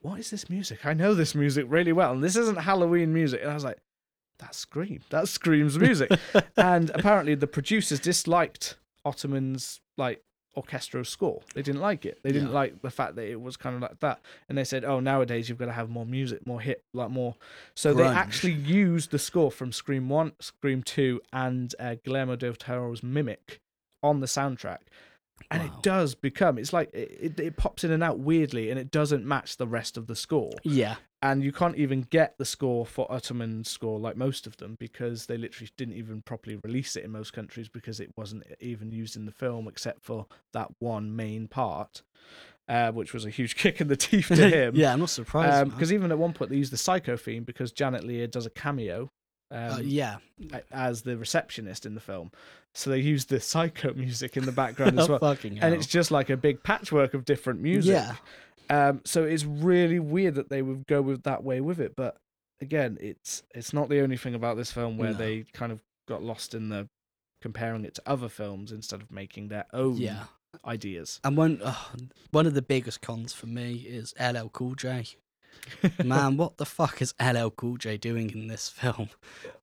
"What 0.00 0.18
is 0.18 0.30
this 0.30 0.48
music? 0.48 0.86
I 0.86 0.94
know 0.94 1.14
this 1.14 1.34
music 1.34 1.66
really 1.68 1.92
well, 1.92 2.12
and 2.12 2.22
this 2.22 2.36
isn't 2.36 2.58
Halloween 2.58 3.12
music." 3.12 3.40
And 3.42 3.50
I 3.50 3.54
was 3.54 3.64
like, 3.64 3.78
that 4.42 4.54
Scream. 4.54 5.00
That 5.10 5.28
screams 5.28 5.78
music. 5.78 6.10
and 6.56 6.90
apparently 6.90 7.34
the 7.34 7.46
producers 7.46 8.00
disliked 8.00 8.76
Ottman's 9.06 9.80
like 9.96 10.22
orchestral 10.56 11.04
score. 11.04 11.40
They 11.54 11.62
didn't 11.62 11.80
like 11.80 12.04
it. 12.04 12.18
They 12.22 12.32
didn't 12.32 12.48
yeah. 12.48 12.54
like 12.54 12.82
the 12.82 12.90
fact 12.90 13.16
that 13.16 13.26
it 13.26 13.40
was 13.40 13.56
kind 13.56 13.76
of 13.76 13.82
like 13.82 14.00
that. 14.00 14.20
And 14.48 14.56
they 14.56 14.64
said, 14.64 14.84
"Oh, 14.84 15.00
nowadays 15.00 15.48
you've 15.48 15.58
got 15.58 15.66
to 15.66 15.72
have 15.72 15.90
more 15.90 16.06
music, 16.06 16.46
more 16.46 16.60
hit, 16.60 16.84
like 16.92 17.10
more." 17.10 17.34
So 17.74 17.94
Grunge. 17.94 17.96
they 17.96 18.04
actually 18.04 18.52
used 18.52 19.10
the 19.10 19.18
score 19.18 19.50
from 19.50 19.72
Scream 19.72 20.08
One, 20.08 20.32
Scream 20.40 20.82
Two, 20.82 21.20
and 21.32 21.74
uh, 21.78 21.96
Guillermo 22.04 22.36
del 22.36 22.54
Toro's 22.54 23.02
Mimic 23.02 23.60
on 24.02 24.20
the 24.20 24.26
soundtrack. 24.26 24.78
And 25.50 25.62
wow. 25.62 25.68
it 25.68 25.82
does 25.82 26.14
become 26.14 26.58
it's 26.58 26.72
like 26.72 26.92
it, 26.92 27.18
it, 27.20 27.40
it 27.40 27.56
pops 27.56 27.84
in 27.84 27.90
and 27.90 28.02
out 28.02 28.18
weirdly, 28.18 28.70
and 28.70 28.78
it 28.78 28.90
doesn't 28.90 29.24
match 29.24 29.56
the 29.56 29.66
rest 29.66 29.96
of 29.96 30.06
the 30.06 30.16
score. 30.16 30.52
Yeah, 30.62 30.96
and 31.22 31.44
you 31.44 31.52
can't 31.52 31.76
even 31.76 32.02
get 32.02 32.36
the 32.36 32.44
score 32.44 32.84
for 32.84 33.06
Ottman's 33.08 33.70
score 33.70 33.98
like 33.98 34.16
most 34.16 34.46
of 34.46 34.56
them 34.56 34.76
because 34.78 35.26
they 35.26 35.36
literally 35.36 35.70
didn't 35.76 35.94
even 35.94 36.20
properly 36.22 36.58
release 36.64 36.96
it 36.96 37.04
in 37.04 37.12
most 37.12 37.32
countries 37.32 37.68
because 37.68 38.00
it 38.00 38.10
wasn't 38.16 38.42
even 38.60 38.90
used 38.90 39.16
in 39.16 39.24
the 39.24 39.32
film 39.32 39.68
except 39.68 40.02
for 40.02 40.26
that 40.52 40.68
one 40.80 41.14
main 41.14 41.46
part. 41.46 42.02
Uh, 42.68 42.92
which 42.92 43.12
was 43.12 43.24
a 43.24 43.30
huge 43.30 43.56
kick 43.56 43.80
in 43.80 43.88
the 43.88 43.96
teeth 43.96 44.28
to 44.28 44.48
him. 44.48 44.76
yeah, 44.76 44.92
I'm 44.92 45.00
not 45.00 45.10
surprised. 45.10 45.70
Because 45.70 45.90
um, 45.90 45.94
even 45.94 46.12
at 46.12 46.18
one 46.18 46.32
point 46.32 46.50
they 46.50 46.56
used 46.56 46.72
the 46.72 46.76
Psycho 46.76 47.16
theme 47.16 47.42
because 47.42 47.72
Janet 47.72 48.04
Leigh 48.04 48.26
does 48.28 48.46
a 48.46 48.50
cameo. 48.50 49.10
Uh, 49.52 49.56
um, 49.56 49.72
uh, 49.72 49.78
yeah, 49.80 50.16
as 50.70 51.02
the 51.02 51.16
receptionist 51.18 51.84
in 51.84 51.94
the 51.94 52.00
film, 52.00 52.30
so 52.72 52.88
they 52.88 53.00
used 53.00 53.28
the 53.28 53.40
Psycho 53.40 53.92
music 53.94 54.36
in 54.36 54.46
the 54.46 54.52
background 54.52 54.98
as 54.98 55.08
well, 55.08 55.36
and 55.42 55.74
it's 55.74 55.86
just 55.86 56.10
like 56.10 56.30
a 56.30 56.36
big 56.36 56.62
patchwork 56.62 57.14
of 57.14 57.24
different 57.24 57.60
music. 57.60 57.92
Yeah, 57.92 58.14
um, 58.70 59.00
so 59.04 59.24
it's 59.24 59.44
really 59.44 59.98
weird 59.98 60.34
that 60.36 60.48
they 60.48 60.62
would 60.62 60.86
go 60.86 61.02
with 61.02 61.22
that 61.24 61.42
way 61.42 61.60
with 61.60 61.80
it. 61.80 61.94
But 61.96 62.16
again, 62.60 62.98
it's 63.00 63.42
it's 63.54 63.72
not 63.72 63.88
the 63.88 64.00
only 64.00 64.16
thing 64.16 64.34
about 64.34 64.56
this 64.56 64.72
film 64.72 64.96
where 64.96 65.12
no. 65.12 65.18
they 65.18 65.44
kind 65.52 65.72
of 65.72 65.82
got 66.08 66.22
lost 66.22 66.54
in 66.54 66.68
the 66.68 66.88
comparing 67.40 67.84
it 67.84 67.94
to 67.96 68.02
other 68.06 68.28
films 68.28 68.72
instead 68.72 69.02
of 69.02 69.10
making 69.10 69.48
their 69.48 69.66
own 69.72 69.96
yeah. 69.96 70.24
ideas. 70.64 71.20
And 71.24 71.36
one 71.36 71.60
oh, 71.64 71.92
one 72.30 72.46
of 72.46 72.54
the 72.54 72.62
biggest 72.62 73.02
cons 73.02 73.32
for 73.32 73.46
me 73.46 73.74
is 73.74 74.14
LL 74.18 74.48
Cool 74.48 74.74
J. 74.74 75.06
Man, 76.04 76.38
what 76.38 76.56
the 76.56 76.64
fuck 76.64 77.02
is 77.02 77.14
LL 77.20 77.50
Cool 77.50 77.76
J 77.76 77.96
doing 77.98 78.30
in 78.30 78.46
this 78.46 78.68
film? 78.68 79.10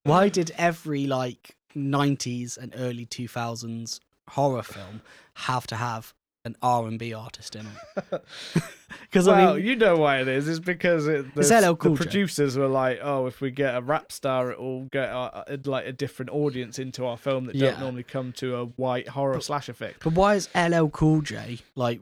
Why 0.04 0.30
did 0.30 0.52
every 0.58 1.08
like 1.08 1.56
90s 1.76 2.58
and 2.58 2.74
early 2.78 3.06
2000s 3.06 4.00
horror 4.30 4.64
film 4.64 5.02
have 5.34 5.66
to 5.68 5.76
have 5.76 6.14
an 6.46 6.56
R 6.62 6.88
and 6.88 6.98
B 6.98 7.14
artist 7.14 7.56
in 7.56 7.66
it. 7.66 8.24
Because 9.02 9.28
well, 9.28 9.54
I 9.54 9.58
mean, 9.58 9.66
you 9.66 9.76
know 9.76 9.98
why 9.98 10.20
it 10.20 10.28
is. 10.28 10.48
It's 10.48 10.60
because 10.60 11.08
it, 11.08 11.34
the, 11.34 11.42
it's 11.42 11.50
cool 11.80 11.94
the 11.94 11.98
producers 11.98 12.58
were 12.58 12.68
like, 12.68 13.00
"Oh, 13.02 13.26
if 13.26 13.42
we 13.42 13.50
get 13.52 13.76
a 13.76 13.82
rap 13.82 14.12
star, 14.12 14.52
it 14.52 14.60
will 14.60 14.86
get 14.86 15.10
a, 15.10 15.16
a, 15.16 15.18
uh, 15.18 15.44
uh, 15.48 15.58
like 15.66 15.86
a 15.88 15.92
different 15.92 16.32
audience 16.32 16.78
into 16.80 17.06
our 17.06 17.18
film 17.18 17.46
that 17.46 17.56
yeah. 17.56 17.72
don't 17.72 17.80
normally 17.80 18.04
come 18.04 18.34
to 18.34 18.56
a 18.56 18.66
white 18.66 19.08
horror 19.10 19.36
but, 19.36 19.44
slash 19.44 19.70
effect." 19.70 20.04
But 20.04 20.14
why 20.14 20.36
is 20.36 20.50
LL 20.56 20.88
Cool 20.88 21.22
J 21.22 21.60
like 21.76 22.02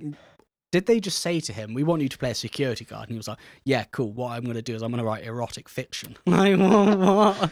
did 0.78 0.86
they 0.86 1.00
just 1.00 1.24
say 1.24 1.40
to 1.40 1.52
him, 1.52 1.74
"We 1.74 1.82
want 1.82 2.04
you 2.04 2.10
to 2.10 2.18
play 2.20 2.30
a 2.30 2.36
security 2.36 2.86
guard"? 2.86 3.10
And 3.10 3.12
he 3.14 3.18
was 3.18 3.28
like, 3.28 3.40
"Yeah, 3.64 3.86
cool. 3.86 4.12
What 4.12 4.34
I'm 4.34 4.44
going 4.44 4.58
to 4.58 4.62
do 4.62 4.76
is 4.76 4.84
I'm 4.84 4.92
going 4.92 5.04
to 5.04 5.06
write 5.06 5.24
erotic 5.24 5.68
fiction." 5.68 6.16
Like 6.28 6.60
what? 6.60 7.52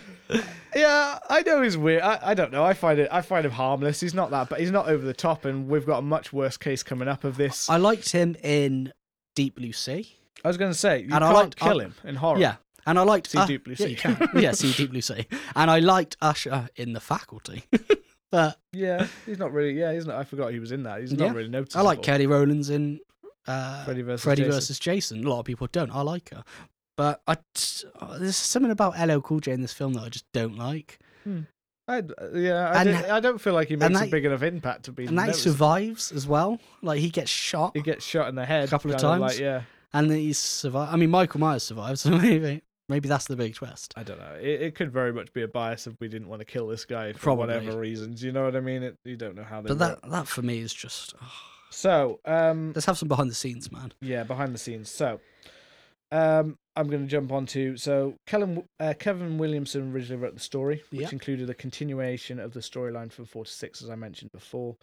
yeah, 0.76 1.18
I 1.28 1.42
know 1.42 1.64
he's 1.64 1.76
weird. 1.76 2.04
I, 2.04 2.20
I 2.22 2.34
don't 2.36 2.52
know. 2.52 2.64
I 2.64 2.74
find 2.74 3.00
it. 3.00 3.10
I 3.12 3.22
find 3.22 3.44
him 3.44 3.52
harmless. 3.52 4.00
He's 4.00 4.14
not 4.14 4.30
that, 4.30 4.48
but 4.50 4.60
he's 4.60 4.70
not 4.70 4.88
over 4.88 5.04
the 5.04 5.14
top. 5.14 5.44
And 5.46 5.68
we've 5.68 5.88
got 5.88 6.00
a 6.00 6.02
much 6.04 6.32
worse 6.32 6.56
case 6.56 6.84
coming 6.84 7.08
up 7.08 7.24
of 7.24 7.36
this. 7.36 7.68
I 7.68 7.78
liked 7.78 8.12
him 8.12 8.36
in 8.44 8.94
Deep 9.34 9.56
Blue 9.56 9.74
Sea. 9.74 10.16
I 10.44 10.48
was 10.48 10.58
going 10.58 10.72
to 10.72 10.78
say 10.78 11.00
you 11.00 11.06
and 11.06 11.14
can't 11.14 11.24
I 11.24 11.32
liked, 11.32 11.56
kill 11.56 11.80
him 11.80 11.96
in 12.04 12.16
horror. 12.16 12.40
Yeah, 12.40 12.58
and 12.86 13.00
I 13.00 13.02
liked 13.02 13.32
see 13.32 13.40
uh, 13.40 13.48
Deep 13.48 13.66
Blue 13.66 13.76
Sea. 13.76 13.84
Yeah, 13.84 13.90
you 13.90 13.96
can. 13.96 14.30
yeah, 14.36 14.52
see 14.52 14.72
Deep 14.74 14.92
Blue 14.92 15.02
Sea. 15.02 15.26
And 15.56 15.72
I 15.72 15.80
liked 15.80 16.16
Usher 16.22 16.70
in 16.76 16.94
The 16.94 17.00
Faculty. 17.00 17.64
but 18.32 18.60
yeah, 18.72 19.08
he's 19.26 19.40
not 19.40 19.52
really. 19.52 19.80
Yeah, 19.80 19.94
he's 19.94 20.06
not. 20.06 20.18
I 20.18 20.26
forgot 20.26 20.52
he 20.52 20.60
was 20.60 20.72
in 20.72 20.84
that. 20.84 21.02
He's 21.02 21.12
not 21.12 21.26
yeah. 21.26 21.34
really 21.34 21.50
noticeable. 21.50 21.88
I 21.88 21.90
like 21.90 22.04
Kelly 22.04 22.28
Rowland's 22.28 22.70
in 22.70 23.00
uh, 23.48 23.84
Freddy 23.86 24.02
versus 24.02 24.24
Freddy 24.24 24.44
Jason. 24.44 24.54
versus 24.54 24.80
Jason. 24.80 25.26
A 25.26 25.30
lot 25.30 25.40
of 25.40 25.46
people 25.46 25.68
don't. 25.72 25.92
I 25.92 26.02
like 26.02 26.30
her, 26.30 26.44
but 26.98 27.22
I 27.28 27.38
there's 28.20 28.36
something 28.36 28.72
about 28.72 29.00
LL 29.00 29.20
Cool 29.20 29.40
J 29.40 29.52
in 29.52 29.62
this 29.62 29.74
film 29.74 29.94
that 29.94 30.04
I 30.04 30.10
just 30.10 30.26
don't 30.34 30.58
like. 30.58 31.00
Hmm. 31.24 31.42
I, 31.88 32.02
yeah, 32.34 32.72
I, 32.72 32.82
and, 32.82 32.96
I, 33.12 33.20
don't 33.20 33.40
feel 33.40 33.54
like 33.54 33.68
he 33.68 33.76
makes 33.76 33.94
that, 33.94 34.08
a 34.08 34.12
big 34.12 34.26
enough 34.26 34.42
impact 34.42 34.86
to 34.86 34.92
be. 34.92 35.06
And 35.06 35.20
that 35.20 35.28
he 35.28 35.34
survives 35.34 36.12
as 36.12 36.26
well. 36.26 36.60
Like 36.82 37.00
he 37.00 37.12
gets 37.12 37.30
shot. 37.30 37.74
He 37.76 37.84
gets 37.84 38.04
shot 38.04 38.28
in 38.28 38.34
the 38.34 38.46
head 38.46 38.64
a 38.64 38.68
couple 38.68 38.92
of 38.92 38.98
times. 38.98 39.22
Of 39.22 39.30
like, 39.30 39.40
yeah, 39.40 39.62
and 39.94 40.12
he 40.12 40.34
survives. 40.34 40.92
I 40.92 40.98
mean, 40.98 41.12
Michael 41.12 41.40
Myers 41.40 41.62
survives, 41.62 42.02
so 42.02 42.10
maybe 42.10 42.64
maybe 42.90 43.08
that's 43.08 43.26
the 43.26 43.36
big 43.36 43.54
twist. 43.54 43.94
I 43.96 44.02
don't 44.02 44.18
know. 44.18 44.36
It, 44.42 44.62
it 44.62 44.76
could 44.76 44.92
very 44.92 45.14
much 45.14 45.32
be 45.32 45.44
a 45.44 45.48
bias 45.48 45.86
if 45.86 45.94
we 46.00 46.08
didn't 46.08 46.28
want 46.28 46.40
to 46.40 46.46
kill 46.46 46.66
this 46.68 46.86
guy 46.86 47.14
for 47.14 47.20
Probably. 47.20 47.54
whatever 47.54 47.80
reasons. 47.80 48.24
You 48.24 48.32
know 48.32 48.46
what 48.46 48.56
I 48.56 48.62
mean? 48.62 48.82
It, 48.82 48.98
you 49.04 49.16
don't 49.16 49.36
know 49.36 49.44
how. 49.44 49.62
They 49.62 49.68
but 49.68 49.78
that 49.78 50.10
that 50.10 50.28
for 50.28 50.42
me 50.42 50.60
is 50.60 50.74
just. 50.74 51.14
Oh. 51.22 51.55
So, 51.76 52.22
um, 52.24 52.72
let's 52.74 52.86
have 52.86 52.98
some 52.98 53.10
behind 53.10 53.30
the 53.30 53.36
scenes, 53.36 53.70
man. 53.70 53.92
Yeah, 54.00 54.24
behind 54.24 54.54
the 54.54 54.58
scenes. 54.58 54.90
So, 54.90 55.20
um, 56.10 56.58
I'm 56.78 56.88
going 56.88 57.02
to 57.02 57.08
jump 57.08 57.34
on 57.34 57.46
to 57.48 57.76
so 57.76 58.16
Kellen, 58.26 58.64
uh, 58.80 58.94
Kevin 58.98 59.38
Williamson 59.38 59.92
originally 59.92 60.24
wrote 60.24 60.34
the 60.34 60.40
story, 60.40 60.84
which 60.92 61.02
yep. 61.02 61.14
included 61.14 61.50
a 61.50 61.54
continuation 61.54 62.40
of 62.40 62.54
the 62.54 62.62
storyline 62.62 63.12
from 63.12 63.26
four 63.26 63.44
to 63.44 63.52
six, 63.52 63.84
as 63.84 63.90
I 63.90 63.96
mentioned 63.96 64.32
before, 64.32 64.78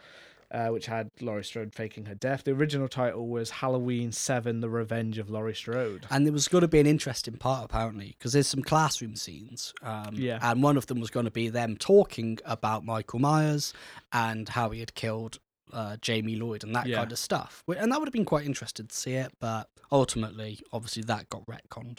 uh, 0.51 0.69
which 0.69 0.85
had 0.85 1.09
Laurie 1.23 1.45
Strode 1.45 1.75
faking 1.75 2.05
her 2.05 2.15
death. 2.15 2.45
The 2.45 2.51
original 2.51 2.89
title 2.89 3.27
was 3.27 3.49
Halloween 3.49 4.13
Seven: 4.13 4.61
The 4.61 4.69
Revenge 4.69 5.17
of 5.17 5.31
Laurie 5.31 5.55
Strode, 5.55 6.07
and 6.11 6.27
there 6.27 6.33
was 6.33 6.47
going 6.47 6.61
to 6.61 6.69
be 6.69 6.81
an 6.81 6.87
interesting 6.87 7.39
part 7.39 7.65
apparently 7.65 8.17
because 8.19 8.35
there's 8.35 8.49
some 8.49 8.63
classroom 8.63 9.17
scenes. 9.17 9.73
Um, 9.83 10.11
yeah, 10.13 10.39
and 10.43 10.63
one 10.63 10.77
of 10.77 10.87
them 10.89 11.01
was 11.01 11.09
going 11.09 11.25
to 11.25 11.33
be 11.33 11.49
them 11.49 11.79
talking 11.79 12.39
about 12.45 12.85
Michael 12.85 13.19
Myers 13.19 13.73
and 14.13 14.47
how 14.51 14.69
he 14.71 14.81
had 14.81 14.95
killed 14.95 15.39
uh, 15.73 15.97
Jamie 16.01 16.37
Lloyd 16.37 16.65
and 16.65 16.75
that 16.75 16.87
yeah. 16.87 16.97
kind 16.97 17.13
of 17.13 17.19
stuff. 17.19 17.65
And 17.67 17.91
that 17.91 17.99
would 17.99 18.09
have 18.09 18.13
been 18.13 18.25
quite 18.25 18.47
interesting 18.47 18.87
to 18.87 18.95
see 18.95 19.15
it, 19.15 19.33
but 19.41 19.69
ultimately, 19.91 20.61
obviously, 20.73 21.03
that 21.05 21.29
got 21.29 21.45
retconned. 21.47 21.99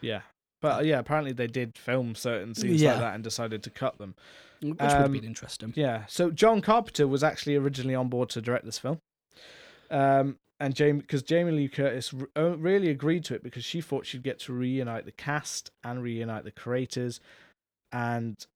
Yeah. 0.00 0.22
But 0.60 0.84
yeah, 0.84 0.98
apparently 0.98 1.32
they 1.32 1.48
did 1.48 1.76
film 1.76 2.14
certain 2.14 2.54
scenes 2.54 2.80
yeah. 2.80 2.92
like 2.92 3.00
that 3.00 3.14
and 3.14 3.24
decided 3.24 3.62
to 3.64 3.70
cut 3.70 3.98
them. 3.98 4.14
Which 4.60 4.80
um, 4.80 4.86
would 4.86 5.02
have 5.02 5.12
been 5.12 5.24
interesting. 5.24 5.72
Yeah. 5.76 6.04
So 6.06 6.30
John 6.30 6.60
Carpenter 6.60 7.08
was 7.08 7.24
actually 7.24 7.56
originally 7.56 7.96
on 7.96 8.08
board 8.08 8.28
to 8.30 8.40
direct 8.40 8.64
this 8.64 8.78
film. 8.78 9.00
Um, 9.90 10.36
and 10.60 10.76
Jamie, 10.76 11.00
because 11.00 11.24
Jamie 11.24 11.50
Lee 11.50 11.68
Curtis 11.68 12.14
really 12.36 12.88
agreed 12.88 13.24
to 13.24 13.34
it 13.34 13.42
because 13.42 13.64
she 13.64 13.80
thought 13.80 14.06
she'd 14.06 14.22
get 14.22 14.38
to 14.40 14.52
reunite 14.52 15.04
the 15.04 15.12
cast 15.12 15.72
and 15.82 16.00
reunite 16.00 16.44
the 16.44 16.52
creators, 16.52 17.18
and 17.90 18.46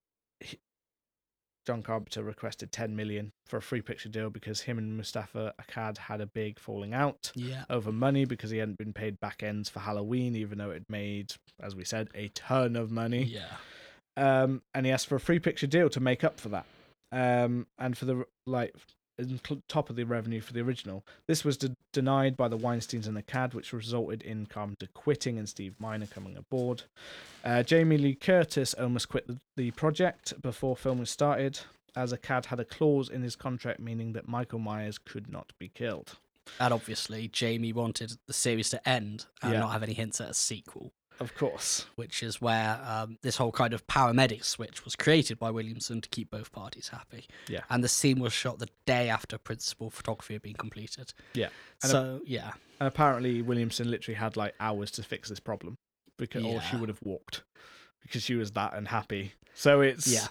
John 1.67 1.83
Carpenter 1.83 2.23
requested 2.23 2.71
10 2.73 2.95
million 2.95 3.33
for 3.47 3.57
a 3.57 3.63
free 3.63 3.81
picture 3.83 4.09
deal 4.09 4.31
because 4.31 4.61
him 4.63 4.79
and 4.79 4.97
Moustapha 4.97 5.53
Akkad 5.61 5.99
had 5.99 6.21
a 6.21 6.27
big 6.27 6.59
falling 6.59 6.95
out 6.95 7.33
yeah. 7.35 7.65
over 7.69 7.91
money 7.91 8.25
because 8.25 8.51
he 8.51 8.59
hadn't 8.59 8.79
been 8.79 8.93
paid 8.93 9.19
back 9.21 9.43
ends 9.43 9.69
for 9.69 9.81
Halloween, 9.81 10.37
even 10.37 10.59
though 10.59 10.71
it 10.71 10.85
made, 10.89 11.35
as 11.61 11.75
we 11.75 11.85
said, 11.85 12.09
a 12.15 12.29
ton 12.29 12.77
of 12.77 12.91
money. 12.91 13.25
Yeah. 13.25 13.57
Um, 14.17 14.63
and 14.75 14.87
he 14.87 14.93
asked 14.93 15.09
for 15.09 15.17
a 15.17 15.21
free 15.21 15.41
picture 15.41 15.67
deal 15.67 15.91
to 15.91 16.01
make 16.01 16.25
up 16.25 16.41
for 16.41 16.49
that. 16.51 16.67
Um, 17.13 17.67
and 17.79 17.97
for 17.97 18.05
the 18.05 18.25
like 18.47 18.75
top 19.69 19.91
of 19.91 19.97
the 19.97 20.05
revenue 20.05 20.41
for 20.41 20.53
the 20.53 20.61
original. 20.61 21.05
This 21.27 21.45
was 21.45 21.57
de- 21.57 21.77
denied 21.93 22.37
by 22.37 22.49
the 22.49 22.59
Weinsteins 22.59 23.07
and 23.07 23.17
the 23.17 23.23
CAD, 23.23 23.55
which 23.55 23.73
resulted 23.73 24.23
in 24.23 24.47
Carpenter 24.47 24.89
quitting 24.95 25.39
and 25.39 25.49
Steve 25.49 25.75
Miner 25.79 26.07
coming 26.07 26.37
aboard. 26.37 26.83
Uh, 27.45 27.63
Jamie 27.63 27.99
Lee 27.99 28.15
Curtis 28.15 28.75
almost 28.75 29.09
quit 29.09 29.27
the, 29.27 29.39
the 29.57 29.71
project 29.73 30.41
before 30.43 30.77
filming 30.77 31.07
started, 31.07 31.61
as 31.95 32.13
Akkad 32.13 32.47
had 32.47 32.61
a 32.61 32.65
clause 32.65 33.09
in 33.09 33.23
his 33.23 33.37
contract 33.37 33.81
meaning 33.81 34.13
that 34.13 34.29
Michael 34.29 34.59
Myers 34.59 34.99
could 34.99 35.31
not 35.31 35.53
be 35.59 35.69
killed. 35.69 36.19
And 36.61 36.73
obviously, 36.73 37.29
Jamie 37.29 37.73
wanted 37.73 38.13
the 38.27 38.33
series 38.33 38.71
to 38.71 38.89
end 38.89 39.27
and 39.43 39.53
yeah. 39.53 39.61
not 39.61 39.73
have 39.73 39.83
any 39.83 39.95
hints 39.95 40.21
at 40.21 40.31
a 40.31 40.35
sequel. 40.35 40.93
Of 41.19 41.35
course. 41.35 41.87
Which 41.97 42.23
is 42.23 42.41
where 42.41 42.81
um, 42.85 43.19
this 43.23 43.37
whole 43.37 43.53
kind 43.53 43.73
of 43.73 43.87
paramedic 43.87 44.45
switch 44.45 44.85
was 44.85 44.97
created 44.97 45.39
by 45.39 45.51
Williamson 45.51 46.01
to 46.01 46.09
keep 46.09 46.31
both 46.31 46.53
parties 46.53 46.89
happy. 46.89 47.27
Yeah. 47.49 47.61
And 47.71 47.83
the 47.83 47.89
scene 47.89 48.21
was 48.21 48.33
shot 48.33 48.59
the 48.59 48.69
day 48.85 49.09
after 49.09 49.39
principal 49.39 49.91
photography 49.91 50.35
had 50.35 50.43
been 50.43 50.55
completed. 50.55 51.13
Yeah. 51.35 51.49
And 51.83 51.91
so, 51.91 52.21
a- 52.23 52.29
yeah. 52.29 52.53
And 52.81 52.87
apparently, 52.87 53.41
Williamson 53.43 53.91
literally 53.91 54.17
had 54.17 54.37
like 54.37 54.55
hours 54.61 54.91
to 54.93 55.03
fix 55.03 55.31
this 55.31 55.41
problem 55.41 55.79
because, 56.19 56.45
yeah. 56.45 56.57
or 56.57 56.61
she 56.61 56.77
would 56.77 56.91
have 56.91 57.03
walked 57.03 57.43
because 58.03 58.23
she 58.23 58.35
was 58.35 58.53
that 58.53 58.75
unhappy. 58.75 59.33
So 59.55 59.81
it's. 59.81 60.07
Yeah 60.07 60.27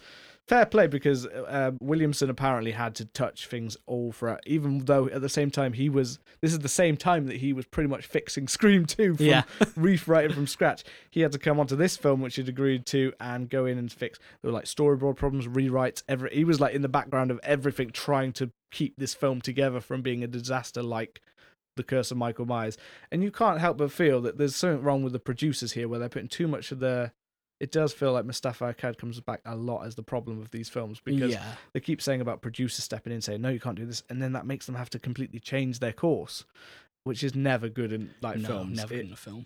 fair 0.47 0.65
play 0.65 0.87
because 0.87 1.25
uh, 1.25 1.71
Williamson 1.79 2.29
apparently 2.29 2.71
had 2.71 2.95
to 2.95 3.05
touch 3.05 3.47
things 3.47 3.77
all 3.87 4.11
for 4.11 4.39
even 4.45 4.85
though 4.85 5.07
at 5.09 5.21
the 5.21 5.29
same 5.29 5.49
time 5.49 5.73
he 5.73 5.89
was 5.89 6.19
this 6.41 6.51
is 6.51 6.59
the 6.59 6.69
same 6.69 6.97
time 6.97 7.25
that 7.25 7.37
he 7.37 7.51
was 7.51 7.65
pretty 7.65 7.89
much 7.89 8.05
fixing 8.05 8.47
Scream 8.47 8.85
2 8.85 9.15
from 9.15 9.25
yeah. 9.25 9.43
rewriting 9.75 10.33
from 10.33 10.47
scratch. 10.47 10.83
He 11.09 11.21
had 11.21 11.31
to 11.31 11.39
come 11.39 11.59
onto 11.59 11.75
this 11.75 11.97
film 11.97 12.21
which 12.21 12.35
he'd 12.35 12.49
agreed 12.49 12.85
to 12.87 13.13
and 13.19 13.49
go 13.49 13.65
in 13.65 13.77
and 13.77 13.91
fix 13.91 14.19
there 14.41 14.51
were 14.51 14.55
like 14.55 14.65
storyboard 14.65 15.15
problems, 15.15 15.47
rewrites, 15.47 16.03
every 16.07 16.29
he 16.33 16.43
was 16.43 16.59
like 16.59 16.75
in 16.75 16.81
the 16.81 16.89
background 16.89 17.31
of 17.31 17.39
everything 17.43 17.89
trying 17.89 18.31
to 18.33 18.51
keep 18.71 18.95
this 18.97 19.13
film 19.13 19.41
together 19.41 19.79
from 19.79 20.01
being 20.01 20.23
a 20.23 20.27
disaster 20.27 20.83
like 20.83 21.21
the 21.75 21.83
Curse 21.83 22.11
of 22.11 22.17
Michael 22.17 22.45
Myers. 22.45 22.77
And 23.11 23.23
you 23.23 23.31
can't 23.31 23.59
help 23.59 23.77
but 23.77 23.91
feel 23.91 24.21
that 24.21 24.37
there's 24.37 24.55
something 24.55 24.83
wrong 24.83 25.03
with 25.03 25.13
the 25.13 25.19
producers 25.19 25.73
here 25.73 25.87
where 25.87 25.99
they're 25.99 26.09
putting 26.09 26.29
too 26.29 26.47
much 26.47 26.71
of 26.71 26.79
their 26.79 27.13
it 27.59 27.71
does 27.71 27.93
feel 27.93 28.11
like 28.11 28.25
Moustapha 28.25 28.73
Akkad 28.73 28.97
comes 28.97 29.19
back 29.19 29.41
a 29.45 29.55
lot 29.55 29.85
as 29.85 29.95
the 29.95 30.03
problem 30.03 30.41
of 30.41 30.51
these 30.51 30.69
films 30.69 30.99
because 31.03 31.31
yeah. 31.31 31.53
they 31.73 31.79
keep 31.79 32.01
saying 32.01 32.21
about 32.21 32.41
producers 32.41 32.83
stepping 32.83 33.13
in 33.13 33.21
saying 33.21 33.41
no 33.41 33.49
you 33.49 33.59
can't 33.59 33.77
do 33.77 33.85
this 33.85 34.03
and 34.09 34.21
then 34.21 34.33
that 34.33 34.45
makes 34.45 34.65
them 34.65 34.75
have 34.75 34.89
to 34.89 34.99
completely 34.99 35.39
change 35.39 35.79
their 35.79 35.93
course 35.93 36.43
which 37.03 37.23
is 37.23 37.35
never 37.35 37.69
good 37.69 37.93
in 37.93 38.13
like 38.21 38.37
no, 38.37 38.47
films 38.47 38.77
never 38.77 38.93
it, 38.93 39.05
in 39.05 39.13
a 39.13 39.15
film 39.15 39.45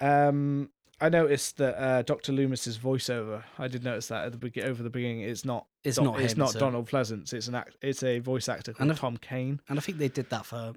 um 0.00 0.70
I 1.00 1.08
noticed 1.08 1.56
that 1.56 1.76
uh, 1.76 2.02
Dr. 2.02 2.32
Loomis's 2.32 2.78
voiceover. 2.78 3.42
I 3.58 3.66
did 3.66 3.84
notice 3.84 4.08
that 4.08 4.26
at 4.26 4.32
the 4.32 4.38
be- 4.38 4.62
over 4.62 4.82
the 4.82 4.90
beginning. 4.90 5.22
It's 5.22 5.44
not. 5.44 5.66
It's 5.82 5.96
Don- 5.96 6.04
not. 6.04 6.20
It's 6.20 6.34
him, 6.34 6.38
not 6.38 6.54
Donald 6.54 6.88
Pleasence. 6.88 7.32
It's 7.32 7.48
an 7.48 7.56
act. 7.56 7.76
It's 7.82 8.04
a 8.04 8.20
voice 8.20 8.48
actor 8.48 8.72
called 8.72 8.90
and 8.90 8.98
Tom 8.98 9.16
Kane. 9.16 9.60
And 9.68 9.78
I 9.78 9.82
think 9.82 9.98
they 9.98 10.08
did 10.08 10.30
that 10.30 10.46
for 10.46 10.72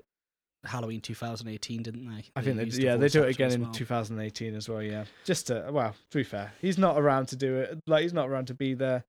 Halloween 0.68 1.02
2018, 1.02 1.84
didn't 1.84 2.06
they? 2.06 2.26
I 2.36 2.42
think 2.42 2.58
they, 2.58 2.66
yeah, 2.82 2.96
they 2.96 3.10
do 3.10 3.24
it 3.24 3.36
again 3.36 3.52
in 3.52 3.72
2018 3.72 4.56
as 4.56 4.70
well. 4.70 4.82
Yeah, 4.82 5.06
just 5.26 5.48
to 5.48 5.68
well, 5.72 5.96
to 6.12 6.18
be 6.18 6.24
fair, 6.24 6.54
he's 6.62 6.78
not 6.78 7.00
around 7.00 7.28
to 7.30 7.36
do 7.36 7.58
it. 7.58 7.82
Like 7.88 8.04
he's 8.04 8.14
not 8.14 8.30
around 8.30 8.48
to 8.48 8.54
be 8.54 8.74
there. 8.74 9.04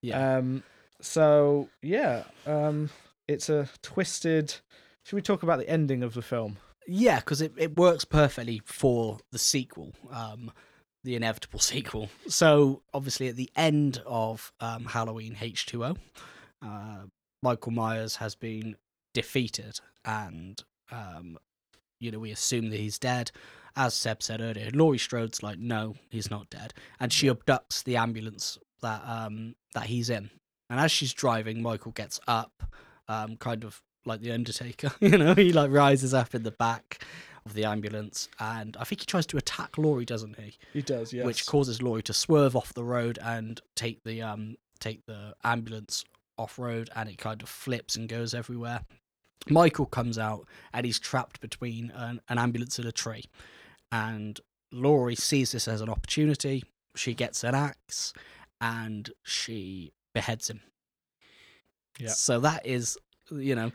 Yeah. 0.00 0.36
Um. 0.36 0.62
So 1.00 1.68
yeah. 1.82 2.24
Um. 2.46 2.90
It's 3.26 3.48
a 3.48 3.68
twisted. 3.82 4.54
Should 5.04 5.16
we 5.16 5.22
talk 5.22 5.42
about 5.42 5.58
the 5.58 5.68
ending 5.68 6.02
of 6.02 6.14
the 6.14 6.22
film? 6.22 6.58
Yeah, 6.86 7.16
because 7.20 7.40
it, 7.40 7.52
it 7.56 7.76
works 7.76 8.04
perfectly 8.04 8.60
for 8.64 9.18
the 9.32 9.38
sequel, 9.38 9.94
um, 10.10 10.50
the 11.02 11.16
inevitable 11.16 11.58
sequel. 11.60 12.10
So 12.28 12.82
obviously, 12.92 13.28
at 13.28 13.36
the 13.36 13.50
end 13.56 14.02
of 14.06 14.52
um, 14.60 14.86
Halloween 14.86 15.36
H2O, 15.36 15.96
uh, 16.62 16.96
Michael 17.42 17.72
Myers 17.72 18.16
has 18.16 18.34
been 18.34 18.76
defeated 19.12 19.80
and 20.04 20.62
um, 20.94 21.38
you 22.00 22.10
know, 22.10 22.18
we 22.18 22.30
assume 22.30 22.70
that 22.70 22.80
he's 22.80 22.98
dead. 22.98 23.30
As 23.76 23.94
Seb 23.94 24.22
said 24.22 24.40
earlier, 24.40 24.70
Laurie 24.72 24.98
Strode's 24.98 25.42
like, 25.42 25.58
no, 25.58 25.96
he's 26.08 26.30
not 26.30 26.48
dead, 26.48 26.72
and 27.00 27.12
she 27.12 27.28
abducts 27.28 27.82
the 27.82 27.96
ambulance 27.96 28.58
that 28.82 29.02
um 29.04 29.56
that 29.74 29.86
he's 29.86 30.10
in. 30.10 30.30
And 30.70 30.78
as 30.78 30.92
she's 30.92 31.12
driving, 31.12 31.60
Michael 31.60 31.92
gets 31.92 32.20
up, 32.28 32.62
um, 33.08 33.36
kind 33.36 33.64
of 33.64 33.82
like 34.06 34.20
the 34.20 34.32
Undertaker. 34.32 34.92
you 35.00 35.18
know, 35.18 35.34
he 35.34 35.52
like 35.52 35.70
rises 35.70 36.14
up 36.14 36.34
in 36.34 36.44
the 36.44 36.52
back 36.52 37.04
of 37.44 37.54
the 37.54 37.64
ambulance, 37.64 38.28
and 38.38 38.76
I 38.78 38.84
think 38.84 39.00
he 39.00 39.06
tries 39.06 39.26
to 39.26 39.36
attack 39.36 39.76
Laurie, 39.76 40.04
doesn't 40.04 40.38
he? 40.38 40.56
He 40.72 40.82
does, 40.82 41.12
yes. 41.12 41.26
Which 41.26 41.46
causes 41.46 41.82
Laurie 41.82 42.02
to 42.04 42.12
swerve 42.14 42.54
off 42.54 42.72
the 42.74 42.84
road 42.84 43.18
and 43.22 43.60
take 43.74 44.04
the 44.04 44.22
um 44.22 44.56
take 44.78 45.04
the 45.06 45.34
ambulance 45.42 46.04
off 46.38 46.58
road, 46.58 46.90
and 46.94 47.08
it 47.08 47.18
kind 47.18 47.42
of 47.42 47.48
flips 47.48 47.96
and 47.96 48.08
goes 48.08 48.34
everywhere. 48.34 48.82
Michael 49.48 49.86
comes 49.86 50.18
out 50.18 50.46
and 50.72 50.86
he's 50.86 50.98
trapped 50.98 51.40
between 51.40 51.90
an, 51.94 52.20
an 52.28 52.38
ambulance 52.38 52.78
and 52.78 52.88
a 52.88 52.92
tree. 52.92 53.24
And 53.92 54.40
Laurie 54.72 55.14
sees 55.14 55.52
this 55.52 55.68
as 55.68 55.80
an 55.80 55.88
opportunity. 55.88 56.64
She 56.96 57.14
gets 57.14 57.44
an 57.44 57.54
axe 57.54 58.12
and 58.60 59.10
she 59.22 59.92
beheads 60.14 60.48
him. 60.48 60.60
Yeah. 61.98 62.08
So 62.08 62.40
that 62.40 62.66
is, 62.66 62.98
you 63.30 63.54
know, 63.54 63.72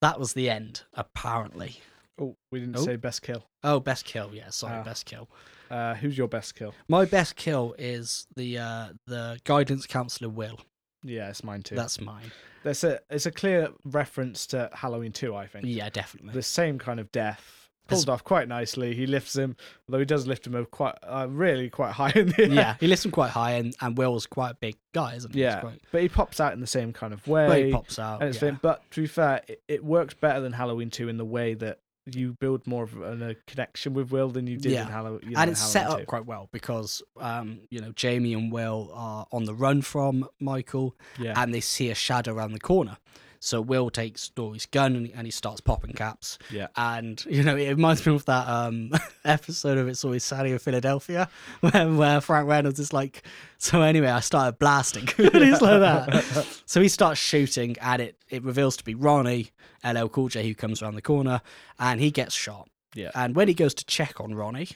that 0.00 0.18
was 0.18 0.32
the 0.32 0.50
end, 0.50 0.82
apparently. 0.94 1.80
Oh, 2.18 2.36
we 2.50 2.60
didn't 2.60 2.78
oh. 2.78 2.84
say 2.84 2.96
best 2.96 3.22
kill. 3.22 3.44
Oh, 3.62 3.80
best 3.80 4.04
kill. 4.04 4.30
Yeah, 4.32 4.50
sorry, 4.50 4.78
uh, 4.78 4.84
best 4.84 5.06
kill. 5.06 5.28
Uh, 5.70 5.94
who's 5.94 6.18
your 6.18 6.28
best 6.28 6.54
kill? 6.54 6.74
My 6.88 7.04
best 7.04 7.36
kill 7.36 7.74
is 7.78 8.26
the 8.34 8.58
uh, 8.58 8.88
the 9.06 9.38
guidance 9.44 9.86
counselor 9.86 10.28
Will. 10.28 10.58
Yeah, 11.02 11.28
it's 11.28 11.44
mine 11.44 11.62
too. 11.62 11.74
That's 11.74 12.00
mine. 12.00 12.30
There's 12.62 12.84
a 12.84 13.00
it's 13.08 13.26
a 13.26 13.30
clear 13.30 13.70
reference 13.84 14.46
to 14.48 14.70
Halloween 14.72 15.12
2, 15.12 15.34
I 15.34 15.46
think. 15.46 15.64
Yeah, 15.66 15.88
definitely. 15.88 16.32
The 16.32 16.42
same 16.42 16.78
kind 16.78 17.00
of 17.00 17.10
death. 17.12 17.56
Pulled 17.88 18.08
off 18.08 18.22
quite 18.22 18.46
nicely. 18.46 18.94
He 18.94 19.04
lifts 19.04 19.34
him, 19.34 19.56
although 19.88 19.98
he 19.98 20.04
does 20.04 20.24
lift 20.24 20.46
him 20.46 20.54
up 20.54 20.70
quite, 20.70 20.94
uh, 21.02 21.26
really 21.28 21.68
quite 21.68 21.90
high 21.94 22.12
in 22.14 22.28
the 22.28 22.42
air. 22.42 22.48
Yeah, 22.48 22.76
he 22.78 22.86
lifts 22.86 23.04
him 23.04 23.10
quite 23.10 23.30
high, 23.30 23.52
and, 23.52 23.74
and 23.80 23.98
Will's 23.98 24.26
quite 24.26 24.50
a 24.50 24.54
big 24.54 24.76
guy, 24.92 25.14
isn't 25.14 25.34
he? 25.34 25.40
Yeah, 25.40 25.58
quite... 25.60 25.80
but 25.90 26.02
he 26.02 26.08
pops 26.08 26.38
out 26.38 26.52
in 26.52 26.60
the 26.60 26.68
same 26.68 26.92
kind 26.92 27.12
of 27.12 27.26
way. 27.26 27.48
But 27.48 27.64
he 27.64 27.72
pops 27.72 27.98
out. 27.98 28.20
And 28.20 28.30
it's 28.30 28.40
yeah. 28.40 28.56
but 28.62 28.88
to 28.92 29.00
be 29.00 29.08
fair, 29.08 29.42
it, 29.48 29.62
it 29.66 29.84
works 29.84 30.14
better 30.14 30.40
than 30.40 30.52
Halloween 30.52 30.90
2 30.90 31.08
in 31.08 31.16
the 31.16 31.24
way 31.24 31.54
that 31.54 31.80
you 32.06 32.34
build 32.34 32.66
more 32.66 32.84
of 32.84 32.96
a, 33.00 33.36
connection 33.46 33.94
with 33.94 34.10
Will 34.10 34.28
than 34.28 34.46
you 34.46 34.56
did 34.56 34.72
yeah. 34.72 34.82
in 34.82 34.88
Halloween. 34.88 35.20
You 35.22 35.30
know, 35.32 35.40
and 35.40 35.50
it's 35.50 35.62
set 35.62 35.86
up 35.86 36.06
quite 36.06 36.26
well 36.26 36.48
because, 36.52 37.02
um, 37.18 37.60
you 37.70 37.80
know, 37.80 37.92
Jamie 37.92 38.32
and 38.34 38.50
Will 38.50 38.90
are 38.92 39.26
on 39.32 39.44
the 39.44 39.54
run 39.54 39.82
from 39.82 40.28
Michael, 40.40 40.96
yeah. 41.18 41.40
and 41.40 41.54
they 41.54 41.60
see 41.60 41.90
a 41.90 41.94
shadow 41.94 42.34
around 42.34 42.52
the 42.52 42.60
corner. 42.60 42.98
So 43.42 43.62
Will 43.62 43.88
takes 43.88 44.30
Laurie's 44.36 44.66
gun 44.66 44.94
and, 44.94 45.10
and 45.14 45.26
he 45.26 45.30
starts 45.30 45.62
popping 45.62 45.94
caps. 45.94 46.38
Yeah. 46.50 46.68
And, 46.76 47.24
you 47.28 47.42
know, 47.42 47.56
it 47.56 47.70
reminds 47.70 48.06
me 48.06 48.14
of 48.14 48.24
that 48.26 48.46
um, 48.46 48.92
episode 49.24 49.78
of 49.78 49.88
It's 49.88 50.04
Always 50.04 50.24
Sunny 50.24 50.52
in 50.52 50.58
Philadelphia 50.58 51.28
where, 51.60 51.90
where 51.90 52.20
Frank 52.20 52.48
Reynolds 52.48 52.78
is 52.78 52.92
like, 52.92 53.22
so 53.58 53.80
anyway, 53.80 54.08
I 54.08 54.20
started 54.20 54.58
blasting. 54.58 55.06
he's 55.16 55.60
like 55.60 55.80
that. 55.80 56.62
so 56.66 56.80
he 56.82 56.88
starts 56.88 57.18
shooting 57.18 57.76
and 57.80 58.02
it, 58.02 58.16
it 58.28 58.42
reveals 58.44 58.76
to 58.76 58.84
be 58.84 58.94
Ronnie, 58.94 59.50
LL 59.84 60.06
Cool 60.08 60.28
J, 60.28 60.46
who 60.46 60.54
comes 60.54 60.82
around 60.82 60.94
the 60.94 61.02
corner 61.02 61.40
and 61.78 61.98
he 61.98 62.10
gets 62.10 62.34
shot. 62.34 62.68
Yeah. 62.94 63.10
And 63.14 63.34
when 63.34 63.48
he 63.48 63.54
goes 63.54 63.74
to 63.74 63.84
check 63.86 64.20
on 64.20 64.34
Ronnie, 64.34 64.68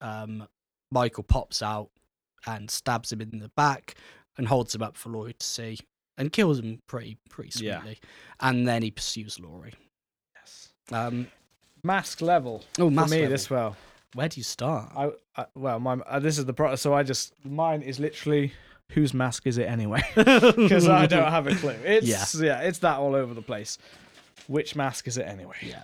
um, 0.00 0.48
Michael 0.90 1.22
pops 1.22 1.62
out 1.62 1.90
and 2.46 2.70
stabs 2.70 3.12
him 3.12 3.20
in 3.20 3.38
the 3.38 3.50
back 3.50 3.94
and 4.36 4.48
holds 4.48 4.74
him 4.74 4.82
up 4.82 4.96
for 4.96 5.10
Laurie 5.10 5.34
to 5.34 5.46
see 5.46 5.78
and 6.18 6.32
kills 6.32 6.58
him 6.58 6.82
pretty 6.86 7.16
pretty 7.30 7.50
sweetly. 7.50 7.98
Yeah. 8.02 8.08
And 8.40 8.68
then 8.68 8.82
he 8.82 8.90
pursues 8.90 9.40
Laurie. 9.40 9.74
Yes. 10.34 10.68
Um, 10.92 11.28
mask 11.82 12.20
level. 12.20 12.64
Oh, 12.78 12.90
mask 12.90 13.08
for 13.08 13.14
me 13.14 13.20
level. 13.22 13.30
this 13.32 13.48
well. 13.48 13.76
Where 14.14 14.28
do 14.28 14.40
you 14.40 14.44
start? 14.44 14.90
I, 14.96 15.10
I 15.36 15.46
well, 15.54 15.80
my 15.80 15.94
uh, 15.94 16.18
this 16.18 16.38
is 16.38 16.44
the 16.44 16.52
pro. 16.52 16.76
So 16.76 16.92
I 16.92 17.02
just 17.02 17.32
mine 17.44 17.82
is 17.82 17.98
literally 17.98 18.52
whose 18.92 19.14
mask 19.14 19.46
is 19.46 19.58
it 19.58 19.68
anyway? 19.68 20.02
Because 20.14 20.88
I 20.88 21.06
don't 21.06 21.30
have 21.30 21.46
a 21.46 21.54
clue. 21.54 21.74
It's 21.84 22.06
yeah. 22.06 22.24
yeah, 22.44 22.60
it's 22.60 22.78
that 22.80 22.98
all 22.98 23.14
over 23.14 23.34
the 23.34 23.42
place. 23.42 23.78
Which 24.46 24.74
mask 24.76 25.06
is 25.06 25.18
it 25.18 25.26
anyway? 25.26 25.56
Yeah. 25.62 25.82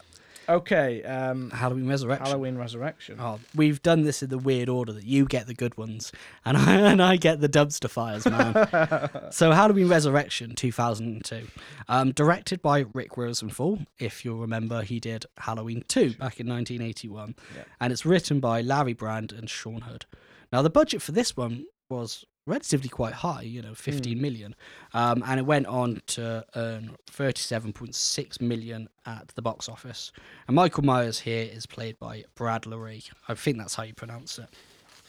Okay. 0.49 1.03
Um, 1.03 1.51
Halloween 1.51 1.88
Resurrection. 1.88 2.26
Halloween 2.26 2.57
Resurrection. 2.57 3.16
Oh, 3.20 3.40
we've 3.55 3.82
done 3.82 4.03
this 4.03 4.22
in 4.22 4.30
the 4.30 4.38
weird 4.38 4.68
order 4.68 4.92
that 4.92 5.05
you 5.05 5.24
get 5.26 5.47
the 5.47 5.55
good 5.55 5.76
ones 5.76 6.12
and 6.45 6.57
I 6.57 6.74
and 6.90 7.03
I 7.03 7.16
get 7.16 7.40
the 7.40 7.49
dumpster 7.49 7.88
fires, 7.88 8.26
man. 8.26 9.30
so 9.32 9.53
Halloween 9.53 9.88
Resurrection 9.88 10.55
2002, 10.55 11.47
um, 11.88 12.12
directed 12.12 12.62
by 12.62 12.84
Rick 12.92 13.16
Rosenthal. 13.16 13.78
If 13.99 14.24
you'll 14.24 14.38
remember, 14.38 14.82
he 14.82 15.01
did 15.01 15.26
Halloween 15.38 15.84
2 15.88 16.11
back 16.14 16.40
in 16.40 16.49
1981, 16.49 17.34
yeah. 17.55 17.62
and 17.80 17.92
it's 17.92 18.05
written 18.07 18.40
by 18.40 18.61
Larry 18.61 18.95
Brand 18.95 19.32
and 19.32 19.49
Sean 19.49 19.82
Hood. 19.82 20.07
Now 20.53 20.62
the 20.62 20.70
budget 20.70 21.03
for 21.03 21.12
this 21.12 21.36
one 21.36 21.64
was 21.88 22.24
relatively 22.47 22.88
quite 22.88 23.14
high, 23.14 23.42
you 23.42 23.62
know, 23.62 23.74
fifteen 23.74 24.18
mm. 24.18 24.22
million, 24.22 24.55
um, 24.92 25.22
and 25.26 25.40
it 25.40 25.47
went 25.47 25.66
on 25.66 26.01
to 26.07 26.45
earn 26.57 26.97
37.6 27.11 28.40
million 28.40 28.88
at 29.07 29.28
the 29.34 29.42
box 29.42 29.68
office. 29.68 30.12
And 30.47 30.57
Michael 30.57 30.84
Myers 30.84 31.20
here 31.20 31.49
is 31.51 31.66
played 31.66 31.99
by 31.99 32.24
Brad 32.34 32.62
Loree. 32.62 33.11
I 33.28 33.34
think 33.34 33.59
that's 33.59 33.74
how 33.74 33.84
you 33.84 33.95
pronounce 33.95 34.38
it. 34.38 34.49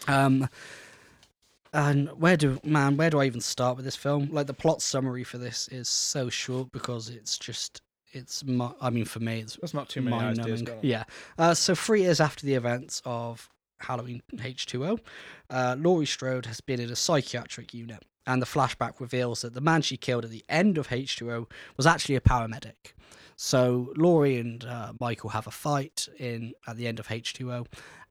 Um, 0.08 0.50
and 1.74 2.10
where 2.10 2.38
do 2.38 2.60
man, 2.64 2.96
where 2.96 3.10
do 3.10 3.20
I 3.20 3.26
even 3.26 3.42
start 3.42 3.76
with 3.76 3.86
this 3.86 3.98
film? 3.98 4.30
Like 4.32 4.48
the 4.48 4.54
plot 4.54 4.82
summary 4.82 5.24
for 5.24 5.38
this 5.38 5.68
is 5.68 5.90
so 5.90 6.30
short 6.30 6.72
because 6.72 7.10
it's 7.10 7.38
just 7.38 7.82
it's 8.14 8.44
I 8.82 8.90
mean 8.90 9.06
for 9.06 9.20
me 9.20 9.42
it's 9.42 9.58
That's 9.58 9.74
not 9.74 9.90
too 9.90 10.02
many 10.02 10.16
ideas. 10.16 10.64
Yeah. 10.82 11.04
Uh, 11.38 11.54
so 11.54 11.76
three 11.76 12.04
years 12.04 12.22
after 12.22 12.46
the 12.46 12.54
events 12.54 13.02
of 13.06 13.50
Halloween 13.80 14.22
H2O, 14.34 15.00
uh, 15.50 15.76
Laurie 15.78 16.06
Strode 16.06 16.46
has 16.46 16.62
been 16.62 16.80
in 16.80 16.92
a 16.92 16.96
psychiatric 16.96 17.74
unit, 17.74 18.04
and 18.26 18.42
the 18.42 18.46
flashback 18.46 19.00
reveals 19.00 19.42
that 19.42 19.54
the 19.54 19.62
man 19.62 19.82
she 19.82 19.98
killed 19.98 20.26
at 20.26 20.32
the 20.32 20.46
end 20.50 20.78
of 20.78 20.90
H2O 20.90 21.50
was 21.78 21.86
actually 21.86 22.16
a 22.16 22.22
paramedic. 22.22 22.94
So 23.36 23.94
Laurie 23.98 24.38
and 24.38 24.64
uh, 24.64 24.94
Michael 25.00 25.32
have 25.32 25.48
a 25.48 25.52
fight 25.52 26.08
in 26.18 26.54
at 26.68 26.78
the 26.78 26.88
end 26.88 27.00
of 27.00 27.08
H2O, 27.08 27.68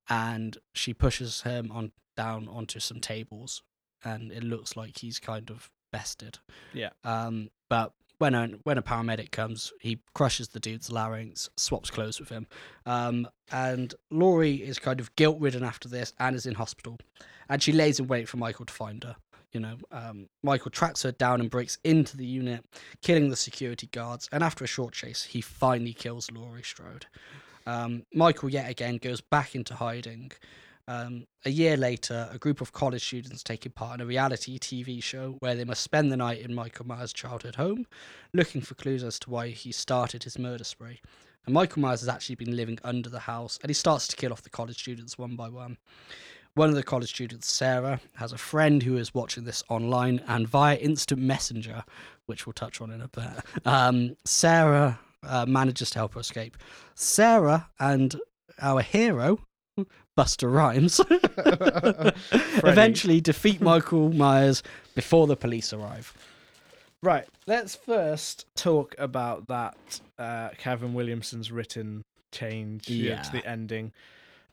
and 0.08 0.58
she 0.72 0.92
pushes 0.92 1.42
him 1.42 1.70
on 1.72 1.92
down 2.16 2.48
onto 2.48 2.78
some 2.78 3.00
tables, 3.00 3.62
and 4.04 4.30
it 4.30 4.44
looks 4.44 4.76
like 4.76 4.98
he's 4.98 5.18
kind 5.18 5.50
of 5.50 5.70
bested. 5.90 6.38
Yeah. 6.72 6.90
Um, 7.02 7.50
but 7.68 7.92
when 8.18 8.34
a 8.34 8.48
when 8.64 8.78
a 8.78 8.82
paramedic 8.82 9.30
comes, 9.30 9.72
he 9.80 10.00
crushes 10.14 10.48
the 10.48 10.60
dude's 10.60 10.90
larynx, 10.90 11.50
swaps 11.56 11.90
clothes 11.90 12.20
with 12.20 12.28
him, 12.28 12.46
um, 12.86 13.28
and 13.52 13.94
Laurie 14.10 14.56
is 14.56 14.78
kind 14.78 15.00
of 15.00 15.14
guilt 15.16 15.38
ridden 15.40 15.64
after 15.64 15.88
this 15.88 16.12
and 16.18 16.36
is 16.36 16.46
in 16.46 16.54
hospital, 16.54 16.98
and 17.48 17.62
she 17.62 17.72
lays 17.72 17.98
in 17.98 18.06
wait 18.06 18.28
for 18.28 18.36
Michael 18.36 18.66
to 18.66 18.72
find 18.72 19.04
her. 19.04 19.16
You 19.52 19.60
know, 19.60 19.76
um, 19.92 20.28
Michael 20.42 20.72
tracks 20.72 21.04
her 21.04 21.12
down 21.12 21.40
and 21.40 21.48
breaks 21.48 21.78
into 21.84 22.16
the 22.16 22.26
unit, 22.26 22.64
killing 23.02 23.30
the 23.30 23.36
security 23.36 23.86
guards. 23.86 24.28
And 24.32 24.42
after 24.42 24.64
a 24.64 24.66
short 24.66 24.94
chase, 24.94 25.22
he 25.22 25.40
finally 25.40 25.92
kills 25.92 26.28
Laurie 26.32 26.64
Strode. 26.64 27.06
Um, 27.64 28.04
Michael 28.12 28.48
yet 28.50 28.68
again 28.68 28.98
goes 28.98 29.20
back 29.20 29.54
into 29.54 29.76
hiding, 29.76 30.32
um, 30.86 31.26
a 31.44 31.50
year 31.50 31.76
later, 31.76 32.28
a 32.30 32.38
group 32.38 32.60
of 32.60 32.72
college 32.72 33.04
students 33.04 33.42
taking 33.42 33.72
part 33.72 33.94
in 33.94 34.00
a 34.00 34.06
reality 34.06 34.58
TV 34.58 35.02
show 35.02 35.36
where 35.40 35.54
they 35.54 35.64
must 35.64 35.82
spend 35.82 36.12
the 36.12 36.16
night 36.16 36.40
in 36.40 36.54
Michael 36.54 36.86
Myers' 36.86 37.12
childhood 37.12 37.54
home, 37.54 37.86
looking 38.32 38.60
for 38.60 38.74
clues 38.74 39.02
as 39.02 39.18
to 39.20 39.30
why 39.30 39.48
he 39.48 39.72
started 39.72 40.24
his 40.24 40.38
murder 40.38 40.64
spree. 40.64 41.00
And 41.46 41.54
Michael 41.54 41.82
Myers 41.82 42.00
has 42.00 42.08
actually 42.08 42.36
been 42.36 42.56
living 42.56 42.78
under 42.84 43.08
the 43.08 43.20
house, 43.20 43.58
and 43.62 43.70
he 43.70 43.74
starts 43.74 44.06
to 44.08 44.16
kill 44.16 44.32
off 44.32 44.42
the 44.42 44.50
college 44.50 44.78
students 44.78 45.18
one 45.18 45.36
by 45.36 45.48
one. 45.48 45.78
One 46.54 46.68
of 46.68 46.76
the 46.76 46.84
college 46.84 47.08
students, 47.08 47.50
Sarah, 47.50 48.00
has 48.14 48.32
a 48.32 48.38
friend 48.38 48.82
who 48.82 48.96
is 48.96 49.12
watching 49.12 49.44
this 49.44 49.64
online 49.68 50.22
and 50.28 50.46
via 50.46 50.76
instant 50.76 51.20
messenger, 51.20 51.82
which 52.26 52.46
we'll 52.46 52.52
touch 52.52 52.80
on 52.80 52.90
in 52.90 53.00
a 53.00 53.08
bit. 53.08 53.24
Um, 53.64 54.16
Sarah 54.24 55.00
uh, 55.24 55.46
manages 55.46 55.90
to 55.90 55.98
help 55.98 56.14
her 56.14 56.20
escape. 56.20 56.56
Sarah 56.94 57.68
and 57.80 58.14
our 58.60 58.82
hero, 58.82 59.40
Busta 60.16 60.52
Rhymes 60.52 61.00
eventually 62.64 63.20
defeat 63.20 63.60
Michael 63.60 64.12
Myers 64.12 64.62
before 64.94 65.26
the 65.26 65.36
police 65.36 65.72
arrive. 65.72 66.12
Right, 67.02 67.26
let's 67.46 67.74
first 67.74 68.46
talk 68.54 68.94
about 68.98 69.48
that 69.48 70.00
uh, 70.18 70.48
Kevin 70.56 70.94
Williamson's 70.94 71.52
written 71.52 72.02
change 72.32 72.88
yeah. 72.88 73.22
to 73.22 73.32
the 73.32 73.46
ending. 73.46 73.92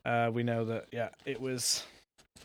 Uh, 0.03 0.31
we 0.33 0.43
know 0.43 0.65
that, 0.65 0.87
yeah, 0.91 1.09
it 1.25 1.39
was 1.39 1.83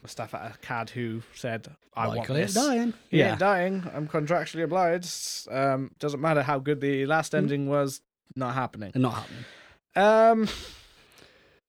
Moustapha 0.03 0.57
Akkad 0.63 0.91
who 0.91 1.23
said, 1.35 1.67
I 1.97 2.07
Michael 2.07 2.17
want 2.17 2.29
this. 2.29 2.55
dying. 2.55 2.95
He 3.11 3.19
yeah. 3.19 3.35
dying. 3.35 3.83
I'm 3.95 4.07
contractually 4.07 4.63
obliged. 4.63 5.49
Um, 5.51 5.91
doesn't 5.99 6.21
matter 6.21 6.43
how 6.43 6.59
good 6.59 6.81
the 6.81 7.07
last 7.07 7.33
mm. 7.33 7.39
ending 7.39 7.69
was, 7.69 8.01
not 8.37 8.55
happening. 8.55 8.93
Not 8.95 9.15
happening. 9.15 9.45
Um, 9.97 10.49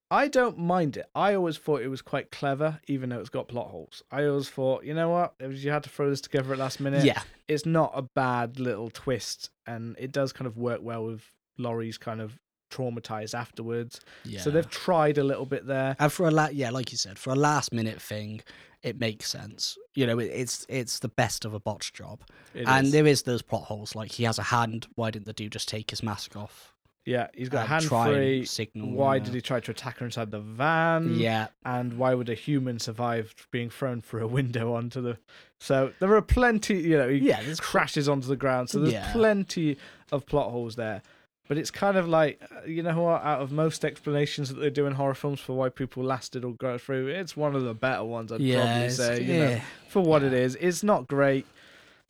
I 0.09 0.27
don't 0.29 0.57
mind 0.57 0.95
it. 0.95 1.07
I 1.13 1.33
always 1.33 1.57
thought 1.57 1.81
it 1.81 1.89
was 1.89 2.01
quite 2.01 2.31
clever, 2.31 2.79
even 2.87 3.09
though 3.09 3.19
it's 3.19 3.29
got 3.29 3.49
plot 3.49 3.69
holes. 3.69 4.03
I 4.11 4.25
always 4.25 4.49
thought, 4.49 4.85
you 4.85 4.93
know 4.93 5.09
what, 5.09 5.33
if 5.39 5.63
you 5.63 5.71
had 5.71 5.83
to 5.83 5.89
throw 5.89 6.09
this 6.09 6.21
together 6.21 6.53
at 6.53 6.59
last 6.59 6.79
minute, 6.79 7.03
yeah, 7.03 7.21
it's 7.47 7.65
not 7.65 7.91
a 7.93 8.01
bad 8.01 8.59
little 8.59 8.89
twist, 8.89 9.49
and 9.65 9.95
it 9.99 10.11
does 10.11 10.31
kind 10.31 10.47
of 10.47 10.57
work 10.57 10.79
well 10.81 11.05
with 11.05 11.29
Laurie's 11.57 11.97
kind 11.97 12.21
of 12.21 12.39
traumatized 12.71 13.33
afterwards. 13.33 13.99
Yeah. 14.23 14.41
So 14.41 14.49
they've 14.49 14.69
tried 14.69 15.17
a 15.17 15.23
little 15.23 15.45
bit 15.45 15.67
there. 15.67 15.95
And 15.99 16.11
for 16.11 16.27
a 16.27 16.31
la- 16.31 16.49
yeah, 16.49 16.69
like 16.69 16.91
you 16.91 16.97
said, 16.97 17.17
for 17.17 17.31
a 17.31 17.35
last 17.35 17.73
minute 17.73 18.01
thing, 18.01 18.41
it 18.83 18.99
makes 18.99 19.29
sense. 19.29 19.77
You 19.95 20.05
know, 20.05 20.19
it, 20.19 20.31
it's 20.33 20.65
it's 20.69 20.99
the 20.99 21.09
best 21.09 21.45
of 21.45 21.53
a 21.53 21.59
botch 21.59 21.93
job. 21.93 22.21
It 22.53 22.67
and 22.67 22.87
is. 22.87 22.93
there 22.93 23.07
is 23.07 23.23
those 23.23 23.41
plot 23.41 23.63
holes, 23.63 23.95
like 23.95 24.11
he 24.11 24.23
has 24.23 24.39
a 24.39 24.43
hand. 24.43 24.87
Why 24.95 25.11
didn't 25.11 25.25
the 25.25 25.33
dude 25.33 25.51
just 25.51 25.67
take 25.67 25.89
his 25.89 26.03
mask 26.03 26.35
off? 26.35 26.73
Yeah, 27.07 27.27
he's 27.33 27.47
got 27.47 27.63
uh, 27.63 27.67
hand 27.67 27.85
free. 27.85 28.43
Signal, 28.43 28.91
why 28.91 29.15
yeah. 29.15 29.23
did 29.23 29.33
he 29.33 29.39
try 29.39 29.61
to 29.61 29.71
attack 29.71 29.99
her 29.99 30.05
inside 30.05 30.29
the 30.29 30.41
van? 30.41 31.15
Yeah. 31.15 31.47
And 31.63 31.97
why 31.97 32.13
would 32.13 32.27
a 32.27 32.33
human 32.33 32.79
survive 32.79 33.33
being 33.49 33.69
thrown 33.69 34.01
through 34.01 34.25
a 34.25 34.27
window 34.27 34.73
onto 34.73 35.01
the. 35.01 35.17
So 35.57 35.93
there 35.99 36.13
are 36.13 36.21
plenty, 36.21 36.75
you 36.75 36.97
know, 36.97 37.07
he 37.07 37.19
yeah, 37.19 37.41
crashes 37.59 38.09
onto 38.09 38.27
the 38.27 38.35
ground. 38.35 38.69
So 38.69 38.79
there's 38.79 38.91
yeah. 38.91 39.09
plenty 39.13 39.77
of 40.11 40.25
plot 40.25 40.51
holes 40.51 40.75
there. 40.75 41.01
But 41.47 41.57
it's 41.57 41.71
kind 41.71 41.95
of 41.95 42.09
like, 42.09 42.41
uh, 42.51 42.65
you 42.65 42.83
know 42.83 43.01
what, 43.01 43.23
out 43.23 43.39
of 43.39 43.53
most 43.53 43.85
explanations 43.85 44.49
that 44.49 44.55
they 44.55 44.69
do 44.69 44.85
in 44.85 44.91
horror 44.91 45.13
films 45.13 45.39
for 45.39 45.53
why 45.53 45.69
people 45.69 46.03
lasted 46.03 46.43
or 46.43 46.55
go 46.55 46.77
through, 46.77 47.07
it's 47.07 47.37
one 47.37 47.55
of 47.55 47.63
the 47.63 47.73
better 47.73 48.03
ones, 48.03 48.33
I'd 48.33 48.41
yeah, 48.41 48.65
probably 48.65 48.89
say. 48.89 49.23
You 49.23 49.39
know, 49.39 49.61
for 49.87 50.01
what 50.01 50.23
it 50.23 50.33
is. 50.33 50.55
It's 50.55 50.83
not 50.83 51.07
great 51.07 51.45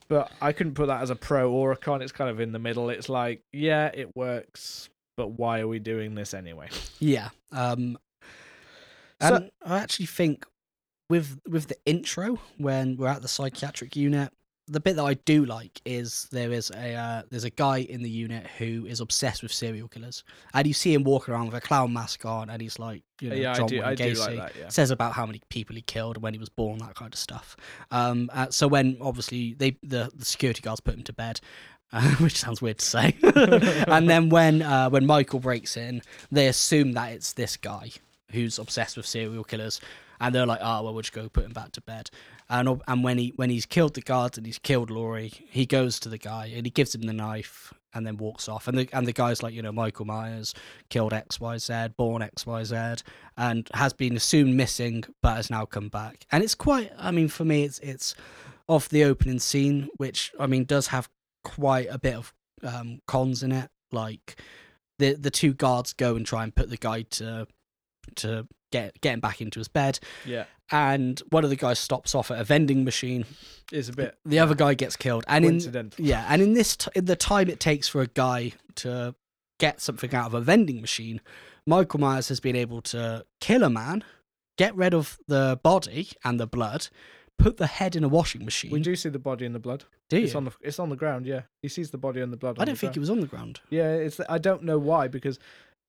but 0.08 0.32
I 0.42 0.52
couldn't 0.52 0.76
put 0.76 0.88
that 0.88 1.02
as 1.02 1.10
a 1.10 1.16
pro 1.16 1.52
or 1.52 1.72
a 1.72 1.78
con. 1.78 2.02
It's 2.02 2.12
kind 2.12 2.30
of 2.30 2.40
in 2.40 2.52
the 2.52 2.60
middle. 2.60 2.90
It's 2.90 3.10
like, 3.10 3.42
yeah, 3.52 3.92
it 3.94 4.16
works, 4.16 4.90
but 5.16 5.32
why 5.32 5.60
are 5.60 5.68
we 5.68 5.80
doing 5.80 6.16
this 6.16 6.34
anyway? 6.34 6.70
Yeah. 7.00 7.30
Um, 7.52 7.98
and 9.20 9.36
so, 9.36 9.50
I 9.66 9.80
actually 9.80 10.06
think 10.06 10.46
with 11.10 11.40
with 11.48 11.68
the 11.68 11.78
intro 11.86 12.40
when 12.58 12.98
we're 12.98 13.08
at 13.08 13.22
the 13.22 13.28
psychiatric 13.28 13.96
unit, 13.96 14.32
the 14.68 14.80
bit 14.80 14.98
that 14.98 15.06
I 15.06 15.14
do 15.14 15.46
like 15.46 15.82
is 15.86 16.28
there 16.32 16.52
is 16.52 16.72
a 16.72 16.94
uh, 16.94 17.22
there's 17.30 17.46
a 17.46 17.50
guy 17.50 17.80
in 17.80 18.04
the 18.04 18.10
unit 18.10 18.46
who 18.58 18.86
is 18.86 19.00
obsessed 19.00 19.42
with 19.42 19.52
serial 19.52 19.88
killers, 19.88 20.24
and 20.54 20.68
you 20.68 20.74
see 20.74 20.94
him 20.94 21.04
walking 21.04 21.34
around 21.34 21.46
with 21.48 21.56
a 21.56 21.62
clown 21.62 21.94
mask 21.94 22.26
on, 22.26 22.50
and 22.50 22.62
he's 22.62 22.78
like, 22.78 23.04
you 23.22 23.30
know, 23.30 23.36
yeah, 23.36 23.54
John 23.54 23.66
I 23.66 23.68
do, 23.68 23.84
I 23.84 23.96
Gacy 23.96 24.20
like 24.20 24.36
that, 24.38 24.56
yeah. 24.60 24.70
says 24.70 24.92
about 24.92 25.14
how 25.14 25.26
many 25.26 25.42
people 25.50 25.76
he 25.76 25.82
killed 25.82 26.18
and 26.18 26.24
when 26.24 26.34
he 26.34 26.40
was 26.40 26.50
born, 26.50 26.80
that 26.80 26.96
kind 26.96 27.14
of 27.14 27.20
stuff. 27.20 27.56
Um, 27.92 28.30
uh, 28.34 28.48
so 28.50 28.68
when 28.68 28.98
obviously 29.00 29.54
they 29.54 29.78
the, 29.84 30.12
the 30.14 30.26
security 30.26 30.62
guards 30.62 30.82
put 30.82 30.96
him 30.96 31.04
to 31.04 31.14
bed, 31.14 31.40
uh, 31.94 32.16
which 32.16 32.38
sounds 32.38 32.62
weird 32.62 32.80
to 32.80 32.86
say, 32.86 33.16
and 33.24 34.10
then 34.10 34.30
when 34.30 34.62
uh, 34.62 34.90
when 34.90 35.06
Michael 35.06 35.40
breaks 35.40 35.78
in, 35.78 36.02
they 36.30 36.48
assume 36.48 36.92
that 36.94 37.14
it's 37.14 37.34
this 37.34 37.56
guy 37.56 37.92
who's 38.32 38.60
obsessed 38.60 38.98
with 38.98 39.06
serial 39.06 39.46
killers, 39.46 39.80
and 40.20 40.36
they're 40.36 40.46
like, 40.46 40.60
"Oh, 40.62 40.84
well, 40.84 40.94
we'll 40.94 41.04
just 41.04 41.14
go 41.14 41.30
put 41.30 41.46
him 41.46 41.54
back 41.54 41.72
to 41.74 41.82
bed." 41.82 42.10
And 42.50 42.82
and 42.88 43.04
when 43.04 43.18
he 43.18 43.34
when 43.36 43.50
he's 43.50 43.66
killed 43.66 43.94
the 43.94 44.02
guards 44.02 44.38
and 44.38 44.46
he's 44.46 44.60
killed 44.60 44.90
Laurie, 44.90 45.34
he 45.50 45.66
goes 45.66 46.00
to 46.00 46.10
the 46.10 46.18
guy 46.18 46.52
and 46.56 46.66
he 46.66 46.70
gives 46.70 46.96
him 46.96 47.02
the 47.02 47.14
knife 47.14 47.74
and 47.94 48.06
then 48.06 48.18
walks 48.18 48.48
off. 48.48 48.68
And 48.68 48.78
the 48.78 48.90
and 48.94 49.06
the 49.06 49.14
guy's 49.14 49.44
like, 49.44 49.54
you 49.54 49.62
know, 49.62 49.72
Michael 49.72 50.06
Myers 50.06 50.54
killed 50.90 51.14
X 51.14 51.40
Y 51.42 51.58
Z, 51.58 51.90
born 51.98 52.22
X 52.22 52.46
Y 52.46 52.64
Z, 52.64 53.04
and 53.36 53.70
has 53.74 53.92
been 53.92 54.16
assumed 54.16 54.56
missing, 54.56 55.04
but 55.22 55.36
has 55.36 55.50
now 55.50 55.66
come 55.66 55.90
back. 55.90 56.26
And 56.32 56.44
it's 56.44 56.56
quite. 56.56 56.92
I 56.98 57.12
mean, 57.12 57.28
for 57.28 57.44
me, 57.44 57.64
it's 57.64 57.80
it's 57.80 58.16
off 58.68 58.88
the 58.88 59.04
opening 59.04 59.40
scene, 59.40 59.90
which 59.98 60.32
I 60.40 60.48
mean 60.48 60.64
does 60.64 60.88
have 60.88 61.10
quite 61.44 61.88
a 61.90 61.98
bit 61.98 62.16
of 62.16 62.34
um, 62.64 63.02
cons 63.08 63.44
in 63.44 63.52
it. 63.52 63.70
Like 63.92 64.40
the 65.00 65.14
the 65.14 65.32
two 65.32 65.54
guards 65.54 65.94
go 65.94 66.16
and 66.16 66.26
try 66.26 66.44
and 66.44 66.56
put 66.56 66.70
the 66.70 66.78
guy 66.78 67.02
to 67.02 67.48
to 68.16 68.48
get 68.72 69.00
getting 69.02 69.20
back 69.20 69.42
into 69.42 69.60
his 69.60 69.68
bed. 69.68 70.00
Yeah. 70.26 70.46
And 70.72 71.22
one 71.30 71.44
of 71.44 71.50
the 71.50 71.56
guys 71.56 71.80
stops 71.80 72.14
off 72.14 72.30
at 72.30 72.40
a 72.40 72.44
vending 72.44 72.84
machine. 72.84 73.26
Is 73.72 73.90
a 73.90 73.94
bit. 73.94 74.18
The 74.26 74.40
other 74.40 74.56
guy 74.56 74.74
gets 74.74 74.96
killed, 74.96 75.24
and 75.28 75.46
in 75.46 75.92
yeah, 75.98 76.26
and 76.30 76.42
in 76.42 76.54
this 76.54 76.76
t- 76.76 76.92
in 76.96 77.06
the 77.06 77.16
time 77.16 77.50
it 77.50 77.60
takes 77.60 77.88
for 77.88 78.02
a 78.02 78.08
guy 78.08 78.54
to 78.76 79.16
get 79.60 79.82
something 79.82 80.14
out 80.14 80.28
of 80.28 80.34
a 80.34 80.42
vending 80.42 80.82
machine, 80.82 81.22
Michael 81.66 82.00
Myers 82.00 82.30
has 82.30 82.40
been 82.40 82.56
able 82.56 82.82
to 82.82 83.26
kill 83.40 83.64
a 83.64 83.70
man, 83.70 84.04
get 84.58 84.76
rid 84.76 84.94
of 84.94 85.20
the 85.28 85.60
body 85.64 86.10
and 86.24 86.40
the 86.40 86.48
blood, 86.48 86.88
put 87.38 87.58
the 87.58 87.68
head 87.68 87.96
in 87.96 88.04
a 88.04 88.08
washing 88.08 88.44
machine. 88.44 88.72
We 88.72 88.82
do 88.82 88.96
see 88.96 89.10
the 89.10 89.20
body 89.20 89.46
and 89.46 89.54
the 89.54 89.60
blood. 89.60 89.86
Do 90.10 90.18
you? 90.18 90.26
It's 90.26 90.36
on 90.36 90.46
the 90.46 90.52
it's 90.62 90.80
on 90.80 90.90
the 90.90 90.96
ground. 90.96 91.26
Yeah, 91.26 91.42
he 91.62 91.68
sees 91.68 91.92
the 91.92 91.98
body 91.98 92.22
and 92.22 92.32
the 92.32 92.38
blood. 92.38 92.58
I 92.60 92.66
don't 92.66 92.78
think 92.78 92.94
ground. 92.94 92.98
it 92.98 93.00
was 93.00 93.10
on 93.10 93.20
the 93.20 93.28
ground. 93.28 93.60
Yeah, 93.70 93.92
it's. 93.94 94.20
I 94.30 94.38
don't 94.38 94.64
know 94.64 94.78
why 94.78 95.08
because 95.08 95.40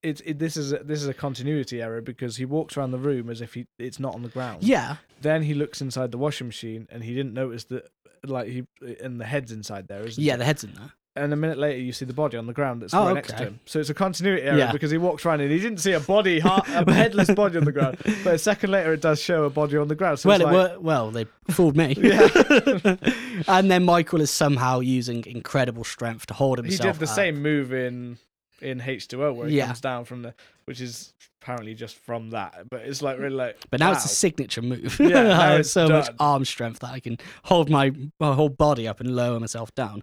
it's 0.02 0.20
it, 0.22 0.38
this 0.38 0.56
is 0.56 0.72
a, 0.72 0.78
this 0.78 1.02
is 1.02 1.08
a 1.08 1.14
continuity 1.14 1.82
error 1.82 2.00
because 2.00 2.36
he 2.36 2.44
walks 2.44 2.76
around 2.76 2.92
the 2.92 2.98
room 2.98 3.30
as 3.30 3.40
if 3.40 3.54
he 3.54 3.66
it's 3.78 3.98
not 3.98 4.14
on 4.14 4.22
the 4.22 4.28
ground. 4.28 4.62
Yeah. 4.62 4.96
Then 5.20 5.42
he 5.42 5.54
looks 5.54 5.80
inside 5.80 6.12
the 6.12 6.18
washing 6.18 6.46
machine 6.46 6.86
and 6.90 7.02
he 7.02 7.14
didn't 7.14 7.34
notice 7.34 7.64
that 7.64 7.90
like 8.24 8.48
he 8.48 8.64
and 9.00 9.20
the 9.20 9.24
head's 9.24 9.52
inside 9.52 9.88
there, 9.88 10.06
isn't 10.06 10.22
yeah, 10.22 10.34
it? 10.34 10.38
the 10.38 10.44
head's 10.44 10.64
in 10.64 10.72
there. 10.74 10.92
and 11.16 11.32
a 11.32 11.36
minute 11.36 11.58
later 11.58 11.80
you 11.80 11.92
see 11.92 12.04
the 12.04 12.12
body 12.12 12.36
on 12.36 12.46
the 12.46 12.52
ground 12.52 12.82
that's 12.82 12.94
oh, 12.94 13.00
right 13.00 13.10
okay. 13.10 13.14
next 13.14 13.32
to 13.32 13.44
him. 13.44 13.60
So 13.66 13.80
it's 13.80 13.90
a 13.90 13.94
continuity 13.94 14.42
error 14.42 14.58
yeah. 14.58 14.72
because 14.72 14.90
he 14.90 14.98
walks 14.98 15.26
around 15.26 15.40
and 15.40 15.50
he 15.50 15.58
didn't 15.58 15.78
see 15.78 15.92
a 15.92 16.00
body, 16.00 16.38
a 16.38 16.62
headless 16.92 17.30
body 17.30 17.58
on 17.58 17.64
the 17.64 17.72
ground. 17.72 17.98
But 18.22 18.34
a 18.34 18.38
second 18.38 18.70
later, 18.70 18.92
it 18.92 19.00
does 19.00 19.20
show 19.20 19.44
a 19.44 19.50
body 19.50 19.76
on 19.76 19.88
the 19.88 19.96
ground. 19.96 20.20
So 20.20 20.28
well, 20.28 20.40
like, 20.40 20.80
well, 20.80 21.10
they 21.10 21.26
fooled 21.50 21.76
me. 21.76 21.96
and 23.48 23.70
then 23.70 23.84
Michael 23.84 24.20
is 24.20 24.30
somehow 24.30 24.80
using 24.80 25.24
incredible 25.26 25.84
strength 25.84 26.26
to 26.26 26.34
hold 26.34 26.58
himself. 26.58 26.78
He 26.78 26.92
did 26.92 27.00
the 27.00 27.10
up. 27.10 27.16
same 27.16 27.42
move 27.42 27.72
in 27.72 28.18
in 28.60 28.80
H2O 28.80 29.34
where 29.34 29.48
he 29.48 29.56
yeah. 29.56 29.66
comes 29.66 29.80
down 29.80 30.04
from 30.04 30.22
the, 30.22 30.34
which 30.64 30.80
is 30.80 31.12
apparently 31.40 31.74
just 31.74 31.96
from 31.96 32.30
that. 32.30 32.68
But 32.70 32.82
it's 32.82 33.02
like 33.02 33.18
really 33.18 33.34
like. 33.34 33.58
But 33.70 33.80
now 33.80 33.88
wow. 33.88 33.92
it's 33.94 34.04
a 34.04 34.08
signature 34.08 34.62
move. 34.62 34.98
Yeah, 35.00 35.38
I 35.40 35.52
have 35.52 35.66
so 35.66 35.88
done. 35.88 35.98
much 35.98 36.10
arm 36.18 36.44
strength 36.44 36.80
that 36.80 36.90
I 36.90 37.00
can 37.00 37.18
hold 37.44 37.70
my, 37.70 37.92
my 38.20 38.34
whole 38.34 38.48
body 38.48 38.86
up 38.86 39.00
and 39.00 39.14
lower 39.14 39.40
myself 39.40 39.74
down. 39.74 40.02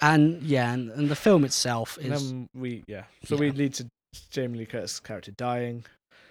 And 0.00 0.42
yeah, 0.42 0.72
and, 0.72 0.90
and 0.90 1.08
the 1.08 1.16
film 1.16 1.44
itself 1.44 1.98
is. 2.00 2.34
we 2.54 2.84
yeah, 2.86 3.04
so 3.24 3.34
yeah. 3.34 3.40
we 3.40 3.50
lead 3.52 3.74
to 3.74 3.88
Jamie 4.30 4.58
Lee 4.58 4.66
Curtis' 4.66 5.00
character 5.00 5.32
dying. 5.32 5.84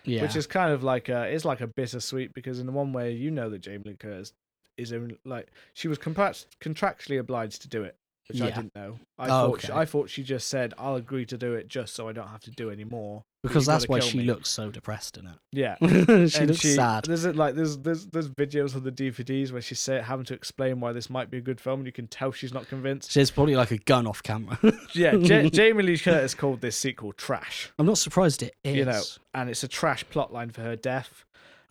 Yeah. 0.03 0.21
Which 0.21 0.35
is 0.35 0.45
kind 0.45 0.71
of 0.71 0.83
like 0.83 1.09
a, 1.09 1.23
it's 1.23 1.45
like 1.45 1.61
a 1.61 1.67
bittersweet 1.67 2.31
because 2.35 2.59
in 2.59 2.67
the 2.67 2.71
one 2.71 2.93
way 2.93 3.11
you 3.11 3.31
know 3.31 3.49
that 3.49 3.59
Jamie 3.59 3.83
Lee 3.85 3.95
Curtis 3.95 4.33
is 4.77 4.91
in, 4.91 5.17
like 5.25 5.47
she 5.73 5.87
was 5.87 5.97
contractually 5.97 7.19
obliged 7.19 7.63
to 7.63 7.67
do 7.67 7.83
it 7.83 7.95
which 8.27 8.39
yeah. 8.39 8.45
I 8.45 8.51
didn't 8.51 8.75
know. 8.75 8.97
I 9.19 9.25
oh, 9.25 9.27
thought 9.27 9.53
okay. 9.53 9.67
she, 9.67 9.73
I 9.73 9.85
thought 9.85 10.09
she 10.09 10.23
just 10.23 10.47
said, 10.47 10.73
"I'll 10.77 10.95
agree 10.95 11.25
to 11.27 11.37
do 11.37 11.53
it 11.53 11.67
just 11.67 11.93
so 11.93 12.07
I 12.09 12.11
don't 12.11 12.27
have 12.27 12.41
to 12.41 12.51
do 12.51 12.71
any 12.71 12.83
more." 12.83 13.23
Because 13.43 13.67
that's 13.67 13.87
why 13.87 13.99
she 13.99 14.17
me. 14.17 14.23
looks 14.23 14.49
so 14.49 14.71
depressed 14.71 15.17
in 15.17 15.27
it. 15.27 15.35
Yeah, 15.51 15.75
she 15.81 16.39
and 16.39 16.47
looks 16.47 16.61
she, 16.61 16.73
sad. 16.73 17.05
There's 17.05 17.25
like 17.27 17.53
there's 17.53 17.77
there's 17.77 18.07
there's 18.07 18.29
videos 18.29 18.75
of 18.75 18.83
the 18.83 18.91
DVDs 18.91 19.51
where 19.51 19.61
she's 19.61 19.79
say, 19.79 20.01
having 20.01 20.25
to 20.25 20.33
explain 20.33 20.79
why 20.79 20.91
this 20.91 21.09
might 21.09 21.29
be 21.29 21.37
a 21.37 21.41
good 21.41 21.61
film, 21.61 21.81
and 21.81 21.85
you 21.85 21.91
can 21.93 22.07
tell 22.07 22.31
she's 22.31 22.53
not 22.53 22.67
convinced. 22.67 23.11
She's 23.11 23.29
probably 23.29 23.55
like 23.55 23.71
a 23.71 23.77
gun 23.77 24.07
off 24.07 24.23
camera. 24.23 24.57
yeah, 24.93 25.15
J- 25.17 25.49
Jamie 25.51 25.83
Lee 25.83 25.97
Curtis 25.97 26.33
called 26.33 26.61
this 26.61 26.75
sequel 26.75 27.13
trash. 27.13 27.71
I'm 27.77 27.85
not 27.85 27.99
surprised 27.99 28.41
it 28.41 28.55
is. 28.63 28.75
You 28.75 28.85
know, 28.85 29.01
and 29.35 29.49
it's 29.49 29.63
a 29.63 29.67
trash 29.67 30.03
plotline 30.05 30.51
for 30.51 30.61
her 30.61 30.75
death. 30.75 31.25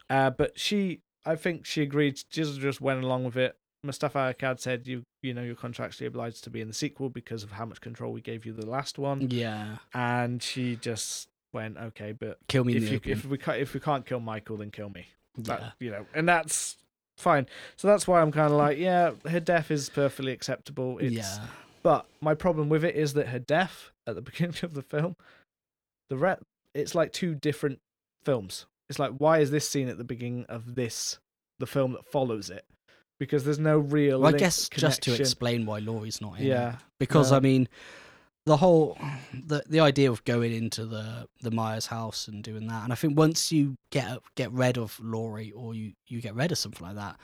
Uh, 0.08 0.30
but 0.30 0.58
she, 0.58 1.00
I 1.26 1.34
think 1.34 1.66
she 1.66 1.82
agreed. 1.82 2.20
Just 2.30 2.60
just 2.60 2.80
went 2.80 3.02
along 3.02 3.24
with 3.24 3.36
it. 3.36 3.56
Moustapha 3.84 4.34
Akkad 4.34 4.60
said 4.60 4.86
you 4.86 5.02
you 5.22 5.34
know 5.34 5.42
you're 5.42 5.54
contractually 5.54 6.06
obliged 6.06 6.42
to 6.44 6.50
be 6.50 6.60
in 6.60 6.68
the 6.68 6.74
sequel 6.74 7.10
because 7.10 7.42
of 7.42 7.52
how 7.52 7.64
much 7.66 7.80
control 7.80 8.12
we 8.12 8.20
gave 8.20 8.46
you 8.46 8.52
the 8.52 8.66
last 8.66 8.98
one. 8.98 9.28
Yeah. 9.30 9.76
And 9.92 10.42
she 10.42 10.76
just 10.76 11.28
went 11.52 11.76
okay, 11.78 12.12
but 12.12 12.38
kill 12.48 12.64
me 12.64 12.76
if 12.76 12.90
you, 12.90 13.00
if 13.04 13.24
we 13.24 13.38
can't, 13.38 13.58
if 13.58 13.74
we 13.74 13.80
can't 13.80 14.04
kill 14.04 14.20
Michael, 14.20 14.56
then 14.56 14.70
kill 14.70 14.90
me. 14.90 15.06
That, 15.38 15.60
yeah. 15.60 15.70
You 15.80 15.90
know, 15.90 16.06
and 16.14 16.28
that's 16.28 16.76
fine. 17.16 17.46
So 17.76 17.88
that's 17.88 18.06
why 18.06 18.20
I'm 18.20 18.32
kind 18.32 18.52
of 18.52 18.58
like, 18.58 18.78
yeah, 18.78 19.12
her 19.28 19.40
death 19.40 19.70
is 19.70 19.88
perfectly 19.88 20.32
acceptable. 20.32 20.98
It's, 20.98 21.12
yeah. 21.12 21.38
But 21.82 22.06
my 22.20 22.34
problem 22.34 22.68
with 22.68 22.84
it 22.84 22.96
is 22.96 23.14
that 23.14 23.28
her 23.28 23.38
death 23.38 23.90
at 24.06 24.14
the 24.14 24.22
beginning 24.22 24.56
of 24.62 24.74
the 24.74 24.82
film, 24.82 25.16
the 26.10 26.16
re- 26.16 26.36
it's 26.74 26.94
like 26.94 27.12
two 27.12 27.34
different 27.34 27.80
films. 28.24 28.66
It's 28.88 28.98
like 28.98 29.12
why 29.18 29.38
is 29.38 29.50
this 29.50 29.68
scene 29.68 29.88
at 29.88 29.98
the 29.98 30.04
beginning 30.04 30.44
of 30.48 30.74
this 30.74 31.18
the 31.58 31.66
film 31.66 31.92
that 31.92 32.10
follows 32.10 32.50
it? 32.50 32.64
Because 33.18 33.44
there's 33.44 33.58
no 33.58 33.78
real. 33.78 34.20
Well, 34.20 34.34
I 34.34 34.38
guess 34.38 34.68
connection. 34.68 34.88
just 34.88 35.02
to 35.02 35.14
explain 35.14 35.66
why 35.66 35.78
Laurie's 35.78 36.20
not 36.20 36.38
in. 36.38 36.46
Yeah, 36.46 36.74
it. 36.74 36.78
because 36.98 37.32
I 37.32 37.40
mean, 37.40 37.68
the 38.46 38.56
whole 38.56 38.98
the 39.32 39.62
the 39.68 39.80
idea 39.80 40.10
of 40.10 40.24
going 40.24 40.52
into 40.52 40.84
the 40.84 41.28
the 41.40 41.50
Myers 41.50 41.86
house 41.86 42.28
and 42.28 42.42
doing 42.42 42.66
that, 42.68 42.84
and 42.84 42.92
I 42.92 42.96
think 42.96 43.16
once 43.16 43.50
you 43.50 43.76
get 43.90 44.18
get 44.34 44.52
rid 44.52 44.78
of 44.78 44.98
Laurie 45.00 45.52
or 45.52 45.74
you 45.74 45.92
you 46.06 46.20
get 46.20 46.34
rid 46.34 46.52
of 46.52 46.58
something 46.58 46.86
like 46.86 46.96
that, 46.96 47.16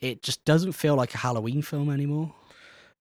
it 0.00 0.22
just 0.22 0.44
doesn't 0.44 0.72
feel 0.72 0.94
like 0.94 1.14
a 1.14 1.18
Halloween 1.18 1.62
film 1.62 1.90
anymore. 1.90 2.34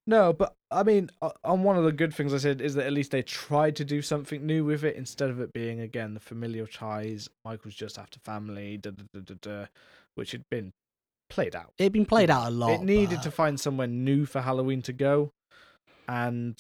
No, 0.10 0.32
but 0.32 0.56
I 0.72 0.84
mean, 0.84 1.10
on 1.44 1.64
one 1.64 1.78
of 1.78 1.84
the 1.84 1.92
good 1.92 2.14
things 2.14 2.34
I 2.34 2.38
said 2.38 2.62
is 2.62 2.76
that 2.76 2.86
at 2.86 2.94
least 2.94 3.12
they 3.12 3.22
tried 3.22 3.76
to 3.76 3.84
do 3.84 4.02
something 4.02 4.46
new 4.46 4.64
with 4.64 4.86
it 4.86 4.96
instead 4.96 5.30
of 5.30 5.42
it 5.42 5.52
being 5.52 5.82
again 5.82 6.14
the 6.14 6.22
familiar 6.22 6.66
ties. 6.66 7.28
Michael's 7.44 7.76
just 7.76 8.00
after 8.00 8.20
family, 8.20 8.78
da 8.78 8.92
da 8.92 9.04
da, 9.14 9.20
da, 9.20 9.36
da, 9.42 9.66
which 10.16 10.32
had 10.32 10.48
been 10.50 10.72
played 11.30 11.56
out. 11.56 11.74
It'd 11.78 11.94
been 11.94 12.06
played 12.06 12.30
out 12.30 12.48
a 12.48 12.52
lot. 12.52 12.72
It 12.72 12.82
needed 12.82 13.16
but... 13.16 13.24
to 13.24 13.32
find 13.32 13.60
somewhere 13.60 13.88
new 13.88 14.26
for 14.26 14.42
Halloween 14.42 14.82
to 14.84 14.94
go, 14.94 15.32
and 16.08 16.56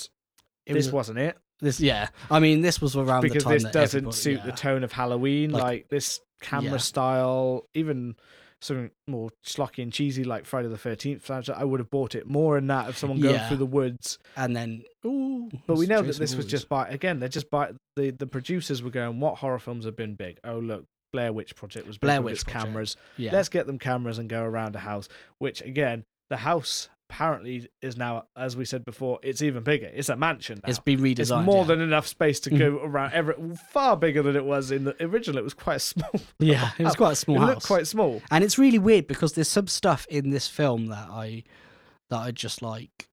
it 0.65 0.73
this 0.73 0.91
was, 0.91 1.09
not 1.09 1.17
it. 1.17 1.37
This, 1.59 1.79
yeah, 1.79 2.09
I 2.29 2.39
mean, 2.39 2.61
this 2.61 2.79
was 2.79 2.95
around 2.95 3.21
because 3.21 3.43
the 3.43 3.49
time 3.49 3.59
this 3.59 3.71
doesn't 3.71 4.13
suit 4.13 4.39
yeah. 4.39 4.45
the 4.45 4.51
tone 4.51 4.83
of 4.83 4.91
Halloween. 4.91 5.51
Like, 5.51 5.63
like 5.63 5.89
this 5.89 6.19
camera 6.41 6.71
yeah. 6.71 6.77
style, 6.77 7.65
even 7.73 8.15
something 8.61 8.89
more 9.07 9.29
schlocky 9.45 9.83
and 9.83 9.93
cheesy 9.93 10.23
like 10.23 10.45
Friday 10.45 10.67
the 10.67 10.77
Thirteenth. 10.77 11.29
I 11.31 11.63
would 11.63 11.79
have 11.79 11.89
bought 11.89 12.15
it 12.15 12.27
more 12.27 12.57
in 12.57 12.67
that 12.67 12.89
of 12.89 12.97
someone 12.97 13.19
going 13.19 13.35
yeah. 13.35 13.47
through 13.47 13.57
the 13.57 13.65
woods 13.65 14.19
and 14.35 14.55
then. 14.55 14.83
Ooh, 15.05 15.49
but 15.65 15.77
we 15.77 15.87
know 15.87 16.01
that 16.01 16.17
this 16.17 16.35
was 16.35 16.45
just 16.45 16.69
by 16.69 16.87
again. 16.89 17.19
They're 17.19 17.29
just 17.29 17.49
by 17.49 17.71
the 17.95 18.11
the 18.11 18.27
producers 18.27 18.83
were 18.83 18.89
going. 18.89 19.19
What 19.19 19.37
horror 19.37 19.59
films 19.59 19.85
have 19.85 19.95
been 19.95 20.15
big? 20.15 20.39
Oh 20.43 20.59
look, 20.59 20.85
Blair 21.17 21.33
Witch 21.33 21.55
Project 21.55 21.87
was 21.87 21.97
Blair 21.97 22.21
Witch 22.21 22.45
cameras. 22.45 22.95
Yeah. 23.17 23.31
Let's 23.31 23.49
get 23.49 23.65
them 23.65 23.79
cameras 23.79 24.19
and 24.19 24.29
go 24.29 24.43
around 24.43 24.75
a 24.75 24.79
house. 24.79 25.09
Which 25.39 25.61
again, 25.61 26.05
the 26.29 26.37
house 26.37 26.89
apparently 27.09 27.67
is 27.81 27.97
now, 27.97 28.25
as 28.35 28.55
we 28.55 28.65
said 28.65 28.85
before, 28.85 29.17
it's 29.23 29.41
even 29.41 29.63
bigger. 29.63 29.89
It's 29.91 30.09
a 30.09 30.15
mansion. 30.15 30.59
Now. 30.61 30.69
It's 30.69 30.77
been 30.77 30.99
redesigned. 30.99 31.19
It's 31.19 31.31
more 31.31 31.63
yeah. 31.63 31.69
than 31.69 31.81
enough 31.81 32.05
space 32.05 32.39
to 32.41 32.51
go 32.51 32.73
mm. 32.73 32.83
around. 32.83 33.13
Every, 33.13 33.33
far 33.71 33.97
bigger 33.97 34.21
than 34.21 34.35
it 34.35 34.45
was 34.45 34.69
in 34.69 34.83
the 34.83 34.95
original. 35.03 35.39
It 35.39 35.43
was 35.43 35.55
quite 35.55 35.81
small. 35.81 36.11
Yeah, 36.39 36.69
it 36.77 36.83
was 36.83 36.95
quite 36.95 37.13
a 37.13 37.15
small 37.15 37.37
it 37.37 37.39
house. 37.39 37.49
Looked 37.49 37.65
quite 37.65 37.87
small, 37.87 38.21
and 38.29 38.43
it's 38.43 38.59
really 38.59 38.77
weird 38.77 39.07
because 39.07 39.33
there's 39.33 39.49
some 39.49 39.65
stuff 39.65 40.05
in 40.07 40.29
this 40.29 40.47
film 40.47 40.87
that 40.87 41.09
I 41.09 41.45
that 42.11 42.19
I 42.19 42.29
just 42.29 42.61
like. 42.61 43.09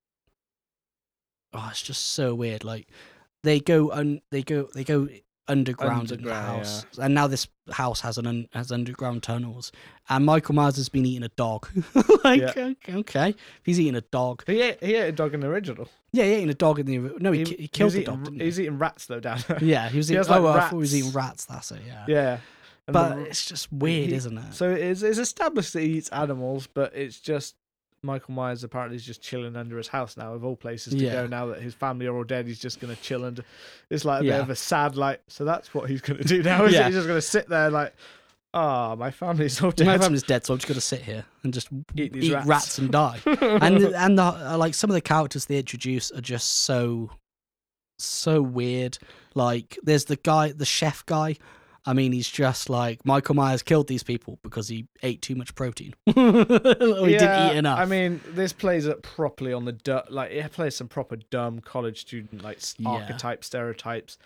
Oh, 1.55 1.69
it's 1.71 1.81
just 1.81 2.05
so 2.05 2.35
weird. 2.35 2.65
Like 2.65 2.89
they 3.45 3.61
go 3.61 3.89
and 3.91 4.21
they 4.31 4.43
go 4.43 4.69
they 4.75 4.85
go 4.85 5.09
underground, 5.49 6.11
underground 6.11 6.13
in 6.13 6.25
the 6.25 6.35
house, 6.35 6.87
yeah. 6.97 7.05
and 7.05 7.15
now 7.15 7.27
this 7.27 7.49
house 7.71 8.01
has 8.01 8.19
an 8.19 8.27
un- 8.27 8.49
has 8.53 8.73
underground 8.73 9.23
tunnels. 9.23 9.73
And 10.09 10.27
Michael 10.27 10.55
Myers 10.55 10.77
has 10.77 10.89
been 10.89 11.07
eating 11.07 11.23
a 11.23 11.29
dog. 11.29 11.69
like, 12.25 12.41
yeah. 12.41 12.73
okay, 12.89 13.35
he's 13.63 13.81
eating 13.81 13.97
a 13.97 14.01
dog. 14.01 14.45
He 14.47 14.61
ate, 14.61 14.83
he 14.83 14.95
ate 14.95 15.09
a 15.09 15.13
dog 15.13 15.35
in 15.35 15.41
the 15.41 15.49
original. 15.49 15.89
Yeah, 16.13 16.25
he 16.25 16.31
ate 16.33 16.51
a 16.51 16.55
dog 16.55 16.79
in 16.79 16.87
the 16.87 16.99
no. 17.19 17.33
He, 17.33 17.45
he, 17.45 17.55
he 17.55 17.69
killed 17.69 17.93
he 17.93 18.01
the 18.01 18.07
dog. 18.07 18.27
Eating, 18.27 18.41
he 18.41 18.47
was 18.47 18.61
eating 18.61 18.79
rats 18.79 19.07
though, 19.07 19.21
down. 19.21 19.41
yeah, 19.61 19.89
he 19.89 19.97
was 19.97 20.11
eating. 20.11 20.25
He 20.25 20.31
oh, 20.31 20.41
like 20.41 20.57
I 20.57 20.61
thought 20.69 20.71
he 20.71 20.77
was 20.77 20.97
eating 20.97 21.13
rats. 21.13 21.45
That's 21.47 21.71
it. 21.73 21.81
Yeah. 21.87 22.05
Yeah. 22.09 22.39
And 22.87 22.93
but 22.93 23.15
the, 23.15 23.23
it's 23.23 23.47
just 23.47 23.73
weird, 23.73 24.13
isn't 24.13 24.37
it? 24.37 24.53
So 24.53 24.71
it's, 24.71 25.01
it's 25.01 25.19
established 25.19 25.73
that 25.73 25.81
he 25.81 25.95
eats 25.95 26.11
animals, 26.11 26.67
but 26.67 26.95
it's 26.95 27.19
just 27.19 27.55
Michael 28.05 28.35
Myers 28.35 28.63
apparently 28.63 28.97
is 28.97 29.05
just 29.05 29.23
chilling 29.23 29.57
under 29.57 29.77
his 29.77 29.89
house 29.89 30.17
now, 30.17 30.35
of 30.35 30.45
all 30.45 30.57
places 30.57 30.93
to 30.95 31.01
yeah. 31.01 31.13
go. 31.13 31.27
Now 31.27 31.47
that 31.47 31.61
his 31.61 31.75
family 31.75 32.07
are 32.07 32.15
all 32.15 32.25
dead, 32.25 32.47
he's 32.47 32.59
just 32.59 32.79
going 32.79 32.95
to 32.95 33.03
chill 33.03 33.25
and 33.25 33.43
it's 33.91 34.05
like 34.05 34.23
a 34.23 34.25
yeah. 34.25 34.33
bit 34.33 34.41
of 34.43 34.51
a 34.51 34.57
sad 34.57 34.97
like. 34.97 35.23
So 35.27 35.45
that's 35.45 35.75
what 35.75 35.89
he's 35.91 36.01
going 36.01 36.19
to 36.19 36.25
do 36.25 36.43
now. 36.45 36.67
yeah. 36.67 36.87
He's 36.87 36.95
just 36.95 37.07
going 37.07 37.19
to 37.19 37.23
sit 37.23 37.49
there 37.49 37.71
like, 37.71 37.95
ah, 38.53 38.93
oh, 38.93 38.97
my 38.97 39.11
family's 39.11 39.61
all 39.63 39.71
dead. 39.71 39.87
My 39.87 39.99
family's 39.99 40.23
dead, 40.23 40.45
so 40.45 40.55
I'm 40.55 40.59
just 40.59 40.69
going 40.69 40.77
to 40.77 40.81
sit 40.81 41.03
here 41.03 41.25
and 41.43 41.53
just 41.53 41.69
eat, 41.97 42.15
eat 42.15 42.33
rats. 42.33 42.47
rats. 42.47 42.79
and 42.79 42.93
die. 42.93 43.21
and 43.27 43.79
and 43.79 44.19
the, 44.19 44.23
uh, 44.23 44.57
like 44.59 44.75
some 44.75 44.91
of 44.91 44.95
the 44.95 45.01
characters 45.01 45.47
they 45.47 45.59
introduce 45.59 46.11
are 46.13 46.21
just 46.21 46.53
so 46.53 47.11
so 47.99 48.43
weird. 48.43 48.99
Like 49.35 49.79
there's 49.83 50.05
the 50.05 50.17
guy, 50.17 50.53
the 50.53 50.67
chef 50.67 51.05
guy 51.07 51.37
I 51.87 51.93
mean, 51.93 52.13
he's 52.13 52.29
just 52.29 52.71
like 52.71 53.05
Michael 53.05 53.35
Myers 53.35 53.63
killed 53.63 53.89
these 53.89 54.03
people 54.03 54.39
because 54.43 54.69
he 54.69 54.87
ate 55.03 55.21
too 55.21 55.35
much 55.35 55.55
protein. 55.55 55.95
he 56.07 56.13
yeah, 56.17 56.43
didn't 56.43 57.51
eat 57.51 57.59
enough. 57.59 57.79
I 57.79 57.85
mean, 57.85 58.21
this 58.29 58.53
plays 58.53 58.87
it 58.87 59.03
properly 59.03 59.53
on 59.53 59.65
the 59.65 59.73
du- 59.73 60.05
like 60.09 60.31
it 60.31 60.51
plays 60.53 60.77
some 60.77 60.89
proper 60.89 61.17
dumb 61.17 61.61
college 61.61 62.01
student 62.01 62.43
like 62.43 62.61
yeah. 62.79 62.89
archetype 62.89 63.45
stereotypes. 63.45 64.19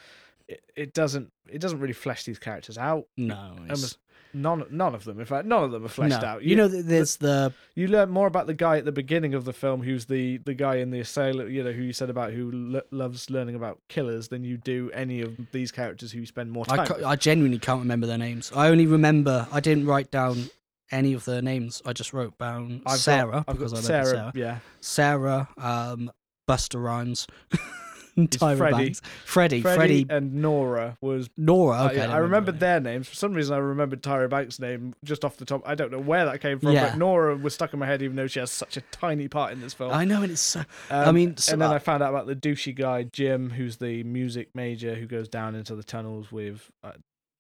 It, 0.47 0.63
it 0.77 0.95
doesn't 0.95 1.33
it 1.49 1.61
doesn't 1.61 1.81
really 1.81 1.93
flesh 1.93 2.25
these 2.25 2.39
characters 2.39 2.79
out. 2.79 3.07
No, 3.17 3.35
um, 3.35 3.59
almost 3.63 3.99
None, 4.35 4.67
none 4.71 4.95
of 4.95 5.05
them. 5.05 5.19
In 5.19 5.27
fact, 5.27 5.47
none 5.47 5.65
of 5.65 5.71
them 5.71 5.85
are 5.85 5.89
fleshed 5.89 6.21
no. 6.23 6.29
out. 6.29 6.43
You, 6.43 6.51
you 6.51 6.57
know, 6.57 6.69
there's 6.69 7.17
the 7.17 7.53
you 7.75 7.89
learn 7.89 8.11
more 8.11 8.27
about 8.27 8.47
the 8.47 8.55
guy 8.55 8.77
at 8.77 8.85
the 8.85 8.93
beginning 8.93 9.35
of 9.35 9.45
the 9.45 9.53
film, 9.53 9.83
who's 9.83 10.07
the 10.07 10.39
the 10.39 10.55
guy 10.55 10.77
in 10.77 10.91
the 10.91 11.01
assailant. 11.01 11.51
You 11.51 11.65
know, 11.65 11.73
who 11.73 11.83
you 11.83 11.93
said 11.93 12.11
about 12.11 12.33
who 12.33 12.51
lo- 12.53 12.83
loves 12.91 13.31
learning 13.31 13.55
about 13.55 13.81
killers, 13.89 14.29
than 14.29 14.45
you 14.45 14.57
do 14.57 14.91
any 14.93 15.21
of 15.21 15.39
these 15.53 15.73
characters 15.73 16.13
who 16.13 16.21
you 16.21 16.27
spend 16.27 16.51
more 16.51 16.67
time. 16.67 16.87
I, 17.05 17.11
I 17.11 17.17
genuinely 17.17 17.59
can't 17.59 17.81
remember 17.81 18.07
their 18.07 18.19
names. 18.19 18.53
I 18.55 18.69
only 18.69 18.87
remember 18.87 19.47
I 19.53 19.61
didn't 19.61 19.87
write 19.87 20.11
down 20.11 20.51
any 20.91 21.13
of 21.15 21.25
their 21.25 21.43
names. 21.43 21.83
I 21.85 21.93
just 21.93 22.13
wrote 22.13 22.39
down 22.39 22.83
I've 22.87 22.99
Sarah 22.99 23.45
got, 23.47 23.47
because 23.47 23.73
I 23.73 23.81
Sarah, 23.81 24.07
Sarah. 24.07 24.33
Yeah, 24.35 24.59
Sarah, 24.81 25.49
um, 25.57 26.11
Busta 26.47 26.83
Rhymes. 26.83 27.27
Tyra 28.27 28.57
Freddie. 28.57 28.77
Banks. 28.77 29.03
Freddie, 29.25 29.61
Freddie, 29.63 29.77
Freddie, 29.77 30.07
and 30.11 30.35
Nora 30.35 30.97
was 31.01 31.31
Nora. 31.37 31.85
Okay, 31.85 32.01
I, 32.01 32.13
I, 32.13 32.15
I 32.15 32.19
remembered 32.19 32.61
their 32.61 32.81
names. 32.81 33.09
For 33.09 33.15
some 33.15 33.33
reason, 33.33 33.55
I 33.55 33.59
remembered 33.59 34.03
Tyra 34.03 34.29
Banks' 34.29 34.59
name 34.59 34.95
just 35.05 35.25
off 35.25 35.37
the 35.37 35.45
top. 35.45 35.63
I 35.65 35.75
don't 35.75 35.93
know 35.93 36.01
where 36.01 36.25
that 36.25 36.41
came 36.41 36.59
from, 36.59 36.73
yeah. 36.73 36.91
but 36.91 36.99
Nora 36.99 37.37
was 37.37 37.55
stuck 37.55 37.73
in 37.73 37.79
my 37.79 37.87
head, 37.87 38.03
even 38.03 38.17
though 38.17 38.27
she 38.27 38.41
has 38.41 38.51
such 38.51 38.77
a 38.77 38.81
tiny 38.93 39.29
part 39.29 39.53
in 39.53 39.61
this 39.61 39.75
film. 39.75 39.93
I 39.93 40.05
know, 40.05 40.23
and 40.23 40.33
it's. 40.33 40.41
So, 40.41 40.61
um, 40.61 40.67
I 41.09 41.13
mean, 41.13 41.37
so, 41.37 41.53
and 41.53 41.63
then 41.63 41.71
I 41.71 41.79
found 41.79 42.03
out 42.03 42.11
about 42.11 42.27
the 42.27 42.37
douchey 42.37 42.75
guy 42.75 43.05
Jim, 43.05 43.51
who's 43.51 43.77
the 43.77 44.03
music 44.05 44.49
major 44.55 44.95
who 44.95 45.07
goes 45.07 45.29
down 45.29 45.55
into 45.55 45.75
the 45.75 45.85
tunnels 45.85 46.33
with. 46.33 46.71
Uh, 46.83 46.93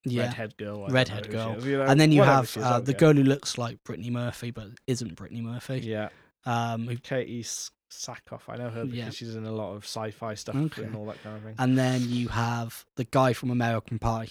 yeah. 0.05 0.23
redhead 0.23 0.57
girl. 0.57 0.87
redhead 0.89 1.31
girl. 1.31 1.57
Is, 1.57 1.67
you 1.67 1.79
know, 1.79 1.85
and 1.85 2.01
then 2.01 2.13
you 2.13 2.23
have 2.23 2.57
uh, 2.57 2.81
the 2.81 2.95
girl 2.95 3.13
who 3.13 3.25
looks 3.25 3.59
like 3.59 3.83
Brittany 3.85 4.11
Murphy 4.11 4.51
but 4.51 4.69
isn't 4.87 5.17
Brittany 5.17 5.43
Murphy. 5.43 5.81
Yeah. 5.81 6.09
Um, 6.47 6.89
Katie 7.03 7.45
Sackhoff. 7.91 8.43
I 8.49 8.57
know 8.57 8.71
her 8.71 8.85
because 8.85 8.99
yeah. 8.99 9.11
she's 9.11 9.35
in 9.35 9.45
a 9.45 9.53
lot 9.53 9.75
of 9.75 9.85
sci-fi 9.85 10.35
stuff 10.35 10.57
okay. 10.57 10.85
and 10.85 10.95
all 10.95 11.07
that 11.07 11.23
kind 11.23 11.37
of 11.37 11.43
thing. 11.43 11.55
And 11.59 11.79
then 11.79 12.03
you 12.09 12.29
have 12.29 12.85
the 12.97 13.05
guy 13.05 13.33
from 13.33 13.51
American 13.51 13.99
Pie. 13.99 14.29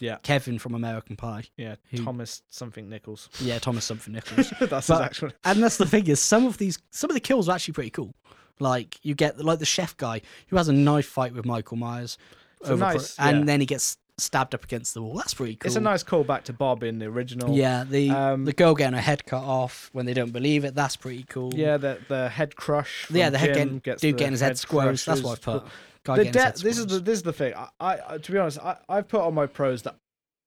Yeah. 0.00 0.16
Kevin 0.22 0.58
from 0.58 0.74
American 0.74 1.16
Pie. 1.16 1.44
Yeah. 1.56 1.76
Who, 1.90 2.04
Thomas 2.04 2.42
something 2.48 2.88
Nicholas. 2.88 3.28
Yeah, 3.40 3.58
Thomas 3.58 3.84
something 3.86 4.12
Nicholas. 4.12 4.52
that's 4.60 4.88
but, 4.88 5.02
actual. 5.02 5.30
And 5.44 5.62
that's 5.62 5.78
the 5.78 5.86
thing 5.86 6.06
is, 6.06 6.20
some 6.20 6.46
of 6.46 6.58
these, 6.58 6.78
some 6.90 7.10
of 7.10 7.14
the 7.14 7.20
kills 7.20 7.48
are 7.48 7.54
actually 7.54 7.74
pretty 7.74 7.90
cool. 7.90 8.14
Like 8.58 8.98
you 9.02 9.14
get 9.14 9.42
like 9.44 9.58
the 9.58 9.66
chef 9.66 9.96
guy 9.96 10.22
who 10.48 10.56
has 10.56 10.68
a 10.68 10.72
knife 10.72 11.06
fight 11.06 11.34
with 11.34 11.44
Michael 11.44 11.76
Myers, 11.76 12.16
over, 12.64 12.76
nice, 12.76 13.18
and 13.18 13.40
yeah. 13.40 13.44
then 13.44 13.60
he 13.60 13.66
gets 13.66 13.98
stabbed 14.18 14.54
up 14.54 14.64
against 14.64 14.94
the 14.94 15.02
wall. 15.02 15.14
That's 15.14 15.34
pretty 15.34 15.56
cool. 15.56 15.68
It's 15.68 15.76
a 15.76 15.80
nice 15.80 16.02
callback 16.02 16.44
to 16.44 16.52
Bob 16.52 16.82
in 16.82 16.98
the 16.98 17.06
original. 17.06 17.54
Yeah, 17.54 17.84
the 17.84 18.10
um, 18.10 18.44
the 18.44 18.52
girl 18.52 18.74
getting 18.74 18.94
her 18.94 19.00
head 19.00 19.26
cut 19.26 19.42
off 19.42 19.90
when 19.92 20.06
they 20.06 20.14
don't 20.14 20.32
believe 20.32 20.64
it. 20.64 20.74
That's 20.74 20.96
pretty 20.96 21.24
cool. 21.24 21.52
Yeah, 21.54 21.76
the 21.76 21.98
the 22.08 22.28
head 22.28 22.56
crush. 22.56 23.06
Yeah, 23.10 23.30
the 23.30 23.38
head 23.38 23.54
getting, 23.54 23.78
gets 23.78 24.00
dude 24.00 24.16
getting 24.16 24.32
his 24.32 24.40
head 24.40 24.58
squashed. 24.58 25.06
That's 25.06 25.22
what 25.22 25.38
I 25.46 25.58
put. 25.58 25.64
the 26.04 26.24
de- 26.24 26.32
this 26.32 26.78
is 26.78 26.86
the 26.86 26.98
this 27.00 27.18
is 27.18 27.22
the 27.22 27.32
thing. 27.32 27.54
I, 27.54 27.68
I 27.80 28.18
to 28.18 28.32
be 28.32 28.38
honest, 28.38 28.58
I 28.58 28.76
I've 28.88 29.08
put 29.08 29.20
on 29.20 29.34
my 29.34 29.46
pros 29.46 29.82
that, 29.82 29.96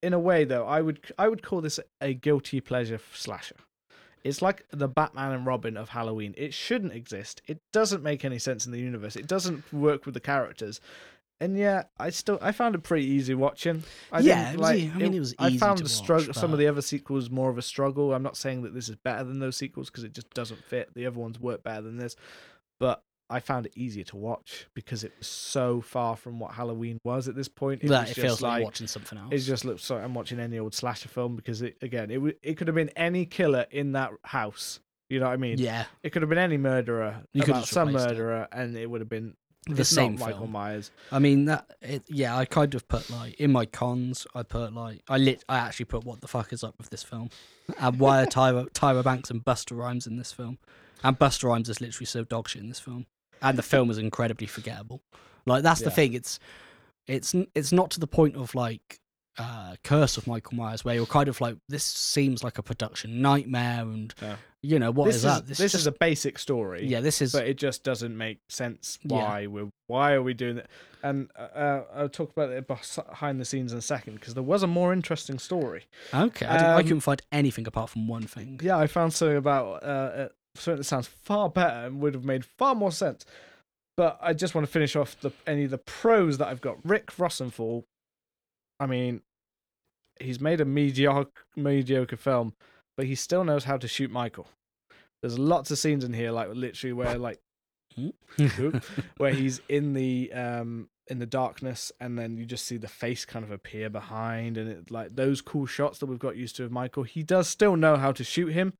in 0.01 0.13
a 0.13 0.19
way 0.19 0.45
though, 0.45 0.65
I 0.65 0.81
would 0.81 0.99
I 1.17 1.27
would 1.27 1.43
call 1.43 1.61
this 1.61 1.79
a 2.01 2.13
guilty 2.13 2.61
pleasure 2.61 2.99
slasher. 3.13 3.55
It's 4.23 4.41
like 4.41 4.65
the 4.71 4.89
Batman 4.89 5.31
and 5.31 5.45
Robin 5.45 5.77
of 5.77 5.89
Halloween. 5.89 6.33
It 6.37 6.53
shouldn't 6.53 6.91
exist. 6.91 7.41
It 7.47 7.61
doesn't 7.71 8.03
make 8.03 8.25
any 8.25 8.37
sense 8.37 8.65
in 8.65 8.73
the 8.73 8.79
universe. 8.79 9.15
It 9.15 9.27
doesn't 9.27 9.71
work 9.71 10.05
with 10.05 10.13
the 10.13 10.19
characters 10.19 10.81
and 11.41 11.57
yeah, 11.57 11.83
I 11.97 12.09
still 12.09 12.37
I 12.41 12.51
found 12.51 12.75
it 12.75 12.83
pretty 12.83 13.05
easy 13.05 13.33
watching. 13.33 13.83
I 14.11 14.19
yeah, 14.19 14.51
it 14.53 14.59
like, 14.59 14.83
I 14.93 14.97
mean, 14.97 15.13
it, 15.13 15.19
was. 15.19 15.35
I 15.39 15.57
found 15.57 15.79
the 15.79 15.89
struggle. 15.89 16.33
Some 16.33 16.53
of 16.53 16.59
the 16.59 16.67
other 16.67 16.81
sequels 16.81 17.29
more 17.29 17.49
of 17.49 17.57
a 17.57 17.61
struggle. 17.61 18.13
I'm 18.13 18.23
not 18.23 18.37
saying 18.37 18.63
that 18.63 18.73
this 18.73 18.89
is 18.89 18.95
better 18.95 19.23
than 19.23 19.39
those 19.39 19.57
sequels 19.57 19.89
because 19.89 20.03
it 20.03 20.13
just 20.13 20.29
doesn't 20.31 20.63
fit. 20.65 20.93
The 20.93 21.05
other 21.05 21.19
ones 21.19 21.39
work 21.39 21.63
better 21.63 21.81
than 21.81 21.97
this, 21.97 22.15
but 22.79 23.03
I 23.29 23.39
found 23.39 23.67
it 23.67 23.73
easier 23.75 24.03
to 24.05 24.17
watch 24.17 24.67
because 24.73 25.03
it 25.03 25.13
was 25.17 25.27
so 25.27 25.81
far 25.81 26.15
from 26.15 26.39
what 26.39 26.51
Halloween 26.51 26.99
was 27.03 27.27
at 27.27 27.35
this 27.35 27.47
point. 27.47 27.83
It, 27.83 27.91
it 27.91 28.07
feels 28.09 28.41
like, 28.41 28.59
like, 28.59 28.63
watching 28.63 28.87
something 28.87 29.17
else. 29.17 29.29
It 29.31 29.39
just 29.39 29.65
looks 29.65 29.89
like 29.89 30.03
I'm 30.03 30.15
watching 30.15 30.39
any 30.39 30.57
old 30.57 30.73
slasher 30.73 31.09
film 31.09 31.35
because 31.35 31.61
it 31.61 31.77
again 31.81 32.09
it 32.09 32.39
it 32.41 32.57
could 32.57 32.67
have 32.67 32.75
been 32.75 32.89
any 32.89 33.25
killer 33.25 33.65
in 33.71 33.91
that 33.93 34.11
house. 34.23 34.79
You 35.09 35.19
know 35.19 35.25
what 35.25 35.33
I 35.33 35.37
mean? 35.37 35.57
Yeah. 35.57 35.85
It 36.03 36.11
could 36.11 36.21
have 36.21 36.29
been 36.29 36.37
any 36.37 36.57
murderer 36.57 37.23
you 37.33 37.43
about 37.43 37.65
some 37.65 37.91
murderer, 37.91 38.43
it. 38.43 38.49
and 38.51 38.77
it 38.77 38.89
would 38.89 39.01
have 39.01 39.09
been 39.09 39.35
the 39.67 39.81
it's 39.81 39.89
same 39.89 40.17
Michael 40.17 40.39
film. 40.39 40.51
Myers. 40.51 40.91
I 41.11 41.19
mean 41.19 41.45
that. 41.45 41.69
It, 41.81 42.03
yeah, 42.07 42.35
I 42.35 42.45
kind 42.45 42.73
of 42.75 42.87
put 42.87 43.09
like 43.09 43.35
in 43.35 43.51
my 43.51 43.65
cons. 43.65 44.25
I 44.33 44.43
put 44.43 44.73
like 44.73 45.01
I 45.07 45.17
lit. 45.17 45.43
I 45.49 45.57
actually 45.57 45.85
put 45.85 46.05
what 46.05 46.21
the 46.21 46.27
fuck 46.27 46.53
is 46.53 46.63
up 46.63 46.75
with 46.77 46.89
this 46.89 47.03
film, 47.03 47.29
and 47.79 47.99
why 47.99 48.23
are 48.23 48.25
Tyra 48.25 48.69
Tyra 48.73 49.03
Banks 49.03 49.29
and 49.29 49.43
Busta 49.43 49.77
Rhymes 49.77 50.07
in 50.07 50.17
this 50.17 50.31
film, 50.31 50.57
and 51.03 51.17
Busta 51.17 51.45
Rhymes 51.45 51.69
is 51.69 51.81
literally 51.81 52.05
so 52.05 52.23
dogshit 52.23 52.61
in 52.61 52.69
this 52.69 52.79
film, 52.79 53.05
and 53.41 53.57
the 53.57 53.63
film 53.63 53.89
is 53.89 53.97
incredibly 53.97 54.47
forgettable. 54.47 55.01
Like 55.45 55.63
that's 55.63 55.81
the 55.81 55.91
thing. 55.91 56.13
It's 56.13 56.39
it's 57.07 57.35
it's 57.55 57.71
not 57.71 57.91
to 57.91 57.99
the 57.99 58.07
point 58.07 58.35
of 58.35 58.55
like 58.55 58.99
uh, 59.39 59.75
Curse 59.83 60.17
of 60.17 60.27
Michael 60.27 60.55
Myers, 60.55 60.83
where 60.83 60.95
you're 60.95 61.05
kind 61.05 61.29
of 61.29 61.39
like, 61.41 61.55
this 61.69 61.83
seems 61.83 62.43
like 62.43 62.57
a 62.57 62.63
production 62.63 63.21
nightmare, 63.21 63.81
and 63.81 64.13
yeah. 64.21 64.35
You 64.61 64.79
know 64.79 64.91
what 64.91 65.05
this 65.05 65.17
is, 65.17 65.25
is 65.25 65.31
that? 65.31 65.47
This, 65.47 65.57
this 65.57 65.71
just, 65.71 65.81
is 65.81 65.87
a 65.87 65.91
basic 65.91 66.37
story. 66.37 66.85
Yeah, 66.85 67.01
this 67.01 67.21
is, 67.21 67.31
but 67.31 67.47
it 67.47 67.57
just 67.57 67.83
doesn't 67.83 68.17
make 68.17 68.39
sense. 68.49 68.99
Why 69.03 69.41
yeah. 69.41 69.47
we're 69.47 69.69
why 69.87 70.13
are 70.13 70.21
we 70.21 70.33
doing 70.33 70.57
it? 70.57 70.67
And 71.01 71.29
uh, 71.37 71.41
uh, 71.41 71.83
I'll 71.95 72.09
talk 72.09 72.31
about 72.31 72.49
it 72.49 72.67
behind 72.67 73.39
the 73.39 73.45
scenes 73.45 73.71
in 73.71 73.77
a 73.77 73.81
second 73.81 74.15
because 74.15 74.33
there 74.33 74.43
was 74.43 74.63
a 74.63 74.67
more 74.67 74.91
interesting 74.91 75.39
story. 75.39 75.85
Okay, 76.13 76.45
I, 76.45 76.57
um, 76.57 76.77
I, 76.77 76.83
couldn't 76.83 76.99
find 77.01 77.21
anything 77.31 77.67
apart 77.67 77.89
from 77.89 78.07
one 78.07 78.23
thing. 78.23 78.59
Yeah, 78.61 78.77
I 78.77 78.87
found 78.87 79.13
something 79.13 79.37
about 79.37 79.83
uh, 79.83 79.85
uh, 79.85 80.27
something 80.55 80.79
that 80.79 80.83
sounds 80.85 81.07
far 81.07 81.49
better 81.49 81.87
and 81.87 82.01
would 82.01 82.13
have 82.13 82.25
made 82.25 82.43
far 82.43 82.75
more 82.75 82.91
sense. 82.91 83.25
But 83.95 84.17
I 84.21 84.33
just 84.33 84.55
want 84.55 84.65
to 84.65 84.71
finish 84.71 84.95
off 84.95 85.19
the 85.21 85.31
any 85.47 85.65
of 85.65 85.71
the 85.71 85.77
pros 85.77 86.37
that 86.37 86.47
I've 86.47 86.61
got. 86.61 86.77
Rick 86.83 87.17
Rosenthal 87.17 87.85
I 88.79 88.85
mean, 88.85 89.21
he's 90.19 90.39
made 90.39 90.61
a 90.61 90.65
mediocre 90.65 91.43
mediocre 91.55 92.17
film, 92.17 92.53
but 92.99 93.05
he 93.05 93.15
still 93.15 93.45
knows 93.45 93.63
how 93.63 93.77
to 93.77 93.87
shoot 93.87 94.11
Michael. 94.11 94.45
There's 95.21 95.39
lots 95.39 95.71
of 95.71 95.77
scenes 95.77 96.03
in 96.03 96.11
here, 96.11 96.31
like 96.31 96.49
literally 96.51 96.91
where 96.91 97.17
like 97.17 97.39
where 99.15 99.33
he's 99.33 99.61
in 99.69 99.93
the 99.93 100.29
um 100.33 100.89
in 101.07 101.17
the 101.17 101.25
darkness 101.25 101.93
and 102.01 102.19
then 102.19 102.35
you 102.35 102.45
just 102.45 102.65
see 102.65 102.75
the 102.75 102.89
face 102.89 103.23
kind 103.23 103.45
of 103.45 103.51
appear 103.51 103.89
behind 103.89 104.57
and 104.57 104.69
it 104.69 104.91
like 104.91 105.15
those 105.15 105.39
cool 105.39 105.65
shots 105.65 105.99
that 105.99 106.07
we've 106.07 106.19
got 106.19 106.35
used 106.35 106.57
to 106.57 106.65
of 106.65 106.73
Michael. 106.73 107.03
He 107.03 107.23
does 107.23 107.47
still 107.47 107.77
know 107.77 107.95
how 107.95 108.11
to 108.11 108.23
shoot 108.25 108.49
him 108.49 108.73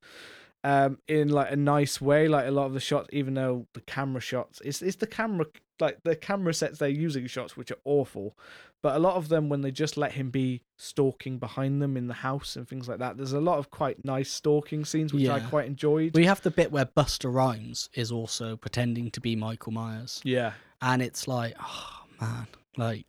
um 0.62 0.98
in 1.08 1.28
like 1.28 1.50
a 1.50 1.56
nice 1.56 2.00
way 2.00 2.28
like 2.28 2.46
a 2.46 2.50
lot 2.50 2.66
of 2.66 2.74
the 2.74 2.80
shots 2.80 3.08
even 3.12 3.34
though 3.34 3.66
the 3.72 3.80
camera 3.80 4.20
shots 4.20 4.60
it's 4.64 4.82
it's 4.82 4.96
the 4.96 5.06
camera 5.06 5.46
like 5.80 5.98
the 6.04 6.14
camera 6.14 6.52
sets 6.52 6.78
they're 6.78 6.88
using 6.88 7.26
shots 7.26 7.56
which 7.56 7.70
are 7.70 7.78
awful 7.84 8.36
but 8.82 8.96
a 8.96 8.98
lot 8.98 9.16
of 9.16 9.28
them 9.28 9.48
when 9.48 9.62
they 9.62 9.70
just 9.70 9.96
let 9.96 10.12
him 10.12 10.30
be 10.30 10.62
stalking 10.76 11.38
behind 11.38 11.80
them 11.80 11.96
in 11.96 12.08
the 12.08 12.14
house 12.14 12.56
and 12.56 12.68
things 12.68 12.88
like 12.88 12.98
that 12.98 13.16
there's 13.16 13.32
a 13.32 13.40
lot 13.40 13.58
of 13.58 13.70
quite 13.70 14.04
nice 14.04 14.30
stalking 14.30 14.84
scenes 14.84 15.14
which 15.14 15.22
yeah. 15.22 15.34
i 15.34 15.40
quite 15.40 15.66
enjoyed 15.66 16.14
we 16.14 16.26
have 16.26 16.42
the 16.42 16.50
bit 16.50 16.70
where 16.70 16.84
busta 16.84 17.32
rhymes 17.32 17.88
is 17.94 18.12
also 18.12 18.54
pretending 18.56 19.10
to 19.10 19.20
be 19.20 19.34
michael 19.34 19.72
myers 19.72 20.20
yeah 20.24 20.52
and 20.82 21.00
it's 21.00 21.26
like 21.26 21.54
oh 21.62 22.02
man 22.20 22.46
like 22.76 23.06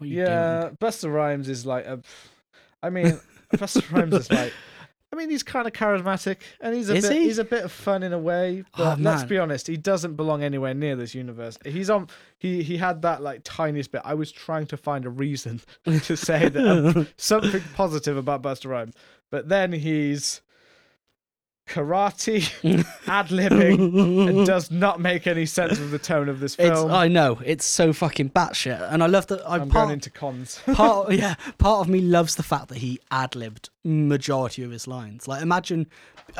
yeah 0.00 0.62
doing? 0.62 0.76
busta 0.76 1.12
rhymes 1.12 1.48
is 1.48 1.66
like 1.66 1.86
a 1.86 2.00
i 2.84 2.90
mean 2.90 3.18
busta 3.54 3.90
rhymes 3.90 4.14
is 4.14 4.30
like 4.30 4.52
mean, 5.18 5.30
he's 5.30 5.42
kind 5.42 5.66
of 5.66 5.72
charismatic, 5.72 6.36
and 6.60 6.74
he's 6.74 6.88
a 6.90 6.96
Is 6.96 7.08
bit 7.08 7.16
he? 7.16 7.24
he's 7.24 7.38
a 7.38 7.44
bit 7.44 7.64
of 7.64 7.72
fun 7.72 8.02
in 8.02 8.12
a 8.12 8.18
way. 8.18 8.64
But 8.76 8.98
Oh, 8.98 9.02
let's 9.02 9.22
man. 9.22 9.28
be 9.28 9.38
honest, 9.38 9.66
he 9.66 9.76
doesn't 9.76 10.14
belong 10.14 10.42
anywhere 10.42 10.72
near 10.74 10.96
this 10.96 11.14
universe. 11.14 11.58
He's 11.64 11.90
on. 11.90 12.08
He 12.38 12.62
he 12.62 12.76
had 12.78 13.02
that 13.02 13.22
like 13.22 13.40
tiniest 13.44 13.90
bit. 13.92 14.02
I 14.04 14.14
was 14.14 14.32
trying 14.32 14.66
to 14.68 14.76
find 14.76 15.04
a 15.04 15.10
reason 15.10 15.60
to 15.84 16.16
say 16.16 16.48
that 16.48 16.96
um, 16.96 17.08
something 17.16 17.62
positive 17.74 18.16
about 18.16 18.42
Busta 18.42 18.70
Rhymes, 18.70 18.94
but 19.30 19.48
then 19.48 19.72
he's 19.72 20.40
karate, 21.68 22.42
ad 23.06 23.28
libbing, 23.28 24.28
and 24.28 24.46
does 24.46 24.70
not 24.70 25.00
make 25.00 25.26
any 25.26 25.46
sense 25.46 25.78
of 25.78 25.90
the 25.90 25.98
tone 25.98 26.28
of 26.28 26.40
this 26.40 26.54
It's, 26.58 26.78
film. 26.78 26.90
I 26.90 27.08
know 27.08 27.40
it's 27.44 27.64
so 27.64 27.92
fucking 27.92 28.30
batshit, 28.30 28.92
and 28.92 29.02
I 29.02 29.06
love 29.06 29.26
that. 29.28 29.40
I'm, 29.46 29.62
I'm 29.62 29.68
part, 29.68 29.84
going 29.84 29.94
into 29.94 30.10
cons. 30.10 30.60
part, 30.72 31.12
yeah, 31.12 31.34
part 31.58 31.80
of 31.80 31.88
me 31.88 32.00
loves 32.00 32.36
the 32.36 32.42
fact 32.42 32.68
that 32.68 32.78
he 32.78 32.98
ad 33.10 33.36
libbed 33.36 33.70
majority 33.84 34.62
of 34.62 34.70
his 34.70 34.86
lines. 34.88 35.28
Like, 35.28 35.42
imagine, 35.42 35.86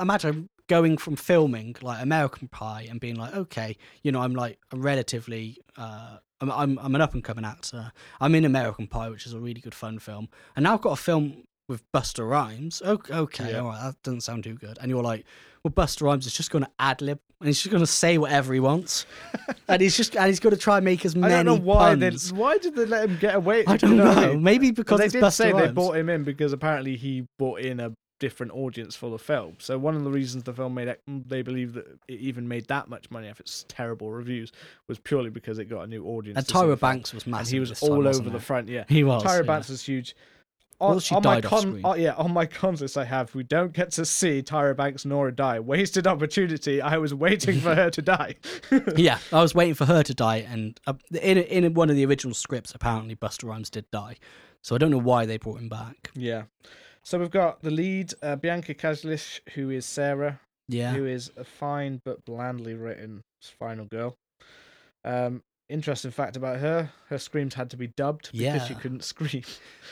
imagine 0.01 0.49
going 0.69 0.99
from 0.99 1.17
filming 1.17 1.77
like 1.81 2.03
American 2.03 2.49
Pie 2.49 2.87
and 2.91 3.01
being 3.01 3.17
like, 3.17 3.35
okay, 3.35 3.77
you 4.03 4.13
know, 4.13 4.21
I'm 4.21 4.35
like, 4.35 4.59
I'm 4.71 4.83
relatively, 4.83 5.59
uh, 5.77 6.19
I'm, 6.41 6.51
I'm, 6.51 6.79
I'm 6.79 6.95
an 6.95 7.01
up 7.01 7.15
and 7.15 7.25
coming 7.25 7.45
actor. 7.45 7.93
I'm 8.21 8.35
in 8.35 8.45
American 8.45 8.87
Pie, 8.87 9.09
which 9.09 9.27
is 9.27 9.33
a 9.33 9.41
really 9.41 9.61
good 9.61 9.75
fun 9.75 9.99
film, 9.99 10.29
and 10.57 10.65
now 10.65 10.75
I've 10.75 10.83
got 10.83 10.93
a 10.93 11.03
film 11.03 11.45
with 11.69 11.91
Busta 11.93 12.29
Rhymes. 12.29 12.83
Okay, 12.85 13.15
okay 13.15 13.53
yeah. 13.53 13.59
all 13.59 13.69
right, 13.69 13.83
that 13.83 14.03
doesn't 14.03 14.23
sound 14.23 14.45
too 14.45 14.55
good. 14.55 14.79
And 14.81 14.91
you're 14.91 15.03
like, 15.03 15.25
well, 15.63 15.73
Busta 15.73 16.03
Rhymes 16.03 16.27
is 16.27 16.33
just 16.33 16.51
going 16.51 16.65
to 16.65 16.71
ad 16.79 17.03
lib 17.03 17.21
and 17.41 17.47
he's 17.47 17.59
just 17.59 17.71
going 17.71 17.83
to 17.83 17.87
say 17.87 18.19
whatever 18.19 18.53
he 18.53 18.61
wants, 18.61 19.07
and 19.69 19.81
he's 19.81 19.97
just 19.97 20.17
and 20.17 20.27
he's 20.27 20.41
going 20.41 20.55
to 20.55 20.61
try 20.61 20.79
and 20.79 20.85
make 20.85 21.05
as 21.05 21.15
many. 21.15 21.33
I 21.33 21.37
don't 21.37 21.47
know 21.47 21.65
why 21.65 21.95
puns. 21.95 22.31
they 22.31 22.37
why 22.37 22.59
did 22.59 22.75
they 22.75 22.85
let 22.85 23.09
him 23.09 23.17
get 23.19 23.37
away? 23.37 23.65
I 23.67 23.77
don't 23.77 23.91
you 23.91 23.97
know. 23.97 24.15
know 24.15 24.39
Maybe 24.39 24.73
because 24.73 24.99
they 24.99 25.09
did 25.09 25.23
Busta 25.23 25.33
say 25.33 25.53
Rhymes. 25.53 25.69
they 25.69 25.73
brought 25.73 25.97
him 25.97 26.09
in 26.09 26.25
because 26.25 26.53
apparently 26.53 26.97
he 26.97 27.27
brought 27.39 27.61
in 27.61 27.79
a 27.79 27.93
different 28.19 28.51
audience 28.53 28.97
for 28.97 29.11
the 29.11 29.19
film. 29.19 29.55
So 29.59 29.79
one 29.79 29.95
of 29.95 30.03
the 30.03 30.11
reasons 30.11 30.43
the 30.43 30.53
film 30.53 30.75
made 30.75 30.97
they 31.07 31.43
believe 31.43 31.75
that 31.75 31.87
it 32.09 32.19
even 32.19 32.49
made 32.49 32.67
that 32.67 32.89
much 32.89 33.09
money 33.13 33.29
after 33.29 33.43
its 33.43 33.65
terrible 33.69 34.11
reviews 34.11 34.51
was 34.89 34.99
purely 34.99 35.31
because 35.31 35.61
it 35.61 35.67
got 35.67 35.83
a 35.83 35.87
new 35.87 36.05
audience. 36.07 36.37
And 36.37 36.47
Tyra 36.47 36.79
Banks 36.79 37.15
was 37.15 37.25
massive. 37.27 37.47
And 37.47 37.53
he 37.55 37.61
was 37.61 37.81
all 37.81 38.09
over 38.09 38.31
the 38.31 38.41
front. 38.41 38.69
Yeah, 38.69 38.85
he 38.89 39.05
was. 39.05 39.23
Tyra 39.23 39.41
yeah. 39.41 39.43
Banks 39.43 39.69
was 39.69 39.85
huge 39.85 40.17
on, 40.81 40.91
well, 40.91 41.01
she 41.01 41.15
on 41.15 41.23
died 41.23 41.45
my 41.45 41.49
con, 41.51 41.61
screen. 41.61 41.85
uh, 41.85 41.95
yeah, 41.95 42.15
on 42.15 42.33
my 42.33 42.47
cons 42.47 42.81
list 42.81 42.97
I 42.97 43.05
have, 43.05 43.35
we 43.35 43.43
don't 43.43 43.73
get 43.73 43.91
to 43.93 44.05
see 44.05 44.43
Tyra 44.43 44.77
Banks 44.77 45.05
Nora 45.05 45.33
die. 45.35 45.59
Wasted 45.61 46.07
opportunity. 46.07 46.81
I 46.81 46.99
was 46.99 47.13
waiting 47.13 47.61
for 47.61 47.75
her 47.75 47.91
to 47.91 48.03
die. 48.03 48.37
yeah, 48.97 49.19
I 49.33 49.43
was 49.43 49.55
waiting 49.55 49.75
for 49.75 49.87
her 49.87 50.03
to 50.03 50.15
die, 50.15 50.47
and 50.49 50.79
uh, 50.87 50.95
in 51.21 51.39
in 51.39 51.75
one 51.75 51.91
of 51.91 51.97
the 51.97 52.07
original 52.07 52.35
scripts, 52.35 52.75
apparently 52.75 53.17
Busta 53.17 53.49
Rhymes 53.49 53.71
did 53.71 53.91
die. 53.91 54.17
So 54.63 54.75
I 54.75 54.79
don't 54.79 54.91
know 54.91 54.99
why 54.99 55.27
they 55.27 55.37
brought 55.37 55.59
him 55.61 55.69
back. 55.69 56.11
Yeah. 56.15 56.45
So 57.05 57.19
we've 57.19 57.31
got 57.31 57.63
the 57.63 57.71
lead, 57.71 58.13
uh, 58.23 58.37
Bianca 58.37 58.75
Kajlich, 58.75 59.41
who 59.55 59.71
is 59.71 59.87
Sarah, 59.87 60.41
Yeah, 60.69 60.93
who 60.93 61.07
is 61.07 61.31
a 61.37 61.45
fine 61.45 62.01
but 62.05 62.25
blandly 62.25 62.75
written 62.75 63.23
final 63.59 63.87
girl. 63.87 64.15
Um, 65.05 65.43
interesting 65.69 66.11
fact 66.11 66.37
about 66.37 66.59
her: 66.61 66.91
her 67.09 67.19
screams 67.19 67.55
had 67.55 67.71
to 67.71 67.77
be 67.77 67.87
dubbed 67.89 68.31
because 68.33 68.41
Yeah. 68.41 68.65
she 68.67 68.75
couldn't 68.75 69.05
scream, 69.13 69.43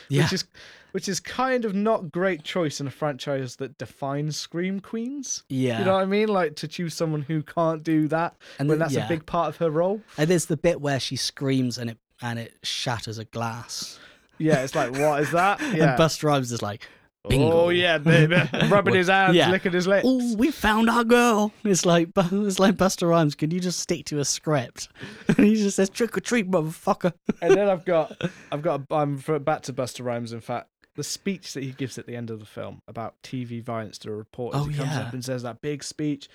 yeah, 0.09 0.23
which 0.25 0.33
is 0.33 0.45
which 0.93 1.09
is 1.09 1.21
kind 1.21 1.65
of 1.65 1.75
not 1.75 2.11
great 2.11 2.43
choice 2.43 2.81
in 2.81 2.87
a 2.87 2.91
franchise 2.91 3.57
that 3.57 3.77
defines 3.79 4.37
scream 4.37 4.81
queens. 4.81 5.43
yeah. 5.49 5.79
You 5.81 5.85
know 5.85 5.93
what 5.95 6.03
I 6.03 6.07
mean? 6.07 6.29
Like 6.29 6.57
to 6.57 6.69
choose 6.69 6.95
someone 6.95 7.21
who 7.23 7.43
can't 7.43 7.83
do 7.83 8.09
that 8.09 8.35
and 8.59 8.69
when 8.69 8.79
then- 8.79 8.87
that's 8.89 8.95
yeah. 8.97 9.05
a 9.05 9.09
big 9.09 9.27
part 9.27 9.49
of 9.49 9.57
her 9.59 9.71
role. 9.71 10.01
And 10.17 10.29
there's 10.31 10.47
the 10.47 10.57
bit 10.57 10.81
where 10.81 10.99
she 11.01 11.17
screams 11.17 11.77
and 11.79 11.91
it 11.91 11.99
and 12.23 12.39
it 12.39 12.55
shatters 12.63 13.19
a 13.19 13.27
glass. 13.27 13.99
Yeah, 14.39 14.63
it's 14.63 14.75
like 14.75 14.93
what 14.93 15.21
is 15.21 15.31
that? 15.33 15.61
Yeah, 15.75 15.91
And 15.91 15.99
Busta 16.01 16.25
Rhymes 16.25 16.51
is 16.53 16.63
like, 16.63 16.89
Bingo. 17.29 17.51
Oh 17.53 17.69
yeah, 17.71 17.99
baby, 17.99 18.37
rubbing 18.69 18.95
his 18.95 19.09
hands, 19.09 19.35
yeah. 19.35 19.51
licking 19.51 19.73
his 19.73 19.87
lips. 19.87 20.07
Oh, 20.07 20.37
we 20.37 20.51
found 20.51 20.89
our 20.89 21.05
girl. 21.05 21.53
It's 21.65 21.85
like 21.85 22.11
it's 22.17 22.59
like 22.59 22.77
Busta 22.77 23.09
Rhymes. 23.09 23.35
Can 23.35 23.51
you 23.51 23.61
just 23.61 23.81
stick 23.81 24.05
to 24.07 24.19
a 24.21 24.25
script? 24.25 24.89
And 25.37 25.47
he 25.47 25.57
just 25.57 25.77
says 25.77 25.91
trick 25.91 26.17
or 26.17 26.21
treat, 26.21 26.51
motherfucker. 26.51 27.13
and 27.43 27.55
then 27.55 27.69
I've 27.69 27.85
got 27.85 28.17
I've 28.53 28.63
got 28.63 28.83
a, 28.89 28.95
I'm 28.95 29.17
back 29.17 29.63
to 29.63 29.73
Busta 29.73 30.05
Rhymes. 30.05 30.33
In 30.33 30.41
fact, 30.41 30.69
the 30.95 31.05
speech 31.05 31.53
that 31.55 31.63
he 31.63 31.73
gives 31.73 31.99
at 31.99 32.07
the 32.07 32.17
end 32.17 32.31
of 32.31 32.39
the 32.39 32.47
film 32.47 32.81
about 32.89 33.15
TV 33.23 33.63
violence 33.63 33.99
to 33.99 34.13
reporters. 34.13 34.63
Oh, 34.63 34.65
he 34.65 34.77
comes 34.77 34.93
yeah. 34.93 35.01
up 35.01 35.13
and 35.13 35.25
says 35.25 35.43
that 35.43 35.61
big 35.61 35.85
speech, 35.85 36.29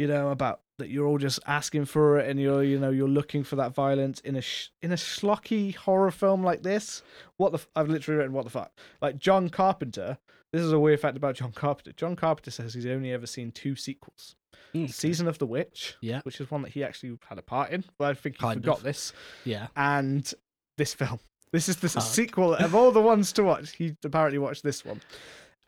you 0.00 0.06
know, 0.06 0.30
about 0.30 0.62
that 0.78 0.88
you're 0.88 1.06
all 1.06 1.18
just 1.18 1.38
asking 1.46 1.84
for 1.84 2.18
it 2.18 2.26
and 2.26 2.40
you're 2.40 2.64
you 2.64 2.78
know 2.78 2.88
you're 2.88 3.06
looking 3.06 3.44
for 3.44 3.56
that 3.56 3.74
violence 3.74 4.18
in 4.20 4.34
a 4.34 4.40
sh- 4.40 4.70
in 4.80 4.92
a 4.92 4.96
schlocky 4.96 5.76
horror 5.76 6.10
film 6.10 6.42
like 6.42 6.62
this. 6.62 7.02
What 7.36 7.52
the 7.52 7.58
f- 7.58 7.68
I've 7.76 7.90
literally 7.90 8.16
written 8.16 8.32
what 8.32 8.44
the 8.44 8.50
fuck. 8.50 8.72
Like 9.02 9.18
John 9.18 9.50
Carpenter. 9.50 10.16
This 10.54 10.62
is 10.62 10.72
a 10.72 10.80
weird 10.80 10.98
fact 10.98 11.18
about 11.18 11.34
John 11.36 11.52
Carpenter. 11.52 11.92
John 11.92 12.16
Carpenter 12.16 12.50
says 12.50 12.72
he's 12.72 12.86
only 12.86 13.12
ever 13.12 13.26
seen 13.26 13.52
two 13.52 13.76
sequels. 13.76 14.36
Mm, 14.74 14.84
okay. 14.84 14.92
Season 14.92 15.28
of 15.28 15.38
the 15.38 15.46
Witch, 15.46 15.96
yeah, 16.00 16.22
which 16.22 16.40
is 16.40 16.50
one 16.50 16.62
that 16.62 16.72
he 16.72 16.82
actually 16.82 17.18
had 17.28 17.38
a 17.38 17.42
part 17.42 17.70
in. 17.70 17.84
But 17.98 18.08
I 18.12 18.14
think 18.14 18.36
he 18.36 18.40
kind 18.40 18.62
forgot 18.62 18.78
of. 18.78 18.84
this. 18.84 19.12
Yeah, 19.44 19.66
and 19.76 20.32
this 20.78 20.94
film. 20.94 21.20
This 21.52 21.68
is 21.68 21.76
the 21.76 21.88
sequel 21.88 22.54
of 22.54 22.74
all 22.74 22.90
the 22.90 23.02
ones 23.02 23.32
to 23.34 23.42
watch. 23.42 23.72
He 23.76 23.96
apparently 24.02 24.38
watched 24.38 24.62
this 24.62 24.82
one. 24.82 25.02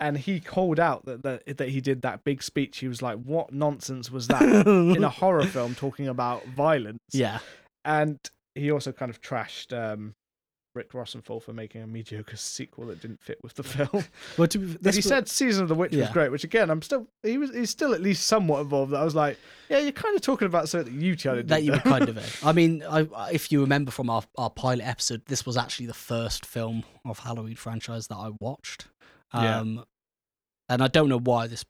And 0.02 0.18
he 0.18 0.40
called 0.40 0.80
out 0.80 1.04
that, 1.04 1.22
that 1.22 1.58
that 1.58 1.68
he 1.68 1.80
did 1.80 2.02
that 2.02 2.24
big 2.24 2.42
speech. 2.42 2.78
He 2.78 2.88
was 2.88 3.02
like, 3.02 3.18
"What 3.22 3.52
nonsense 3.52 4.10
was 4.10 4.26
that 4.26 4.42
in 4.66 5.04
a 5.04 5.08
horror 5.08 5.46
film 5.46 5.76
talking 5.76 6.08
about 6.08 6.44
violence?" 6.46 6.98
Yeah, 7.12 7.38
and 7.84 8.18
he 8.56 8.72
also 8.72 8.90
kind 8.90 9.10
of 9.10 9.20
trashed 9.20 9.72
um, 9.72 10.16
Rick 10.74 10.92
Rosenthal 10.92 11.38
for 11.38 11.52
making 11.52 11.82
a 11.82 11.86
mediocre 11.86 12.36
sequel 12.36 12.86
that 12.86 13.00
didn't 13.00 13.22
fit 13.22 13.38
with 13.44 13.54
the 13.54 13.62
film. 13.62 14.04
well, 14.38 14.48
to 14.48 14.58
be, 14.58 14.76
but 14.80 14.92
he 14.94 15.02
said 15.02 15.28
Season 15.28 15.62
of 15.62 15.68
the 15.68 15.74
Witch 15.74 15.92
yeah. 15.92 16.00
was 16.00 16.10
great, 16.10 16.30
which 16.30 16.42
again, 16.42 16.68
I'm 16.70 16.82
still 16.82 17.06
he 17.22 17.38
was 17.38 17.54
he's 17.54 17.70
still 17.70 17.94
at 17.94 18.00
least 18.00 18.26
somewhat 18.26 18.62
involved. 18.62 18.94
I 18.94 19.04
was 19.04 19.14
like, 19.14 19.38
yeah, 19.68 19.78
you're 19.78 19.92
kind 19.92 20.16
of 20.16 20.22
talking 20.22 20.46
about 20.46 20.68
something 20.68 20.92
that 20.92 21.04
you 21.04 21.14
did. 21.14 21.48
That 21.48 21.62
you 21.62 21.72
were 21.72 21.78
kind 21.78 22.08
of 22.08 22.16
in. 22.16 22.24
I 22.48 22.52
mean, 22.52 22.82
I, 22.88 23.06
if 23.30 23.52
you 23.52 23.60
remember 23.60 23.90
from 23.90 24.10
our 24.10 24.22
our 24.36 24.50
pilot 24.50 24.84
episode, 24.84 25.26
this 25.26 25.46
was 25.46 25.56
actually 25.56 25.86
the 25.86 25.94
first 25.94 26.46
film 26.46 26.84
of 27.04 27.18
Halloween 27.20 27.56
franchise 27.56 28.08
that 28.08 28.16
I 28.16 28.30
watched. 28.40 28.88
Um, 29.32 29.76
yeah. 29.76 29.82
And 30.68 30.82
I 30.82 30.88
don't 30.88 31.08
know 31.08 31.18
why 31.18 31.46
this 31.46 31.64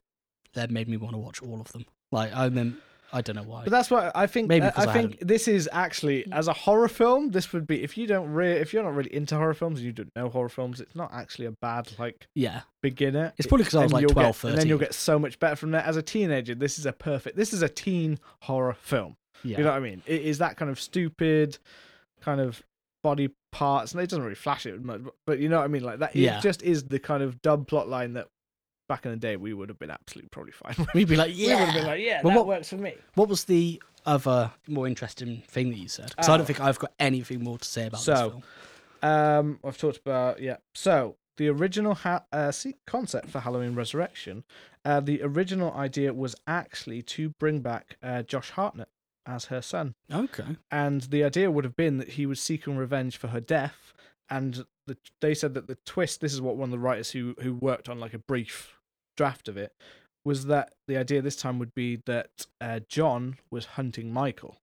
that 0.54 0.70
made 0.70 0.88
me 0.88 0.96
want 0.96 1.14
to 1.14 1.18
watch 1.18 1.42
all 1.42 1.60
of 1.60 1.72
them. 1.72 1.86
Like 2.10 2.34
I 2.34 2.48
mean 2.48 2.76
I 3.12 3.20
don't 3.20 3.36
know 3.36 3.42
why. 3.42 3.64
But 3.64 3.70
that's 3.70 3.90
what 3.90 4.10
I 4.14 4.26
think. 4.26 4.48
Maybe 4.48 4.64
I, 4.64 4.72
I 4.76 4.92
think 4.92 5.18
this 5.20 5.46
is 5.46 5.68
actually 5.70 6.22
mm. 6.22 6.32
as 6.32 6.48
a 6.48 6.52
horror 6.52 6.88
film. 6.88 7.30
This 7.30 7.52
would 7.52 7.66
be 7.66 7.82
if 7.82 7.98
you 7.98 8.06
don't 8.06 8.32
really, 8.32 8.58
if 8.58 8.72
you're 8.72 8.82
not 8.82 8.94
really 8.94 9.14
into 9.14 9.36
horror 9.36 9.52
films 9.52 9.80
and 9.80 9.86
you 9.86 9.92
don't 9.92 10.10
know 10.16 10.30
horror 10.30 10.48
films, 10.48 10.80
it's 10.80 10.96
not 10.96 11.12
actually 11.12 11.46
a 11.46 11.52
bad 11.52 11.92
like 11.98 12.26
yeah 12.34 12.62
beginner. 12.82 13.34
It's 13.36 13.46
probably 13.46 13.64
because 13.64 13.74
I 13.76 13.82
was 13.82 13.92
like 13.92 14.08
12, 14.08 14.14
get, 14.14 14.36
13. 14.36 14.50
And 14.50 14.60
then 14.60 14.68
you'll 14.68 14.78
get 14.78 14.94
so 14.94 15.18
much 15.18 15.38
better 15.38 15.56
from 15.56 15.72
there. 15.72 15.82
As 15.82 15.98
a 15.98 16.02
teenager, 16.02 16.54
this 16.54 16.78
is 16.78 16.86
a 16.86 16.92
perfect. 16.92 17.36
This 17.36 17.52
is 17.52 17.60
a 17.60 17.68
teen 17.68 18.18
horror 18.40 18.74
film. 18.80 19.16
Yeah. 19.44 19.58
You 19.58 19.64
know 19.64 19.70
what 19.70 19.76
I 19.76 19.80
mean? 19.80 20.02
It 20.06 20.22
is 20.22 20.38
that 20.38 20.56
kind 20.56 20.70
of 20.70 20.80
stupid, 20.80 21.58
kind 22.22 22.40
of 22.40 22.62
body 23.02 23.30
parts, 23.50 23.92
and 23.92 24.00
it 24.00 24.08
doesn't 24.08 24.22
really 24.22 24.34
flash 24.34 24.64
it 24.64 24.82
much, 24.82 25.02
but 25.26 25.38
you 25.38 25.50
know 25.50 25.58
what 25.58 25.64
I 25.64 25.68
mean. 25.68 25.84
Like 25.84 25.98
that. 25.98 26.16
Yeah. 26.16 26.38
It 26.38 26.42
just 26.42 26.62
is 26.62 26.84
the 26.84 26.98
kind 26.98 27.22
of 27.22 27.42
dub 27.42 27.66
plot 27.66 27.90
line 27.90 28.14
that 28.14 28.28
back 28.92 29.06
in 29.06 29.10
the 29.10 29.16
day, 29.16 29.36
we 29.36 29.54
would 29.54 29.70
have 29.70 29.78
been 29.78 29.90
absolutely 29.90 30.28
probably 30.28 30.52
fine. 30.52 30.86
We'd 30.94 31.08
be 31.08 31.16
like, 31.16 31.32
yeah, 31.34 31.54
we 31.54 31.60
would 31.60 31.64
have 31.64 31.74
been 31.74 31.86
like, 31.86 32.02
yeah, 32.02 32.20
well, 32.22 32.34
that 32.34 32.38
what, 32.40 32.46
works 32.46 32.68
for 32.68 32.76
me. 32.76 32.94
What 33.14 33.30
was 33.30 33.44
the 33.44 33.82
other 34.04 34.50
more 34.68 34.86
interesting 34.86 35.42
thing 35.48 35.70
that 35.70 35.78
you 35.78 35.88
said? 35.88 36.10
Because 36.10 36.28
I 36.28 36.36
don't 36.36 36.42
oh. 36.42 36.44
think 36.44 36.60
I've 36.60 36.78
got 36.78 36.92
anything 37.00 37.42
more 37.42 37.56
to 37.58 37.64
say 37.64 37.86
about 37.86 38.00
so, 38.00 38.12
this 38.12 38.20
film. 38.20 38.42
Um, 39.02 39.58
I've 39.64 39.78
talked 39.78 39.96
about 39.96 40.42
yeah. 40.42 40.58
So 40.74 41.16
the 41.38 41.48
original 41.48 41.94
ha- 41.94 42.24
uh, 42.32 42.52
concept 42.86 43.30
for 43.30 43.40
Halloween 43.40 43.74
Resurrection, 43.74 44.44
uh, 44.84 45.00
the 45.00 45.22
original 45.22 45.72
idea 45.72 46.12
was 46.12 46.36
actually 46.46 47.00
to 47.02 47.30
bring 47.30 47.60
back 47.60 47.96
uh, 48.02 48.22
Josh 48.22 48.50
Hartnett 48.50 48.88
as 49.26 49.46
her 49.46 49.62
son. 49.62 49.94
Okay. 50.12 50.56
And 50.70 51.02
the 51.02 51.24
idea 51.24 51.50
would 51.50 51.64
have 51.64 51.76
been 51.76 51.96
that 51.98 52.10
he 52.10 52.26
was 52.26 52.40
seeking 52.40 52.76
revenge 52.76 53.16
for 53.16 53.28
her 53.28 53.40
death, 53.40 53.94
and 54.28 54.64
the, 54.86 54.96
they 55.20 55.34
said 55.34 55.54
that 55.54 55.66
the 55.66 55.78
twist. 55.86 56.20
This 56.20 56.32
is 56.32 56.40
what 56.40 56.56
one 56.56 56.68
of 56.68 56.72
the 56.72 56.78
writers 56.78 57.10
who 57.10 57.34
who 57.40 57.54
worked 57.54 57.88
on 57.88 58.00
like 58.00 58.14
a 58.14 58.18
brief 58.18 58.78
draft 59.16 59.48
of 59.48 59.56
it 59.56 59.72
was 60.24 60.46
that 60.46 60.72
the 60.86 60.96
idea 60.96 61.20
this 61.20 61.36
time 61.36 61.58
would 61.58 61.74
be 61.74 61.96
that 62.06 62.46
uh, 62.60 62.80
John 62.88 63.38
was 63.50 63.66
hunting 63.66 64.12
Michael. 64.12 64.56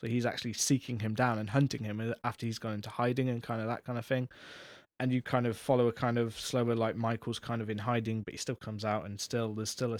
So 0.00 0.06
he's 0.06 0.26
actually 0.26 0.52
seeking 0.52 1.00
him 1.00 1.14
down 1.14 1.38
and 1.38 1.50
hunting 1.50 1.84
him 1.84 2.00
uh, 2.00 2.14
after 2.22 2.46
he's 2.46 2.58
gone 2.58 2.74
into 2.74 2.90
hiding 2.90 3.28
and 3.28 3.42
kind 3.42 3.60
of 3.60 3.66
that 3.68 3.84
kind 3.84 3.98
of 3.98 4.06
thing. 4.06 4.28
And 5.00 5.12
you 5.12 5.22
kind 5.22 5.46
of 5.46 5.56
follow 5.56 5.88
a 5.88 5.92
kind 5.92 6.18
of 6.18 6.38
slower, 6.38 6.74
like 6.74 6.96
Michael's 6.96 7.38
kind 7.38 7.62
of 7.62 7.70
in 7.70 7.78
hiding, 7.78 8.22
but 8.22 8.34
he 8.34 8.38
still 8.38 8.56
comes 8.56 8.84
out 8.84 9.06
and 9.06 9.20
still 9.20 9.54
there's 9.54 9.70
still 9.70 9.94
a, 9.94 9.98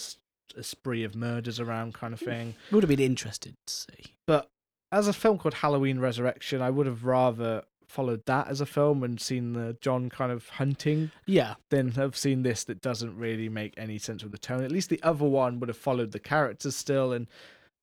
a 0.56 0.62
spree 0.62 1.04
of 1.04 1.14
murders 1.14 1.60
around 1.60 1.94
kind 1.94 2.12
of 2.12 2.20
thing. 2.20 2.54
Would 2.70 2.82
have 2.82 2.88
been 2.88 3.00
interested 3.00 3.54
to 3.66 3.72
see. 3.72 4.14
But 4.26 4.50
as 4.90 5.08
a 5.08 5.12
film 5.12 5.38
called 5.38 5.54
Halloween 5.54 6.00
Resurrection, 6.00 6.60
I 6.62 6.70
would 6.70 6.86
have 6.86 7.04
rather 7.04 7.62
followed 7.88 8.24
that 8.26 8.48
as 8.48 8.60
a 8.60 8.66
film 8.66 9.02
and 9.02 9.20
seen 9.20 9.54
the 9.54 9.76
John 9.80 10.10
kind 10.10 10.30
of 10.30 10.48
hunting, 10.48 11.10
yeah, 11.26 11.54
then 11.70 11.92
have 11.92 12.16
seen 12.16 12.42
this 12.42 12.64
that 12.64 12.80
doesn't 12.80 13.16
really 13.16 13.48
make 13.48 13.74
any 13.76 13.98
sense 13.98 14.22
with 14.22 14.32
the 14.32 14.38
tone. 14.38 14.62
At 14.62 14.72
least 14.72 14.90
the 14.90 15.02
other 15.02 15.24
one 15.24 15.58
would 15.60 15.68
have 15.68 15.78
followed 15.78 16.12
the 16.12 16.20
characters 16.20 16.76
still 16.76 17.12
and 17.12 17.26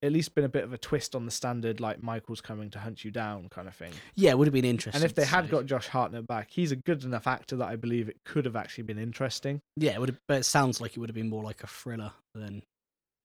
at 0.04 0.12
least 0.12 0.36
been 0.36 0.44
a 0.44 0.50
bit 0.50 0.64
of 0.64 0.74
a 0.74 0.78
twist 0.78 1.16
on 1.16 1.26
the 1.26 1.32
standard 1.32 1.80
like 1.80 2.04
Michael's 2.04 2.42
coming 2.42 2.70
to 2.70 2.80
hunt 2.80 3.04
you 3.04 3.12
down 3.12 3.50
kind 3.50 3.68
of 3.68 3.76
thing. 3.76 3.92
Yeah, 4.14 4.32
it 4.32 4.38
would 4.38 4.48
have 4.48 4.54
been 4.54 4.66
interesting. 4.66 5.02
And 5.02 5.10
if 5.10 5.16
they 5.16 5.26
had 5.26 5.50
got 5.50 5.66
Josh 5.66 5.88
Hartnett 5.88 6.28
back, 6.28 6.50
he's 6.52 6.72
a 6.72 6.76
good 6.76 7.04
enough 7.04 7.26
actor 7.28 7.56
that 7.58 7.68
I 7.68 7.76
believe 7.76 8.08
it 8.08 8.18
could 8.24 8.46
have 8.46 8.56
actually 8.56 8.84
been 8.84 9.00
interesting. 9.00 9.62
Yeah, 9.76 9.94
it 9.94 10.00
would 10.00 10.10
have, 10.10 10.20
but 10.28 10.40
it 10.40 10.46
sounds 10.46 10.80
like 10.80 10.96
it 10.96 11.00
would 11.00 11.10
have 11.10 11.16
been 11.16 11.30
more 11.30 11.44
like 11.44 11.64
a 11.64 11.68
thriller 11.68 12.12
than 12.36 12.62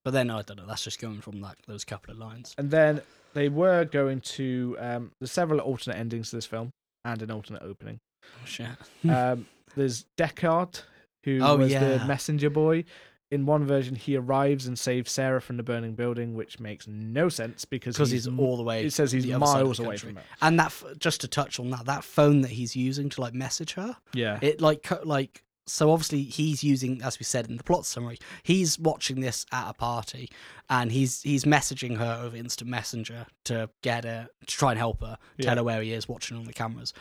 but 0.03 0.11
then 0.11 0.29
I 0.29 0.41
don't 0.41 0.57
know. 0.57 0.65
That's 0.65 0.83
just 0.83 0.99
going 0.99 1.21
from 1.21 1.41
like 1.41 1.57
those 1.67 1.83
couple 1.83 2.11
of 2.11 2.19
lines. 2.19 2.55
And 2.57 2.71
then 2.71 3.01
they 3.33 3.49
were 3.49 3.85
going 3.85 4.21
to. 4.21 4.77
Um, 4.79 5.11
there's 5.19 5.31
several 5.31 5.59
alternate 5.59 5.97
endings 5.97 6.29
to 6.29 6.37
this 6.37 6.45
film 6.45 6.71
and 7.05 7.21
an 7.21 7.31
alternate 7.31 7.63
opening. 7.63 7.99
Oh 8.23 8.45
shit. 8.45 8.67
um, 9.09 9.45
there's 9.75 10.05
Deckard, 10.17 10.81
who 11.23 11.39
oh, 11.41 11.57
was 11.57 11.71
yeah. 11.71 11.97
the 11.97 12.05
messenger 12.05 12.49
boy. 12.49 12.85
In 13.29 13.45
one 13.45 13.65
version, 13.65 13.95
he 13.95 14.17
arrives 14.17 14.67
and 14.67 14.77
saves 14.77 15.09
Sarah 15.09 15.41
from 15.41 15.55
the 15.55 15.63
burning 15.63 15.93
building, 15.93 16.33
which 16.33 16.59
makes 16.59 16.85
no 16.85 17.29
sense 17.29 17.63
because 17.63 17.95
he's, 17.95 18.11
he's, 18.11 18.27
all 18.27 18.57
the 18.57 18.63
way. 18.63 18.83
It 18.83 18.91
says 18.91 19.13
he's 19.13 19.25
miles 19.25 19.79
away 19.79 19.95
from 19.95 20.17
it. 20.17 20.23
And 20.41 20.59
that, 20.59 20.73
just 20.97 21.21
to 21.21 21.29
touch 21.29 21.57
on 21.57 21.69
that, 21.69 21.85
that 21.85 22.03
phone 22.03 22.41
that 22.41 22.51
he's 22.51 22.75
using 22.75 23.07
to 23.07 23.21
like 23.21 23.33
message 23.33 23.75
her, 23.75 23.95
yeah, 24.13 24.37
it 24.41 24.59
like 24.59 24.85
like 25.05 25.45
so 25.67 25.91
obviously 25.91 26.23
he's 26.23 26.63
using 26.63 27.01
as 27.03 27.19
we 27.19 27.23
said 27.23 27.47
in 27.47 27.57
the 27.57 27.63
plot 27.63 27.85
summary 27.85 28.17
he's 28.43 28.79
watching 28.79 29.21
this 29.21 29.45
at 29.51 29.69
a 29.69 29.73
party 29.73 30.29
and 30.69 30.91
he's 30.91 31.21
he's 31.21 31.43
messaging 31.43 31.97
her 31.97 32.19
over 32.23 32.35
instant 32.35 32.69
messenger 32.69 33.25
to 33.43 33.69
get 33.81 34.05
her 34.05 34.29
to 34.47 34.55
try 34.55 34.71
and 34.71 34.79
help 34.79 35.01
her 35.01 35.17
yeah. 35.37 35.45
tell 35.45 35.57
her 35.57 35.63
where 35.63 35.81
he 35.81 35.91
is 35.91 36.07
watching 36.07 36.37
on 36.37 36.45
the 36.45 36.53
cameras. 36.53 36.93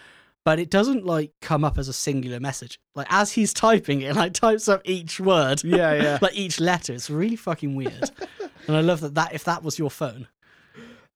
But 0.44 0.58
it 0.58 0.70
doesn't 0.70 1.04
like 1.04 1.32
come 1.40 1.64
up 1.64 1.78
as 1.78 1.86
a 1.86 1.92
singular 1.92 2.40
message. 2.40 2.80
Like 2.94 3.06
as 3.10 3.32
he's 3.32 3.54
typing 3.54 4.02
it 4.02 4.16
like 4.16 4.32
types 4.34 4.68
up 4.68 4.82
each 4.84 5.20
word 5.20 5.62
yeah 5.64 5.94
yeah. 5.94 6.18
like 6.22 6.34
each 6.34 6.60
letter. 6.60 6.92
It's 6.92 7.08
really 7.08 7.36
fucking 7.36 7.74
weird. 7.74 8.10
And 8.66 8.76
i 8.76 8.82
love 8.82 9.00
that 9.00 9.14
that 9.14 9.32
if 9.34 9.44
that 9.44 9.64
was 9.64 9.78
your 9.78 9.90
phone 9.90 10.28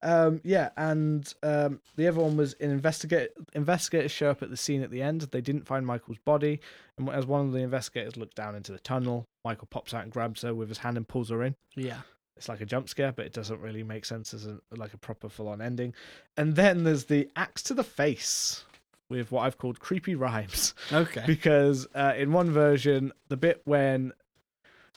um, 0.01 0.41
yeah, 0.43 0.69
and 0.77 1.33
um, 1.43 1.79
the 1.95 2.07
other 2.07 2.19
one 2.21 2.37
was 2.37 2.53
an 2.59 2.71
investigate 2.71 3.31
investigators 3.53 4.11
show 4.11 4.29
up 4.29 4.43
at 4.43 4.49
the 4.49 4.57
scene 4.57 4.83
at 4.83 4.91
the 4.91 5.01
end. 5.01 5.21
They 5.21 5.41
didn't 5.41 5.65
find 5.65 5.85
Michael's 5.85 6.19
body, 6.19 6.59
and 6.97 7.09
as 7.09 7.25
one 7.25 7.45
of 7.45 7.51
the 7.53 7.59
investigators 7.59 8.17
looked 8.17 8.35
down 8.35 8.55
into 8.55 8.71
the 8.71 8.79
tunnel, 8.79 9.25
Michael 9.43 9.67
pops 9.67 9.93
out 9.93 10.03
and 10.03 10.11
grabs 10.11 10.41
her 10.43 10.53
with 10.53 10.69
his 10.69 10.79
hand 10.79 10.97
and 10.97 11.07
pulls 11.07 11.29
her 11.29 11.43
in. 11.43 11.55
Yeah, 11.75 12.01
it's 12.37 12.49
like 12.49 12.61
a 12.61 12.65
jump 12.65 12.89
scare, 12.89 13.11
but 13.11 13.25
it 13.25 13.33
doesn't 13.33 13.61
really 13.61 13.83
make 13.83 14.05
sense 14.05 14.33
as 14.33 14.45
a 14.45 14.59
like 14.71 14.93
a 14.93 14.97
proper 14.97 15.29
full 15.29 15.47
on 15.47 15.61
ending. 15.61 15.93
And 16.37 16.55
then 16.55 16.83
there's 16.83 17.05
the 17.05 17.29
axe 17.35 17.63
to 17.63 17.73
the 17.73 17.83
face 17.83 18.63
with 19.09 19.31
what 19.31 19.41
I've 19.41 19.57
called 19.57 19.79
creepy 19.79 20.15
rhymes. 20.15 20.73
Okay, 20.91 21.23
because 21.27 21.87
uh, 21.95 22.13
in 22.17 22.31
one 22.31 22.51
version, 22.51 23.11
the 23.29 23.37
bit 23.37 23.61
when 23.65 24.13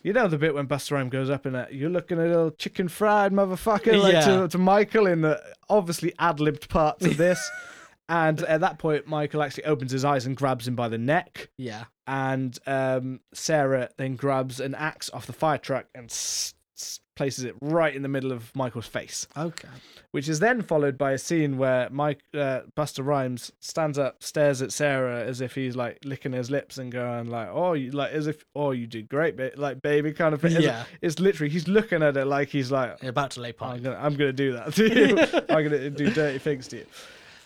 you 0.02 0.12
know 0.12 0.28
the 0.28 0.38
bit 0.38 0.54
when 0.54 0.66
Busta 0.66 0.92
Rhymes 0.92 1.10
goes 1.10 1.30
up 1.30 1.46
and 1.46 1.56
uh, 1.56 1.66
you're 1.70 1.90
looking 1.90 2.18
at 2.18 2.26
a 2.26 2.28
little 2.28 2.50
chicken 2.50 2.88
fried 2.88 3.32
motherfucker 3.32 4.00
like 4.00 4.14
yeah. 4.14 4.40
to, 4.40 4.48
to 4.48 4.58
Michael 4.58 5.06
in 5.06 5.22
the 5.22 5.42
obviously 5.68 6.12
ad 6.18 6.40
libbed 6.40 6.68
parts 6.68 7.04
of 7.04 7.16
this. 7.16 7.50
and 8.08 8.40
at 8.42 8.60
that 8.60 8.78
point, 8.78 9.06
Michael 9.06 9.42
actually 9.42 9.64
opens 9.64 9.92
his 9.92 10.04
eyes 10.04 10.26
and 10.26 10.36
grabs 10.36 10.66
him 10.66 10.76
by 10.76 10.88
the 10.88 10.98
neck. 10.98 11.50
Yeah. 11.56 11.84
And 12.06 12.58
um, 12.66 13.20
Sarah 13.34 13.90
then 13.96 14.16
grabs 14.16 14.60
an 14.60 14.74
axe 14.74 15.10
off 15.10 15.26
the 15.26 15.32
fire 15.32 15.58
truck 15.58 15.86
and 15.94 16.10
places 17.18 17.44
it 17.44 17.56
right 17.60 17.94
in 17.96 18.02
the 18.02 18.08
middle 18.08 18.30
of 18.30 18.54
Michael's 18.54 18.86
face. 18.86 19.26
Okay. 19.36 19.68
Which 20.12 20.28
is 20.28 20.38
then 20.38 20.62
followed 20.62 20.96
by 20.96 21.12
a 21.12 21.18
scene 21.18 21.58
where 21.58 21.90
Mike 21.90 22.20
uh, 22.32 22.60
Busta 22.76 23.04
Rhymes 23.04 23.50
stands 23.58 23.98
up, 23.98 24.22
stares 24.22 24.62
at 24.62 24.72
Sarah 24.72 25.24
as 25.24 25.40
if 25.40 25.52
he's 25.56 25.74
like 25.74 25.98
licking 26.04 26.32
his 26.32 26.48
lips 26.48 26.78
and 26.78 26.92
going 26.92 27.28
like, 27.28 27.48
"Oh, 27.50 27.72
you 27.72 27.90
like 27.90 28.12
as 28.12 28.28
if 28.28 28.44
oh 28.54 28.70
you 28.70 28.86
did 28.86 29.08
great, 29.08 29.36
ba-, 29.36 29.50
like 29.56 29.82
baby 29.82 30.12
kind 30.12 30.32
of 30.32 30.40
thing." 30.40 30.62
Yeah. 30.62 30.84
It's 31.02 31.18
literally 31.18 31.50
he's 31.50 31.66
looking 31.66 32.04
at 32.04 32.16
it 32.16 32.24
like 32.26 32.48
he's 32.50 32.70
like 32.70 33.02
You're 33.02 33.10
about 33.10 33.32
to 33.32 33.40
lay 33.40 33.52
pipe. 33.52 33.74
I'm 33.74 33.82
gonna, 33.82 33.98
I'm 34.00 34.14
gonna 34.14 34.32
do 34.32 34.52
that 34.52 34.72
to 34.74 34.84
you. 34.86 35.18
I'm 35.50 35.64
gonna 35.64 35.90
do 35.90 36.10
dirty 36.10 36.38
things 36.38 36.68
to 36.68 36.76
you. 36.78 36.86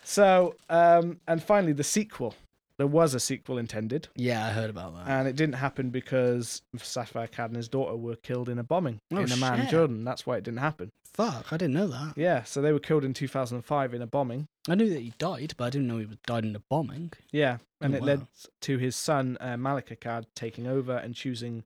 So, 0.05 0.55
um, 0.68 1.18
and 1.27 1.43
finally 1.43 1.73
the 1.73 1.85
sequel 1.85 2.35
there 2.83 2.89
was 2.89 3.14
a 3.14 3.20
sequel 3.20 3.59
intended. 3.59 4.09
Yeah, 4.16 4.45
I 4.45 4.51
heard 4.51 4.68
about 4.68 4.97
that. 4.97 5.07
And 5.07 5.28
it 5.28 5.37
didn't 5.37 5.55
happen 5.55 5.91
because 5.91 6.62
Moustapha 6.72 7.28
Akkad 7.28 7.47
and 7.47 7.57
his 7.57 7.68
daughter 7.68 7.95
were 7.95 8.16
killed 8.16 8.49
in 8.49 8.59
a 8.59 8.64
bombing 8.64 8.99
oh, 9.12 9.18
in 9.18 9.30
Amman, 9.30 9.61
shit. 9.61 9.70
Jordan. 9.70 10.03
That's 10.03 10.26
why 10.26 10.39
it 10.39 10.43
didn't 10.43 10.59
happen. 10.59 10.91
Fuck, 11.14 11.53
I 11.53 11.59
didn't 11.59 11.74
know 11.74 11.87
that. 11.87 12.14
Yeah, 12.16 12.43
so 12.43 12.61
they 12.61 12.72
were 12.72 12.80
killed 12.80 13.05
in 13.05 13.14
2005 13.14 13.95
in 13.95 14.03
a 14.03 14.07
bombing. 14.09 14.47
I 14.68 14.74
knew 14.74 14.89
that 14.89 14.99
he 14.99 15.12
died, 15.16 15.55
but 15.57 15.66
I 15.66 15.70
didn't 15.70 15.87
know 15.87 15.99
he 15.99 16.09
died 16.26 16.45
in 16.45 16.57
a 16.57 16.59
bombing. 16.59 17.12
Yeah, 17.30 17.59
and 17.80 17.95
oh, 17.95 17.99
it 17.99 18.01
wow. 18.01 18.07
led 18.09 18.26
to 18.62 18.78
his 18.78 18.97
son, 18.97 19.37
uh, 19.41 19.57
Malik 19.57 19.91
Akkad, 19.91 20.24
taking 20.35 20.66
over 20.66 20.97
and 20.97 21.14
choosing 21.14 21.62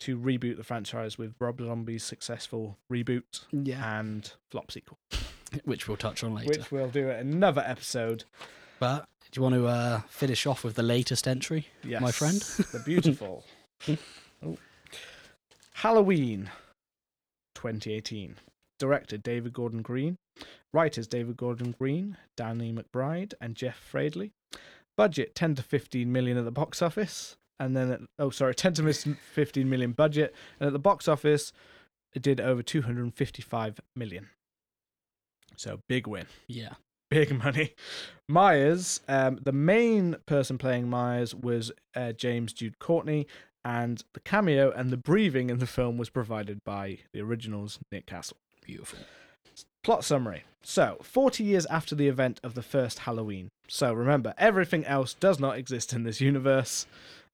to 0.00 0.18
reboot 0.18 0.56
the 0.56 0.64
franchise 0.64 1.16
with 1.16 1.36
Rob 1.38 1.60
Zombie's 1.60 2.02
successful 2.02 2.78
reboot 2.90 3.44
yeah. 3.52 4.00
and 4.00 4.32
flop 4.50 4.72
sequel. 4.72 4.98
Which 5.64 5.86
we'll 5.86 5.96
touch 5.96 6.24
on 6.24 6.34
later. 6.34 6.48
Which 6.48 6.72
we'll 6.72 6.88
do 6.88 7.10
another 7.10 7.62
episode. 7.64 8.24
But 8.80 9.06
do 9.30 9.38
you 9.38 9.42
want 9.42 9.54
to 9.54 9.66
uh, 9.66 10.00
finish 10.08 10.46
off 10.46 10.64
with 10.64 10.74
the 10.74 10.82
latest 10.82 11.28
entry, 11.28 11.68
yes, 11.82 12.00
my 12.00 12.10
friend? 12.10 12.36
the 12.72 12.82
beautiful. 12.84 13.44
oh. 14.44 14.56
Halloween 15.74 16.50
2018. 17.54 18.36
Director 18.78 19.16
David 19.16 19.52
Gordon 19.52 19.82
Green. 19.82 20.16
Writers 20.72 21.06
David 21.06 21.36
Gordon 21.36 21.74
Green, 21.78 22.16
Danny 22.36 22.72
McBride, 22.72 23.34
and 23.40 23.54
Jeff 23.54 23.80
Fradley. 23.92 24.32
Budget 24.96 25.34
10 25.34 25.56
to 25.56 25.62
15 25.62 26.10
million 26.10 26.36
at 26.36 26.44
the 26.44 26.50
box 26.50 26.82
office. 26.82 27.36
And 27.58 27.76
then, 27.76 27.90
at, 27.90 28.00
oh, 28.18 28.30
sorry, 28.30 28.54
10 28.54 28.74
to 28.74 28.92
15 28.92 29.68
million 29.68 29.92
budget. 29.92 30.34
And 30.60 30.68
at 30.68 30.72
the 30.72 30.78
box 30.78 31.08
office, 31.08 31.52
it 32.14 32.22
did 32.22 32.40
over 32.40 32.62
255 32.62 33.80
million. 33.96 34.28
So 35.56 35.80
big 35.88 36.06
win. 36.06 36.26
Yeah. 36.46 36.74
Big 37.10 37.36
money. 37.36 37.74
Myers, 38.28 39.00
um, 39.08 39.38
the 39.42 39.52
main 39.52 40.16
person 40.26 40.58
playing 40.58 40.88
Myers 40.88 41.34
was 41.34 41.72
uh, 41.96 42.12
James 42.12 42.52
Jude 42.52 42.78
Courtney, 42.78 43.26
and 43.64 44.02
the 44.12 44.20
cameo 44.20 44.70
and 44.70 44.90
the 44.90 44.96
breathing 44.98 45.48
in 45.48 45.58
the 45.58 45.66
film 45.66 45.96
was 45.96 46.10
provided 46.10 46.62
by 46.64 46.98
the 47.12 47.20
original's 47.20 47.78
Nick 47.90 48.06
Castle. 48.06 48.36
Beautiful. 48.62 48.98
Plot 49.82 50.04
summary. 50.04 50.44
So, 50.62 50.98
40 51.02 51.44
years 51.44 51.64
after 51.66 51.94
the 51.94 52.08
event 52.08 52.40
of 52.42 52.54
the 52.54 52.62
first 52.62 53.00
Halloween. 53.00 53.48
So, 53.68 53.94
remember, 53.94 54.34
everything 54.36 54.84
else 54.84 55.14
does 55.14 55.40
not 55.40 55.56
exist 55.56 55.94
in 55.94 56.02
this 56.02 56.20
universe. 56.20 56.86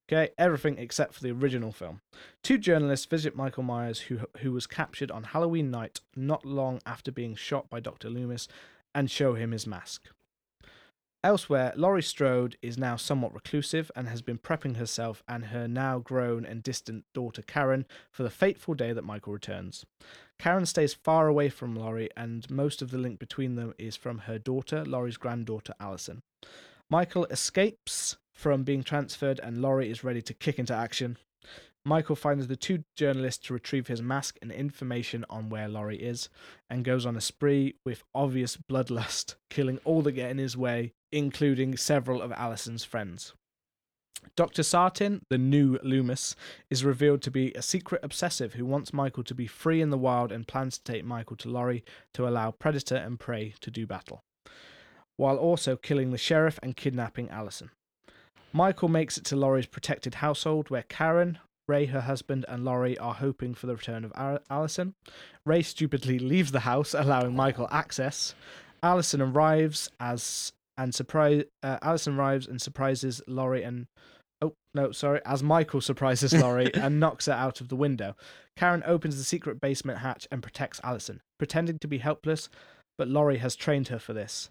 Okay, 0.06 0.30
everything 0.36 0.78
except 0.78 1.14
for 1.14 1.22
the 1.22 1.32
original 1.32 1.72
film. 1.72 2.00
Two 2.42 2.58
journalists 2.58 3.06
visit 3.06 3.34
Michael 3.34 3.62
Myers, 3.62 4.00
who 4.00 4.20
who 4.38 4.52
was 4.52 4.66
captured 4.66 5.10
on 5.10 5.24
Halloween 5.24 5.70
night, 5.70 6.00
not 6.14 6.44
long 6.44 6.80
after 6.84 7.10
being 7.10 7.34
shot 7.34 7.70
by 7.70 7.80
Dr. 7.80 8.10
Loomis, 8.10 8.46
and 8.94 9.10
show 9.10 9.34
him 9.34 9.52
his 9.52 9.66
mask. 9.66 10.08
Elsewhere, 11.24 11.72
Laurie 11.74 12.02
Strode 12.02 12.58
is 12.60 12.76
now 12.76 12.96
somewhat 12.96 13.32
reclusive 13.32 13.90
and 13.96 14.08
has 14.08 14.20
been 14.20 14.36
prepping 14.36 14.76
herself 14.76 15.22
and 15.26 15.46
her 15.46 15.66
now 15.66 15.98
grown 15.98 16.44
and 16.44 16.62
distant 16.62 17.06
daughter 17.14 17.40
Karen 17.40 17.86
for 18.10 18.22
the 18.22 18.30
fateful 18.30 18.74
day 18.74 18.92
that 18.92 19.04
Michael 19.04 19.32
returns. 19.32 19.86
Karen 20.38 20.66
stays 20.66 20.92
far 20.92 21.26
away 21.26 21.48
from 21.48 21.74
Laurie, 21.74 22.10
and 22.14 22.50
most 22.50 22.82
of 22.82 22.90
the 22.90 22.98
link 22.98 23.18
between 23.18 23.54
them 23.54 23.72
is 23.78 23.96
from 23.96 24.18
her 24.18 24.38
daughter, 24.38 24.84
Laurie's 24.84 25.16
granddaughter 25.16 25.72
Allison. 25.80 26.20
Michael 26.90 27.24
escapes 27.26 28.18
from 28.34 28.62
being 28.62 28.82
transferred, 28.82 29.40
and 29.40 29.62
Laurie 29.62 29.90
is 29.90 30.04
ready 30.04 30.20
to 30.20 30.34
kick 30.34 30.58
into 30.58 30.74
action. 30.74 31.16
Michael 31.86 32.16
finds 32.16 32.46
the 32.46 32.56
two 32.56 32.84
journalists 32.96 33.46
to 33.46 33.52
retrieve 33.52 33.88
his 33.88 34.00
mask 34.00 34.38
and 34.40 34.50
information 34.50 35.24
on 35.28 35.50
where 35.50 35.68
Laurie 35.68 36.02
is, 36.02 36.30
and 36.70 36.84
goes 36.84 37.04
on 37.04 37.14
a 37.14 37.20
spree 37.20 37.74
with 37.84 38.02
obvious 38.14 38.56
bloodlust, 38.56 39.34
killing 39.50 39.78
all 39.84 40.00
that 40.02 40.12
get 40.12 40.30
in 40.30 40.38
his 40.38 40.56
way, 40.56 40.94
including 41.12 41.76
several 41.76 42.22
of 42.22 42.32
Allison's 42.32 42.84
friends. 42.84 43.34
Dr. 44.34 44.62
Sartain, 44.62 45.20
the 45.28 45.36
new 45.36 45.78
Loomis, 45.82 46.34
is 46.70 46.84
revealed 46.84 47.20
to 47.22 47.30
be 47.30 47.52
a 47.52 47.60
secret 47.60 48.00
obsessive 48.02 48.54
who 48.54 48.64
wants 48.64 48.94
Michael 48.94 49.22
to 49.24 49.34
be 49.34 49.46
free 49.46 49.82
in 49.82 49.90
the 49.90 49.98
wild 49.98 50.32
and 50.32 50.48
plans 50.48 50.78
to 50.78 50.92
take 50.92 51.04
Michael 51.04 51.36
to 51.36 51.50
Laurie 51.50 51.84
to 52.14 52.26
allow 52.26 52.50
predator 52.50 52.96
and 52.96 53.20
prey 53.20 53.52
to 53.60 53.70
do 53.70 53.86
battle, 53.86 54.24
while 55.16 55.36
also 55.36 55.76
killing 55.76 56.10
the 56.10 56.18
sheriff 56.18 56.58
and 56.62 56.76
kidnapping 56.76 57.28
Allison. 57.28 57.70
Michael 58.54 58.88
makes 58.88 59.18
it 59.18 59.24
to 59.24 59.36
Laurie's 59.36 59.66
protected 59.66 60.16
household 60.16 60.70
where 60.70 60.84
Karen, 60.84 61.38
Ray, 61.66 61.86
her 61.86 62.02
husband, 62.02 62.44
and 62.48 62.64
Laurie 62.64 62.98
are 62.98 63.14
hoping 63.14 63.54
for 63.54 63.66
the 63.66 63.76
return 63.76 64.04
of 64.04 64.40
Allison. 64.50 64.94
Ray 65.46 65.62
stupidly 65.62 66.18
leaves 66.18 66.52
the 66.52 66.60
house, 66.60 66.94
allowing 66.94 67.34
Michael 67.34 67.68
access. 67.70 68.34
Allison 68.82 69.22
arrives 69.22 69.90
as 69.98 70.52
and 70.76 70.94
surprise. 70.94 71.44
Uh, 71.62 71.78
Allison 71.82 72.16
arrives 72.16 72.46
and 72.46 72.60
surprises 72.60 73.22
Laurie 73.26 73.62
and 73.62 73.86
oh 74.42 74.54
no, 74.74 74.92
sorry, 74.92 75.20
as 75.24 75.42
Michael 75.42 75.80
surprises 75.80 76.32
Laurie 76.40 76.74
and 76.74 77.00
knocks 77.00 77.26
her 77.26 77.32
out 77.32 77.60
of 77.60 77.68
the 77.68 77.76
window. 77.76 78.14
Karen 78.56 78.82
opens 78.86 79.16
the 79.16 79.24
secret 79.24 79.60
basement 79.60 80.00
hatch 80.00 80.28
and 80.30 80.42
protects 80.42 80.80
Allison, 80.84 81.20
pretending 81.38 81.78
to 81.78 81.88
be 81.88 81.98
helpless, 81.98 82.48
but 82.98 83.08
Laurie 83.08 83.38
has 83.38 83.56
trained 83.56 83.88
her 83.88 83.98
for 83.98 84.12
this. 84.12 84.50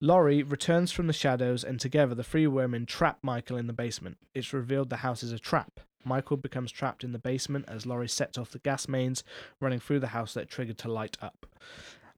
Laurie 0.00 0.44
returns 0.44 0.92
from 0.92 1.08
the 1.08 1.12
shadows, 1.12 1.64
and 1.64 1.80
together 1.80 2.14
the 2.14 2.22
three 2.22 2.46
women 2.46 2.86
trap 2.86 3.18
Michael 3.20 3.56
in 3.56 3.66
the 3.66 3.72
basement. 3.72 4.16
It's 4.32 4.52
revealed 4.52 4.90
the 4.90 4.98
house 4.98 5.24
is 5.24 5.32
a 5.32 5.40
trap. 5.40 5.80
Michael 6.04 6.36
becomes 6.36 6.72
trapped 6.72 7.04
in 7.04 7.12
the 7.12 7.18
basement 7.18 7.64
as 7.68 7.86
Laurie 7.86 8.08
sets 8.08 8.38
off 8.38 8.50
the 8.50 8.58
gas 8.58 8.88
mains 8.88 9.24
running 9.60 9.80
through 9.80 10.00
the 10.00 10.08
house 10.08 10.34
that 10.34 10.48
triggered 10.48 10.78
to 10.78 10.92
light 10.92 11.16
up. 11.20 11.46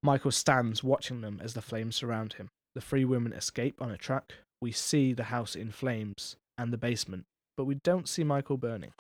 Michael 0.03 0.31
stands 0.31 0.83
watching 0.83 1.21
them 1.21 1.41
as 1.43 1.55
the 1.55 1.63
flames 1.63 1.97
surround 1.97 2.35
him. 2.35 2.51
The 2.75 2.81
three 2.81 3.05
women 3.05 3.33
escape 3.33 3.83
on 3.83 3.91
a 3.91 3.97
truck. 3.97 4.33
We 4.61 4.73
see 4.73 5.13
the 5.13 5.25
house 5.25 5.55
in 5.55 5.73
flames 5.73 6.37
and 6.57 6.73
the 6.73 6.79
basement, 6.79 7.27
but 7.57 7.65
we 7.65 7.75
don't 7.77 8.09
see 8.09 8.25
Michael 8.25 8.57
burning. 8.57 8.93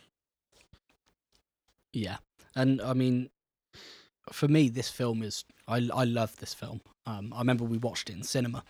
Yeah. 1.92 2.18
And 2.54 2.80
I 2.80 2.94
mean, 2.94 3.30
for 4.32 4.48
me, 4.48 4.68
this 4.68 4.90
film 4.90 5.22
is 5.22 5.44
I 5.68 5.88
I 5.94 6.04
love 6.04 6.36
this 6.36 6.54
film. 6.54 6.80
Um, 7.06 7.32
I 7.34 7.38
remember 7.38 7.64
we 7.64 7.78
watched 7.78 8.10
it 8.10 8.16
in 8.16 8.22
cinema, 8.22 8.64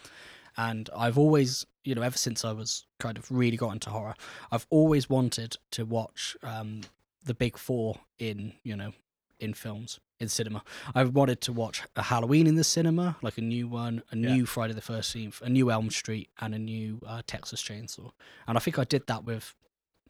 and 0.60 0.90
I've 0.94 1.16
always, 1.16 1.64
you 1.84 1.94
know, 1.94 2.02
ever 2.02 2.18
since 2.18 2.44
I 2.44 2.52
was 2.52 2.84
kind 2.98 3.16
of 3.16 3.30
really 3.30 3.56
got 3.56 3.72
into 3.72 3.88
horror, 3.88 4.14
I've 4.52 4.66
always 4.68 5.08
wanted 5.08 5.56
to 5.70 5.86
watch 5.86 6.36
um, 6.42 6.82
the 7.24 7.32
big 7.34 7.56
four 7.56 7.98
in 8.18 8.52
you 8.62 8.76
know 8.76 8.92
in 9.38 9.54
films 9.54 10.00
in 10.18 10.28
cinema. 10.28 10.62
I've 10.94 11.14
wanted 11.14 11.40
to 11.42 11.52
watch 11.52 11.82
a 11.96 12.02
Halloween 12.02 12.46
in 12.46 12.56
the 12.56 12.64
cinema, 12.64 13.16
like 13.22 13.38
a 13.38 13.40
new 13.40 13.68
one, 13.68 14.02
a 14.10 14.16
new 14.16 14.40
yeah. 14.40 14.44
Friday 14.44 14.74
the 14.74 14.82
Thirteenth, 14.82 15.40
a 15.40 15.48
new 15.48 15.70
Elm 15.70 15.90
Street, 15.90 16.28
and 16.40 16.54
a 16.54 16.58
new 16.58 17.00
uh, 17.06 17.22
Texas 17.26 17.62
Chainsaw. 17.62 18.12
And 18.46 18.58
I 18.58 18.60
think 18.60 18.78
I 18.78 18.84
did 18.84 19.06
that 19.06 19.24
with 19.24 19.54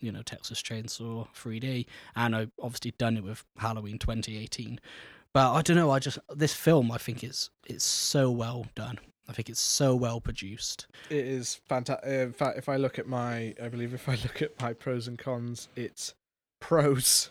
you 0.00 0.10
know 0.10 0.22
Texas 0.22 0.60
Chainsaw 0.60 1.28
3D, 1.36 1.86
and 2.16 2.34
I've 2.34 2.50
obviously 2.60 2.90
done 2.98 3.16
it 3.16 3.22
with 3.22 3.44
Halloween 3.56 3.98
2018. 3.98 4.80
But 5.32 5.52
I 5.52 5.62
don't 5.62 5.76
know. 5.76 5.92
I 5.92 6.00
just 6.00 6.18
this 6.34 6.54
film. 6.54 6.90
I 6.90 6.98
think 6.98 7.22
it's 7.22 7.50
it's 7.68 7.84
so 7.84 8.32
well 8.32 8.66
done. 8.74 8.98
I 9.30 9.32
think 9.32 9.48
it's 9.48 9.60
so 9.60 9.94
well 9.94 10.20
produced. 10.20 10.88
It 11.08 11.24
is 11.24 11.54
fantastic. 11.68 12.10
In 12.10 12.32
fact, 12.32 12.58
if 12.58 12.68
I 12.68 12.76
look 12.76 12.98
at 12.98 13.06
my, 13.06 13.54
I 13.62 13.68
believe 13.68 13.94
if 13.94 14.08
I 14.08 14.12
look 14.24 14.42
at 14.42 14.60
my 14.60 14.72
pros 14.72 15.06
and 15.06 15.16
cons, 15.16 15.68
it's 15.76 16.14
pros. 16.60 17.30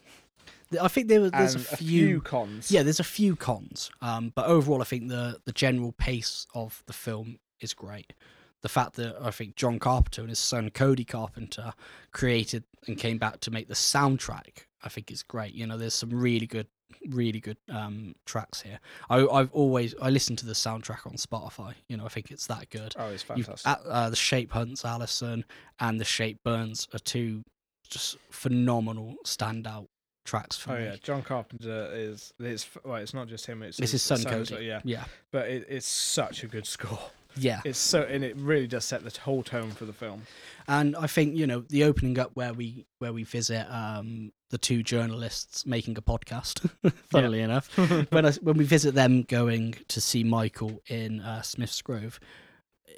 I 0.80 0.88
think 0.88 1.10
there, 1.10 1.30
there's 1.30 1.56
a 1.56 1.60
few, 1.60 1.74
a 1.74 1.78
few, 1.78 2.22
cons. 2.22 2.72
Yeah, 2.72 2.84
there's 2.84 3.02
a 3.02 3.04
few 3.04 3.36
cons. 3.36 3.92
Um, 4.02 4.32
but 4.34 4.46
overall, 4.46 4.82
I 4.82 4.86
think 4.86 5.10
the 5.10 5.40
the 5.44 5.52
general 5.52 5.92
pace 5.92 6.48
of 6.56 6.84
the 6.86 6.94
film 6.94 7.40
is 7.60 7.74
great. 7.74 8.14
The 8.62 8.70
fact 8.70 8.96
that 8.96 9.18
I 9.22 9.32
think 9.32 9.56
John 9.56 9.78
Carpenter 9.78 10.22
and 10.22 10.30
his 10.30 10.40
son 10.40 10.70
Cody 10.70 11.04
Carpenter 11.04 11.74
created 12.12 12.64
and 12.88 12.98
came 12.98 13.18
back 13.18 13.42
to 13.42 13.52
make 13.52 13.68
the 13.68 13.74
soundtrack, 13.74 14.66
I 14.84 14.90
think 14.90 15.12
is 15.12 15.24
great. 15.24 15.54
You 15.54 15.68
know, 15.68 15.78
there's 15.78 15.94
some 15.94 16.12
really 16.12 16.48
good 16.48 16.68
really 17.10 17.40
good 17.40 17.57
um, 17.70 18.16
tracks 18.26 18.61
here. 18.61 18.80
I, 19.10 19.20
have 19.20 19.52
always 19.52 19.95
I 20.02 20.10
listen 20.10 20.36
to 20.38 20.45
the 20.45 20.53
soundtrack 20.53 21.06
on 21.06 21.14
Spotify. 21.14 21.74
You 21.88 21.98
know, 21.98 22.06
I 22.06 22.10
think 22.10 22.32
it's 22.32 22.48
that 22.48 22.70
good. 22.70 22.94
Oh, 22.98 23.10
it's 23.10 23.24
fantastic. 23.24 23.66
Uh, 23.66 24.10
the 24.10 24.16
Shape 24.16 24.52
Hunts 24.52 24.86
Allison 24.86 25.45
and 25.80 25.99
the 25.99 26.06
Shape 26.06 26.40
Burns 26.44 26.88
are 26.94 26.99
two 26.99 27.44
just 27.90 28.18
phenomenal 28.30 29.16
standout 29.26 29.88
tracks 30.26 30.57
for 30.57 30.74
oh, 30.74 30.78
me. 30.78 30.86
yeah, 30.86 30.95
John 31.02 31.24
Carpenter 31.24 31.90
is 31.91 32.34
it's 32.40 32.70
well, 32.84 32.98
it's 32.98 33.14
not 33.14 33.28
just 33.28 33.45
him. 33.45 33.64
It's 33.64 33.80
it's 33.80 33.91
his, 33.91 34.03
son 34.03 34.24
Cody. 34.24 34.66
yeah, 34.66 34.82
yeah. 34.84 35.06
But 35.32 35.49
it, 35.49 35.66
it's 35.70 35.88
such 35.88 36.44
a 36.44 36.48
good 36.48 36.68
score. 36.68 36.99
Yeah, 37.40 37.61
it's 37.66 37.80
so 37.80 38.03
and 38.03 38.24
it 38.24 38.36
really 38.38 38.68
does 38.68 38.86
set 38.86 39.03
the 39.03 39.20
whole 39.22 39.44
tone 39.44 39.72
for 39.72 39.86
the 39.86 39.94
film. 39.94 40.24
And 40.68 40.95
I 40.95 41.07
think 41.07 41.36
you 41.36 41.48
know 41.48 41.61
the 41.61 41.84
opening 41.84 42.20
up 42.20 42.32
where 42.34 42.53
we 42.53 42.86
where 42.99 43.14
we 43.14 43.24
visit 43.24 43.66
um, 43.70 44.32
the 44.49 44.57
two 44.57 44.84
journalists 44.84 45.66
making 45.66 45.98
a 45.98 46.02
podcast. 46.02 46.70
funnily 47.10 47.41
enough, 47.41 47.76
when 48.11 48.26
I, 48.26 48.32
when 48.34 48.57
we 48.57 48.66
visit 48.66 48.94
them 48.94 49.24
going 49.24 49.76
to 49.88 50.02
see 50.02 50.24
Michael 50.24 50.82
in 50.88 51.22
uh, 51.22 51.41
Smith's 51.41 51.82
Grove, 51.82 52.20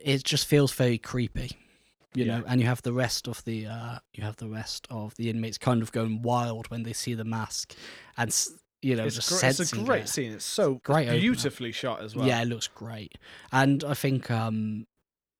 it 0.04 0.24
just 0.24 0.46
feels 0.46 0.72
very 0.72 0.98
creepy. 0.98 1.52
You 2.14 2.26
yeah. 2.26 2.40
know, 2.40 2.44
and 2.46 2.60
you 2.60 2.68
have 2.68 2.82
the 2.82 2.92
rest 2.92 3.28
of 3.28 3.44
the 3.46 3.68
uh, 3.68 4.00
you 4.14 4.24
have 4.24 4.36
the 4.36 4.50
rest 4.50 4.86
of 4.90 5.16
the 5.16 5.30
inmates 5.30 5.58
kind 5.58 5.82
of 5.82 5.92
going 5.94 6.22
wild 6.22 6.70
when 6.70 6.84
they 6.84 6.94
see 6.94 7.14
the 7.14 7.24
mask, 7.24 7.74
and 8.18 8.34
you 8.82 8.96
know, 8.96 9.06
it's 9.06 9.16
just 9.16 9.30
gr- 9.30 9.46
It's 9.46 9.74
a 9.74 9.76
great 9.78 10.10
scene. 10.10 10.32
It's 10.32 10.46
so 10.46 10.82
great, 10.84 11.10
beautifully 11.10 11.70
opener. 11.70 11.74
shot 11.74 12.02
as 12.02 12.16
well. 12.16 12.28
Yeah, 12.28 12.42
it 12.42 12.46
looks 12.46 12.68
great, 12.68 13.18
and 13.52 13.84
I 13.84 13.94
think 13.94 14.32
um, 14.32 14.88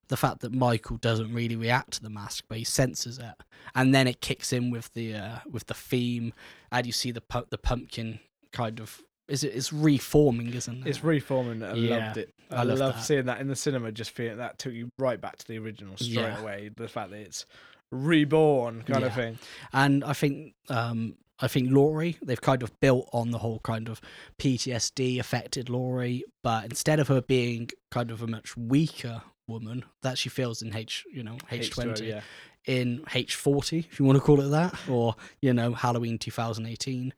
the 0.08 0.18
fact 0.18 0.42
that 0.42 0.54
Michael 0.54 0.98
doesn't 0.98 1.34
really 1.34 1.56
react 1.56 1.92
to 1.94 2.04
the 2.04 2.10
mask, 2.10 2.46
but 2.48 2.58
he 2.58 2.64
senses 2.64 3.18
it, 3.18 3.44
and 3.74 3.96
then 3.96 4.08
it 4.08 4.22
kicks 4.22 4.54
in 4.54 4.70
with 4.70 4.94
the 4.94 5.16
uh, 5.16 5.40
with 5.50 5.68
the 5.68 5.74
theme, 5.74 6.34
and 6.72 6.86
you 6.86 6.92
see 6.92 7.12
the 7.12 7.22
pu- 7.22 7.48
the 7.50 7.58
pumpkin 7.58 8.20
kind 8.52 8.80
of 8.80 9.02
is 9.28 9.44
it 9.44 9.56
it's 9.56 9.72
reforming, 9.72 10.54
isn't 10.54 10.86
it? 10.86 10.90
It's 10.90 11.04
reforming. 11.04 11.64
I 11.64 11.74
yeah, 11.74 11.98
loved 11.98 12.18
it. 12.18 12.34
I, 12.52 12.56
I 12.56 12.64
love 12.64 12.80
loved 12.80 13.02
seeing 13.02 13.26
that 13.26 13.40
in 13.40 13.48
the 13.48 13.56
cinema. 13.56 13.92
Just 13.92 14.12
feeling 14.12 14.38
that 14.38 14.60
took 14.60 14.74
you 14.74 14.90
right 15.00 15.20
back 15.20 15.38
to 15.38 15.48
the 15.48 15.58
original 15.58 15.96
straight 15.96 16.14
yeah. 16.14 16.42
away. 16.42 16.70
The 16.76 16.90
fact 16.90 17.12
that 17.12 17.20
it's 17.20 17.46
reborn 17.92 18.84
kind 18.84 19.02
yeah. 19.02 19.08
of 19.08 19.14
thing. 19.14 19.40
And 19.74 20.04
I 20.04 20.14
think 20.14 20.54
um, 20.70 21.16
I 21.42 21.48
think 21.48 21.72
Laurie, 21.72 22.18
they've 22.22 22.40
kind 22.40 22.62
of 22.62 22.80
built 22.80 23.10
on 23.12 23.32
the 23.32 23.40
whole 23.40 23.60
kind 23.60 23.90
of 23.90 24.00
PTSD 24.38 25.20
affected 25.20 25.70
Laurie, 25.70 26.24
but 26.44 26.66
instead 26.66 27.00
of 27.00 27.08
her 27.08 27.22
being 27.22 27.70
kind 27.90 28.12
of 28.12 28.22
a 28.22 28.28
much 28.28 28.56
weaker 28.56 29.24
woman 29.48 29.84
that 30.04 30.18
she 30.18 30.30
feels 30.30 30.62
in 30.62 30.76
H, 30.76 31.04
you 31.12 31.24
know, 31.24 31.38
H2O, 31.50 32.06
yeah. 32.06 32.22
in 32.66 33.04
H40, 33.08 33.80
if 33.80 34.00
you 34.00 34.06
want 34.06 34.18
to 34.18 34.24
call 34.24 34.40
it 34.40 34.50
that, 34.50 34.74
or, 34.88 35.16
you 35.42 35.54
know, 35.54 35.74
Halloween 35.74 36.20
2018, 36.20 37.14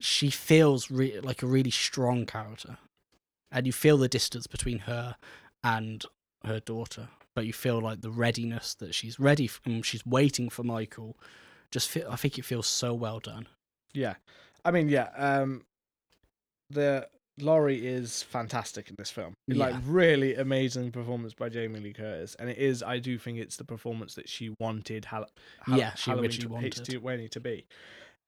she 0.00 0.30
feels 0.30 0.90
re- 0.90 1.18
like 1.20 1.42
a 1.42 1.46
really 1.46 1.72
strong 1.72 2.26
character. 2.26 2.78
And 3.50 3.66
you 3.66 3.72
feel 3.72 3.96
the 3.96 4.08
distance 4.08 4.46
between 4.46 4.80
her 4.80 5.16
and 5.64 6.04
her 6.44 6.60
daughter, 6.60 7.08
but 7.34 7.46
you 7.46 7.52
feel 7.52 7.80
like 7.80 8.02
the 8.02 8.10
readiness 8.10 8.74
that 8.76 8.94
she's 8.94 9.18
ready 9.18 9.50
and 9.64 9.82
mm, 9.82 9.84
she's 9.84 10.06
waiting 10.06 10.48
for 10.48 10.62
Michael 10.62 11.16
just 11.70 11.88
feel, 11.88 12.08
I 12.10 12.16
think 12.16 12.38
it 12.38 12.44
feels 12.44 12.66
so 12.66 12.94
well 12.94 13.18
done. 13.18 13.46
Yeah, 13.94 14.14
I 14.64 14.70
mean, 14.70 14.88
yeah, 14.88 15.08
um, 15.16 15.62
the 16.70 17.08
Laurie 17.40 17.86
is 17.86 18.22
fantastic 18.22 18.90
in 18.90 18.96
this 18.98 19.10
film. 19.10 19.34
Yeah. 19.46 19.66
Like 19.66 19.74
really 19.84 20.34
amazing 20.34 20.90
performance 20.90 21.34
by 21.34 21.48
Jamie 21.48 21.80
Lee 21.80 21.92
Curtis, 21.92 22.36
and 22.38 22.48
it 22.50 22.58
is. 22.58 22.82
I 22.82 22.98
do 22.98 23.18
think 23.18 23.38
it's 23.38 23.56
the 23.56 23.64
performance 23.64 24.14
that 24.14 24.28
she 24.28 24.54
wanted. 24.58 25.04
Hal- 25.04 25.30
Hal- 25.62 25.78
yeah, 25.78 25.94
she 25.94 26.10
Halloween 26.10 26.30
to, 26.30 26.48
wanted 26.48 26.72
to, 26.72 27.28
to 27.28 27.40
be. 27.40 27.66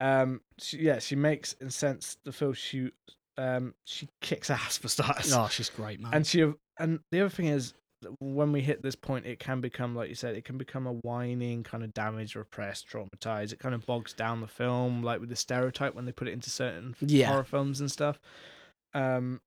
Um, 0.01 0.41
she, 0.59 0.79
yeah, 0.79 0.99
she 0.99 1.17
makes 1.17 1.53
in 1.55 1.71
sense 1.71 2.17
the 2.25 2.33
film. 2.33 2.55
She 2.55 2.91
um, 3.37 3.75
she 3.85 4.09
kicks 4.21 4.51
ass 4.51 4.79
for 4.79 4.89
starters. 4.89 5.33
Oh, 5.33 5.49
she's 5.49 5.71
great, 5.71 6.01
man. 6.01 6.15
And 6.15 6.27
she 6.27 6.53
and 6.79 7.01
the 7.11 7.21
other 7.21 7.29
thing 7.29 7.47
is 7.47 7.75
when 8.19 8.53
we 8.53 8.61
hit 8.61 8.83
this 8.83 8.97
point, 8.97 9.27
it 9.27 9.39
can 9.39 9.61
become, 9.61 9.95
like 9.95 10.09
you 10.09 10.15
said, 10.15 10.35
it 10.35 10.45
can 10.45 10.59
become 10.59 10.87
a 10.87 10.93
whining, 10.93 11.63
kind 11.63 11.85
of 11.85 11.93
damaged, 11.93 12.37
repressed, 12.37 12.89
traumatized. 12.89 13.53
It 13.53 13.59
kind 13.59 13.75
of 13.75 13.85
bogs 13.87 14.13
down 14.13 14.41
the 14.41 14.47
film, 14.47 15.03
like 15.03 15.21
with 15.21 15.29
the 15.29 15.37
stereotype 15.37 15.95
when 15.95 16.05
they 16.05 16.13
put 16.13 16.29
it 16.29 16.33
into 16.33 16.51
certain 16.51 16.95
yeah. 17.01 17.27
horror 17.27 17.45
films 17.45 17.81
and 17.81 17.91
stuff. 17.91 18.19
Um, 18.95 19.41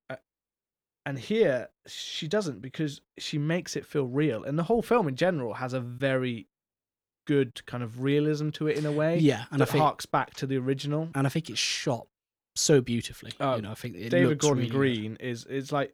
and 1.06 1.20
here 1.20 1.70
she 1.86 2.28
doesn't 2.28 2.62
because 2.62 3.02
she 3.18 3.38
makes 3.38 3.76
it 3.76 3.86
feel 3.86 4.06
real, 4.06 4.44
and 4.44 4.58
the 4.58 4.64
whole 4.64 4.82
film 4.82 5.08
in 5.08 5.16
general 5.16 5.56
has 5.56 5.74
a 5.74 5.80
very 5.80 6.48
good 7.26 7.66
kind 7.66 7.84
of 7.84 8.02
realism 8.02 8.50
to 8.50 8.68
it 8.68 8.78
in 8.78 8.86
a 8.86 8.92
way. 8.92 9.18
Yeah, 9.18 9.46
and 9.52 9.60
that 9.60 9.70
I 9.70 9.72
think, 9.72 9.82
harks 9.82 10.06
back 10.06 10.34
to 10.36 10.48
the 10.48 10.58
original, 10.58 11.10
and 11.16 11.28
I 11.28 11.30
think 11.30 11.50
it's 11.50 11.60
shot 11.60 12.08
so 12.56 12.82
beautifully. 12.82 13.32
Oh, 13.40 13.56
you 13.56 13.62
know, 13.64 13.72
I 13.72 13.76
think 13.76 13.96
David 14.10 14.38
Gordon 14.38 14.64
really 14.64 14.72
Green 14.72 15.12
good. 15.16 15.22
is 15.22 15.46
is 15.46 15.72
like 15.72 15.94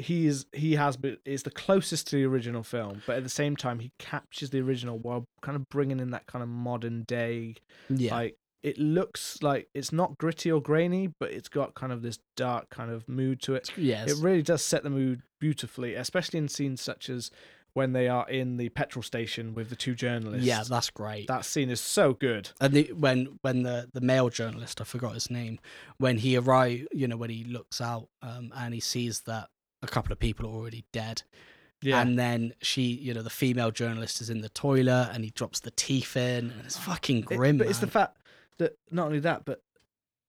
he's 0.00 0.46
he 0.52 0.74
has 0.74 0.98
is 1.24 1.42
the 1.42 1.50
closest 1.50 2.08
to 2.08 2.16
the 2.16 2.24
original 2.24 2.62
film, 2.62 3.02
but 3.06 3.16
at 3.16 3.22
the 3.22 3.30
same 3.30 3.56
time 3.56 3.78
he 3.80 3.92
captures 3.98 4.50
the 4.50 4.60
original 4.60 4.98
while 4.98 5.24
kind 5.42 5.56
of 5.56 5.68
bringing 5.68 6.00
in 6.00 6.10
that 6.10 6.26
kind 6.26 6.42
of 6.42 6.48
modern 6.48 7.02
day. 7.04 7.56
Yeah. 7.88 8.14
Like 8.14 8.36
it 8.62 8.78
looks 8.78 9.42
like 9.42 9.68
it's 9.74 9.92
not 9.92 10.18
gritty 10.18 10.50
or 10.50 10.60
grainy, 10.60 11.08
but 11.18 11.30
it's 11.30 11.48
got 11.48 11.74
kind 11.74 11.92
of 11.92 12.02
this 12.02 12.18
dark 12.36 12.68
kind 12.70 12.90
of 12.90 13.08
mood 13.08 13.40
to 13.42 13.54
it. 13.54 13.70
Yes. 13.76 14.10
It 14.10 14.22
really 14.22 14.42
does 14.42 14.62
set 14.62 14.82
the 14.82 14.90
mood 14.90 15.22
beautifully, 15.38 15.94
especially 15.94 16.38
in 16.38 16.48
scenes 16.48 16.80
such 16.80 17.08
as 17.08 17.30
when 17.72 17.92
they 17.92 18.08
are 18.08 18.28
in 18.28 18.56
the 18.56 18.68
petrol 18.70 19.02
station 19.02 19.54
with 19.54 19.70
the 19.70 19.76
two 19.76 19.94
journalists. 19.94 20.46
Yeah, 20.46 20.62
that's 20.68 20.90
great. 20.90 21.28
That 21.28 21.44
scene 21.44 21.70
is 21.70 21.80
so 21.80 22.14
good. 22.14 22.50
And 22.60 22.74
the, 22.74 22.92
when 22.92 23.38
when 23.42 23.62
the 23.62 23.88
the 23.92 24.00
male 24.00 24.28
journalist, 24.28 24.80
I 24.80 24.84
forgot 24.84 25.14
his 25.14 25.30
name, 25.30 25.58
when 25.98 26.18
he 26.18 26.36
arrives, 26.36 26.86
you 26.92 27.06
know, 27.06 27.16
when 27.16 27.30
he 27.30 27.44
looks 27.44 27.80
out 27.80 28.08
um, 28.22 28.52
and 28.56 28.74
he 28.74 28.80
sees 28.80 29.20
that 29.22 29.48
a 29.82 29.86
couple 29.86 30.12
of 30.12 30.18
people 30.18 30.46
are 30.46 30.52
already 30.52 30.84
dead. 30.92 31.22
Yeah. 31.82 32.00
And 32.00 32.18
then 32.18 32.52
she, 32.60 32.82
you 32.82 33.14
know, 33.14 33.22
the 33.22 33.30
female 33.30 33.70
journalist 33.70 34.20
is 34.20 34.28
in 34.28 34.42
the 34.42 34.50
toilet 34.50 35.10
and 35.12 35.24
he 35.24 35.30
drops 35.30 35.60
the 35.60 35.70
teeth 35.70 36.16
in 36.16 36.50
and 36.50 36.62
it's 36.64 36.76
fucking 36.76 37.22
grim. 37.22 37.56
It, 37.56 37.58
but 37.58 37.64
man. 37.64 37.70
it's 37.70 37.78
the 37.78 37.86
fact 37.86 38.18
that 38.58 38.76
not 38.90 39.06
only 39.06 39.20
that, 39.20 39.44
but 39.44 39.62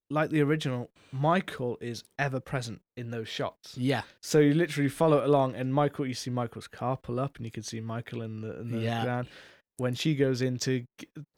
like 0.08 0.30
the 0.30 0.40
original, 0.40 0.90
Michael 1.10 1.76
is 1.80 2.04
ever 2.18 2.40
present 2.40 2.80
in 2.96 3.10
those 3.10 3.28
shots. 3.28 3.76
Yeah. 3.76 4.02
So 4.20 4.38
you 4.38 4.54
literally 4.54 4.88
follow 4.88 5.18
it 5.18 5.24
along 5.24 5.54
and 5.54 5.74
Michael, 5.74 6.06
you 6.06 6.14
see 6.14 6.30
Michael's 6.30 6.68
car 6.68 6.96
pull 6.96 7.20
up 7.20 7.36
and 7.36 7.44
you 7.44 7.52
can 7.52 7.62
see 7.62 7.80
Michael 7.80 8.22
in 8.22 8.40
the, 8.40 8.60
in 8.60 8.70
the 8.70 8.78
yeah. 8.78 9.04
ground. 9.04 9.28
When 9.76 9.94
she 9.94 10.14
goes 10.14 10.42
in 10.42 10.58
to, 10.58 10.84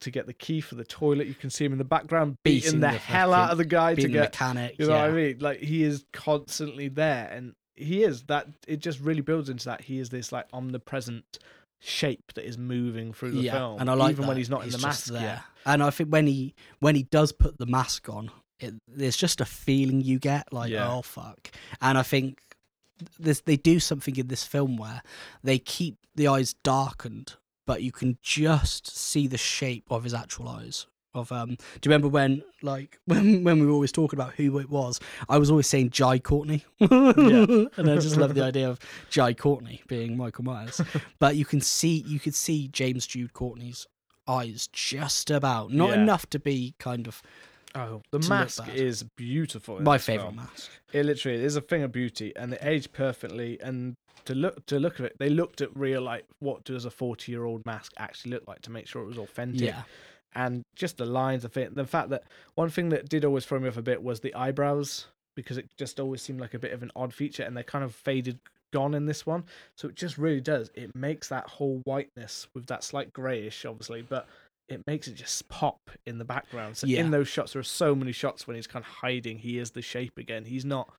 to 0.01 0.11
get 0.11 0.27
the 0.27 0.32
key 0.32 0.61
for 0.61 0.74
the 0.74 0.85
toilet, 0.85 1.27
you 1.27 1.35
can 1.35 1.51
see 1.51 1.65
him 1.65 1.73
in 1.73 1.78
the 1.78 1.85
background 1.85 2.36
beating, 2.45 2.62
beating 2.62 2.81
the, 2.81 2.89
the, 2.89 2.99
hell 2.99 3.32
out 3.32 3.51
of 3.51 3.59
the 3.59 3.65
guy 3.65 3.95
to 3.95 4.09
get 4.09 4.20
mechanic. 4.20 4.77
You 4.78 4.86
know 4.86 4.95
yeah. 4.95 5.03
what 5.03 5.11
I 5.11 5.15
mean? 5.15 5.39
Like 5.39 5.61
he 5.61 5.82
is 5.82 6.05
constantly 6.12 6.89
there, 6.89 7.31
and 7.32 7.55
he 7.77 8.03
is 8.03 8.23
that 8.25 8.47
it 8.67 8.79
just 8.81 9.01
really 9.01 9.21
builds 9.21 9.49
into 9.49 9.67
that 9.67 9.81
he 9.83 9.99
is 9.99 10.11
this 10.11 10.33
like 10.33 10.47
omnipresent 10.53 11.39
shape 11.81 12.33
that 12.35 12.47
is 12.47 12.57
moving 12.57 13.13
through 13.13 13.33
the 13.33 13.41
yeah, 13.41 13.53
film 13.53 13.81
and 13.81 13.91
I 13.91 13.95
like 13.95 14.13
even 14.13 14.23
that. 14.23 14.29
when 14.29 14.37
he's 14.37 14.49
not 14.49 14.65
he's 14.65 14.75
in 14.75 14.81
the 14.81 14.87
mask 14.87 15.07
there 15.07 15.21
yet. 15.21 15.43
and 15.67 15.83
I 15.83 15.91
think 15.91 16.11
when 16.11 16.27
he 16.27 16.55
when 16.81 16.95
he 16.95 17.03
does 17.05 17.33
put 17.33 17.59
the 17.59 17.67
mask 17.67 18.09
on 18.09 18.31
it, 18.59 18.75
there's 18.89 19.17
just 19.17 19.41
a 19.41 19.45
feeling 19.45 20.01
you 20.01 20.19
get 20.19 20.53
like 20.53 20.71
yeah. 20.71 20.91
oh 20.91 21.03
fuck 21.03 21.51
and 21.83 21.99
I 21.99 22.03
think 22.03 22.41
this 23.19 23.41
they 23.41 23.57
do 23.57 23.81
something 23.81 24.17
in 24.17 24.29
this 24.29 24.45
film 24.45 24.77
where 24.77 25.03
they 25.43 25.59
keep 25.59 25.97
the 26.15 26.29
eyes 26.29 26.55
darkened 26.63 27.35
but 27.67 27.83
you 27.83 27.93
can 27.93 28.19
just 28.23 28.97
see 28.97 29.27
the 29.27 29.39
shape 29.39 29.85
of 29.91 30.05
his 30.05 30.15
actual 30.15 30.49
eyes 30.49 30.87
of 31.15 31.31
um 31.32 31.49
do 31.49 31.55
you 31.55 31.91
remember 31.91 32.09
when 32.09 32.43
like 32.62 32.99
when 33.07 33.45
when 33.45 33.61
we 33.61 33.66
were 33.66 33.73
always 33.73 33.93
talking 33.93 34.19
about 34.19 34.35
who 34.35 34.59
it 34.59 34.69
was 34.69 35.01
i 35.28 35.39
was 35.39 35.51
always 35.51 35.66
saying 35.66 35.91
jai 35.91 36.19
courtney 36.19 36.65
yeah. 36.78 36.86
and 37.77 37.91
i 37.91 37.97
just 37.97 38.16
love 38.16 38.35
the 38.35 38.43
idea 38.43 38.69
of 38.69 38.78
jai 39.11 39.32
courtney 39.32 39.82
being 39.86 40.16
michael 40.16 40.45
myers 40.45 40.81
but 41.19 41.36
you 41.36 41.45
can 41.45 41.61
see 41.61 42.05
you 42.07 42.19
could 42.19 42.35
see 42.35 42.69
james 42.69 43.07
jude 43.07 43.32
courtney's 43.32 43.86
eyes 44.27 44.69
just 44.73 45.31
about 45.31 45.73
not 45.73 45.91
yeah. 45.91 46.03
enough 46.03 46.28
to 46.28 46.39
be 46.39 46.74
kind 46.78 47.07
of 47.07 47.23
Oh, 47.77 48.03
the 48.12 48.20
mask 48.28 48.69
is 48.69 49.03
beautiful. 49.03 49.82
My 49.82 49.99
favorite 49.99 50.27
film. 50.27 50.36
mask. 50.36 50.70
It 50.93 51.07
literally 51.07 51.43
is 51.43 51.57
a 51.57 51.61
thing 51.61 51.82
of 51.82 51.91
beauty, 51.91 52.32
and 52.36 52.53
it 52.53 52.61
aged 52.62 52.93
perfectly. 52.93 53.61
And 53.61 53.97
to 54.27 54.35
look 54.36 54.65
to 54.66 54.78
look 54.78 55.01
at 55.01 55.07
it, 55.07 55.16
they 55.19 55.28
looked 55.28 55.61
at 55.61 55.77
real 55.77 56.01
like 56.01 56.24
what 56.39 56.62
does 56.62 56.85
a 56.85 56.91
forty 56.93 57.32
year 57.32 57.45
old 57.45 57.66
mask 57.66 57.93
actually 57.99 58.31
look 58.31 58.47
like 58.47 58.62
to 58.62 58.70
make 58.70 58.86
sure 58.86 59.03
it 59.03 59.07
was 59.07 59.19
authentic. 59.19 59.62
Yeah 59.62 59.82
and 60.35 60.62
just 60.74 60.97
the 60.98 61.06
lines 61.06 61.44
of 61.44 61.56
it. 61.56 61.74
The 61.74 61.86
fact 61.86 62.11
that 62.11 62.24
one 62.55 62.70
thing 62.70 62.89
that 62.90 63.09
did 63.09 63.24
always 63.24 63.44
throw 63.44 63.59
me 63.59 63.69
off 63.69 63.77
a 63.77 63.82
bit 63.82 64.02
was 64.02 64.20
the 64.20 64.35
eyebrows 64.35 65.06
because 65.35 65.56
it 65.56 65.69
just 65.77 65.98
always 65.98 66.23
seemed 66.23 66.40
like 66.40 66.55
a 66.55 66.59
bit 66.59 66.73
of 66.73 66.82
an 66.82 66.90
odd 66.94 67.12
feature, 67.12 67.43
and 67.43 67.56
they're 67.56 67.65
kind 67.65 67.85
of 67.85 67.94
faded 67.94 68.39
gone 68.73 68.94
in 68.94 69.06
this 69.06 69.24
one. 69.24 69.44
So 69.77 69.89
it 69.89 69.94
just 69.94 70.19
really 70.19 70.40
does. 70.40 70.70
It 70.74 70.94
makes 70.94 71.28
that 71.28 71.48
whole 71.48 71.81
whiteness 71.85 72.48
with 72.55 72.66
that 72.66 72.85
slight 72.85 73.12
grayish, 73.12 73.65
obviously, 73.65 74.02
but 74.02 74.28
it 74.69 74.82
makes 74.86 75.09
it 75.09 75.15
just 75.15 75.48
pop 75.48 75.90
in 76.06 76.19
the 76.19 76.24
background. 76.24 76.77
So 76.77 76.86
yeah. 76.86 77.01
in 77.01 77.11
those 77.11 77.28
shots, 77.28 77.52
there 77.52 77.61
are 77.61 77.65
so 77.65 77.94
many 77.94 78.12
shots 78.12 78.47
when 78.47 78.56
he's 78.56 78.66
kind 78.66 78.85
of 78.85 78.90
hiding. 78.90 79.39
He 79.39 79.59
is 79.59 79.70
the 79.70 79.82
shape 79.82 80.19
again. 80.19 80.44
He's 80.44 80.65
not. 80.65 80.93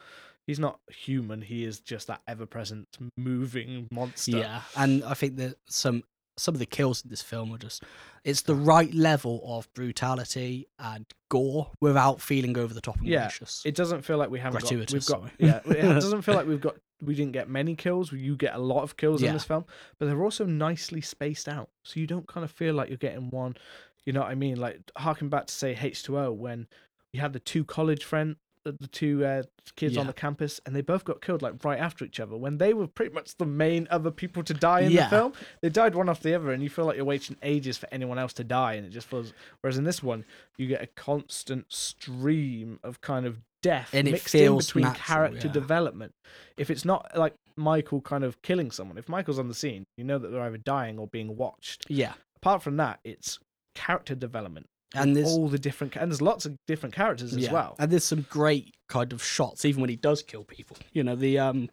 He's 0.48 0.60
not 0.60 0.80
human. 0.92 1.42
He 1.42 1.66
is 1.66 1.80
just 1.80 2.06
that 2.06 2.22
ever-present 2.28 2.88
moving 3.18 3.88
monster. 3.92 4.38
Yeah, 4.38 4.62
and 4.78 5.04
I 5.04 5.16
think 5.16 5.38
that 5.38 5.56
some 5.68 6.04
some 6.38 6.54
of 6.54 6.60
the 6.60 6.66
kills 6.66 7.04
in 7.04 7.10
this 7.10 7.22
film 7.22 7.54
are 7.54 7.58
just 7.58 7.84
it's 8.24 8.42
the 8.42 8.56
right 8.56 8.94
level 8.94 9.42
of 9.46 9.72
brutality 9.74 10.68
and 10.80 11.06
gore 11.30 11.72
without 11.80 12.22
feeling 12.22 12.58
over 12.58 12.74
the 12.74 12.82
top 12.82 12.98
and 12.98 13.08
yeah. 13.08 13.30
It 13.66 13.76
doesn't 13.76 14.02
feel 14.02 14.18
like 14.18 14.30
we 14.30 14.40
haven't 14.40 14.62
Gratuitous, 14.62 15.08
got 15.08 15.24
we've 15.24 15.32
got 15.40 15.68
yeah, 15.68 15.74
it 15.74 15.82
doesn't 16.02 16.24
feel 16.24 16.36
like 16.36 16.48
we've 16.48 16.62
got 16.62 16.76
we 17.02 17.14
didn't 17.14 17.34
get 17.34 17.50
many 17.50 17.76
kills. 17.76 18.12
You 18.12 18.36
get 18.36 18.56
a 18.56 18.60
lot 18.60 18.84
of 18.84 18.98
kills 18.98 19.22
yeah. 19.22 19.30
in 19.30 19.34
this 19.34 19.44
film, 19.44 19.66
but 20.00 20.06
they're 20.06 20.24
also 20.24 20.46
nicely 20.46 21.02
spaced 21.02 21.48
out. 21.48 21.70
So 21.84 22.00
you 22.00 22.08
don't 22.08 22.28
kind 22.28 22.44
of 22.44 22.52
feel 22.52 22.74
like 22.74 22.90
you're 22.90 22.98
getting 22.98 23.30
one, 23.30 23.58
you 24.06 24.14
know 24.14 24.22
what 24.22 24.30
I 24.30 24.36
mean? 24.36 24.60
Like 24.60 24.80
harking 24.98 25.30
back 25.30 25.48
to 25.48 25.54
say 25.54 25.76
H2O 25.76 26.36
when 26.36 26.68
you 27.12 27.22
had 27.22 27.34
the 27.34 27.40
two 27.40 27.64
college 27.64 28.04
friend 28.04 28.38
the 28.72 28.88
two 28.88 29.26
uh, 29.26 29.44
kids 29.76 29.96
yeah. 29.96 30.02
on 30.02 30.08
the 30.08 30.14
campus, 30.14 30.60
and 30.66 30.76
they 30.76 30.82
both 30.82 31.06
got 31.06 31.22
killed 31.22 31.42
like 31.42 31.64
right 31.64 31.80
after 31.80 32.04
each 32.06 32.20
other. 32.20 32.36
When 32.36 32.58
they 32.58 32.74
were 32.74 32.88
pretty 32.88 33.14
much 33.14 33.38
the 33.38 33.46
main 33.46 33.88
other 33.92 34.12
people 34.12 34.44
to 34.44 34.54
die 34.54 34.82
in 34.82 34.92
yeah. 34.92 35.04
the 35.04 35.10
film, 35.10 35.34
they 35.62 35.70
died 35.70 35.96
one 35.96 36.10
after 36.10 36.24
the 36.24 36.36
other, 36.36 36.52
and 36.52 36.64
you 36.64 36.70
feel 36.70 36.86
like 36.86 36.96
you're 36.96 37.06
waiting 37.06 37.38
ages 37.44 37.78
for 37.78 37.88
anyone 37.92 38.18
else 38.18 38.34
to 38.34 38.44
die, 38.44 38.74
and 38.74 38.86
it 38.86 38.90
just 38.90 39.08
feels. 39.08 39.34
Whereas 39.62 39.78
in 39.78 39.84
this 39.84 40.02
one, 40.02 40.26
you 40.58 40.68
get 40.68 40.82
a 40.82 40.88
constant 40.88 41.72
stream 41.72 42.80
of 42.84 43.02
kind 43.02 43.26
of 43.26 43.40
death 43.62 43.90
and 43.94 44.10
mixed 44.10 44.36
in 44.36 44.58
between 44.58 44.84
natural, 44.84 45.04
character 45.04 45.48
yeah. 45.48 45.54
development. 45.54 46.14
If 46.58 46.70
it's 46.70 46.86
not 46.86 47.12
like 47.16 47.36
Michael 47.56 48.02
kind 48.02 48.24
of 48.24 48.42
killing 48.42 48.72
someone, 48.72 48.98
if 48.98 49.10
Michael's 49.10 49.40
on 49.40 49.48
the 49.48 49.54
scene, 49.54 49.86
you 49.98 50.04
know 50.04 50.18
that 50.18 50.30
they're 50.30 50.42
either 50.42 50.58
dying 50.58 51.00
or 51.00 51.08
being 51.08 51.36
watched. 51.36 51.86
Yeah. 51.90 52.14
Apart 52.38 52.62
from 52.62 52.78
that, 52.78 53.00
it's 53.04 53.40
character 53.74 54.16
development 54.16 54.68
and 54.96 55.16
there's 55.16 55.28
all 55.28 55.48
the 55.48 55.60
different 55.60 55.96
and 55.96 56.12
there's 56.12 56.22
lots 56.22 56.46
of 56.46 56.58
different 56.68 56.94
characters 56.94 57.34
as 57.34 57.40
yeah. 57.40 57.54
well 57.54 57.76
and 57.80 57.92
there's 57.92 58.04
some 58.04 58.26
great 58.30 58.76
kind 58.88 59.14
of 59.14 59.24
shots 59.24 59.66
even 59.66 59.82
when 59.82 59.90
he 59.90 59.96
does 59.96 60.22
kill 60.22 60.44
people 60.44 60.78
you 60.94 61.04
know 61.04 61.16
the 61.16 61.38
um 61.40 61.70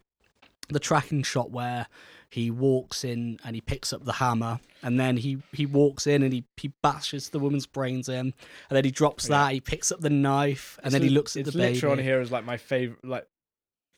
the 0.69 0.79
tracking 0.79 1.23
shot 1.23 1.51
where 1.51 1.87
he 2.29 2.49
walks 2.49 3.03
in 3.03 3.39
and 3.45 3.55
he 3.55 3.61
picks 3.61 3.93
up 3.93 4.03
the 4.05 4.13
hammer 4.13 4.59
and 4.81 4.99
then 4.99 5.17
he 5.17 5.37
he 5.51 5.65
walks 5.65 6.07
in 6.07 6.23
and 6.23 6.33
he 6.33 6.43
he 6.57 6.73
bashes 6.81 7.29
the 7.29 7.39
woman's 7.39 7.67
brains 7.67 8.09
in 8.09 8.19
and 8.19 8.33
then 8.71 8.83
he 8.83 8.91
drops 8.91 9.29
yeah. 9.29 9.37
that 9.37 9.53
he 9.53 9.61
picks 9.61 9.91
up 9.91 9.99
the 9.99 10.09
knife 10.09 10.77
and 10.79 10.87
it's 10.87 10.93
then 10.93 11.01
he 11.03 11.09
looks 11.09 11.35
at 11.35 11.45
the 11.45 11.51
baby 11.51 11.75
it's 11.75 11.83
on 11.83 11.99
here 11.99 12.21
is 12.21 12.31
like 12.31 12.45
my 12.45 12.57
favorite 12.57 13.05
like 13.05 13.27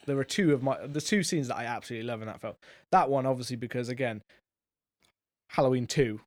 there 0.06 0.18
are 0.18 0.26
two 0.26 0.54
of 0.54 0.62
my 0.62 0.78
the 0.86 1.02
two 1.02 1.24
scenes 1.24 1.48
that 1.48 1.56
i 1.56 1.66
absolutely 1.66 2.06
love 2.06 2.22
in 2.22 2.28
that 2.28 2.42
film 2.42 2.56
that 2.92 3.10
one 3.10 3.26
obviously 3.26 3.56
because 3.56 3.88
again 3.90 4.22
halloween 5.48 5.88
2 5.88 6.20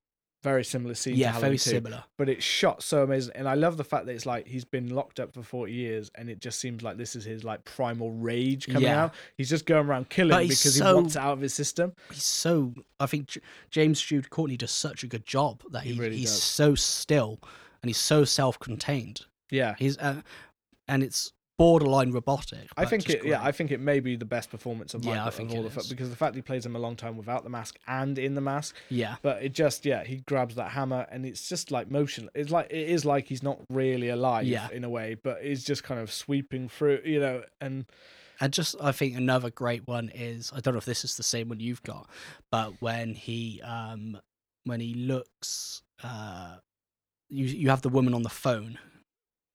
very 0.43 0.65
similar 0.65 0.95
scene. 0.95 1.17
Yeah, 1.17 1.39
very 1.39 1.59
2, 1.59 1.71
similar. 1.71 2.05
But 2.17 2.29
it's 2.29 2.45
shot 2.45 2.83
so 2.83 3.03
amazing, 3.03 3.33
and 3.35 3.49
I 3.49 3.55
love 3.55 3.77
the 3.77 3.85
fact 3.85 4.07
that 4.07 4.13
it's 4.13 4.27
like 4.27 4.47
he's 4.47 4.65
been 4.65 4.95
locked 4.95 5.21
up 5.21 5.33
for 5.35 5.43
forty 5.43 5.73
years, 5.73 6.11
and 6.15 6.31
it 6.31 6.41
just 6.41 6.61
seems 6.61 6.83
like 6.83 6.97
this 6.97 7.17
is 7.17 7.25
his 7.25 7.45
like 7.45 7.65
primal 7.65 8.13
rage 8.13 8.67
coming 8.67 8.83
yeah. 8.83 9.05
out. 9.05 9.15
He's 9.37 9.49
just 9.49 9.67
going 9.67 9.87
around 9.87 10.09
killing 10.09 10.49
because 10.49 10.77
so, 10.77 10.87
he 10.87 10.95
wants 10.95 11.17
it 11.17 11.21
out 11.21 11.33
of 11.33 11.41
his 11.41 11.55
system. 11.55 11.93
He's 12.11 12.25
so. 12.25 12.73
I 13.01 13.07
think 13.07 13.29
J- 13.29 13.41
James 13.71 14.01
Jude 14.01 14.31
Courtney 14.31 14.57
does 14.57 14.73
such 14.73 15.03
a 15.03 15.07
good 15.07 15.27
job 15.27 15.63
that 15.71 15.83
he, 15.83 15.95
he 15.95 16.01
really 16.01 16.17
he's 16.17 16.31
does. 16.31 16.43
so 16.43 16.75
still 16.75 17.41
and 17.83 17.89
he's 17.89 17.99
so 17.99 18.25
self-contained. 18.25 19.25
Yeah, 19.51 19.75
he's 19.79 19.99
uh, 19.99 20.23
and 20.87 21.03
it's 21.03 21.33
borderline 21.59 22.13
robotic. 22.13 22.69
I 22.77 22.85
think 22.87 23.11
it. 23.11 23.21
Great. 23.21 23.31
Yeah, 23.31 23.43
I 23.43 23.53
think 23.53 23.71
it 23.71 23.81
may 23.81 24.01
be 24.01 24.17
the 24.17 24.25
best 24.25 24.51
performance 24.51 24.95
of 24.95 25.05
Michael 25.05 25.17
yeah, 25.17 25.27
I 25.27 25.31
think 25.31 25.51
of 25.51 25.57
all 25.57 25.63
the 25.65 25.87
because 25.89 26.09
the 26.09 26.17
fact 26.17 26.35
he 26.37 26.41
plays 26.41 26.65
him 26.65 26.77
a 26.77 26.79
long 26.79 26.97
time 26.97 27.17
without 27.17 27.43
the 27.45 27.51
mask 27.51 27.79
and 27.87 28.19
in 28.19 28.35
the 28.35 28.41
mask. 28.41 28.77
Yeah. 28.89 29.17
But 29.21 29.43
it 29.43 29.53
just 29.53 29.85
yeah 29.85 30.05
he 30.05 30.23
grabs 30.27 30.55
that 30.55 30.71
hammer 30.71 31.07
and 31.11 31.27
it's 31.27 31.49
just 31.49 31.71
like 31.71 31.91
motion. 31.91 32.31
It's 32.35 32.51
like 32.51 32.71
it 32.71 32.89
is 32.89 33.05
like 33.05 33.27
he's 33.27 33.43
not 33.43 33.59
really 33.69 34.09
alive. 34.09 34.47
Yeah. 34.47 34.69
In 34.73 34.85
a 34.85 34.89
way, 34.89 35.17
but 35.23 35.39
it's 35.43 35.65
just 35.65 35.83
kind 35.83 36.01
of 36.01 36.11
sweeping 36.13 36.69
through. 36.69 37.03
You 37.05 37.21
know 37.21 37.43
and. 37.61 37.85
And 38.41 38.53
just, 38.53 38.77
I 38.81 38.93
think 38.93 39.17
another 39.17 39.51
great 39.51 39.89
one 39.89 40.13
is 40.15 40.53
I 40.55 40.61
don't 40.61 40.73
know 40.73 40.79
if 40.79 40.85
this 40.85 41.05
is 41.05 41.17
the 41.17 41.25
same 41.25 41.49
one 41.49 41.59
you've 41.59 41.83
got, 41.83 42.09
but 42.53 42.75
when 42.79 43.15
he, 43.15 43.61
um, 43.63 44.17
when 44.63 44.79
he 44.79 44.95
looks, 44.95 45.83
uh, 46.05 46.59
you 47.29 47.47
you 47.47 47.71
have 47.71 47.83
the 47.83 47.89
woman 47.89 48.15
on 48.15 48.23
the 48.23 48.29
phone 48.29 48.79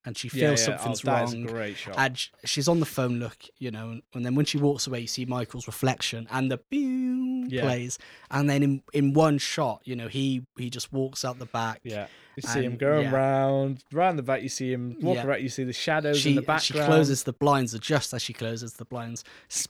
and 0.05 0.17
she 0.17 0.29
feels 0.29 0.41
yeah, 0.41 0.73
yeah. 0.73 0.77
something's 0.77 1.05
oh, 1.05 1.11
wrong. 1.11 1.45
great 1.45 1.77
shot. 1.77 1.95
And 1.97 2.17
she's 2.43 2.67
on 2.67 2.79
the 2.79 2.85
phone, 2.85 3.19
look, 3.19 3.37
you 3.57 3.71
know, 3.71 3.99
and 4.13 4.25
then 4.25 4.35
when 4.35 4.45
she 4.45 4.57
walks 4.57 4.87
away, 4.87 5.01
you 5.01 5.07
see 5.07 5.25
Michael's 5.25 5.67
reflection, 5.67 6.27
and 6.31 6.51
the 6.51 6.57
boom 6.57 7.47
yeah. 7.49 7.61
plays, 7.61 7.99
and 8.31 8.49
then 8.49 8.63
in 8.63 8.83
in 8.93 9.13
one 9.13 9.37
shot, 9.37 9.81
you 9.83 9.95
know, 9.95 10.07
he 10.07 10.45
he 10.57 10.69
just 10.69 10.91
walks 10.91 11.23
out 11.23 11.39
the 11.39 11.45
back. 11.45 11.79
Yeah, 11.83 12.07
you 12.35 12.43
see 12.43 12.63
him 12.63 12.77
going 12.77 13.11
round 13.11 13.83
round 13.91 14.19
the 14.19 14.23
back. 14.23 14.41
You 14.41 14.49
see 14.49 14.71
him 14.71 14.97
walk 15.01 15.23
around. 15.23 15.41
You 15.41 15.49
see 15.49 15.63
the 15.63 15.73
shadows 15.73 16.19
she, 16.19 16.29
in 16.29 16.35
the 16.35 16.41
background. 16.41 16.63
She 16.63 16.73
closes 16.73 17.23
the 17.23 17.33
blinds, 17.33 17.77
just 17.79 18.13
as 18.13 18.21
she 18.21 18.33
closes 18.33 18.73
the 18.73 18.85
blinds, 18.85 19.23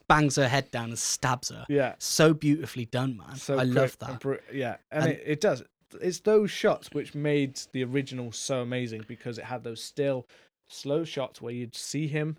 bangs 0.08 0.36
her 0.36 0.48
head 0.48 0.70
down 0.70 0.90
and 0.90 0.98
stabs 0.98 1.50
her. 1.50 1.64
Yeah, 1.68 1.94
so 1.98 2.34
beautifully 2.34 2.86
done, 2.86 3.18
man. 3.18 3.36
So 3.36 3.58
I 3.58 3.64
love 3.64 3.98
that. 3.98 4.24
And, 4.24 4.38
yeah, 4.52 4.76
and, 4.90 5.04
and 5.04 5.12
it, 5.12 5.22
it 5.24 5.40
does 5.40 5.62
it's 6.00 6.20
those 6.20 6.50
shots 6.50 6.90
which 6.92 7.14
made 7.14 7.60
the 7.72 7.84
original 7.84 8.32
so 8.32 8.60
amazing 8.60 9.04
because 9.06 9.38
it 9.38 9.44
had 9.44 9.64
those 9.64 9.82
still 9.82 10.26
slow 10.66 11.04
shots 11.04 11.40
where 11.40 11.52
you'd 11.52 11.74
see 11.74 12.06
him 12.06 12.36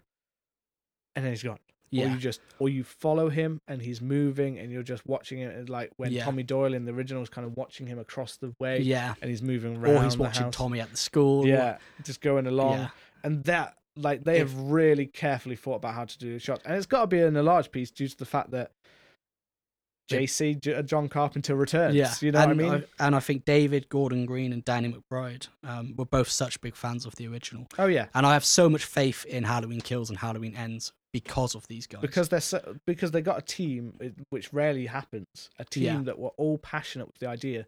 and 1.16 1.26
then 1.26 1.32
he's 1.32 1.44
gone. 1.44 1.60
Yeah. 1.92 2.06
Or 2.06 2.10
you 2.10 2.18
just 2.18 2.42
or 2.60 2.70
you 2.70 2.84
follow 2.84 3.30
him 3.30 3.62
and 3.68 3.82
he's 3.82 4.02
moving 4.02 4.58
and 4.58 4.72
you're 4.72 4.84
just 4.84 5.06
watching 5.06 5.40
it 5.40 5.70
like 5.70 5.92
when 5.98 6.12
yeah. 6.12 6.26
Tommy 6.26 6.44
Doyle 6.44 6.74
in 6.74 6.86
the 6.86 6.92
original 6.92 7.22
is 7.24 7.30
kind 7.30 7.48
of 7.48 7.56
watching 7.56 7.88
him 7.88 8.00
across 8.00 8.38
the 8.38 8.54
way. 8.60 8.82
Yeah. 8.82 9.14
And 9.22 9.30
he's 9.30 9.42
moving 9.42 9.78
around. 9.78 9.96
Or 9.98 10.04
he's 10.04 10.18
watching 10.18 10.44
house. 10.44 10.56
Tommy 10.56 10.82
at 10.82 10.92
the 10.92 10.98
school. 10.98 11.48
Yeah. 11.48 11.78
Just 12.04 12.22
going 12.22 12.48
along. 12.48 12.80
Yeah. 12.80 12.88
And 13.24 13.44
that 13.46 13.78
like 13.96 14.24
they 14.24 14.40
if, 14.40 14.50
have 14.50 14.60
really 14.60 15.06
carefully 15.06 15.56
thought 15.56 15.76
about 15.76 15.94
how 15.94 16.06
to 16.06 16.18
do 16.18 16.34
the 16.34 16.40
shots. 16.40 16.64
And 16.66 16.76
it's 16.76 16.86
gotta 16.86 17.08
be 17.08 17.20
in 17.20 17.38
a 17.38 17.44
large 17.44 17.72
piece 17.72 17.92
due 17.92 18.08
to 18.08 18.18
the 18.18 18.26
fact 18.26 18.52
that 18.52 18.72
JC 20.10 20.78
uh, 20.78 20.82
John 20.84 21.10
Carpenter 21.10 21.56
returns. 21.56 21.96
Yeah, 21.96 22.14
you 22.22 22.32
know 22.32 22.40
and 22.40 22.58
what 22.58 22.66
I 22.66 22.70
mean. 22.70 22.84
I, 23.00 23.06
and 23.06 23.16
I 23.16 23.20
think 23.20 23.46
David 23.46 23.90
Gordon 23.90 24.26
Green 24.26 24.54
and 24.54 24.64
Danny 24.64 24.94
McBride 24.94 25.48
um, 25.64 25.96
were 25.98 26.06
both 26.06 26.30
such 26.30 26.62
big 26.62 26.76
fans 26.76 27.06
of 27.06 27.16
the 27.16 27.28
original. 27.28 27.68
Oh 27.80 27.88
yeah, 27.88 28.08
and 28.14 28.26
I 28.26 28.34
have 28.34 28.46
so 28.46 28.70
much 28.70 28.86
faith 28.86 29.26
in 29.26 29.44
Halloween 29.44 29.82
Kills 29.82 30.10
and 30.10 30.20
Halloween 30.20 30.56
Ends 30.56 30.94
because 31.12 31.56
of 31.56 31.68
these 31.68 31.88
guys. 31.88 32.02
Because 32.02 32.30
they're 32.30 32.40
so, 32.42 32.76
because 32.86 33.12
they 33.12 33.22
got 33.22 33.40
a 33.40 33.42
team 33.42 33.94
which 34.30 34.54
rarely 34.54 34.86
happens. 34.86 35.50
A 35.58 35.66
team 35.66 35.84
yeah. 35.84 36.02
that 36.04 36.20
were 36.20 36.32
all 36.38 36.58
passionate 36.60 37.08
with 37.08 37.18
the 37.18 37.28
idea 37.28 37.66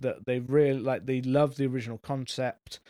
that 0.00 0.26
they 0.26 0.40
really 0.40 0.80
like. 0.80 1.06
They 1.06 1.22
loved 1.22 1.56
the 1.56 1.66
original 1.66 1.98
concept. 1.98 2.80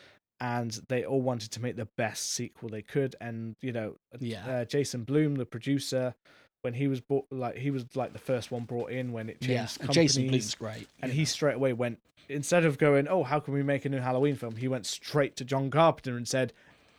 And 0.41 0.71
they 0.89 1.05
all 1.05 1.21
wanted 1.21 1.51
to 1.51 1.61
make 1.61 1.77
the 1.77 1.87
best 1.95 2.33
sequel 2.33 2.67
they 2.67 2.81
could, 2.81 3.15
and 3.21 3.55
you 3.61 3.71
know, 3.71 3.95
yeah. 4.19 4.45
Uh, 4.45 4.65
Jason 4.65 5.05
Blum, 5.05 5.35
the 5.35 5.45
producer, 5.45 6.15
when 6.63 6.73
he 6.73 6.87
was 6.87 7.01
brought 7.01 7.25
like 7.29 7.57
he 7.57 7.71
was 7.71 7.85
like 7.95 8.13
the 8.13 8.19
first 8.19 8.49
one 8.49 8.63
brought 8.63 8.89
in 8.89 9.11
when 9.11 9.29
it 9.29 9.41
changed 9.41 9.77
yeah, 9.81 9.87
Jason 9.91 10.27
Blum's 10.29 10.55
great. 10.55 10.87
And 11.01 11.11
he 11.11 11.25
straight 11.25 11.55
away 11.55 11.73
went 11.73 11.99
instead 12.29 12.63
of 12.63 12.77
going, 12.77 13.07
"Oh, 13.07 13.23
how 13.23 13.39
can 13.39 13.53
we 13.53 13.63
make 13.63 13.85
a 13.85 13.89
new 13.89 13.99
Halloween 13.99 14.35
film?" 14.35 14.55
He 14.55 14.69
went 14.69 14.85
straight 14.85 15.35
to 15.35 15.45
John 15.45 15.69
Carpenter 15.69 16.15
and 16.15 16.27
said, 16.27 16.53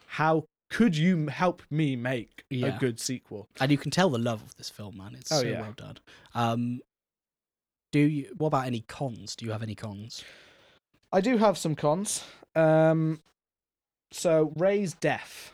"How 0.06 0.44
could 0.68 0.96
you 0.96 1.28
help 1.28 1.62
me 1.70 1.96
make 1.96 2.44
yeah. 2.50 2.76
a 2.76 2.78
good 2.78 3.00
sequel?" 3.00 3.48
And 3.58 3.72
you 3.72 3.78
can 3.78 3.90
tell 3.90 4.10
the 4.10 4.18
love 4.18 4.42
of 4.42 4.54
this 4.56 4.68
film, 4.68 4.98
man. 4.98 5.16
It's 5.18 5.32
oh, 5.32 5.40
so 5.40 5.46
yeah. 5.46 5.60
well 5.62 5.72
done. 5.74 5.98
Um, 6.34 6.80
do 7.90 8.00
you? 8.00 8.34
What 8.36 8.48
about 8.48 8.66
any 8.66 8.80
cons? 8.80 9.34
Do 9.34 9.46
you 9.46 9.52
have 9.52 9.62
any 9.62 9.74
cons? 9.74 10.22
I 11.10 11.22
do 11.22 11.38
have 11.38 11.56
some 11.56 11.74
cons. 11.74 12.22
Um, 12.54 13.22
so 14.10 14.52
Ray's 14.56 14.92
death 14.92 15.53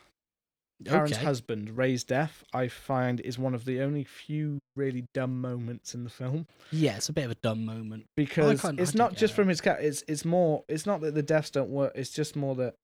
Karen's 0.85 1.13
okay. 1.13 1.25
husband, 1.25 1.77
Ray's 1.77 2.05
death, 2.05 2.43
I 2.55 2.69
find 2.69 3.21
is 3.21 3.39
one 3.39 3.55
of 3.55 3.65
the 3.65 3.81
only 3.81 4.05
few 4.05 4.61
really 4.77 5.05
dumb 5.13 5.41
moments 5.41 5.95
in 5.95 6.05
the 6.05 6.11
film. 6.11 6.47
Yeah, 6.71 6.97
it's 6.97 7.09
a 7.09 7.13
bit 7.13 7.25
of 7.27 7.31
a 7.31 7.37
dumb 7.37 7.65
moment 7.65 8.07
because 8.17 8.65
it's 8.79 8.95
not 8.95 9.15
just 9.15 9.35
from 9.35 9.49
his 9.49 9.61
cat. 9.61 9.79
It's 9.81 10.03
it's 10.09 10.25
more. 10.25 10.65
It's 10.69 10.87
not 10.87 11.01
that 11.03 11.15
the 11.15 11.23
deaths 11.23 11.51
don't 11.51 11.71
work. 11.71 11.93
It's 11.95 12.11
just 12.11 12.37
more 12.37 12.55
that 12.57 12.75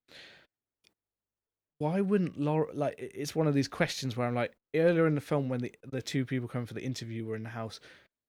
why 1.79 2.01
wouldn't 2.01 2.39
Laura 2.39 2.67
like? 2.73 2.95
It's 2.97 3.35
one 3.35 3.47
of 3.47 3.53
these 3.53 3.67
questions 3.67 4.17
where 4.17 4.27
I'm 4.27 4.35
like 4.35 4.53
earlier 4.75 5.07
in 5.07 5.15
the 5.15 5.21
film 5.21 5.49
when 5.49 5.61
the 5.61 5.73
the 5.85 6.01
two 6.01 6.25
people 6.25 6.47
coming 6.47 6.65
for 6.65 6.73
the 6.73 6.83
interview 6.83 7.25
were 7.25 7.35
in 7.35 7.43
the 7.43 7.49
house. 7.49 7.79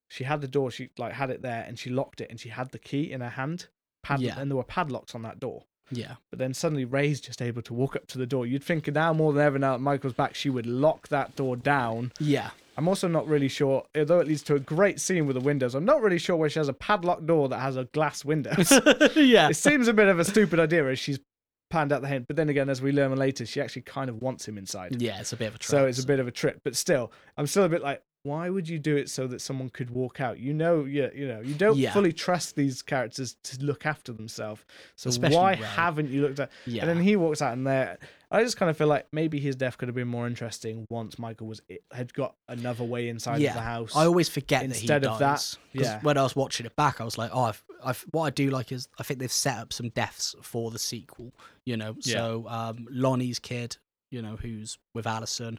She 0.08 0.24
had 0.24 0.40
the 0.40 0.48
door. 0.48 0.70
She 0.70 0.90
like 0.98 1.12
had 1.12 1.30
it 1.30 1.42
there, 1.42 1.64
and 1.66 1.78
she 1.78 1.90
locked 1.90 2.20
it, 2.20 2.30
and 2.30 2.38
she 2.38 2.50
had 2.50 2.70
the 2.72 2.78
key 2.78 3.10
in 3.10 3.20
her 3.20 3.28
hand. 3.28 3.68
Pad- 4.02 4.20
yeah. 4.20 4.38
and 4.38 4.50
there 4.50 4.56
were 4.56 4.64
padlocks 4.64 5.14
on 5.14 5.22
that 5.22 5.40
door. 5.40 5.64
Yeah. 5.90 6.14
But 6.30 6.38
then 6.38 6.54
suddenly 6.54 6.84
Ray's 6.84 7.20
just 7.20 7.42
able 7.42 7.62
to 7.62 7.74
walk 7.74 7.96
up 7.96 8.06
to 8.08 8.18
the 8.18 8.26
door. 8.26 8.46
You'd 8.46 8.64
think 8.64 8.88
now 8.88 9.12
more 9.12 9.32
than 9.32 9.44
ever 9.44 9.58
now 9.58 9.72
that 9.72 9.80
Michael's 9.80 10.14
back, 10.14 10.34
she 10.34 10.50
would 10.50 10.66
lock 10.66 11.08
that 11.08 11.36
door 11.36 11.56
down. 11.56 12.12
Yeah. 12.18 12.50
I'm 12.76 12.86
also 12.86 13.08
not 13.08 13.26
really 13.26 13.48
sure, 13.48 13.84
although 13.96 14.20
it 14.20 14.28
leads 14.28 14.42
to 14.44 14.54
a 14.54 14.60
great 14.60 15.00
scene 15.00 15.26
with 15.26 15.34
the 15.34 15.42
windows, 15.42 15.74
I'm 15.74 15.84
not 15.84 16.00
really 16.00 16.18
sure 16.18 16.36
where 16.36 16.48
she 16.48 16.60
has 16.60 16.68
a 16.68 16.72
padlocked 16.72 17.26
door 17.26 17.48
that 17.48 17.58
has 17.58 17.76
a 17.76 17.84
glass 17.86 18.24
windows. 18.24 18.70
yeah. 19.16 19.48
It 19.48 19.56
seems 19.56 19.88
a 19.88 19.92
bit 19.92 20.08
of 20.08 20.20
a 20.20 20.24
stupid 20.24 20.60
idea 20.60 20.86
as 20.88 20.98
she's 20.98 21.18
panned 21.70 21.92
out 21.92 22.02
the 22.02 22.08
hint. 22.08 22.26
But 22.28 22.36
then 22.36 22.48
again, 22.48 22.68
as 22.68 22.80
we 22.80 22.92
learn 22.92 23.14
later, 23.16 23.46
she 23.46 23.60
actually 23.60 23.82
kind 23.82 24.08
of 24.08 24.22
wants 24.22 24.46
him 24.46 24.58
inside. 24.58 25.00
Yeah, 25.00 25.20
it's 25.20 25.32
a 25.32 25.36
bit 25.36 25.48
of 25.48 25.54
a 25.56 25.58
trick. 25.58 25.70
So 25.70 25.86
it's 25.86 26.02
a 26.02 26.06
bit 26.06 26.20
of 26.20 26.28
a 26.28 26.30
trick. 26.30 26.58
But 26.64 26.76
still, 26.76 27.12
I'm 27.36 27.46
still 27.46 27.64
a 27.64 27.68
bit 27.68 27.82
like, 27.82 28.02
why 28.24 28.50
would 28.50 28.68
you 28.68 28.78
do 28.78 28.96
it 28.96 29.08
so 29.08 29.26
that 29.28 29.40
someone 29.40 29.70
could 29.70 29.90
walk 29.90 30.20
out? 30.20 30.38
You 30.38 30.52
know, 30.52 30.84
you, 30.84 31.10
you 31.14 31.28
know, 31.28 31.40
you 31.40 31.54
don't 31.54 31.76
yeah. 31.76 31.92
fully 31.92 32.12
trust 32.12 32.56
these 32.56 32.82
characters 32.82 33.36
to 33.44 33.64
look 33.64 33.86
after 33.86 34.12
themselves. 34.12 34.64
So 34.96 35.08
Especially 35.08 35.36
why 35.36 35.52
Ray. 35.52 35.58
haven't 35.58 36.10
you 36.10 36.22
looked 36.22 36.40
at? 36.40 36.50
Yeah. 36.66 36.82
And 36.82 36.90
then 36.90 37.00
he 37.00 37.16
walks 37.16 37.40
out, 37.40 37.52
and 37.52 37.66
there, 37.66 37.98
I 38.30 38.42
just 38.42 38.56
kind 38.56 38.70
of 38.70 38.76
feel 38.76 38.88
like 38.88 39.06
maybe 39.12 39.38
his 39.38 39.56
death 39.56 39.78
could 39.78 39.88
have 39.88 39.94
been 39.94 40.08
more 40.08 40.26
interesting 40.26 40.84
once 40.90 41.18
Michael 41.18 41.46
was 41.46 41.62
had 41.92 42.12
got 42.12 42.34
another 42.48 42.84
way 42.84 43.08
inside 43.08 43.40
yeah. 43.40 43.50
of 43.50 43.54
the 43.54 43.62
house. 43.62 43.96
I 43.96 44.04
always 44.04 44.28
forget 44.28 44.64
instead 44.64 45.02
that 45.02 45.12
he 45.12 45.18
dies. 45.18 45.54
of 45.54 45.58
that. 45.72 45.84
Yeah. 45.84 46.00
When 46.02 46.18
I 46.18 46.22
was 46.22 46.34
watching 46.34 46.66
it 46.66 46.76
back, 46.76 47.00
I 47.00 47.04
was 47.04 47.16
like, 47.16 47.30
oh, 47.32 47.44
I've, 47.44 47.64
I've, 47.82 48.04
what 48.10 48.24
I 48.24 48.30
do 48.30 48.50
like 48.50 48.72
is 48.72 48.88
I 48.98 49.04
think 49.04 49.20
they've 49.20 49.32
set 49.32 49.58
up 49.58 49.72
some 49.72 49.90
deaths 49.90 50.34
for 50.42 50.70
the 50.70 50.78
sequel. 50.78 51.32
You 51.64 51.76
know, 51.76 51.96
so 52.00 52.46
um, 52.48 52.86
Lonnie's 52.90 53.38
kid, 53.38 53.76
you 54.10 54.22
know, 54.22 54.36
who's 54.36 54.78
with 54.94 55.06
Allison 55.06 55.58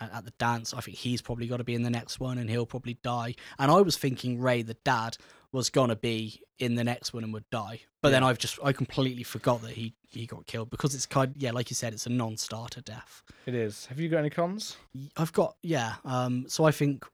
at 0.00 0.24
the 0.24 0.32
dance. 0.38 0.74
I 0.74 0.80
think 0.80 0.96
he's 0.96 1.22
probably 1.22 1.46
got 1.46 1.58
to 1.58 1.64
be 1.64 1.74
in 1.74 1.82
the 1.82 1.90
next 1.90 2.20
one, 2.20 2.38
and 2.38 2.48
he'll 2.48 2.66
probably 2.66 2.98
die. 3.02 3.34
And 3.58 3.70
I 3.70 3.80
was 3.80 3.96
thinking 3.96 4.40
Ray, 4.40 4.62
the 4.62 4.74
dad, 4.84 5.16
was 5.52 5.70
gonna 5.70 5.96
be 5.96 6.40
in 6.58 6.76
the 6.76 6.84
next 6.84 7.12
one 7.12 7.24
and 7.24 7.32
would 7.32 7.48
die. 7.50 7.80
But 8.02 8.08
yeah. 8.08 8.12
then 8.12 8.24
I've 8.24 8.38
just 8.38 8.58
I 8.62 8.72
completely 8.72 9.24
forgot 9.24 9.62
that 9.62 9.72
he 9.72 9.94
he 10.08 10.26
got 10.26 10.46
killed 10.46 10.70
because 10.70 10.94
it's 10.94 11.06
kind 11.06 11.34
yeah, 11.36 11.50
like 11.50 11.70
you 11.70 11.74
said, 11.74 11.92
it's 11.92 12.06
a 12.06 12.10
non-starter 12.10 12.80
death. 12.80 13.22
It 13.46 13.54
is. 13.54 13.86
Have 13.86 13.98
you 13.98 14.08
got 14.08 14.18
any 14.18 14.30
cons? 14.30 14.76
I've 15.16 15.32
got 15.32 15.56
yeah. 15.62 15.94
Um. 16.04 16.46
So 16.48 16.64
I 16.64 16.70
think 16.70 17.04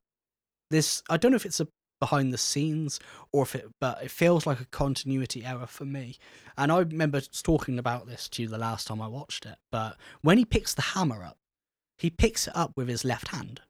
this. 0.69 1.01
I 1.09 1.17
don't 1.17 1.31
know 1.31 1.37
if 1.37 1.45
it's 1.45 1.59
a 1.59 1.67
behind 1.99 2.31
the 2.31 2.37
scenes 2.37 2.99
or 3.31 3.43
if 3.43 3.55
it 3.55 3.65
but 3.81 4.03
it 4.03 4.11
feels 4.11 4.45
like 4.45 4.59
a 4.59 4.65
continuity 4.65 5.43
error 5.43 5.65
for 5.65 5.83
me 5.83 6.15
and 6.55 6.71
i 6.71 6.77
remember 6.77 7.19
talking 7.21 7.79
about 7.79 8.05
this 8.05 8.29
to 8.29 8.43
you 8.43 8.47
the 8.47 8.55
last 8.55 8.85
time 8.85 9.01
i 9.01 9.07
watched 9.07 9.47
it 9.47 9.55
but 9.71 9.97
when 10.21 10.37
he 10.37 10.45
picks 10.45 10.75
the 10.75 10.81
hammer 10.81 11.23
up 11.23 11.37
he 11.97 12.09
picks 12.09 12.47
it 12.47 12.55
up 12.55 12.71
with 12.75 12.87
his 12.87 13.03
left 13.05 13.29
hand. 13.29 13.61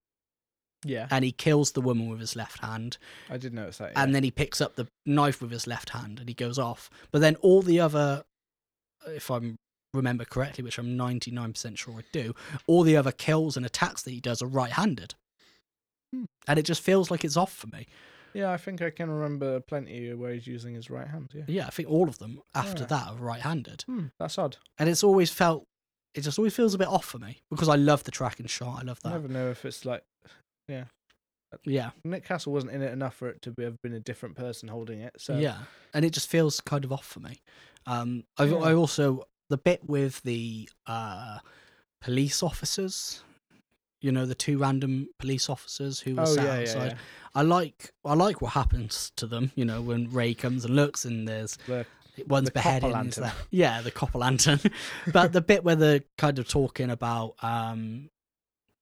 Yeah. 0.86 1.08
And 1.10 1.26
he 1.26 1.32
kills 1.32 1.72
the 1.72 1.82
woman 1.82 2.08
with 2.10 2.20
his 2.20 2.36
left 2.36 2.60
hand. 2.60 2.98
I 3.30 3.38
did 3.38 3.54
notice 3.54 3.78
that. 3.80 3.94
Yeah. 3.94 4.04
And 4.04 4.14
then 4.14 4.24
he 4.24 4.32
picks 4.32 4.62
up 4.62 4.76
the 4.76 4.88
knife 5.06 5.42
with 5.42 5.52
his 5.52 5.66
left 5.68 5.90
hand 5.90 6.20
and 6.20 6.30
he 6.30 6.36
goes 6.36 6.60
off. 6.60 6.90
But 7.12 7.20
then 7.20 7.36
all 7.38 7.62
the 7.62 7.80
other, 7.80 8.24
if 9.08 9.32
I 9.32 9.54
remember 9.94 10.24
correctly, 10.24 10.64
which 10.64 10.78
I'm 10.78 10.96
99% 10.98 11.78
sure 11.78 11.96
I 11.96 12.04
do, 12.12 12.36
all 12.68 12.84
the 12.84 12.96
other 12.96 13.12
kills 13.12 13.58
and 13.58 13.66
attacks 13.66 14.04
that 14.04 14.12
he 14.12 14.20
does 14.22 14.42
are 14.42 14.48
right 14.48 14.72
handed. 14.72 15.16
Hmm. 16.14 16.26
And 16.48 16.60
it 16.60 16.64
just 16.64 16.82
feels 16.84 17.10
like 17.10 17.26
it's 17.26 17.38
off 17.38 17.52
for 17.54 17.68
me. 17.68 17.88
Yeah, 18.34 18.52
I 18.52 18.58
think 18.58 18.82
I 18.82 18.92
can 18.92 19.10
remember 19.10 19.60
plenty 19.62 20.14
where 20.14 20.34
he's 20.34 20.46
using 20.46 20.76
his 20.76 20.92
right 20.92 21.08
hand. 21.08 21.32
Yeah. 21.34 21.44
Yeah, 21.48 21.68
I 21.68 21.72
think 21.72 21.90
all 21.90 22.08
of 22.08 22.20
them 22.20 22.40
after 22.54 22.84
Alright. 22.84 22.90
that 22.90 23.08
are 23.08 23.16
right-handed, 23.16 23.82
Hmm, 23.88 24.06
that's 24.20 24.38
odd. 24.38 24.58
and 24.78 24.88
it's 24.90 25.04
always 25.04 25.32
felt. 25.32 25.66
It 26.16 26.22
just 26.22 26.40
always 26.40 26.56
feels 26.56 26.74
a 26.74 26.78
bit 26.78 26.88
off 26.88 27.06
for 27.06 27.20
me 27.20 27.42
because 27.52 27.70
I 27.70 27.76
love 27.76 28.04
the 28.04 28.12
tracking 28.12 28.48
shot. 28.48 28.80
I 28.80 28.84
love 28.84 29.00
that. 29.02 29.10
I 29.10 29.12
never 29.14 29.28
know 29.28 29.50
if 29.50 29.66
it's 29.66 29.86
like 29.86 30.04
Yeah, 30.68 30.86
yeah. 31.64 31.92
Nick 32.04 32.26
Castle 32.26 32.54
wasn't 32.54 32.74
in 32.74 32.82
it 32.82 32.92
enough 32.92 33.16
for 33.16 33.30
it 33.30 33.42
to 33.44 33.52
be, 33.52 33.64
have 33.64 33.82
been 33.84 33.94
a 33.94 34.00
different 34.00 34.36
person 34.36 34.68
holding 34.70 35.02
it. 35.02 35.14
So 35.18 35.38
yeah, 35.38 35.60
and 35.94 36.04
it 36.04 36.12
just 36.12 36.30
feels 36.30 36.60
kind 36.62 36.84
of 36.86 36.92
off 36.92 37.06
for 37.06 37.20
me. 37.20 37.40
Um, 37.86 38.24
I 38.38 38.46
Yeah. 38.46 38.56
I 38.58 38.74
also 38.74 39.26
the 39.50 39.58
bit 39.58 39.88
with 39.88 40.22
the 40.24 40.68
uh 40.88 41.40
police 42.02 42.42
officers. 42.44 43.22
You 44.02 44.12
know 44.12 44.26
the 44.26 44.36
two 44.36 44.58
random 44.60 45.10
police 45.20 45.50
officers 45.50 46.00
who 46.00 46.16
were 46.16 46.22
Oh 46.22 46.26
sat 46.26 46.44
yeah, 46.46 46.62
outside. 46.62 46.92
yeah. 46.92 46.98
I 47.36 47.42
like 47.44 47.92
I 48.06 48.14
like 48.14 48.42
what 48.42 48.54
happens 48.54 49.12
to 49.18 49.26
them. 49.28 49.52
You 49.56 49.66
know 49.66 49.82
when 49.82 50.10
Ray 50.12 50.34
comes 50.34 50.66
and 50.66 50.76
looks 50.76 51.06
and 51.06 51.28
there's 51.28 51.58
The- 51.68 51.86
one's 52.28 52.46
the 52.50 52.52
copper 52.52 52.80
beheaded. 52.80 52.92
and 52.96 53.08
it's 53.10 53.18
lantern. 53.18 53.38
that- 53.38 53.48
yeah, 53.52 53.82
the 53.82 53.92
copper 53.92 54.18
lantern. 54.18 54.60
but 55.14 55.34
the 55.34 55.42
bit 55.42 55.64
where 55.64 55.76
they're 55.76 56.04
kind 56.18 56.40
of 56.40 56.48
talking 56.48 56.90
about, 56.90 57.36
um, 57.44 58.10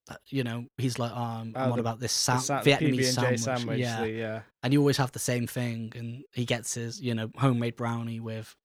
uh, 0.07 0.15
you 0.27 0.43
know, 0.43 0.65
he's 0.77 0.99
like, 0.99 1.11
um, 1.11 1.53
Oh, 1.55 1.69
what 1.69 1.79
about 1.79 1.99
this 1.99 2.11
sam- 2.11 2.39
sa- 2.39 2.61
Vietnamese 2.61 3.05
sandwich? 3.13 3.39
sandwich. 3.41 3.79
yeah, 3.79 4.01
the, 4.01 4.09
yeah. 4.11 4.41
and 4.63 4.71
you 4.71 4.79
always 4.79 4.97
have 4.97 5.11
the 5.11 5.19
same 5.19 5.47
thing, 5.47 5.91
and 5.95 6.23
he 6.33 6.45
gets 6.45 6.75
his, 6.75 7.01
you 7.01 7.15
know, 7.15 7.31
homemade 7.37 7.75
brownie 7.75 8.19
with 8.19 8.55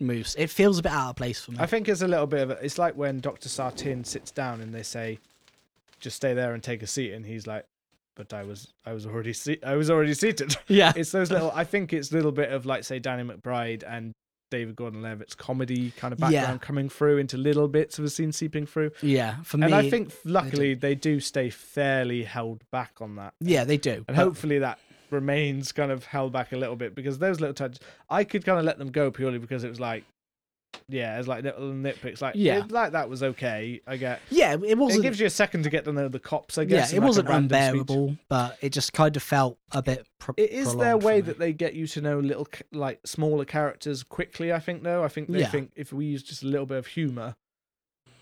mousse. 0.00 0.34
It 0.38 0.48
feels 0.50 0.78
a 0.78 0.82
bit 0.82 0.92
out 0.92 1.10
of 1.10 1.16
place 1.16 1.40
for 1.42 1.52
me. 1.52 1.58
I 1.60 1.66
think 1.66 1.88
it's 1.88 2.02
a 2.02 2.08
little 2.08 2.26
bit 2.26 2.42
of 2.42 2.50
a, 2.50 2.64
it's 2.64 2.78
like 2.78 2.96
when 2.96 3.20
Dr. 3.20 3.48
Sartain 3.48 4.04
sits 4.04 4.30
down 4.30 4.60
and 4.60 4.74
they 4.74 4.82
say, 4.82 5.18
just 6.00 6.16
stay 6.16 6.32
there 6.34 6.54
and 6.54 6.62
take 6.62 6.82
a 6.82 6.86
seat. 6.86 7.12
And 7.12 7.24
he's 7.26 7.46
like, 7.46 7.66
but 8.20 8.34
I 8.34 8.42
was, 8.42 8.68
I 8.84 8.92
was 8.92 9.06
already, 9.06 9.32
se- 9.32 9.60
I 9.64 9.76
was 9.76 9.88
already 9.90 10.12
seated. 10.12 10.54
yeah, 10.68 10.92
it's 10.94 11.10
those 11.10 11.30
little, 11.30 11.50
I 11.54 11.64
think 11.64 11.94
it's 11.94 12.12
a 12.12 12.14
little 12.14 12.32
bit 12.32 12.52
of 12.52 12.66
like, 12.66 12.84
say, 12.84 12.98
Danny 12.98 13.22
McBride 13.24 13.82
and 13.86 14.12
David 14.50 14.76
Gordon 14.76 15.00
Levitt's 15.00 15.34
comedy 15.34 15.92
kind 15.96 16.12
of 16.12 16.20
Yeah. 16.20 16.26
background 16.40 16.60
coming 16.60 16.88
through 16.90 17.16
into 17.16 17.38
little 17.38 17.66
bits 17.68 17.98
of 17.98 18.04
a 18.04 18.10
scene 18.10 18.32
seeping 18.32 18.66
through. 18.66 18.90
yeah. 19.00 19.36
For 19.42 19.56
me, 19.56 19.64
and 19.64 19.74
I 19.74 19.88
think 19.88 20.12
luckily 20.26 20.74
they 20.74 20.94
do 20.94 21.18
stay 21.20 21.48
fairly 21.48 22.24
held 22.24 22.62
back 22.70 22.92
on 23.00 23.16
that. 23.16 23.32
yeah, 23.40 23.64
they 23.64 23.78
do. 23.78 24.04
And 24.06 24.16
hopefully 24.16 24.58
that 24.58 24.78
remains 25.10 25.72
kind 25.72 25.90
of 25.90 26.04
held 26.04 26.32
back 26.32 26.52
a 26.52 26.56
little 26.56 26.76
bit 26.76 26.94
because 26.94 27.18
those 27.18 27.40
little 27.40 27.54
touches, 27.54 27.80
I 28.10 28.24
could 28.24 28.44
kind 28.44 28.58
of 28.58 28.64
let 28.64 28.78
them 28.78 28.90
go 28.90 29.10
purely 29.10 29.38
because 29.38 29.64
it 29.64 29.68
was 29.68 29.80
like, 29.80 30.04
yeah, 30.88 31.18
it's 31.18 31.28
like 31.28 31.44
little 31.44 31.70
nitpicks. 31.72 32.20
Like, 32.20 32.34
Yeah. 32.36 32.58
it- 32.64 32.70
like 32.72 32.92
that 32.92 33.08
was 33.08 33.22
okay. 33.22 33.80
I 33.86 33.96
get. 33.96 34.20
yeah, 34.30 34.52
it 34.54 34.76
wasn't. 34.78 35.00
It 35.04 35.08
gives 35.08 35.20
you 35.20 35.26
a 35.26 35.30
second 35.30 35.64
to 35.64 35.70
get 35.70 35.84
to 35.84 35.92
know 35.92 36.08
the 36.08 36.18
cops. 36.18 36.58
I 36.58 36.64
guess. 36.64 36.90
yeah, 36.92 36.96
it 36.96 36.98
and, 36.98 37.00
like, 37.00 37.02
a 37.04 37.06
wasn't 37.08 37.28
random 37.28 37.48
speech. 37.60 37.80
unbearable, 37.80 38.16
but 38.28 38.58
it 38.60 38.70
just 38.70 38.92
kind 38.92 39.16
of 39.16 39.22
felt 39.22 39.58
a 39.72 39.82
bit. 39.82 40.06
Pro- 40.18 40.34
It 40.36 40.50
is 40.50 40.76
their 40.76 40.96
way 40.96 41.20
that 41.20 41.38
they 41.38 41.52
get 41.52 41.74
you 41.74 41.86
to 41.88 42.00
know 42.00 42.18
little, 42.20 42.46
like 42.72 43.00
smaller 43.06 43.44
characters 43.44 44.02
quickly. 44.02 44.52
I 44.52 44.58
think 44.58 44.82
though. 44.82 45.02
I 45.04 45.08
think 45.08 45.28
they 45.30 45.40
Yeah. 45.40 45.50
think 45.50 45.72
if 45.76 45.92
we 45.92 46.06
use 46.06 46.22
just 46.22 46.42
a 46.42 46.46
little 46.46 46.66
bit 46.66 46.78
of 46.78 46.86
humor, 46.88 47.36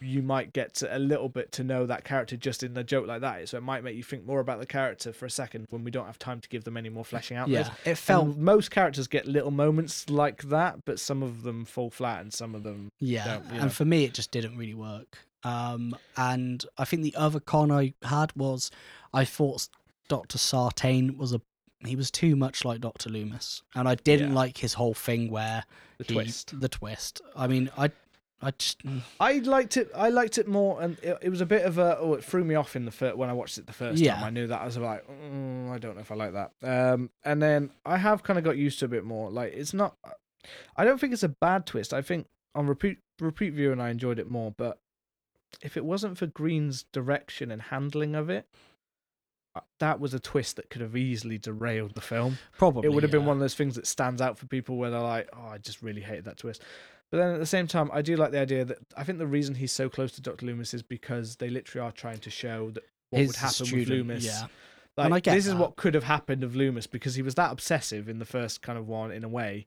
you 0.01 0.23
might 0.23 0.53
get 0.53 0.75
to 0.77 0.97
a 0.97 0.99
little 0.99 1.29
bit 1.29 1.53
to 1.53 1.65
know 1.65 1.87
that 1.87 2.05
character 2.05 2.37
just 2.37 2.63
in 2.63 2.77
a 2.77 2.85
joke 2.85 3.07
like 3.07 3.21
that. 3.23 3.49
So 3.49 3.57
it 3.59 3.63
might 3.63 3.83
make 3.85 3.97
you 3.97 4.03
think 4.03 4.27
more 4.27 4.41
about 4.41 4.59
the 4.61 4.67
character 4.67 5.13
for 5.13 5.27
a 5.27 5.31
second 5.31 5.67
when 5.71 5.85
we 5.85 5.91
don't 5.91 6.07
have 6.07 6.19
time 6.19 6.41
to 6.41 6.49
give 6.49 6.65
them 6.65 6.77
any 6.77 6.89
more 6.89 7.05
fleshing 7.05 7.37
out. 7.37 7.49
Yeah, 7.49 7.69
it 7.85 7.97
Felt 7.97 8.27
felt. 8.27 8.37
most 8.37 8.71
characters 8.71 9.07
get 9.09 9.27
little 9.27 9.51
moments 9.51 10.09
like 10.11 10.43
that, 10.45 10.85
but 10.85 10.99
some 11.01 11.23
of 11.23 11.43
them 11.43 11.65
fall 11.65 11.91
flat 11.91 12.21
and 12.21 12.33
some 12.33 12.55
of 12.55 12.63
them. 12.63 12.91
Yeah, 12.99 13.25
don't, 13.39 13.47
you 13.47 13.53
know. 13.57 13.63
and 13.63 13.73
for 13.73 13.85
me, 13.85 14.05
it 14.05 14.15
just 14.15 14.31
didn't 14.31 14.57
really 14.57 14.75
work. 14.75 15.19
Um, 15.45 15.97
and 16.17 16.65
I 16.77 16.85
think 16.85 17.03
the 17.03 17.15
other 17.15 17.41
con 17.41 17.71
I 17.71 17.95
had 18.03 18.35
was 18.35 18.71
I 19.15 19.25
thought 19.25 19.69
Doctor 20.09 20.39
Sartain 20.39 21.17
was 21.17 21.33
a 21.33 21.41
he 21.87 21.95
was 21.95 22.11
too 22.11 22.35
much 22.35 22.65
like 22.65 22.81
Doctor 22.81 23.09
Loomis, 23.09 23.63
and 23.77 23.89
I 23.89 23.95
didn't 23.95 24.31
Yeah. 24.31 24.35
like 24.35 24.59
his 24.59 24.75
whole 24.75 24.95
thing 24.95 25.31
where 25.31 25.63
The 25.99 26.05
he- 26.05 26.15
twist. 26.15 26.59
The 26.61 26.69
twist. 26.69 27.21
I 27.37 27.47
mean, 27.47 27.71
I, 27.79 27.93
I 28.41 28.53
just 28.53 28.85
mm, 28.87 29.01
I 29.19 29.39
liked 29.39 29.77
it. 29.77 29.91
I 29.97 30.11
liked 30.11 30.39
it 30.39 30.47
more, 30.47 30.81
and 30.81 30.97
it, 31.03 31.19
it 31.23 31.29
was 31.31 31.41
a 31.41 31.47
bit 31.47 31.65
of 31.65 31.79
a. 31.79 31.99
Oh, 31.99 32.15
it 32.15 32.25
threw 32.25 32.45
me 32.45 32.55
off 32.55 32.77
in 32.77 32.85
the 32.85 32.91
first 32.93 33.17
when 33.17 33.29
I 33.29 33.33
watched 33.33 33.59
it 33.59 33.67
the 33.67 33.73
first 33.73 34.01
Yeah. 34.01 34.15
time. 34.15 34.25
I 34.25 34.31
knew 34.31 34.47
that 34.47 34.61
I 34.61 34.65
was 34.65 34.77
like, 34.79 35.05
mm, 35.09 35.71
I 35.71 35.79
don't 35.79 35.97
know 35.97 36.03
if 36.03 36.13
I 36.13 36.15
like 36.15 36.33
that. 36.35 36.53
Um, 36.63 37.11
and 37.25 37.43
then 37.43 37.71
I 37.85 37.97
have 37.97 38.23
kind 38.23 38.39
of 38.39 38.45
got 38.45 38.57
used 38.57 38.79
to 38.79 38.85
a 38.85 38.89
bit 38.89 39.05
more. 39.05 39.31
Like 39.31 39.53
it's 39.55 39.75
not. 39.75 39.97
I 40.77 40.85
don't 40.85 40.99
think 41.01 41.13
it's 41.13 41.25
a 41.25 41.29
bad 41.29 41.67
twist. 41.67 41.93
I 41.93 42.01
think 42.01 42.27
on 42.55 42.67
repeat 42.69 42.99
repeat 43.21 43.55
viewing, 43.55 43.81
I 43.81 43.91
enjoyed 43.91 44.19
it 44.21 44.31
more. 44.31 44.55
But 44.57 44.79
if 45.61 45.77
it 45.77 45.85
wasn't 45.85 46.17
for 46.17 46.27
Green's 46.27 46.85
direction 46.93 47.51
and 47.51 47.61
handling 47.61 48.15
of 48.15 48.31
it, 48.31 48.47
uh, 49.57 49.61
that 49.81 49.99
was 49.99 50.15
a 50.15 50.21
twist 50.21 50.55
that 50.57 50.71
could 50.71 50.81
have 50.83 50.95
easily 50.97 51.39
derailed 51.39 51.95
the 51.95 52.01
film. 52.01 52.39
probably 52.57 52.87
it 52.87 52.93
would 52.93 53.03
have 53.03 53.11
been 53.11 53.25
one 53.25 53.37
of 53.37 53.41
those 53.41 53.55
things 53.55 53.75
that 53.75 53.87
stands 53.87 54.21
out 54.23 54.39
for 54.39 54.47
people 54.47 54.77
where 54.77 54.91
they're 54.91 55.01
like, 55.01 55.29
"Oh, 55.37 55.49
I 55.49 55.59
just 55.59 55.83
really 55.83 56.03
hated 56.03 56.27
that 56.27 56.37
twist." 56.37 56.63
But 57.11 57.19
then 57.19 57.33
at 57.35 57.41
the 57.41 57.47
same 57.47 57.67
time, 57.67 57.91
I 57.93 58.03
do 58.03 58.17
like 58.17 58.33
the 58.33 58.41
idea 58.41 58.65
that 58.67 58.79
I 58.97 59.03
think 59.05 59.19
the 59.19 59.27
reason 59.27 59.55
he's 59.55 59.73
so 59.73 59.89
close 59.89 60.13
to 60.13 60.21
Doctor 60.21 60.45
Loomis 60.47 60.75
is 60.75 60.83
because 60.83 61.37
they 61.37 61.49
literally 61.49 61.87
are 61.87 61.93
trying 61.93 62.19
to 62.19 62.31
show 62.31 62.71
that 62.73 62.85
what 63.11 63.21
His 63.21 63.29
would 63.29 63.37
happen 63.37 63.53
student, 63.67 63.79
with 63.79 63.89
Loomis. 63.89 64.25
Yeah, 64.27 64.43
Like, 64.97 65.05
And 65.07 65.15
I 65.15 65.21
get 65.21 65.35
this 65.35 65.47
is 65.47 65.55
what 65.55 65.77
could 65.77 65.95
have 65.95 66.05
happened 66.05 66.45
of 66.45 66.55
Loomis 66.55 66.87
because 66.87 67.15
he 67.15 67.23
was 67.23 67.35
that 67.37 67.51
obsessive 67.51 68.09
in 68.11 68.19
the 68.19 68.27
first 68.27 68.61
kind 68.61 68.79
of 68.79 68.87
one 68.89 69.11
in 69.11 69.25
a 69.25 69.29
way 69.29 69.67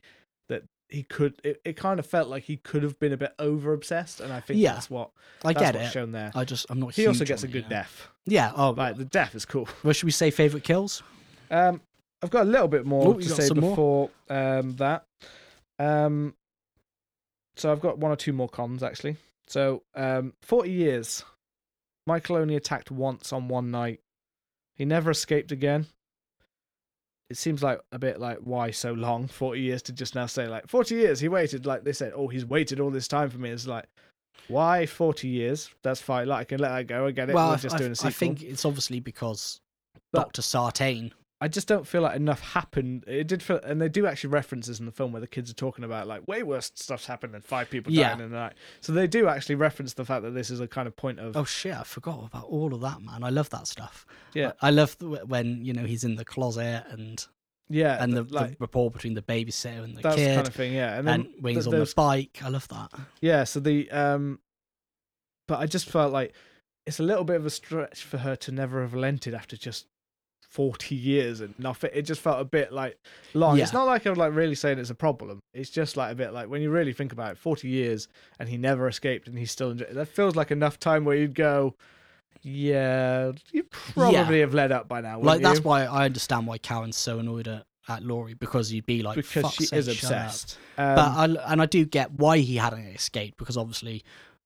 that 0.50 0.64
he 0.90 1.02
could. 1.02 1.34
It, 1.44 1.60
it 1.66 1.78
kind 1.78 2.00
of 2.00 2.06
felt 2.06 2.28
like 2.30 2.44
he 2.44 2.58
could 2.58 2.84
have 2.84 3.00
been 3.00 3.14
a 3.14 3.18
bit 3.18 3.34
over 3.40 3.74
obsessed, 3.74 4.20
and 4.20 4.32
I 4.32 4.40
think 4.40 4.60
Yeah, 4.60 4.74
that's 4.74 4.90
what 4.92 5.10
I 5.44 5.54
that's 5.54 5.66
get 5.66 5.76
what's 5.76 5.88
it. 5.88 5.92
shown 5.92 6.12
there. 6.12 6.32
I 6.36 6.46
just 6.46 6.68
I'm 6.70 6.80
not. 6.80 6.94
He 6.94 7.08
also 7.08 7.26
gets 7.26 7.42
a 7.44 7.48
good 7.48 7.64
yeah. 7.64 7.70
death. 7.70 8.08
Yeah. 8.28 8.52
Oh, 8.56 8.70
Like 8.72 8.98
the 8.98 9.06
death 9.06 9.34
is 9.34 9.46
cool. 9.46 9.68
well, 9.84 9.94
should 9.94 10.06
we 10.06 10.12
say 10.12 10.30
favorite 10.30 10.64
kills? 10.64 11.02
Um, 11.50 11.82
I've 12.22 12.30
got 12.30 12.44
a 12.44 12.50
little 12.50 12.68
bit 12.68 12.86
more 12.86 13.08
Oh, 13.08 13.14
to 13.14 13.24
say 13.30 13.52
before 13.52 14.12
um, 14.30 14.76
that. 14.76 15.06
Um, 15.80 16.36
so 17.62 17.72
I've 17.72 17.80
got 17.80 17.98
one 18.00 18.12
or 18.12 18.16
two 18.16 18.34
more 18.34 18.50
cons 18.50 18.82
actually. 18.84 19.18
So 19.48 19.84
um, 19.96 20.34
forty 20.42 20.72
years. 20.72 21.24
Michael 22.08 22.38
only 22.38 22.56
attacked 22.56 22.90
once 22.90 23.32
on 23.32 23.48
one 23.48 23.70
night. 23.70 24.00
He 24.76 24.86
never 24.86 25.12
escaped 25.12 25.52
again. 25.52 25.86
It 27.30 27.38
seems 27.38 27.62
like 27.62 27.80
a 27.92 28.00
bit 28.00 28.20
like 28.20 28.40
why 28.40 28.72
so 28.72 28.92
long? 28.94 29.28
Forty 29.42 29.62
years 29.62 29.82
to 29.84 29.94
just 29.94 30.16
now 30.16 30.26
say 30.26 30.48
like 30.48 30.68
forty 30.68 30.96
years. 30.96 31.20
He 31.20 31.30
waited 31.30 31.66
like 31.66 31.84
they 31.84 31.94
said. 31.94 32.12
Oh, 32.16 32.28
he's 32.28 32.46
waited 32.46 32.80
all 32.80 32.90
this 32.90 33.08
time 33.08 33.30
for 33.30 33.38
me. 33.38 33.52
It's 33.52 33.68
like 33.68 33.86
why 34.48 34.86
forty 34.86 35.28
years? 35.28 35.70
That's 35.84 36.02
fine. 36.02 36.28
Like 36.28 36.40
I 36.42 36.44
can 36.46 36.60
let 36.60 36.70
that 36.70 36.88
go. 36.88 37.06
I 37.08 37.12
get 37.12 37.30
it. 37.30 37.36
well, 37.36 37.50
We're 37.50 37.54
I, 37.54 37.58
just 37.58 37.76
I- 37.76 37.78
doing 37.78 37.92
a 37.92 37.96
sequel. 37.96 38.10
I 38.10 38.12
think 38.14 38.44
it's 38.44 38.66
obviously 38.66 39.00
because 39.00 39.62
But- 40.12 40.22
Doctor 40.24 40.42
Sartain. 40.42 41.14
I 41.44 41.48
just 41.48 41.68
don't 41.68 41.88
feel 41.88 42.04
like 42.04 42.16
enough 42.16 42.40
happened. 42.54 43.04
It 43.08 43.28
did 43.28 43.42
feel, 43.42 43.60
and 43.64 43.82
they 43.82 43.90
do 43.90 44.06
actually 44.06 44.30
references 44.30 44.80
in 44.80 44.86
the 44.86 44.92
film 44.92 45.12
where 45.12 45.20
the 45.22 45.28
kids 45.28 45.50
are 45.50 45.56
talking 45.56 45.84
about 45.84 46.06
like 46.08 46.28
way 46.28 46.44
worse 46.44 46.72
stuff's 46.76 47.08
happened 47.08 47.34
and 47.34 47.44
five 47.44 47.68
people 47.72 47.92
Yeah. 47.92 48.10
dying 48.10 48.22
in 48.22 48.30
the 48.32 48.38
night. 48.38 48.54
So 48.80 48.94
they 48.94 49.08
do 49.08 49.28
actually 49.28 49.56
reference 49.56 49.94
the 49.96 50.06
fact 50.06 50.22
that 50.24 50.32
this 50.32 50.52
is 50.52 50.60
a 50.60 50.68
kind 50.68 50.88
of 50.88 50.96
point 50.96 51.20
of 51.20 51.36
Oh 51.36 51.44
shit! 51.44 51.74
I 51.76 51.82
forgot 51.84 52.24
about 52.26 52.46
all 52.46 52.74
of 52.76 52.82
that, 52.82 53.02
man. 53.02 53.24
I 53.24 53.30
love 53.30 53.50
that 53.50 53.66
stuff. 53.68 54.06
Yeah. 54.36 54.52
I 54.62 54.68
I 54.68 54.70
love 54.70 54.96
when 55.02 55.66
you 55.66 55.74
know 55.74 55.84
he's 55.86 56.04
in 56.04 56.16
the 56.16 56.26
closet 56.26 56.86
and 56.92 57.26
yeah, 57.70 58.04
and 58.04 58.14
the, 58.14 58.22
th- 58.24 58.34
like 58.34 58.50
the 58.52 58.58
rapport 58.60 58.92
between 58.92 59.14
the 59.16 59.22
babysitter 59.22 59.84
and 59.84 59.96
the 59.98 60.02
that 60.02 60.16
kid, 60.18 60.36
kind 60.36 60.48
of 60.48 60.54
thing. 60.54 60.74
Yeah, 60.74 60.98
and 61.00 61.08
then 61.08 61.22
and 61.22 61.30
when 61.40 61.56
he's 61.56 61.64
th- 61.66 61.74
on 61.74 61.80
the 61.80 61.94
bike. 61.96 62.40
I 62.44 62.50
love 62.50 62.68
that. 62.68 62.92
yeah. 63.22 63.46
So 63.46 63.60
the 63.60 63.90
um, 63.92 64.40
but 65.48 65.60
I 65.60 65.66
just 65.66 65.90
felt 65.90 66.14
like 66.14 66.34
it's 66.86 67.00
a 67.00 67.04
little 67.04 67.24
bit 67.24 67.38
of 67.38 67.46
a 67.46 67.50
stretch 67.50 68.04
for 68.04 68.20
her 68.20 68.36
to 68.36 68.52
never 68.52 68.82
have 68.82 68.94
relented 68.94 69.34
after 69.34 69.58
just. 69.58 69.88
40 70.52 70.96
years 70.96 71.40
and 71.40 71.58
nothing. 71.58 71.90
It 71.94 72.02
just 72.04 72.20
felt 72.22 72.42
a 72.42 72.46
bit 72.46 72.72
like 72.74 72.98
long. 73.34 73.58
It's 73.58 73.72
not 73.74 73.86
like 73.86 74.06
i'm 74.06 74.16
like 74.16 74.36
really 74.36 74.54
saying 74.56 74.80
it's 74.80 74.90
a 74.90 74.96
problem. 74.96 75.42
It's 75.54 75.70
just 75.70 75.96
like 75.96 76.12
a 76.12 76.16
bit 76.16 76.34
like 76.34 76.50
when 76.50 76.62
you 76.62 76.70
really 76.70 76.92
think 76.94 77.14
about 77.14 77.32
it 77.32 77.38
40 77.38 77.68
years 77.70 78.10
and 78.38 78.50
he 78.50 78.58
never 78.58 78.88
escaped 78.88 79.28
and 79.30 79.38
he's 79.38 79.50
still 79.52 79.72
enjoy- 79.72 79.94
that 79.94 80.08
feels 80.10 80.36
like 80.36 80.52
enough 80.52 80.78
time 80.78 81.06
where 81.06 81.16
you'd 81.16 81.36
go 81.36 81.76
yeah 82.44 83.32
you 83.52 83.64
probably 83.72 84.40
have 84.40 84.54
led 84.54 84.72
up 84.72 84.88
by 84.88 85.00
now 85.00 85.18
like 85.18 85.24
wouldn't 85.26 85.44
that's 85.44 85.64
why 85.64 85.84
I 85.86 86.06
understand 86.06 86.48
why 86.48 86.58
Karen's 86.58 86.98
so 86.98 87.20
annoyed 87.20 87.48
at, 87.48 87.66
at 87.88 88.04
Laurie 88.04 88.34
because 88.34 88.72
you'd 88.74 88.86
be 88.86 89.04
like 89.04 89.16
because 89.16 89.44
"Fuck's 89.44 89.56
she 89.56 89.66
sake, 89.66 89.80
is 89.80 89.88
obsessed. 89.88 90.58
Um, 90.78 90.96
but 90.96 91.02
I 91.48 91.52
and 91.54 91.62
I 91.62 91.66
do 91.66 91.86
get 91.86 92.12
why 92.14 92.40
he 92.40 92.56
hadn't 92.58 92.86
escaped 92.88 93.38
because 93.38 93.58
obviously 93.58 94.04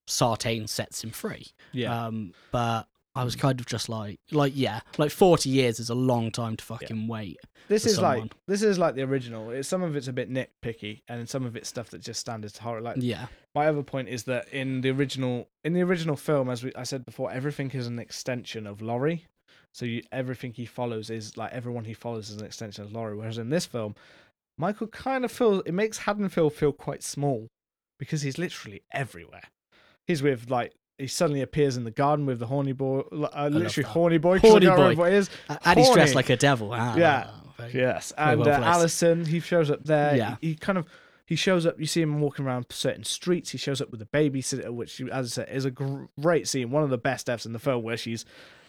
Sartain 0.08 0.68
sets 0.68 1.04
him 1.04 1.10
free. 1.12 1.48
yeah. 1.72 2.06
Um, 2.08 2.34
but 2.52 2.84
I 3.16 3.24
was 3.24 3.36
kind 3.36 3.60
of 3.60 3.66
just 3.66 3.88
like, 3.88 4.20
like 4.32 4.54
yeah, 4.56 4.82
like 4.98 5.12
forty 5.12 5.50
years 5.50 5.80
is 5.80 5.90
a 5.90 5.96
long 5.96 6.32
time 6.32 6.58
to 6.58 6.64
fucking 6.64 7.08
wait. 7.08 7.38
this 7.68 7.86
is 7.86 8.00
like 8.00 8.34
this 8.48 8.62
is 8.62 8.78
like 8.78 8.96
the 8.96 9.04
original. 9.04 9.52
It's, 9.52 9.68
some 9.68 9.82
of 9.82 9.96
it's 9.96 10.08
a 10.08 10.14
bit 10.14 10.32
nitpicky 10.32 11.02
and 11.08 11.28
some 11.28 11.46
of 11.46 11.56
it's 11.56 11.70
stuff 11.70 11.90
that 11.92 12.02
just 12.02 12.20
stands 12.20 12.52
to 12.54 12.62
horror. 12.64 12.82
Like 12.82 12.98
Yeah, 13.00 13.28
my 13.54 13.68
other 13.68 13.84
point 13.84 14.10
is 14.10 14.24
that 14.24 14.50
in 14.50 14.82
the 14.82 14.90
original 14.92 15.48
in 15.64 15.74
the 15.74 15.82
original 15.82 16.16
film 16.16 16.50
as 16.50 16.64
we, 16.64 16.72
i 16.76 16.84
said 16.84 17.06
before 17.06 17.32
everything 17.32 17.72
is 17.72 17.88
an 17.88 18.00
extension 18.00 18.68
of 18.68 18.82
laurie. 18.82 19.26
So 19.74 19.86
you, 19.86 20.04
everything 20.12 20.54
he 20.54 20.66
follows 20.66 21.10
is 21.10 21.36
like 21.36 21.52
everyone 21.52 21.86
he 21.86 21.94
follows 21.94 22.30
is 22.30 22.38
an 22.38 22.46
extension 22.46 22.84
of 22.84 22.92
laurie. 22.92 23.16
Whereas 23.16 23.38
in 23.38 23.50
this 23.50 23.66
film 23.66 23.96
michael 24.58 24.88
kind 24.88 25.26
of 25.26 25.32
feels 25.32 25.64
it 25.66 25.74
makes 25.74 26.00
haddonfield 26.00 26.54
feel 26.54 26.72
quite 26.72 27.04
small 27.04 27.48
because 27.98 28.22
he's 28.24 28.38
literally 28.38 28.84
everywhere. 28.92 29.44
He's 30.06 30.22
with 30.22 30.50
like 30.50 30.74
he 30.98 31.08
suddenly 31.08 31.42
appears 31.42 31.78
in 31.78 31.84
the 31.84 31.92
garden 31.92 32.26
with 32.26 32.40
the 32.40 32.48
horny 32.48 32.72
boy 32.72 33.00
uh, 33.00 33.50
literally 33.52 33.88
horny 33.88 34.18
boy 34.18 34.40
'cause 34.40 34.50
I 34.50 34.66
Horny 34.66 34.66
boy. 34.68 34.96
what 34.96 35.12
it 35.12 35.16
is 35.16 35.30
and 35.64 35.80
he's 35.80 35.90
dressed 35.92 36.16
like 36.16 36.30
a 36.30 36.38
devil. 36.38 36.72
Ah. 36.74 36.96
Yeah. 36.96 37.30
yes, 37.74 38.14
and 38.18 38.40
well 38.42 38.50
uh, 38.50 38.66
Allison, 38.66 39.26
he 39.26 39.40
shows 39.40 39.70
up 39.72 39.84
there. 39.84 40.16
Yeah, 40.16 40.36
he, 40.42 40.50
he, 40.50 40.56
kind 40.56 40.78
of 40.78 40.86
he 41.26 41.36
shows 41.36 41.66
up. 41.66 41.80
You 41.80 41.86
see 41.86 42.02
him 42.02 42.20
walking 42.20 42.46
around 42.46 42.66
certain 42.70 43.04
streets. 43.04 43.52
He 43.52 43.58
shows 43.58 43.82
up 43.82 43.92
with 43.92 44.02
a 44.02 44.06
babysitter, 44.06 44.70
which, 44.72 45.02
as 45.02 45.26
I 45.40 45.44
said, 45.44 45.50
is 45.56 45.66
a 45.66 45.72
great 45.72 46.48
scene. 46.48 46.70
One 46.70 46.84
of 46.84 46.90
the 46.90 46.98
best 46.98 47.26
deaths 47.28 47.46
in 47.46 47.54
the 47.54 47.60
film, 47.60 47.82
where 47.84 47.98
she's 47.98 48.26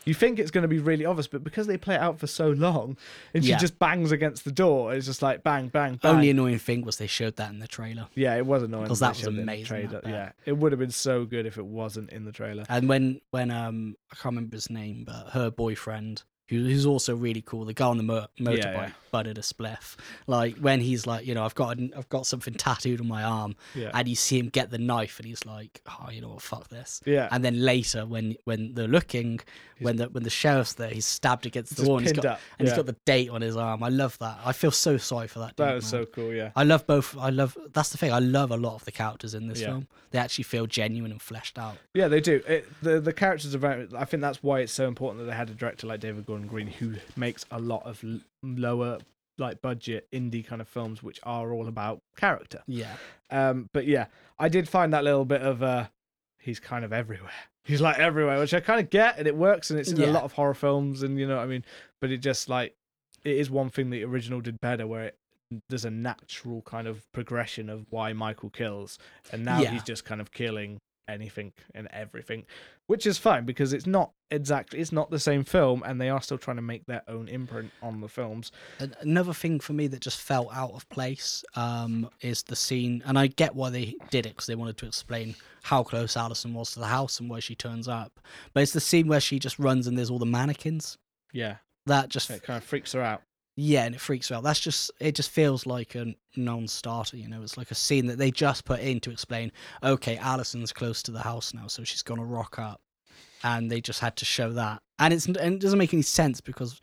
you 0.07 0.15
think 0.15 0.39
it's 0.39 0.51
going 0.51 0.62
to 0.62 0.69
be 0.69 0.78
really 0.78 1.05
obvious, 1.05 1.27
but 1.27 1.45
because 1.45 1.66
they 1.66 1.77
play 1.77 1.97
it 1.97 2.01
out 2.01 2.19
for 2.19 2.27
so 2.27 2.51
long, 2.51 2.97
and 3.35 3.45
she 3.45 3.51
yeah. 3.51 3.59
just 3.59 3.78
bangs 3.78 4.12
against 4.12 4.45
the 4.45 4.53
door, 4.53 4.95
it's 4.95 5.07
just 5.07 5.20
like 5.20 5.43
bang, 5.43 5.69
bang, 5.69 5.97
bang. 5.97 6.15
Only 6.15 6.31
annoying 6.31 6.59
thing 6.59 6.83
was 6.83 6.97
they 6.97 7.07
showed 7.07 7.37
that 7.37 7.51
in 7.51 7.59
the 7.59 7.69
trailer. 7.69 8.07
Yeah, 8.15 8.37
it 8.37 8.47
was 8.47 8.62
annoying 8.62 8.85
because 8.85 9.01
that 9.01 9.16
was 9.16 9.27
amazing. 9.27 9.89
That 9.89 10.07
yeah, 10.07 10.33
it 10.45 10.57
would 10.57 10.73
have 10.73 10.78
been 10.78 10.91
so 10.91 11.24
good 11.24 11.45
if 11.45 11.59
it 11.59 11.66
wasn't 11.66 12.11
in 12.11 12.24
the 12.24 12.33
trailer. 12.33 12.65
And 12.69 12.89
when 12.89 13.20
when 13.31 13.51
um 13.51 13.97
I 14.12 14.15
can't 14.15 14.37
remember 14.37 14.57
his 14.57 14.70
name, 14.70 15.05
but 15.07 15.31
her 15.31 15.51
boyfriend 15.51 16.23
who's 16.49 16.87
also 16.87 17.16
really 17.16 17.43
cool. 17.43 17.65
The 17.65 17.74
guy 17.74 17.87
on 17.87 17.97
the 17.97 18.03
mo- 18.03 18.27
motorbike 18.39 18.62
yeah, 18.62 18.73
yeah. 18.73 18.91
Butted 19.16 19.38
a 19.38 19.40
spliff. 19.40 19.97
Like 20.26 20.59
when 20.59 20.80
he's 20.80 21.06
like, 21.06 21.26
you 21.26 21.34
know, 21.34 21.44
I've 21.44 21.55
got 21.55 21.78
I've 21.97 22.09
got 22.10 22.26
something 22.26 22.52
tattooed 22.52 23.01
on 23.01 23.09
my 23.09 23.22
arm, 23.22 23.56
yeah. 23.74 23.90
and 23.94 24.06
you 24.06 24.14
see 24.14 24.38
him 24.38 24.51
get 24.51 24.70
the 24.70 24.78
knife, 24.78 25.18
and 25.18 25.26
he's 25.26 25.47
like, 25.47 25.80
oh, 25.86 26.10
you 26.10 26.20
know 26.20 26.28
what, 26.28 26.43
fuck 26.43 26.68
this. 26.68 27.01
Yeah. 27.06 27.28
And 27.30 27.43
then 27.43 27.62
later, 27.62 28.05
when 28.05 28.36
when 28.44 28.74
they're 28.74 28.86
looking, 28.86 29.40
he's, 29.76 29.84
when 29.86 29.97
the 29.97 30.10
when 30.10 30.22
the 30.22 30.30
sheriff's 30.30 30.74
there, 30.74 30.90
he's 30.90 31.06
stabbed 31.06 31.47
against 31.47 31.76
the 31.76 31.84
wall, 31.84 31.97
and, 31.97 32.06
he's 32.06 32.12
got, 32.12 32.40
and 32.59 32.68
he's 32.68 32.76
got 32.76 32.84
the 32.84 32.97
date 33.06 33.30
on 33.30 33.40
his 33.40 33.56
arm. 33.56 33.82
I 33.82 33.88
love 33.88 34.18
that. 34.18 34.38
I 34.44 34.52
feel 34.52 34.70
so 34.70 34.98
sorry 34.98 35.28
for 35.28 35.38
that. 35.38 35.56
Dude, 35.56 35.66
that 35.66 35.74
was 35.74 35.90
man. 35.93 36.02
so 36.02 36.06
cool. 36.06 36.34
Yeah. 36.34 36.51
I 36.55 36.64
love 36.64 36.86
both. 36.86 37.16
I 37.16 37.30
love 37.30 37.56
that's 37.72 37.88
the 37.88 37.98
thing. 37.98 38.12
I 38.12 38.18
love 38.18 38.51
a 38.51 38.56
lot 38.59 38.74
of 38.74 38.84
the 38.84 38.93
characters 38.93 39.32
in 39.32 39.48
this 39.48 39.62
film. 39.62 39.88
They 40.10 40.18
actually 40.18 40.44
feel 40.44 40.66
genuine 40.66 41.10
and 41.10 41.20
fleshed 41.20 41.59
out. 41.59 41.78
Yeah, 41.94 42.09
they 42.09 42.20
do. 42.20 42.43
It, 42.47 42.68
the 42.82 43.01
the 43.01 43.14
characters 43.14 43.55
are 43.55 43.59
very. 43.59 43.88
I 43.97 44.05
think 44.05 44.20
that's 44.20 44.43
why 44.43 44.60
it's 44.60 44.72
so 44.72 44.86
important 44.86 45.20
that 45.20 45.30
they 45.30 45.36
had 45.36 45.48
a 45.48 45.55
director 45.55 45.86
like 45.86 46.01
David 46.01 46.26
Gordon 46.26 46.47
Green 46.47 46.66
who 46.66 46.97
makes 47.16 47.47
a 47.51 47.59
lot 47.59 47.82
of 47.86 48.05
lower 48.43 48.99
like 49.39 49.61
budget 49.61 50.09
indie 50.13 50.47
kind 50.47 50.63
of 50.63 50.69
films 50.69 51.03
which 51.03 51.21
are 51.23 51.53
all 51.53 51.69
about 51.69 52.01
character. 52.17 52.63
Yeah. 52.67 52.95
Um 53.31 53.69
but 53.73 53.87
yeah, 53.87 54.07
I 54.39 54.49
did 54.49 54.69
find 54.69 54.93
that 54.93 55.05
little 55.05 55.25
bit 55.25 55.43
of 55.43 55.63
uh 55.63 55.87
he's 56.39 56.61
kind 56.61 56.85
of 56.85 56.93
everywhere. 56.93 57.31
He's 57.65 57.81
like 57.81 57.99
everywhere, 57.99 58.39
which 58.39 58.55
I 58.55 58.61
kind 58.61 58.79
of 58.79 58.91
get 58.91 59.19
and 59.19 59.27
it 59.27 59.35
works 59.35 59.71
and 59.71 59.81
it's 59.81 59.91
in 59.91 59.97
yeah. 59.97 60.07
a 60.07 60.13
lot 60.13 60.23
of 60.23 60.35
horror 60.35 60.55
films 60.55 61.03
and 61.03 61.19
you 61.19 61.27
know 61.27 61.35
what 61.35 61.43
I 61.43 61.47
mean, 61.47 61.65
but 62.01 62.13
it 62.13 62.19
just 62.19 62.49
like 62.49 62.77
it 63.25 63.37
is 63.37 63.51
one 63.51 63.71
thing 63.71 63.91
the 63.91 64.05
original 64.05 64.41
did 64.41 64.61
better 64.61 64.87
where 64.87 65.07
it 65.07 65.19
there's 65.69 65.85
a 65.85 65.91
natural 65.91 66.63
kind 66.63 66.87
of 66.87 67.11
progression 67.13 67.69
of 67.69 67.87
why 67.91 68.13
Michael 68.13 68.51
kills 68.51 68.99
and 69.33 69.45
now 69.45 69.61
yeah. 69.61 69.71
he's 69.71 69.83
just 69.83 70.05
kind 70.05 70.21
of 70.21 70.31
killing 70.31 70.79
anything 71.09 71.53
and 71.74 71.89
everything, 71.93 72.45
which 72.87 73.07
is 73.07 73.19
fine 73.19 73.45
because 73.45 73.73
it's 73.73 73.87
not 73.87 74.12
exactly 74.31 74.81
it's 74.81 74.93
not 74.93 75.11
the 75.11 75.19
same 75.19 75.45
film, 75.45 75.83
and 75.85 76.01
they 76.01 76.09
are 76.09 76.20
still 76.20 76.39
trying 76.39 76.57
to 76.57 76.62
make 76.62 76.87
their 76.87 77.03
own 77.09 77.28
imprint 77.28 77.70
on 77.83 78.01
the 78.01 78.09
films. 78.09 78.53
Another 79.01 79.33
thing 79.33 79.61
for 79.61 79.73
me 79.73 79.87
that 79.89 80.01
just 80.01 80.20
felt 80.20 80.49
out 80.53 80.73
of 80.73 80.89
place 80.89 81.45
um, 81.55 82.09
is 82.20 82.43
the 82.43 82.57
scene, 82.57 83.03
and 83.07 83.19
I 83.19 83.28
get 83.28 83.55
why 83.55 83.70
they 83.70 83.95
did 84.11 84.27
it 84.27 84.31
because 84.31 84.47
they 84.47 84.55
wanted 84.55 84.77
to 84.78 84.87
explain 84.87 85.35
how 85.62 85.83
close 85.83 86.16
Allison 86.16 86.55
was 86.55 86.73
to 86.73 86.81
the 86.81 86.87
house 86.87 87.20
and 87.20 87.28
where 87.28 87.41
she 87.41 87.55
turns 87.55 87.89
up, 87.89 88.20
but 88.53 88.62
it's 88.62 88.73
the 88.73 88.81
scene 88.81 89.09
where 89.09 89.20
she 89.20 89.39
just 89.39 89.59
runs 89.59 89.87
and 89.87 89.97
there's 89.97 90.11
all 90.11 90.19
the 90.19 90.27
mannequins. 90.27 90.99
Yeah, 91.33 91.57
that 91.87 92.09
just 92.09 92.31
it 92.31 92.43
kind 92.43 92.57
of 92.57 92.65
freaks 92.65 92.93
her 92.93 93.03
out. 93.03 93.23
Yeah, 93.59 93.85
and 93.85 93.95
it 93.95 94.01
freaks 94.03 94.28
her 94.28 94.37
out. 94.37 94.43
That's 94.43 94.61
just 94.61 94.91
it. 95.01 95.15
Just 95.15 95.31
feels 95.31 95.65
like 95.65 95.95
a 95.95 96.15
non-starter. 96.37 97.16
You 97.16 97.27
know, 97.27 97.43
it's 97.43 97.57
like 97.57 97.70
a 97.70 97.74
scene 97.74 98.07
that 98.07 98.19
they 98.19 98.31
just 98.31 98.66
put 98.66 98.81
in 98.81 99.01
to 99.01 99.11
explain. 99.11 99.51
Okay, 99.83 100.19
Allison's 100.19 100.74
close 100.74 101.03
to 101.05 101.11
the 101.11 101.20
house 101.20 101.55
now, 101.55 101.66
so 101.66 101.83
she's 101.83 102.03
gonna 102.03 102.24
rock 102.24 102.59
up, 102.59 102.83
and 103.43 103.70
they 103.70 103.81
just 103.81 104.01
had 104.01 104.15
to 104.16 104.27
show 104.27 104.53
that. 104.53 104.83
And 104.99 105.15
it's 105.15 105.24
and 105.24 105.37
it 105.39 105.61
doesn't 105.61 105.78
make 105.78 105.95
any 105.95 106.03
sense 106.03 106.43
because 106.43 106.83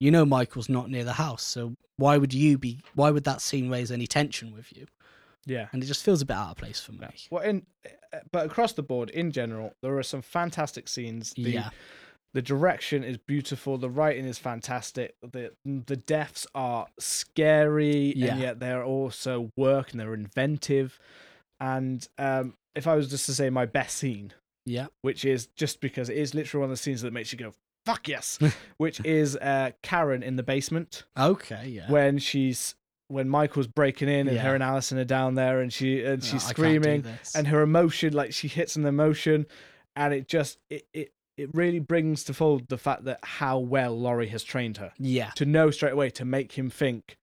you 0.00 0.10
know 0.10 0.24
Michael's 0.24 0.68
not 0.68 0.90
near 0.90 1.04
the 1.04 1.12
house, 1.12 1.44
so 1.44 1.76
why 1.98 2.18
would 2.18 2.34
you 2.34 2.58
be? 2.58 2.80
Why 2.94 3.12
would 3.12 3.24
that 3.24 3.40
scene 3.40 3.70
raise 3.70 3.92
any 3.92 4.08
tension 4.08 4.52
with 4.52 4.76
you? 4.76 4.86
Yeah, 5.46 5.68
and 5.72 5.80
it 5.84 5.86
just 5.86 6.02
feels 6.02 6.20
a 6.20 6.26
bit 6.26 6.36
out 6.36 6.50
of 6.50 6.56
place 6.56 6.80
for 6.80 6.92
me. 6.92 7.06
Well, 7.30 7.44
in 7.44 7.64
eh, 7.84 8.18
but 8.32 8.44
across 8.44 8.72
the 8.72 8.82
board, 8.82 9.10
in 9.10 9.30
general, 9.30 9.72
there 9.82 9.96
are 9.96 10.02
some 10.02 10.22
fantastic 10.22 10.88
scenes. 10.88 11.32
The, 11.34 11.42
yeah 11.42 11.70
the 12.34 12.42
direction 12.42 13.04
is 13.04 13.16
beautiful. 13.16 13.78
The 13.78 13.90
writing 13.90 14.26
is 14.26 14.38
fantastic. 14.38 15.14
The 15.22 15.52
the 15.64 15.96
deaths 15.96 16.46
are 16.54 16.86
scary, 16.98 18.12
yeah. 18.16 18.32
and 18.32 18.40
yet 18.40 18.60
they're 18.60 18.84
also 18.84 19.50
work 19.56 19.90
and 19.90 20.00
they're 20.00 20.14
inventive. 20.14 20.98
And 21.60 22.06
um, 22.18 22.54
if 22.74 22.86
I 22.86 22.94
was 22.94 23.08
just 23.08 23.26
to 23.26 23.34
say 23.34 23.50
my 23.50 23.66
best 23.66 23.96
scene, 23.96 24.32
yeah, 24.66 24.86
which 25.02 25.24
is 25.24 25.46
just 25.56 25.80
because 25.80 26.08
it 26.08 26.16
is 26.16 26.34
literally 26.34 26.62
one 26.62 26.70
of 26.70 26.76
the 26.76 26.82
scenes 26.82 27.02
that 27.02 27.12
makes 27.12 27.32
you 27.32 27.38
go 27.38 27.52
fuck 27.86 28.06
yes, 28.06 28.38
which 28.76 29.00
is 29.04 29.36
uh, 29.36 29.70
Karen 29.82 30.22
in 30.22 30.36
the 30.36 30.42
basement. 30.42 31.04
Okay, 31.18 31.68
yeah. 31.68 31.90
When 31.90 32.18
she's 32.18 32.74
when 33.08 33.28
Michael's 33.28 33.66
breaking 33.66 34.10
in 34.10 34.28
and 34.28 34.36
yeah. 34.36 34.42
her 34.42 34.54
and 34.54 34.62
Allison 34.62 34.98
are 34.98 35.04
down 35.04 35.34
there 35.34 35.60
and 35.60 35.72
she 35.72 36.04
and 36.04 36.22
she's 36.22 36.44
no, 36.44 36.50
screaming 36.50 37.04
and 37.34 37.48
her 37.48 37.62
emotion 37.62 38.12
like 38.12 38.34
she 38.34 38.48
hits 38.48 38.76
an 38.76 38.84
emotion 38.84 39.46
and 39.96 40.12
it 40.12 40.28
just 40.28 40.58
it, 40.68 40.86
it 40.92 41.12
it 41.38 41.50
really 41.54 41.78
brings 41.78 42.24
to 42.24 42.34
fold 42.34 42.68
the 42.68 42.78
fact 42.78 43.04
that 43.04 43.20
how 43.22 43.58
well 43.58 43.98
Laurie 43.98 44.28
has 44.28 44.42
trained 44.42 44.78
her. 44.78 44.92
Yeah. 44.98 45.30
To 45.36 45.46
know 45.46 45.70
straight 45.70 45.92
away 45.92 46.10
to 46.10 46.24
make 46.24 46.52
him 46.52 46.68
think 46.68 47.16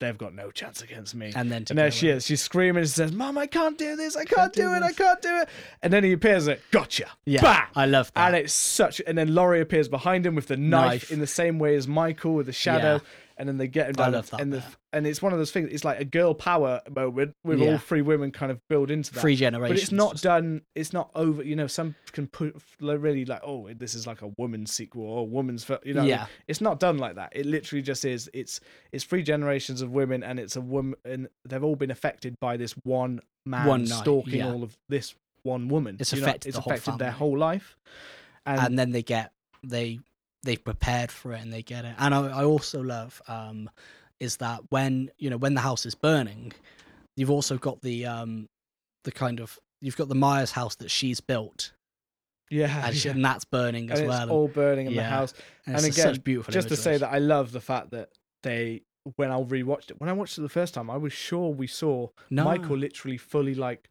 they've 0.00 0.18
got 0.18 0.34
no 0.34 0.50
chance 0.50 0.82
against 0.82 1.14
me. 1.14 1.32
And 1.36 1.50
then 1.52 1.64
and 1.70 1.78
there 1.78 1.90
she 1.90 2.08
is. 2.08 2.26
She's 2.26 2.40
screaming 2.40 2.82
She 2.84 2.88
says, 2.88 3.12
"Mom, 3.12 3.38
I 3.38 3.46
can't 3.46 3.78
do 3.78 3.94
this. 3.94 4.16
I 4.16 4.24
can't, 4.24 4.36
can't 4.36 4.52
do, 4.54 4.62
do 4.62 4.74
it. 4.74 4.82
I 4.82 4.92
can't 4.92 5.22
do 5.22 5.40
it." 5.42 5.48
And 5.82 5.92
then 5.92 6.02
he 6.02 6.12
appears 6.12 6.48
like, 6.48 6.62
"Gotcha." 6.70 7.06
Yeah. 7.24 7.42
Bang! 7.42 7.66
I 7.76 7.86
love 7.86 8.12
that. 8.14 8.28
And 8.28 8.36
it's 8.36 8.52
such. 8.52 9.00
And 9.06 9.16
then 9.16 9.34
Laurie 9.34 9.60
appears 9.60 9.88
behind 9.88 10.26
him 10.26 10.34
with 10.34 10.48
the 10.48 10.56
knife, 10.56 11.02
knife. 11.02 11.12
in 11.12 11.20
the 11.20 11.26
same 11.26 11.58
way 11.58 11.76
as 11.76 11.86
Michael 11.86 12.34
with 12.34 12.46
the 12.46 12.52
shadow. 12.52 12.94
Yeah 12.94 13.08
and 13.42 13.48
then 13.48 13.58
they 13.58 13.66
get 13.66 13.88
him 13.88 13.94
down. 13.94 14.14
and, 14.38 14.52
the, 14.52 14.62
and 14.92 15.04
it's 15.04 15.20
one 15.20 15.32
of 15.32 15.38
those 15.40 15.50
things. 15.50 15.68
It's 15.72 15.84
like 15.84 15.98
a 15.98 16.04
girl 16.04 16.32
power 16.32 16.80
moment 16.88 17.34
with 17.42 17.58
yeah. 17.58 17.72
all 17.72 17.78
three 17.78 18.00
women 18.00 18.30
kind 18.30 18.52
of 18.52 18.60
build 18.68 18.88
into 18.88 19.12
that. 19.14 19.18
Three 19.18 19.34
generations, 19.34 19.80
but 19.80 19.82
it's 19.82 19.90
not 19.90 20.20
done. 20.20 20.62
It's 20.76 20.92
not 20.92 21.10
over. 21.16 21.42
You 21.42 21.56
know, 21.56 21.66
some 21.66 21.96
can 22.12 22.28
put 22.28 22.54
really 22.78 23.24
like, 23.24 23.40
oh, 23.42 23.68
this 23.74 23.96
is 23.96 24.06
like 24.06 24.22
a 24.22 24.28
woman's 24.38 24.72
sequel 24.72 25.02
or 25.02 25.18
a 25.18 25.24
woman's. 25.24 25.68
You 25.82 25.94
know, 25.94 26.04
yeah. 26.04 26.26
It's 26.46 26.60
not 26.60 26.78
done 26.78 26.98
like 26.98 27.16
that. 27.16 27.32
It 27.34 27.44
literally 27.44 27.82
just 27.82 28.04
is. 28.04 28.30
It's 28.32 28.60
it's 28.92 29.02
three 29.02 29.24
generations 29.24 29.82
of 29.82 29.90
women, 29.90 30.22
and 30.22 30.38
it's 30.38 30.54
a 30.54 30.60
woman, 30.60 30.94
and 31.04 31.28
they've 31.44 31.64
all 31.64 31.74
been 31.74 31.90
affected 31.90 32.38
by 32.38 32.56
this 32.56 32.76
one 32.84 33.22
man 33.44 33.66
one 33.66 33.84
night, 33.86 34.02
stalking 34.02 34.38
yeah. 34.38 34.52
all 34.52 34.62
of 34.62 34.78
this 34.88 35.16
one 35.42 35.66
woman. 35.66 35.96
It's 35.98 36.12
affected. 36.12 36.54
Know, 36.54 36.58
it's 36.58 36.64
the 36.64 36.72
affected 36.72 36.98
their 36.98 37.10
whole 37.10 37.36
life, 37.36 37.76
and, 38.46 38.60
and 38.60 38.78
then 38.78 38.92
they 38.92 39.02
get 39.02 39.32
they 39.64 39.98
they've 40.42 40.62
prepared 40.62 41.10
for 41.10 41.32
it 41.32 41.40
and 41.40 41.52
they 41.52 41.62
get 41.62 41.84
it. 41.84 41.94
And 41.98 42.14
I, 42.14 42.40
I 42.40 42.44
also 42.44 42.82
love 42.82 43.22
um, 43.28 43.70
is 44.20 44.38
that 44.38 44.60
when 44.70 45.10
you 45.18 45.30
know 45.30 45.36
when 45.36 45.54
the 45.54 45.60
house 45.60 45.86
is 45.86 45.94
burning, 45.94 46.52
you've 47.16 47.30
also 47.30 47.58
got 47.58 47.82
the 47.82 48.06
um, 48.06 48.48
the 49.04 49.12
kind 49.12 49.40
of 49.40 49.58
you've 49.80 49.96
got 49.96 50.08
the 50.08 50.14
Myers 50.14 50.52
house 50.52 50.76
that 50.76 50.90
she's 50.90 51.20
built. 51.20 51.72
Yeah, 52.50 52.86
and, 52.86 52.94
she, 52.94 53.08
and 53.08 53.24
that's 53.24 53.46
burning 53.46 53.90
as 53.90 54.00
and 54.00 54.08
well. 54.08 54.22
It's 54.22 54.30
all 54.30 54.48
burning 54.48 54.86
in 54.88 54.92
yeah. 54.92 55.04
the 55.04 55.08
house. 55.08 55.32
And, 55.64 55.76
and 55.76 55.86
again, 55.86 56.20
beautiful 56.20 56.52
just 56.52 56.68
to 56.68 56.76
say 56.76 56.98
that 56.98 57.10
I 57.10 57.18
love 57.18 57.50
the 57.52 57.62
fact 57.62 57.92
that 57.92 58.10
they 58.42 58.82
when 59.16 59.30
I 59.30 59.36
rewatched 59.40 59.90
it, 59.90 60.00
when 60.00 60.10
I 60.10 60.12
watched 60.12 60.38
it 60.38 60.42
the 60.42 60.48
first 60.48 60.74
time, 60.74 60.90
I 60.90 60.96
was 60.96 61.12
sure 61.12 61.50
we 61.50 61.66
saw 61.66 62.08
no. 62.30 62.44
Michael 62.44 62.76
literally 62.76 63.16
fully 63.16 63.54
like 63.54 63.88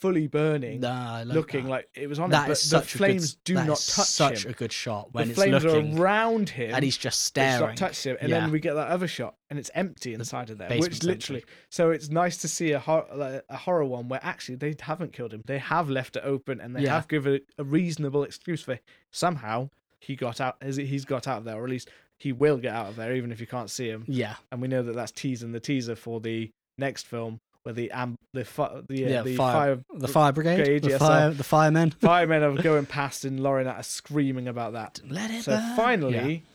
fully 0.00 0.26
burning, 0.26 0.80
nah, 0.80 1.22
looking 1.26 1.64
that. 1.64 1.70
like 1.70 1.88
it 1.94 2.08
was 2.08 2.18
on. 2.18 2.30
That 2.30 2.48
him, 2.48 2.48
but 2.48 2.58
the 2.58 2.80
flames 2.82 3.34
good, 3.34 3.44
do 3.44 3.54
not 3.54 3.66
touch 3.66 3.76
such 3.78 4.44
him. 4.44 4.52
a 4.52 4.54
good 4.54 4.72
shot 4.72 5.12
when 5.12 5.26
the 5.26 5.30
it's 5.30 5.38
flames 5.38 5.64
looking, 5.64 5.98
are 5.98 6.02
around 6.02 6.48
him, 6.48 6.74
and 6.74 6.82
he's 6.82 6.96
just 6.96 7.22
staring. 7.24 7.70
It's 7.70 7.80
not 7.80 7.88
touched 7.88 8.04
him, 8.04 8.16
and 8.20 8.30
yeah. 8.30 8.40
then 8.40 8.50
we 8.50 8.60
get 8.60 8.74
that 8.74 8.88
other 8.88 9.06
shot, 9.06 9.36
and 9.50 9.58
it's 9.58 9.70
empty 9.74 10.14
inside 10.14 10.48
the 10.48 10.52
of 10.52 10.58
there, 10.58 10.78
which 10.78 11.02
literally. 11.02 11.40
Empty. 11.42 11.52
So 11.68 11.90
it's 11.90 12.08
nice 12.08 12.38
to 12.38 12.48
see 12.48 12.72
a, 12.72 12.78
hor- 12.78 13.06
like, 13.14 13.44
a 13.48 13.56
horror 13.56 13.84
one 13.84 14.08
where 14.08 14.20
actually 14.22 14.56
they 14.56 14.74
haven't 14.80 15.12
killed 15.12 15.32
him; 15.32 15.42
they 15.46 15.58
have 15.58 15.90
left 15.90 16.16
it 16.16 16.22
open, 16.24 16.60
and 16.60 16.74
they 16.74 16.82
yeah. 16.82 16.94
have 16.94 17.08
given 17.08 17.40
a 17.58 17.64
reasonable 17.64 18.24
excuse 18.24 18.62
for 18.62 18.78
somehow 19.10 19.68
he 19.98 20.16
got 20.16 20.40
out. 20.40 20.56
He's 20.62 21.04
got 21.04 21.28
out 21.28 21.38
of 21.38 21.44
there, 21.44 21.56
or 21.56 21.64
at 21.64 21.70
least 21.70 21.90
he 22.16 22.32
will 22.32 22.58
get 22.58 22.74
out 22.74 22.88
of 22.88 22.96
there, 22.96 23.14
even 23.14 23.32
if 23.32 23.40
you 23.40 23.46
can't 23.46 23.70
see 23.70 23.88
him. 23.88 24.04
Yeah, 24.06 24.36
and 24.50 24.60
we 24.60 24.68
know 24.68 24.82
that 24.82 24.94
that's 24.94 25.12
teasing 25.12 25.52
the 25.52 25.60
teaser 25.60 25.96
for 25.96 26.20
the 26.20 26.50
next 26.78 27.06
film 27.06 27.40
where 27.62 27.74
the 27.74 27.90
am 27.90 28.16
the 28.32 28.44
fi- 28.44 28.80
the, 28.88 29.04
uh, 29.04 29.08
yeah, 29.08 29.22
the 29.22 29.36
fire, 29.36 29.76
fire 29.76 29.84
the 29.94 30.08
fire 30.08 30.32
brigade, 30.32 30.56
brigade 30.56 30.82
the, 30.82 30.98
fire, 30.98 31.30
the 31.30 31.44
firemen 31.44 31.90
firemen 32.00 32.42
are 32.42 32.62
going 32.62 32.86
past 32.86 33.24
and 33.24 33.40
Laurie 33.40 33.66
are 33.66 33.82
screaming 33.82 34.48
about 34.48 34.72
that. 34.72 35.00
Let 35.08 35.30
it 35.30 35.44
so 35.44 35.52
burn. 35.52 35.76
finally, 35.76 36.32
yeah. 36.32 36.50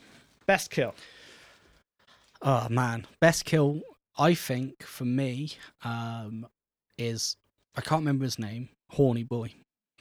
best 0.46 0.70
kill. 0.70 0.94
Oh 2.42 2.68
man, 2.68 3.06
best 3.20 3.44
kill. 3.44 3.82
I 4.18 4.34
think 4.34 4.82
for 4.82 5.04
me 5.04 5.52
um, 5.84 6.46
is 6.98 7.36
I 7.76 7.80
can't 7.80 8.00
remember 8.00 8.24
his 8.24 8.38
name. 8.38 8.68
Horny 8.90 9.22
boy. 9.22 9.52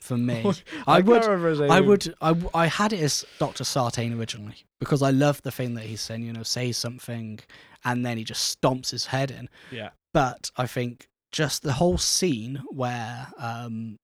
For 0.02 0.18
me, 0.18 0.44
I, 0.88 0.98
I 0.98 1.02
would, 1.02 1.23
I 1.61 1.82
would, 1.82 2.14
I, 2.22 2.36
I 2.53 2.68
had 2.68 2.94
it 2.94 2.99
as 2.99 3.26
Doctor 3.40 3.64
Sartain 3.64 4.14
originally 4.19 4.57
because 4.80 5.02
I 5.02 5.10
love 5.10 5.41
the 5.41 5.49
thing 5.49 5.73
that 5.73 5.86
he's 5.86 6.02
saying. 6.02 6.22
You 6.22 6.32
know, 6.32 6.44
say 6.44 6.72
something, 6.73 7.40
and 7.84 8.06
then 8.06 8.18
he 8.18 8.23
just 8.23 8.61
stomps 8.61 8.91
his 8.91 9.07
head 9.07 9.32
in. 9.32 9.49
Yeah. 9.72 9.90
But 10.16 10.50
I 10.56 10.66
think 10.66 11.10
just 11.34 11.62
the 11.62 11.74
whole 11.74 11.98
scene 11.98 12.64
where 12.70 13.28
um, 13.38 14.00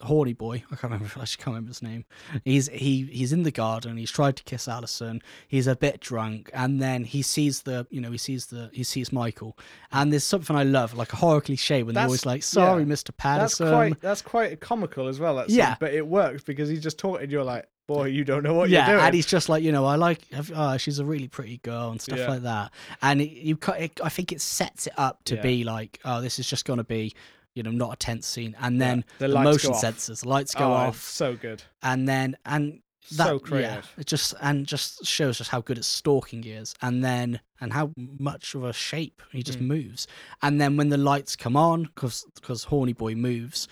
horny 0.00 0.32
boy. 0.32 0.64
I 0.72 0.76
can't 0.76 0.84
remember. 0.84 1.10
I 1.16 1.20
just 1.20 1.36
can't 1.36 1.48
remember 1.48 1.68
his 1.68 1.82
name. 1.82 2.06
He's 2.42 2.68
he 2.68 3.04
he's 3.12 3.34
in 3.34 3.42
the 3.42 3.50
garden. 3.50 3.98
He's 3.98 4.10
tried 4.10 4.36
to 4.36 4.44
kiss 4.44 4.66
Allison. 4.66 5.20
He's 5.46 5.66
a 5.66 5.76
bit 5.76 6.00
drunk, 6.00 6.50
and 6.54 6.80
then 6.80 7.04
he 7.04 7.20
sees 7.20 7.60
the 7.64 7.86
you 7.90 8.00
know 8.00 8.10
he 8.10 8.16
sees 8.16 8.46
the 8.46 8.70
he 8.72 8.82
sees 8.82 9.12
Michael, 9.12 9.58
and 9.92 10.10
there's 10.10 10.24
something 10.24 10.56
I 10.56 10.62
love 10.62 10.94
like 10.94 11.12
a 11.12 11.16
horror 11.16 11.42
cliche 11.42 11.82
when 11.82 11.96
they're 11.96 12.04
always 12.04 12.24
like, 12.24 12.42
"Sorry, 12.42 12.80
yeah. 12.80 12.88
Mister 12.88 13.12
Patterson." 13.12 13.66
That's 13.66 13.74
quite 13.74 14.00
that's 14.00 14.22
quite 14.22 14.60
comical 14.60 15.06
as 15.06 15.20
well. 15.20 15.44
yeah, 15.48 15.76
but 15.78 15.92
it 15.92 16.06
works 16.06 16.44
because 16.44 16.70
he's 16.70 16.82
just 16.82 16.98
talking. 16.98 17.28
You're 17.28 17.44
like, 17.44 17.68
boy, 17.86 18.06
you 18.06 18.24
don't 18.24 18.42
know 18.42 18.54
what 18.54 18.68
yeah, 18.68 18.86
you're 18.86 18.96
doing. 18.96 19.06
and 19.06 19.14
he's 19.14 19.26
just 19.26 19.48
like, 19.48 19.62
you 19.62 19.72
know, 19.72 19.84
I 19.84 19.96
like, 19.96 20.20
oh, 20.54 20.76
she's 20.76 20.98
a 20.98 21.04
really 21.04 21.28
pretty 21.28 21.58
girl 21.58 21.90
and 21.90 22.00
stuff 22.00 22.18
yeah. 22.18 22.28
like 22.28 22.42
that. 22.42 22.72
And 23.02 23.20
it, 23.20 23.30
you, 23.30 23.58
it, 23.78 24.00
I 24.02 24.08
think 24.08 24.32
it 24.32 24.40
sets 24.40 24.86
it 24.86 24.94
up 24.96 25.24
to 25.24 25.36
yeah. 25.36 25.42
be 25.42 25.64
like, 25.64 26.00
oh, 26.04 26.20
this 26.20 26.38
is 26.38 26.48
just 26.48 26.64
going 26.64 26.78
to 26.78 26.84
be 26.84 27.14
you 27.54 27.62
know, 27.62 27.70
not 27.70 27.94
a 27.94 27.96
tense 27.96 28.26
scene. 28.26 28.54
And 28.60 28.78
then 28.78 29.02
the, 29.18 29.28
the 29.28 29.40
motion 29.40 29.72
sensors, 29.72 30.26
lights 30.26 30.54
go 30.54 30.66
oh, 30.66 30.72
off. 30.72 31.02
So 31.02 31.36
good. 31.36 31.62
And 31.82 32.06
then 32.06 32.36
and 32.44 32.82
that, 33.12 33.26
so 33.26 33.38
creative. 33.38 33.90
Yeah, 33.96 34.00
it 34.00 34.06
just 34.06 34.34
and 34.40 34.66
just 34.66 35.04
shows 35.04 35.40
us 35.40 35.48
how 35.48 35.60
good 35.60 35.78
at 35.78 35.84
stalking 35.84 36.42
he 36.42 36.50
is, 36.50 36.74
and 36.82 37.04
then 37.04 37.40
and 37.60 37.72
how 37.72 37.92
much 37.96 38.54
of 38.54 38.64
a 38.64 38.72
shape 38.72 39.22
he 39.32 39.42
just 39.42 39.58
mm. 39.58 39.66
moves. 39.66 40.06
And 40.42 40.60
then 40.60 40.76
when 40.76 40.88
the 40.88 40.98
lights 40.98 41.36
come 41.36 41.56
on, 41.56 41.84
because 41.84 42.26
because 42.34 42.64
Horny 42.64 42.92
Boy 42.92 43.14
moves, 43.14 43.68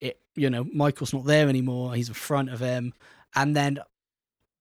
it 0.00 0.20
you 0.34 0.48
know 0.48 0.64
Michael's 0.72 1.12
not 1.12 1.24
there 1.24 1.48
anymore. 1.48 1.94
He's 1.94 2.08
in 2.08 2.14
front 2.14 2.50
of 2.50 2.60
him, 2.60 2.94
and 3.36 3.54
then 3.54 3.78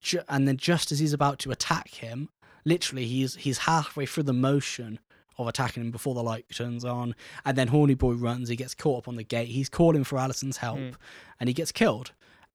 ju- 0.01 0.21
and 0.29 0.47
then 0.47 0.57
just 0.57 0.91
as 0.91 0.99
he's 0.99 1.13
about 1.13 1.39
to 1.39 1.51
attack 1.51 1.89
him, 1.89 2.29
literally 2.65 3.05
he's 3.05 3.35
he's 3.35 3.59
halfway 3.59 4.05
through 4.05 4.23
the 4.23 4.33
motion 4.33 4.99
of 5.37 5.47
attacking 5.47 5.83
him 5.83 5.91
before 5.91 6.13
the 6.13 6.23
light 6.23 6.45
turns 6.53 6.85
on. 6.85 7.15
And 7.43 7.57
then 7.57 7.67
Horny 7.67 7.95
Boy 7.95 8.13
runs, 8.13 8.49
he 8.49 8.55
gets 8.55 8.73
caught 8.73 8.99
up 8.99 9.07
on 9.07 9.15
the 9.15 9.23
gate. 9.23 9.49
He's 9.49 9.69
calling 9.69 10.03
for 10.03 10.17
Allison's 10.17 10.57
help 10.57 10.79
mm. 10.79 10.95
and 11.39 11.49
he 11.49 11.53
gets 11.53 11.71
killed. 11.71 12.11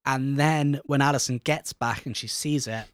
And 0.07 0.39
then 0.39 0.81
when 0.87 1.03
Allison 1.03 1.41
gets 1.45 1.73
back 1.73 2.07
and 2.07 2.17
she 2.17 2.27
sees 2.27 2.67
it, 2.67 2.85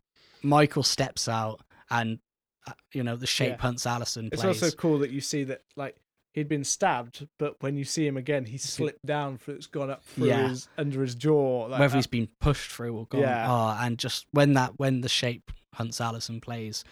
Michael 0.42 0.82
steps 0.82 1.28
out 1.28 1.60
and, 1.88 2.18
uh, 2.66 2.72
you 2.92 3.04
know, 3.04 3.14
the 3.14 3.28
shape 3.28 3.58
yeah. 3.58 3.62
hunts 3.62 3.86
Allison. 3.86 4.28
It's 4.32 4.42
plays. 4.42 4.60
also 4.60 4.76
cool 4.76 4.98
that 4.98 5.10
you 5.10 5.20
see 5.20 5.44
that, 5.44 5.62
like, 5.76 5.96
he'd 6.36 6.48
been 6.48 6.62
stabbed, 6.62 7.26
but 7.38 7.56
when 7.60 7.76
you 7.76 7.82
see 7.82 8.06
him 8.06 8.16
again, 8.16 8.44
he 8.44 8.58
slipped 8.58 9.04
down, 9.04 9.38
for 9.38 9.52
it's 9.52 9.66
gone 9.66 9.90
up 9.90 10.04
through 10.04 10.28
yeah. 10.28 10.48
his 10.48 10.68
under 10.78 11.02
his 11.02 11.16
jaw. 11.16 11.62
Like 11.62 11.80
Whether 11.80 11.92
that. 11.92 11.96
he's 11.96 12.06
been 12.06 12.28
pushed 12.40 12.70
through 12.70 12.96
or 12.96 13.06
gone. 13.06 13.22
Yeah. 13.22 13.50
Oh, 13.50 13.76
and 13.80 13.98
just 13.98 14.26
when 14.30 14.52
that 14.54 14.78
when 14.78 15.00
the 15.00 15.08
shape 15.08 15.50
hunts 15.74 16.00
Allison 16.00 16.40
plays, 16.40 16.84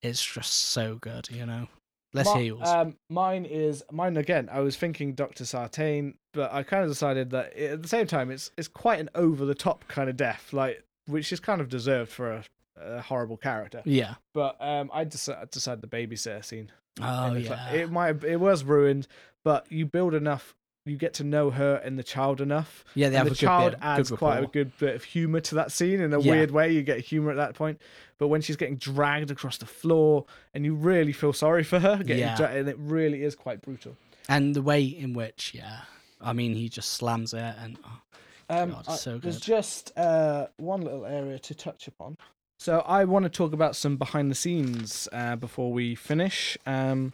it's 0.00 0.24
just 0.24 0.52
so 0.52 0.94
good, 0.94 1.28
you 1.30 1.44
know. 1.44 1.68
Less 2.14 2.26
My, 2.26 2.40
heels. 2.40 2.66
Um, 2.66 2.96
mine 3.10 3.44
is 3.44 3.82
mine 3.92 4.16
again. 4.16 4.48
I 4.50 4.60
was 4.60 4.76
thinking 4.76 5.12
Doctor 5.12 5.44
Sartain, 5.44 6.14
but 6.32 6.50
I 6.50 6.62
kind 6.62 6.82
of 6.82 6.88
decided 6.88 7.30
that 7.30 7.52
it, 7.54 7.72
at 7.72 7.82
the 7.82 7.88
same 7.88 8.06
time, 8.06 8.30
it's 8.30 8.52
it's 8.56 8.68
quite 8.68 9.00
an 9.00 9.10
over 9.14 9.44
the 9.44 9.54
top 9.54 9.86
kind 9.88 10.08
of 10.08 10.16
death, 10.16 10.52
like 10.52 10.82
which 11.06 11.30
is 11.32 11.40
kind 11.40 11.60
of 11.60 11.68
deserved 11.68 12.10
for 12.10 12.30
a, 12.32 12.44
a 12.76 13.00
horrible 13.00 13.36
character. 13.36 13.82
Yeah. 13.84 14.14
But 14.32 14.56
um, 14.60 14.90
I 14.92 15.04
decided, 15.04 15.50
decided 15.50 15.82
the 15.82 15.88
babysitter 15.88 16.44
scene. 16.44 16.70
Oh 17.00 17.34
yeah. 17.34 17.72
It 17.72 17.90
might 17.90 18.24
it 18.24 18.38
was 18.40 18.64
ruined, 18.64 19.06
but 19.44 19.70
you 19.70 19.86
build 19.86 20.14
enough 20.14 20.54
you 20.86 20.96
get 20.96 21.14
to 21.14 21.24
know 21.24 21.50
her 21.50 21.76
and 21.76 21.98
the 21.98 22.02
child 22.02 22.40
enough. 22.40 22.84
Yeah, 22.94 23.08
they 23.08 23.16
have 23.16 23.26
the 23.26 23.32
a 23.32 23.36
child 23.36 23.72
bit, 23.72 23.80
adds 23.82 24.10
quite 24.10 24.42
a 24.42 24.46
good 24.46 24.76
bit 24.78 24.94
of 24.94 25.04
humor 25.04 25.40
to 25.40 25.56
that 25.56 25.72
scene 25.72 26.00
in 26.00 26.12
a 26.12 26.20
yeah. 26.20 26.32
weird 26.32 26.50
way. 26.52 26.72
You 26.72 26.82
get 26.82 27.00
humor 27.00 27.30
at 27.30 27.36
that 27.36 27.54
point, 27.54 27.80
but 28.18 28.28
when 28.28 28.40
she's 28.40 28.56
getting 28.56 28.76
dragged 28.76 29.30
across 29.30 29.58
the 29.58 29.66
floor, 29.66 30.24
and 30.54 30.64
you 30.64 30.74
really 30.74 31.12
feel 31.12 31.32
sorry 31.32 31.64
for 31.64 31.78
her, 31.80 31.96
getting 31.98 32.18
yeah. 32.18 32.36
Dra- 32.36 32.52
and 32.52 32.68
it 32.68 32.76
really 32.78 33.24
is 33.24 33.34
quite 33.34 33.60
brutal. 33.62 33.96
And 34.28 34.54
the 34.54 34.62
way 34.62 34.84
in 34.84 35.12
which, 35.12 35.52
yeah, 35.54 35.80
I 36.20 36.32
mean, 36.32 36.54
he 36.54 36.68
just 36.68 36.92
slams 36.92 37.34
it, 37.34 37.54
and 37.60 37.78
oh, 37.84 38.62
um, 38.62 38.70
God, 38.70 38.84
so 38.84 39.14
good. 39.14 39.22
There's 39.22 39.40
just 39.40 39.96
uh, 39.98 40.46
one 40.56 40.82
little 40.82 41.04
area 41.04 41.38
to 41.40 41.54
touch 41.54 41.88
upon. 41.88 42.16
So 42.58 42.80
I 42.80 43.04
want 43.04 43.24
to 43.24 43.28
talk 43.28 43.52
about 43.52 43.76
some 43.76 43.96
behind 43.96 44.30
the 44.30 44.34
scenes 44.34 45.08
uh, 45.12 45.36
before 45.36 45.72
we 45.72 45.94
finish. 45.94 46.56
Um, 46.66 47.12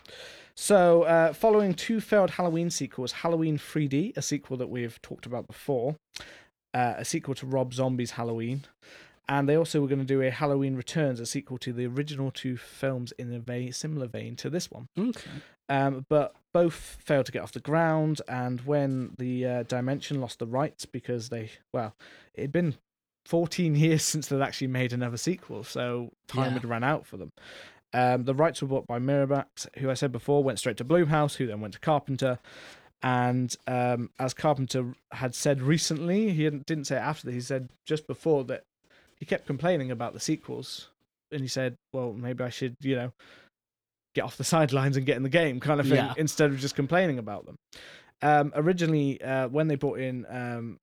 so, 0.54 1.02
uh, 1.04 1.32
following 1.32 1.74
two 1.74 2.00
failed 2.00 2.32
Halloween 2.32 2.70
sequels, 2.70 3.12
Halloween 3.12 3.58
3D, 3.58 4.16
a 4.16 4.22
sequel 4.22 4.56
that 4.58 4.68
we've 4.68 5.00
talked 5.00 5.26
about 5.26 5.46
before, 5.46 5.96
uh, 6.74 6.94
a 6.98 7.04
sequel 7.04 7.34
to 7.36 7.46
Rob 7.46 7.72
Zombie's 7.72 8.12
Halloween, 8.12 8.64
and 9.28 9.48
they 9.48 9.56
also 9.56 9.80
were 9.80 9.88
going 9.88 10.00
to 10.00 10.04
do 10.04 10.20
a 10.20 10.30
Halloween 10.30 10.76
Returns, 10.76 11.20
a 11.20 11.26
sequel 11.26 11.56
to 11.58 11.72
the 11.72 11.86
original 11.86 12.30
two 12.30 12.56
films 12.56 13.12
in 13.12 13.32
a 13.32 13.38
very 13.38 13.70
similar 13.70 14.06
vein 14.06 14.36
to 14.36 14.50
this 14.50 14.70
one. 14.70 14.88
Okay. 14.98 15.30
Um, 15.68 16.04
but 16.08 16.34
both 16.52 16.98
failed 17.00 17.26
to 17.26 17.32
get 17.32 17.42
off 17.42 17.52
the 17.52 17.60
ground, 17.60 18.20
and 18.28 18.60
when 18.62 19.14
the 19.18 19.46
uh, 19.46 19.62
Dimension 19.62 20.20
lost 20.20 20.38
the 20.38 20.46
rights 20.46 20.84
because 20.84 21.30
they, 21.30 21.50
well, 21.72 21.94
it 22.34 22.42
had 22.42 22.52
been 22.52 22.74
14 23.26 23.74
years 23.76 24.02
since 24.02 24.28
they'd 24.28 24.42
actually 24.42 24.68
made 24.68 24.92
another 24.92 25.16
sequel, 25.16 25.64
so 25.64 26.10
time 26.26 26.46
yeah. 26.46 26.60
had 26.60 26.64
run 26.64 26.84
out 26.84 27.06
for 27.06 27.16
them. 27.16 27.32
Um, 27.94 28.24
the 28.24 28.34
rights 28.34 28.62
were 28.62 28.68
bought 28.68 28.86
by 28.86 28.98
Miramax, 28.98 29.68
who 29.78 29.90
I 29.90 29.94
said 29.94 30.12
before 30.12 30.42
went 30.42 30.58
straight 30.58 30.78
to 30.78 30.84
Blumhouse, 30.84 31.36
who 31.36 31.46
then 31.46 31.60
went 31.60 31.74
to 31.74 31.80
Carpenter. 31.80 32.38
And 33.02 33.54
um, 33.66 34.10
as 34.18 34.32
Carpenter 34.32 34.94
had 35.10 35.34
said 35.34 35.60
recently, 35.60 36.30
he 36.30 36.48
didn't 36.48 36.86
say 36.86 36.96
it 36.96 37.00
after 37.00 37.26
that, 37.26 37.32
he 37.34 37.40
said 37.40 37.68
just 37.84 38.06
before 38.06 38.44
that 38.44 38.62
he 39.16 39.26
kept 39.26 39.46
complaining 39.46 39.90
about 39.90 40.14
the 40.14 40.20
sequels. 40.20 40.88
And 41.30 41.40
he 41.40 41.48
said, 41.48 41.76
well, 41.92 42.12
maybe 42.12 42.44
I 42.44 42.48
should, 42.48 42.76
you 42.80 42.96
know, 42.96 43.12
get 44.14 44.24
off 44.24 44.36
the 44.36 44.44
sidelines 44.44 44.96
and 44.96 45.04
get 45.04 45.16
in 45.16 45.22
the 45.22 45.28
game 45.28 45.60
kind 45.60 45.80
of 45.80 45.86
thing 45.86 45.96
yeah. 45.96 46.14
instead 46.16 46.50
of 46.50 46.58
just 46.58 46.74
complaining 46.74 47.18
about 47.18 47.44
them. 47.44 47.56
Um, 48.22 48.52
originally, 48.54 49.20
uh, 49.20 49.48
when 49.48 49.68
they 49.68 49.74
brought 49.74 49.98
in 49.98 50.24
um, 50.30 50.78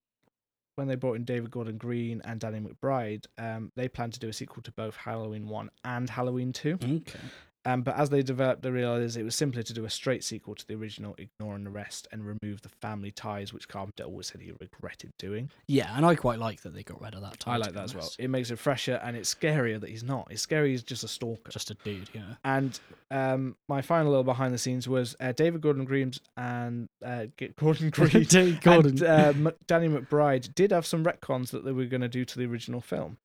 when 0.80 0.88
they 0.88 0.96
brought 0.96 1.18
in 1.18 1.26
David 1.26 1.52
Gordon 1.52 1.78
Green 1.78 2.22
and 2.24 2.40
Danny 2.40 2.62
McBride, 2.62 3.26
um, 3.38 3.70
they 3.76 3.90
planned 3.90 4.14
to 4.14 4.20
do 4.20 4.30
a 4.30 4.34
sequel 4.34 4.64
to 4.64 4.72
both 4.72 4.96
Halloween 4.96 5.48
1 5.50 5.70
and 5.84 6.10
Halloween 6.10 6.54
2. 6.54 6.80
Okay. 6.82 7.20
Um, 7.66 7.82
but 7.82 7.98
as 7.98 8.10
they 8.10 8.22
developed, 8.22 8.62
they 8.62 8.72
realized 8.72 9.18
it 9.18 9.24
was 9.24 9.36
simpler 9.36 9.64
to 9.64 9.74
do 9.74 9.84
a 9.84 9.90
straight 9.90 10.24
sequel 10.24 10.56
to 10.56 10.66
the 10.66 10.76
original, 10.76 11.14
ignoring 11.18 11.66
the 11.66 11.70
rest 11.70 12.08
and 12.12 12.26
remove 12.26 12.62
the 12.62 12.70
family 12.70 13.12
ties, 13.12 13.54
which 13.54 13.68
Carpenter 13.68 14.04
always 14.04 14.28
said 14.28 14.42
he 14.42 14.54
regretted 14.60 15.12
doing. 15.20 15.50
Yeah, 15.68 15.96
and 15.96 16.06
I 16.06 16.16
quite 16.16 16.40
like 16.40 16.62
that 16.62 16.74
they 16.74 16.84
got 16.84 17.02
rid 17.02 17.16
of 17.16 17.22
that 17.22 17.40
tie. 17.40 17.56
I 17.56 17.58
like 17.58 17.74
that 17.74 17.84
as 17.84 17.96
well. 17.96 18.10
It 18.18 18.30
makes 18.30 18.50
it 18.50 18.60
fresher, 18.60 19.00
and 19.04 19.18
it's 19.18 19.34
scarier 19.34 19.80
that 19.82 19.90
he's 19.90 20.04
not. 20.04 20.28
It's 20.32 20.42
scary 20.42 20.72
he's 20.72 20.84
just 20.84 21.04
a 21.04 21.08
stalker, 21.08 21.52
just 21.52 21.70
a 21.70 21.74
dude. 21.76 22.10
Yeah. 22.14 22.36
And 22.46 22.80
um, 23.12 23.56
my 23.68 23.82
final 23.82 24.10
little 24.10 24.24
behind 24.24 24.54
the 24.54 24.58
scenes 24.58 24.88
was 24.88 25.16
uh, 25.20 25.34
David 25.34 25.60
Gordon 25.62 25.84
Green 25.84 26.14
and 26.38 26.88
uh, 27.06 27.26
Gordon 27.58 27.90
Green, 27.92 28.60
Gordon. 28.62 29.04
and 29.04 29.48
uh, 29.48 29.52
Danny 29.68 29.90
McBride 29.90 30.56
did 30.56 30.72
have 30.72 30.86
some 30.86 31.04
retcons 31.04 31.52
that 31.52 31.66
they 31.66 31.74
were 31.74 31.86
going 31.86 32.02
to 32.02 32.08
do 32.08 32.24
to 32.24 32.40
the 32.40 32.46
original 32.46 32.80
film. 32.80 33.18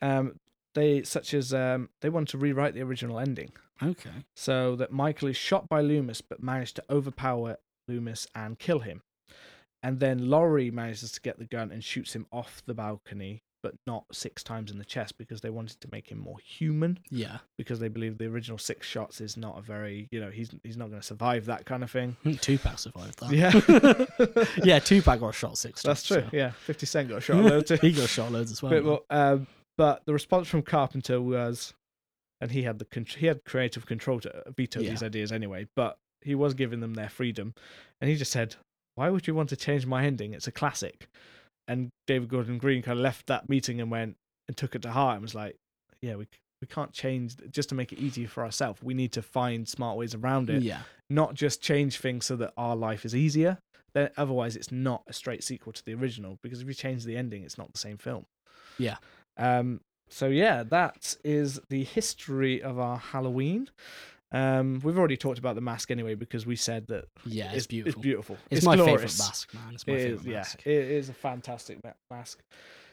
Um, 0.00 0.36
they 0.74 1.02
such 1.02 1.34
as 1.34 1.52
um, 1.52 1.90
they 2.00 2.08
wanted 2.08 2.28
to 2.28 2.38
rewrite 2.38 2.74
the 2.74 2.82
original 2.82 3.18
ending. 3.18 3.52
Okay. 3.82 4.24
So 4.36 4.76
that 4.76 4.92
Michael 4.92 5.28
is 5.28 5.36
shot 5.36 5.68
by 5.68 5.80
Loomis, 5.80 6.20
but 6.20 6.42
managed 6.42 6.76
to 6.76 6.84
overpower 6.90 7.58
Loomis 7.88 8.26
and 8.34 8.58
kill 8.58 8.80
him. 8.80 9.02
And 9.82 9.98
then 9.98 10.30
Laurie 10.30 10.70
manages 10.70 11.12
to 11.12 11.20
get 11.20 11.38
the 11.38 11.44
gun 11.44 11.72
and 11.72 11.82
shoots 11.82 12.14
him 12.14 12.26
off 12.32 12.62
the 12.66 12.74
balcony, 12.74 13.42
but 13.64 13.74
not 13.84 14.04
six 14.12 14.42
times 14.44 14.70
in 14.70 14.78
the 14.78 14.84
chest 14.84 15.18
because 15.18 15.40
they 15.40 15.50
wanted 15.50 15.80
to 15.80 15.88
make 15.90 16.08
him 16.08 16.18
more 16.18 16.38
human. 16.38 17.00
Yeah. 17.10 17.38
Because 17.58 17.80
they 17.80 17.88
believe 17.88 18.18
the 18.18 18.26
original 18.26 18.58
six 18.58 18.86
shots 18.86 19.20
is 19.20 19.36
not 19.36 19.58
a 19.58 19.60
very, 19.60 20.08
you 20.12 20.20
know, 20.20 20.30
he's 20.30 20.50
he's 20.62 20.76
not 20.76 20.88
going 20.90 21.00
to 21.00 21.06
survive 21.06 21.46
that 21.46 21.66
kind 21.66 21.82
of 21.82 21.90
thing. 21.90 22.16
Tupac 22.40 22.78
survived 22.78 23.18
that. 23.20 23.32
Yeah. 23.32 24.44
yeah, 24.64 24.78
Tupac 24.78 25.18
got 25.18 25.34
shot 25.34 25.58
six 25.58 25.82
times. 25.82 26.04
That's 26.04 26.06
true. 26.06 26.30
So. 26.30 26.36
Yeah, 26.36 26.50
50 26.52 26.86
Cent 26.86 27.08
got 27.08 27.22
shot 27.24 27.36
loads. 27.38 27.70
he 27.80 27.92
got 27.92 28.08
shot 28.08 28.30
loads 28.30 28.52
as 28.52 28.62
well. 28.62 28.70
But, 28.70 28.84
well 28.84 29.04
um, 29.10 29.46
but 29.76 30.02
the 30.06 30.12
response 30.12 30.46
from 30.48 30.62
Carpenter 30.62 31.20
was, 31.20 31.74
and 32.42 32.50
he 32.50 32.64
had 32.64 32.80
the 32.80 33.06
he 33.16 33.26
had 33.26 33.44
creative 33.44 33.86
control 33.86 34.18
to 34.20 34.42
veto 34.54 34.80
yeah. 34.80 34.90
these 34.90 35.02
ideas 35.02 35.30
anyway. 35.30 35.68
But 35.76 35.96
he 36.20 36.34
was 36.34 36.54
giving 36.54 36.80
them 36.80 36.94
their 36.94 37.08
freedom, 37.08 37.54
and 38.00 38.10
he 38.10 38.16
just 38.16 38.32
said, 38.32 38.56
"Why 38.96 39.08
would 39.08 39.28
you 39.28 39.34
want 39.34 39.48
to 39.50 39.56
change 39.56 39.86
my 39.86 40.04
ending? 40.04 40.34
It's 40.34 40.48
a 40.48 40.52
classic." 40.52 41.06
And 41.68 41.90
David 42.08 42.28
Gordon 42.28 42.58
Green 42.58 42.82
kind 42.82 42.98
of 42.98 43.02
left 43.02 43.28
that 43.28 43.48
meeting 43.48 43.80
and 43.80 43.90
went 43.90 44.16
and 44.48 44.56
took 44.56 44.74
it 44.74 44.82
to 44.82 44.90
heart 44.90 45.14
and 45.14 45.22
was 45.22 45.36
like, 45.36 45.54
"Yeah, 46.02 46.16
we 46.16 46.26
we 46.60 46.66
can't 46.66 46.92
change 46.92 47.36
just 47.50 47.68
to 47.68 47.76
make 47.76 47.92
it 47.92 48.00
easier 48.00 48.26
for 48.26 48.44
ourselves. 48.44 48.82
We 48.82 48.92
need 48.92 49.12
to 49.12 49.22
find 49.22 49.68
smart 49.68 49.96
ways 49.96 50.14
around 50.14 50.50
it. 50.50 50.64
Yeah, 50.64 50.80
not 51.08 51.34
just 51.34 51.62
change 51.62 51.98
things 51.98 52.26
so 52.26 52.34
that 52.36 52.52
our 52.56 52.74
life 52.74 53.04
is 53.04 53.14
easier. 53.14 53.58
Then 53.94 54.10
otherwise, 54.16 54.56
it's 54.56 54.72
not 54.72 55.04
a 55.06 55.12
straight 55.12 55.44
sequel 55.44 55.72
to 55.74 55.84
the 55.84 55.94
original 55.94 56.38
because 56.42 56.60
if 56.60 56.66
you 56.66 56.74
change 56.74 57.04
the 57.04 57.16
ending, 57.16 57.44
it's 57.44 57.58
not 57.58 57.72
the 57.72 57.78
same 57.78 57.98
film. 57.98 58.24
Yeah. 58.78 58.96
Um, 59.36 59.80
so 60.12 60.28
yeah, 60.28 60.62
that 60.64 61.16
is 61.24 61.58
the 61.70 61.84
history 61.84 62.62
of 62.62 62.78
our 62.78 62.98
Halloween. 62.98 63.68
Um, 64.30 64.80
we've 64.84 64.98
already 64.98 65.16
talked 65.16 65.38
about 65.38 65.54
the 65.54 65.60
mask 65.60 65.90
anyway 65.90 66.14
because 66.14 66.46
we 66.46 66.54
said 66.54 66.86
that. 66.88 67.06
Yeah, 67.24 67.46
it's, 67.46 67.56
it's 67.56 67.66
beautiful. 67.66 68.00
It's 68.00 68.02
beautiful. 68.02 68.36
It's, 68.50 68.58
it's 68.58 68.66
my 68.66 68.76
glorious. 68.76 69.16
favorite 69.16 69.18
mask, 69.18 69.54
man. 69.54 69.74
It's 69.74 69.86
my 69.86 69.94
it 69.94 69.96
favorite 69.96 70.20
is, 70.20 70.26
mask. 70.26 70.62
Yeah, 70.64 70.72
it 70.72 70.90
is 70.90 71.08
a 71.08 71.14
fantastic 71.14 71.78
mask. 72.10 72.42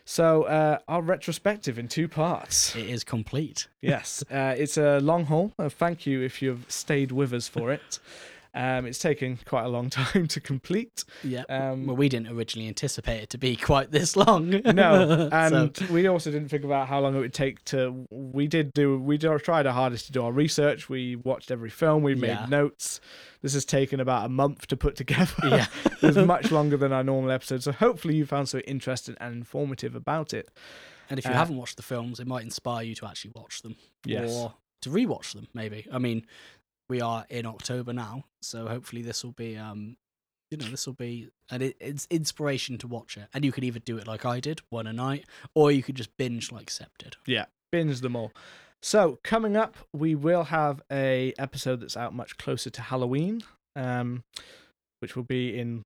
So 0.06 0.44
uh, 0.44 0.80
our 0.88 1.02
retrospective 1.02 1.78
in 1.78 1.88
two 1.88 2.08
parts. 2.08 2.76
It 2.76 2.90
is 2.90 3.04
complete. 3.04 3.68
yes, 3.82 4.24
uh, 4.32 4.56
it's 4.58 4.78
a 4.78 5.00
long 5.00 5.26
haul. 5.26 5.54
Uh, 5.60 5.70
thank 5.70 6.06
you 6.06 6.22
if 6.22 6.42
you've 6.42 6.66
stayed 6.68 7.12
with 7.12 7.34
us 7.34 7.48
for 7.48 7.72
it. 7.72 8.00
Um, 8.54 8.88
it's 8.88 9.00
taken 9.00 9.38
quite 9.46 9.64
a 9.64 9.68
long 9.68 9.90
time 9.90 10.28
to 10.28 10.40
complete. 10.40 11.04
Yeah. 11.24 11.44
Um, 11.50 11.86
well, 11.86 11.96
we 11.96 12.10
didn't 12.10 12.30
originally 12.30 12.68
anticipate 12.68 13.24
it 13.24 13.30
to 13.32 13.38
be 13.38 13.56
quite 13.56 13.92
this 13.92 14.16
long. 14.16 14.50
no, 14.50 15.30
and 15.32 15.76
so. 15.76 15.86
we 15.92 16.08
also 16.08 16.32
didn't 16.32 16.50
think 16.50 16.64
about 16.64 16.88
how 16.88 17.00
long 17.00 17.16
it 17.16 17.20
would 17.20 17.34
take 17.34 17.64
to. 17.66 18.08
We 18.10 18.48
did 18.48 18.74
do. 18.74 18.98
We 19.00 19.18
tried 19.18 19.68
our 19.68 19.74
hardest 19.74 20.08
to 20.08 20.12
do 20.12 20.24
our 20.24 20.32
research. 20.32 20.90
We 20.90 21.16
watched 21.16 21.52
every 21.52 21.70
film. 21.70 22.04
We 22.04 22.16
made 22.16 22.30
yeah. 22.30 22.46
notes. 22.48 23.00
This 23.42 23.54
has 23.54 23.66
taken 23.66 24.00
about 24.00 24.26
a 24.26 24.30
month 24.30 24.68
to 24.68 24.78
put 24.78 24.96
together. 24.96 25.34
Yeah, 25.44 25.68
it's 26.02 26.18
much 26.18 26.52
longer 26.52 26.78
than 26.78 26.92
our 26.92 27.04
normal 27.04 27.32
episode. 27.32 27.64
So 27.64 27.72
hopefully 27.72 28.16
you 28.16 28.26
found 28.26 28.50
something 28.50 28.70
interesting 28.70 29.16
and 29.22 29.34
informative 29.36 29.96
about 29.96 30.34
it. 30.34 30.50
And 31.10 31.18
if 31.18 31.26
you 31.26 31.32
uh, 31.32 31.36
haven't 31.36 31.58
watched 31.58 31.78
the 31.78 31.84
films, 31.84 32.20
it 32.20 32.28
might 32.28 32.44
inspire 32.44 32.84
you 32.84 32.96
to 32.96 33.06
actually 33.06 33.32
watch 33.36 33.62
them. 33.62 33.76
Yes. 34.06 34.32
Or 34.32 34.54
to 34.82 34.90
rewatch 34.90 35.34
them, 35.34 35.48
maybe. 35.54 35.88
I 35.92 35.98
mean, 36.00 36.26
we 36.90 37.02
are 37.02 37.26
in 37.30 37.46
October 37.46 37.94
now, 37.94 38.24
so 38.42 38.68
hopefully 38.68 39.02
this 39.02 39.24
will 39.24 39.32
be 39.32 39.58
um 39.58 39.96
you 40.52 40.58
know 40.58 40.66
this 40.66 40.88
will 40.88 40.94
be 40.94 41.30
an 41.52 41.74
it's 41.80 42.08
inspiration 42.10 42.78
to 42.80 42.88
watch 42.88 43.18
it. 43.18 43.28
And 43.34 43.46
you 43.46 43.52
could 43.52 43.64
either 43.64 43.80
do 43.80 43.98
it 43.98 44.08
like 44.08 44.26
i 44.26 44.40
did 44.40 44.62
one 44.70 44.88
a 44.88 44.94
night 44.94 45.26
or 45.54 45.72
you 45.72 45.84
could 45.84 45.96
just 45.96 46.16
binge 46.18 46.52
like 46.52 46.70
Seb 46.70 46.90
did. 46.98 47.16
Yeah 47.26 47.46
binge 47.72 48.02
them 48.02 48.16
all. 48.16 48.32
So 48.82 49.20
coming 49.24 49.56
up 49.56 49.76
we 49.94 50.16
will 50.16 50.46
have 50.46 50.82
a 50.92 51.34
episode 51.38 51.82
that's 51.82 51.98
out 51.98 52.14
much 52.14 52.38
closer 52.38 52.70
to 52.72 52.82
halloween 52.82 53.44
um 53.76 54.24
which 55.00 55.16
will 55.16 55.24
be 55.24 55.58
in 55.58 55.84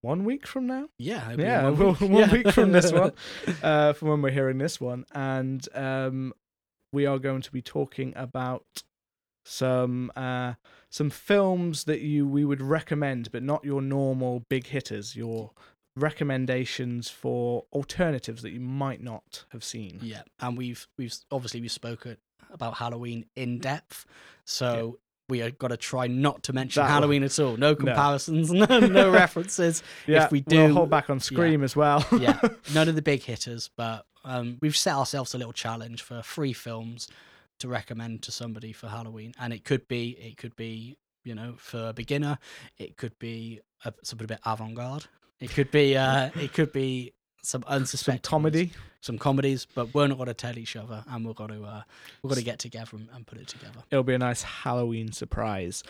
one 0.00 0.24
week 0.24 0.46
from 0.46 0.66
now? 0.66 0.88
Yeah 0.98 1.34
yeah 1.36 1.68
one, 1.68 1.78
week. 1.78 2.00
one 2.00 2.12
yeah. 2.12 2.32
week 2.32 2.50
from 2.50 2.72
this 2.72 2.92
one 2.92 3.12
uh 3.62 3.92
from 3.92 4.08
when 4.08 4.22
we're 4.22 4.30
hearing 4.30 4.58
this 4.58 4.80
one. 4.80 5.04
And 5.12 5.66
um 5.74 6.32
we 6.92 7.04
are 7.04 7.18
going 7.18 7.42
to 7.42 7.52
be 7.52 7.60
talking 7.60 8.14
about 8.16 8.64
some 9.48 10.12
uh, 10.14 10.54
some 10.90 11.10
films 11.10 11.84
that 11.84 12.00
you 12.00 12.26
we 12.28 12.44
would 12.44 12.60
recommend, 12.60 13.32
but 13.32 13.42
not 13.42 13.64
your 13.64 13.80
normal 13.80 14.40
big 14.48 14.66
hitters. 14.66 15.16
Your 15.16 15.50
recommendations 15.96 17.08
for 17.08 17.64
alternatives 17.72 18.42
that 18.42 18.50
you 18.50 18.60
might 18.60 19.02
not 19.02 19.44
have 19.50 19.64
seen. 19.64 19.98
Yeah, 20.02 20.22
and 20.40 20.56
we've 20.56 20.86
we've 20.98 21.14
obviously 21.30 21.60
we've 21.60 21.72
spoken 21.72 22.18
about 22.50 22.74
Halloween 22.74 23.24
in 23.36 23.58
depth, 23.58 24.06
so. 24.44 24.74
Yeah. 24.74 25.04
We 25.30 25.42
are 25.42 25.50
got 25.50 25.68
to 25.68 25.76
try 25.76 26.06
not 26.06 26.44
to 26.44 26.54
mention 26.54 26.82
that 26.82 26.88
Halloween 26.88 27.20
one. 27.20 27.26
at 27.26 27.38
all. 27.38 27.58
No 27.58 27.74
comparisons, 27.74 28.50
no, 28.52 28.78
no, 28.78 29.10
references. 29.12 29.82
Yeah, 30.06 30.24
if 30.24 30.32
we 30.32 30.40
do, 30.40 30.56
we'll 30.56 30.72
hold 30.72 30.88
back 30.88 31.10
on 31.10 31.20
Scream 31.20 31.60
yeah. 31.60 31.64
as 31.64 31.76
well. 31.76 32.06
yeah, 32.18 32.40
none 32.72 32.88
of 32.88 32.94
the 32.94 33.02
big 33.02 33.22
hitters, 33.22 33.68
but 33.76 34.06
um, 34.24 34.56
we've 34.62 34.74
set 34.74 34.94
ourselves 34.94 35.34
a 35.34 35.36
little 35.36 35.52
challenge 35.52 36.00
for 36.00 36.22
three 36.22 36.54
films 36.54 37.08
to 37.60 37.68
recommend 37.68 38.22
to 38.22 38.32
somebody 38.32 38.72
for 38.72 38.88
Halloween, 38.88 39.34
and 39.40 39.52
it 39.52 39.64
could 39.64 39.86
be 39.88 40.10
it 40.10 40.36
could 40.36 40.56
be 40.56 40.96
you 41.24 41.34
know 41.34 41.54
for 41.56 41.88
a 41.88 41.92
beginner, 41.92 42.38
it 42.78 42.96
could 42.96 43.18
be 43.18 43.60
a, 43.84 43.92
something 44.02 44.24
a 44.24 44.28
bit 44.28 44.40
avant 44.44 44.74
garde, 44.74 45.06
it 45.40 45.50
could 45.50 45.70
be 45.70 45.96
uh, 45.96 46.30
it 46.40 46.52
could 46.52 46.72
be 46.72 47.12
some 47.42 47.64
unsuspected 47.66 48.26
some 48.26 48.30
comedy, 48.30 48.72
some 49.00 49.18
comedies, 49.18 49.66
but 49.74 49.94
we're 49.94 50.06
not 50.06 50.18
going 50.18 50.28
to 50.28 50.34
tell 50.34 50.58
each 50.58 50.76
other, 50.76 51.04
and 51.08 51.24
we're 51.24 51.34
going 51.34 51.50
to 51.50 51.64
uh, 51.64 51.82
we're 52.22 52.28
going 52.28 52.38
to 52.38 52.44
get 52.44 52.58
together 52.58 52.96
and, 52.96 53.08
and 53.14 53.26
put 53.26 53.38
it 53.38 53.48
together. 53.48 53.80
It'll 53.90 54.04
be 54.04 54.14
a 54.14 54.18
nice 54.18 54.42
Halloween 54.42 55.12
surprise. 55.12 55.82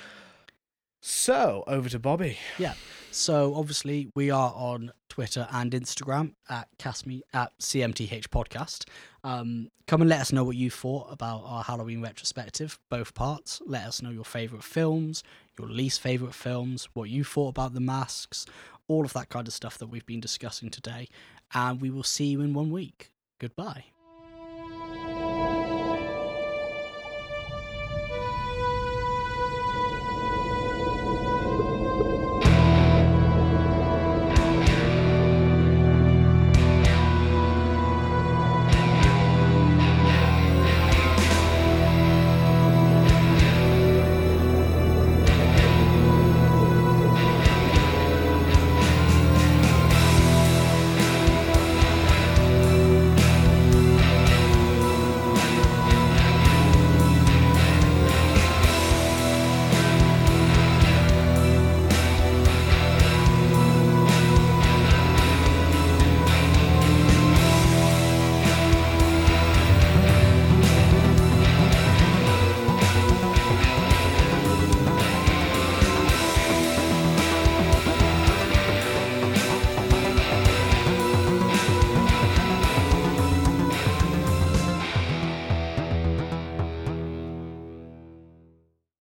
So 1.00 1.62
over 1.66 1.88
to 1.88 1.98
Bobby. 1.98 2.38
Yeah. 2.58 2.74
So 3.12 3.54
obviously 3.54 4.10
we 4.14 4.30
are 4.30 4.52
on 4.54 4.92
Twitter 5.08 5.46
and 5.52 5.70
Instagram 5.72 6.34
at 6.48 6.68
Casme 6.78 7.20
at 7.32 7.56
CMTH 7.60 8.28
Podcast. 8.28 8.84
Um, 9.24 9.70
come 9.86 10.00
and 10.00 10.08
let 10.08 10.20
us 10.20 10.32
know 10.32 10.44
what 10.44 10.56
you 10.56 10.70
thought 10.70 11.12
about 11.12 11.42
our 11.44 11.62
Halloween 11.64 12.00
retrospective, 12.00 12.78
both 12.88 13.14
parts. 13.14 13.60
Let 13.66 13.86
us 13.86 14.00
know 14.00 14.10
your 14.10 14.24
favourite 14.24 14.64
films, 14.64 15.22
your 15.58 15.68
least 15.68 16.00
favourite 16.00 16.34
films, 16.34 16.88
what 16.94 17.10
you 17.10 17.24
thought 17.24 17.48
about 17.48 17.74
the 17.74 17.80
masks, 17.80 18.46
all 18.86 19.04
of 19.04 19.12
that 19.14 19.28
kind 19.28 19.46
of 19.48 19.54
stuff 19.54 19.78
that 19.78 19.88
we've 19.88 20.06
been 20.06 20.20
discussing 20.20 20.70
today. 20.70 21.08
And 21.52 21.80
we 21.80 21.90
will 21.90 22.04
see 22.04 22.26
you 22.26 22.40
in 22.40 22.54
one 22.54 22.70
week. 22.70 23.10
Goodbye. 23.38 23.86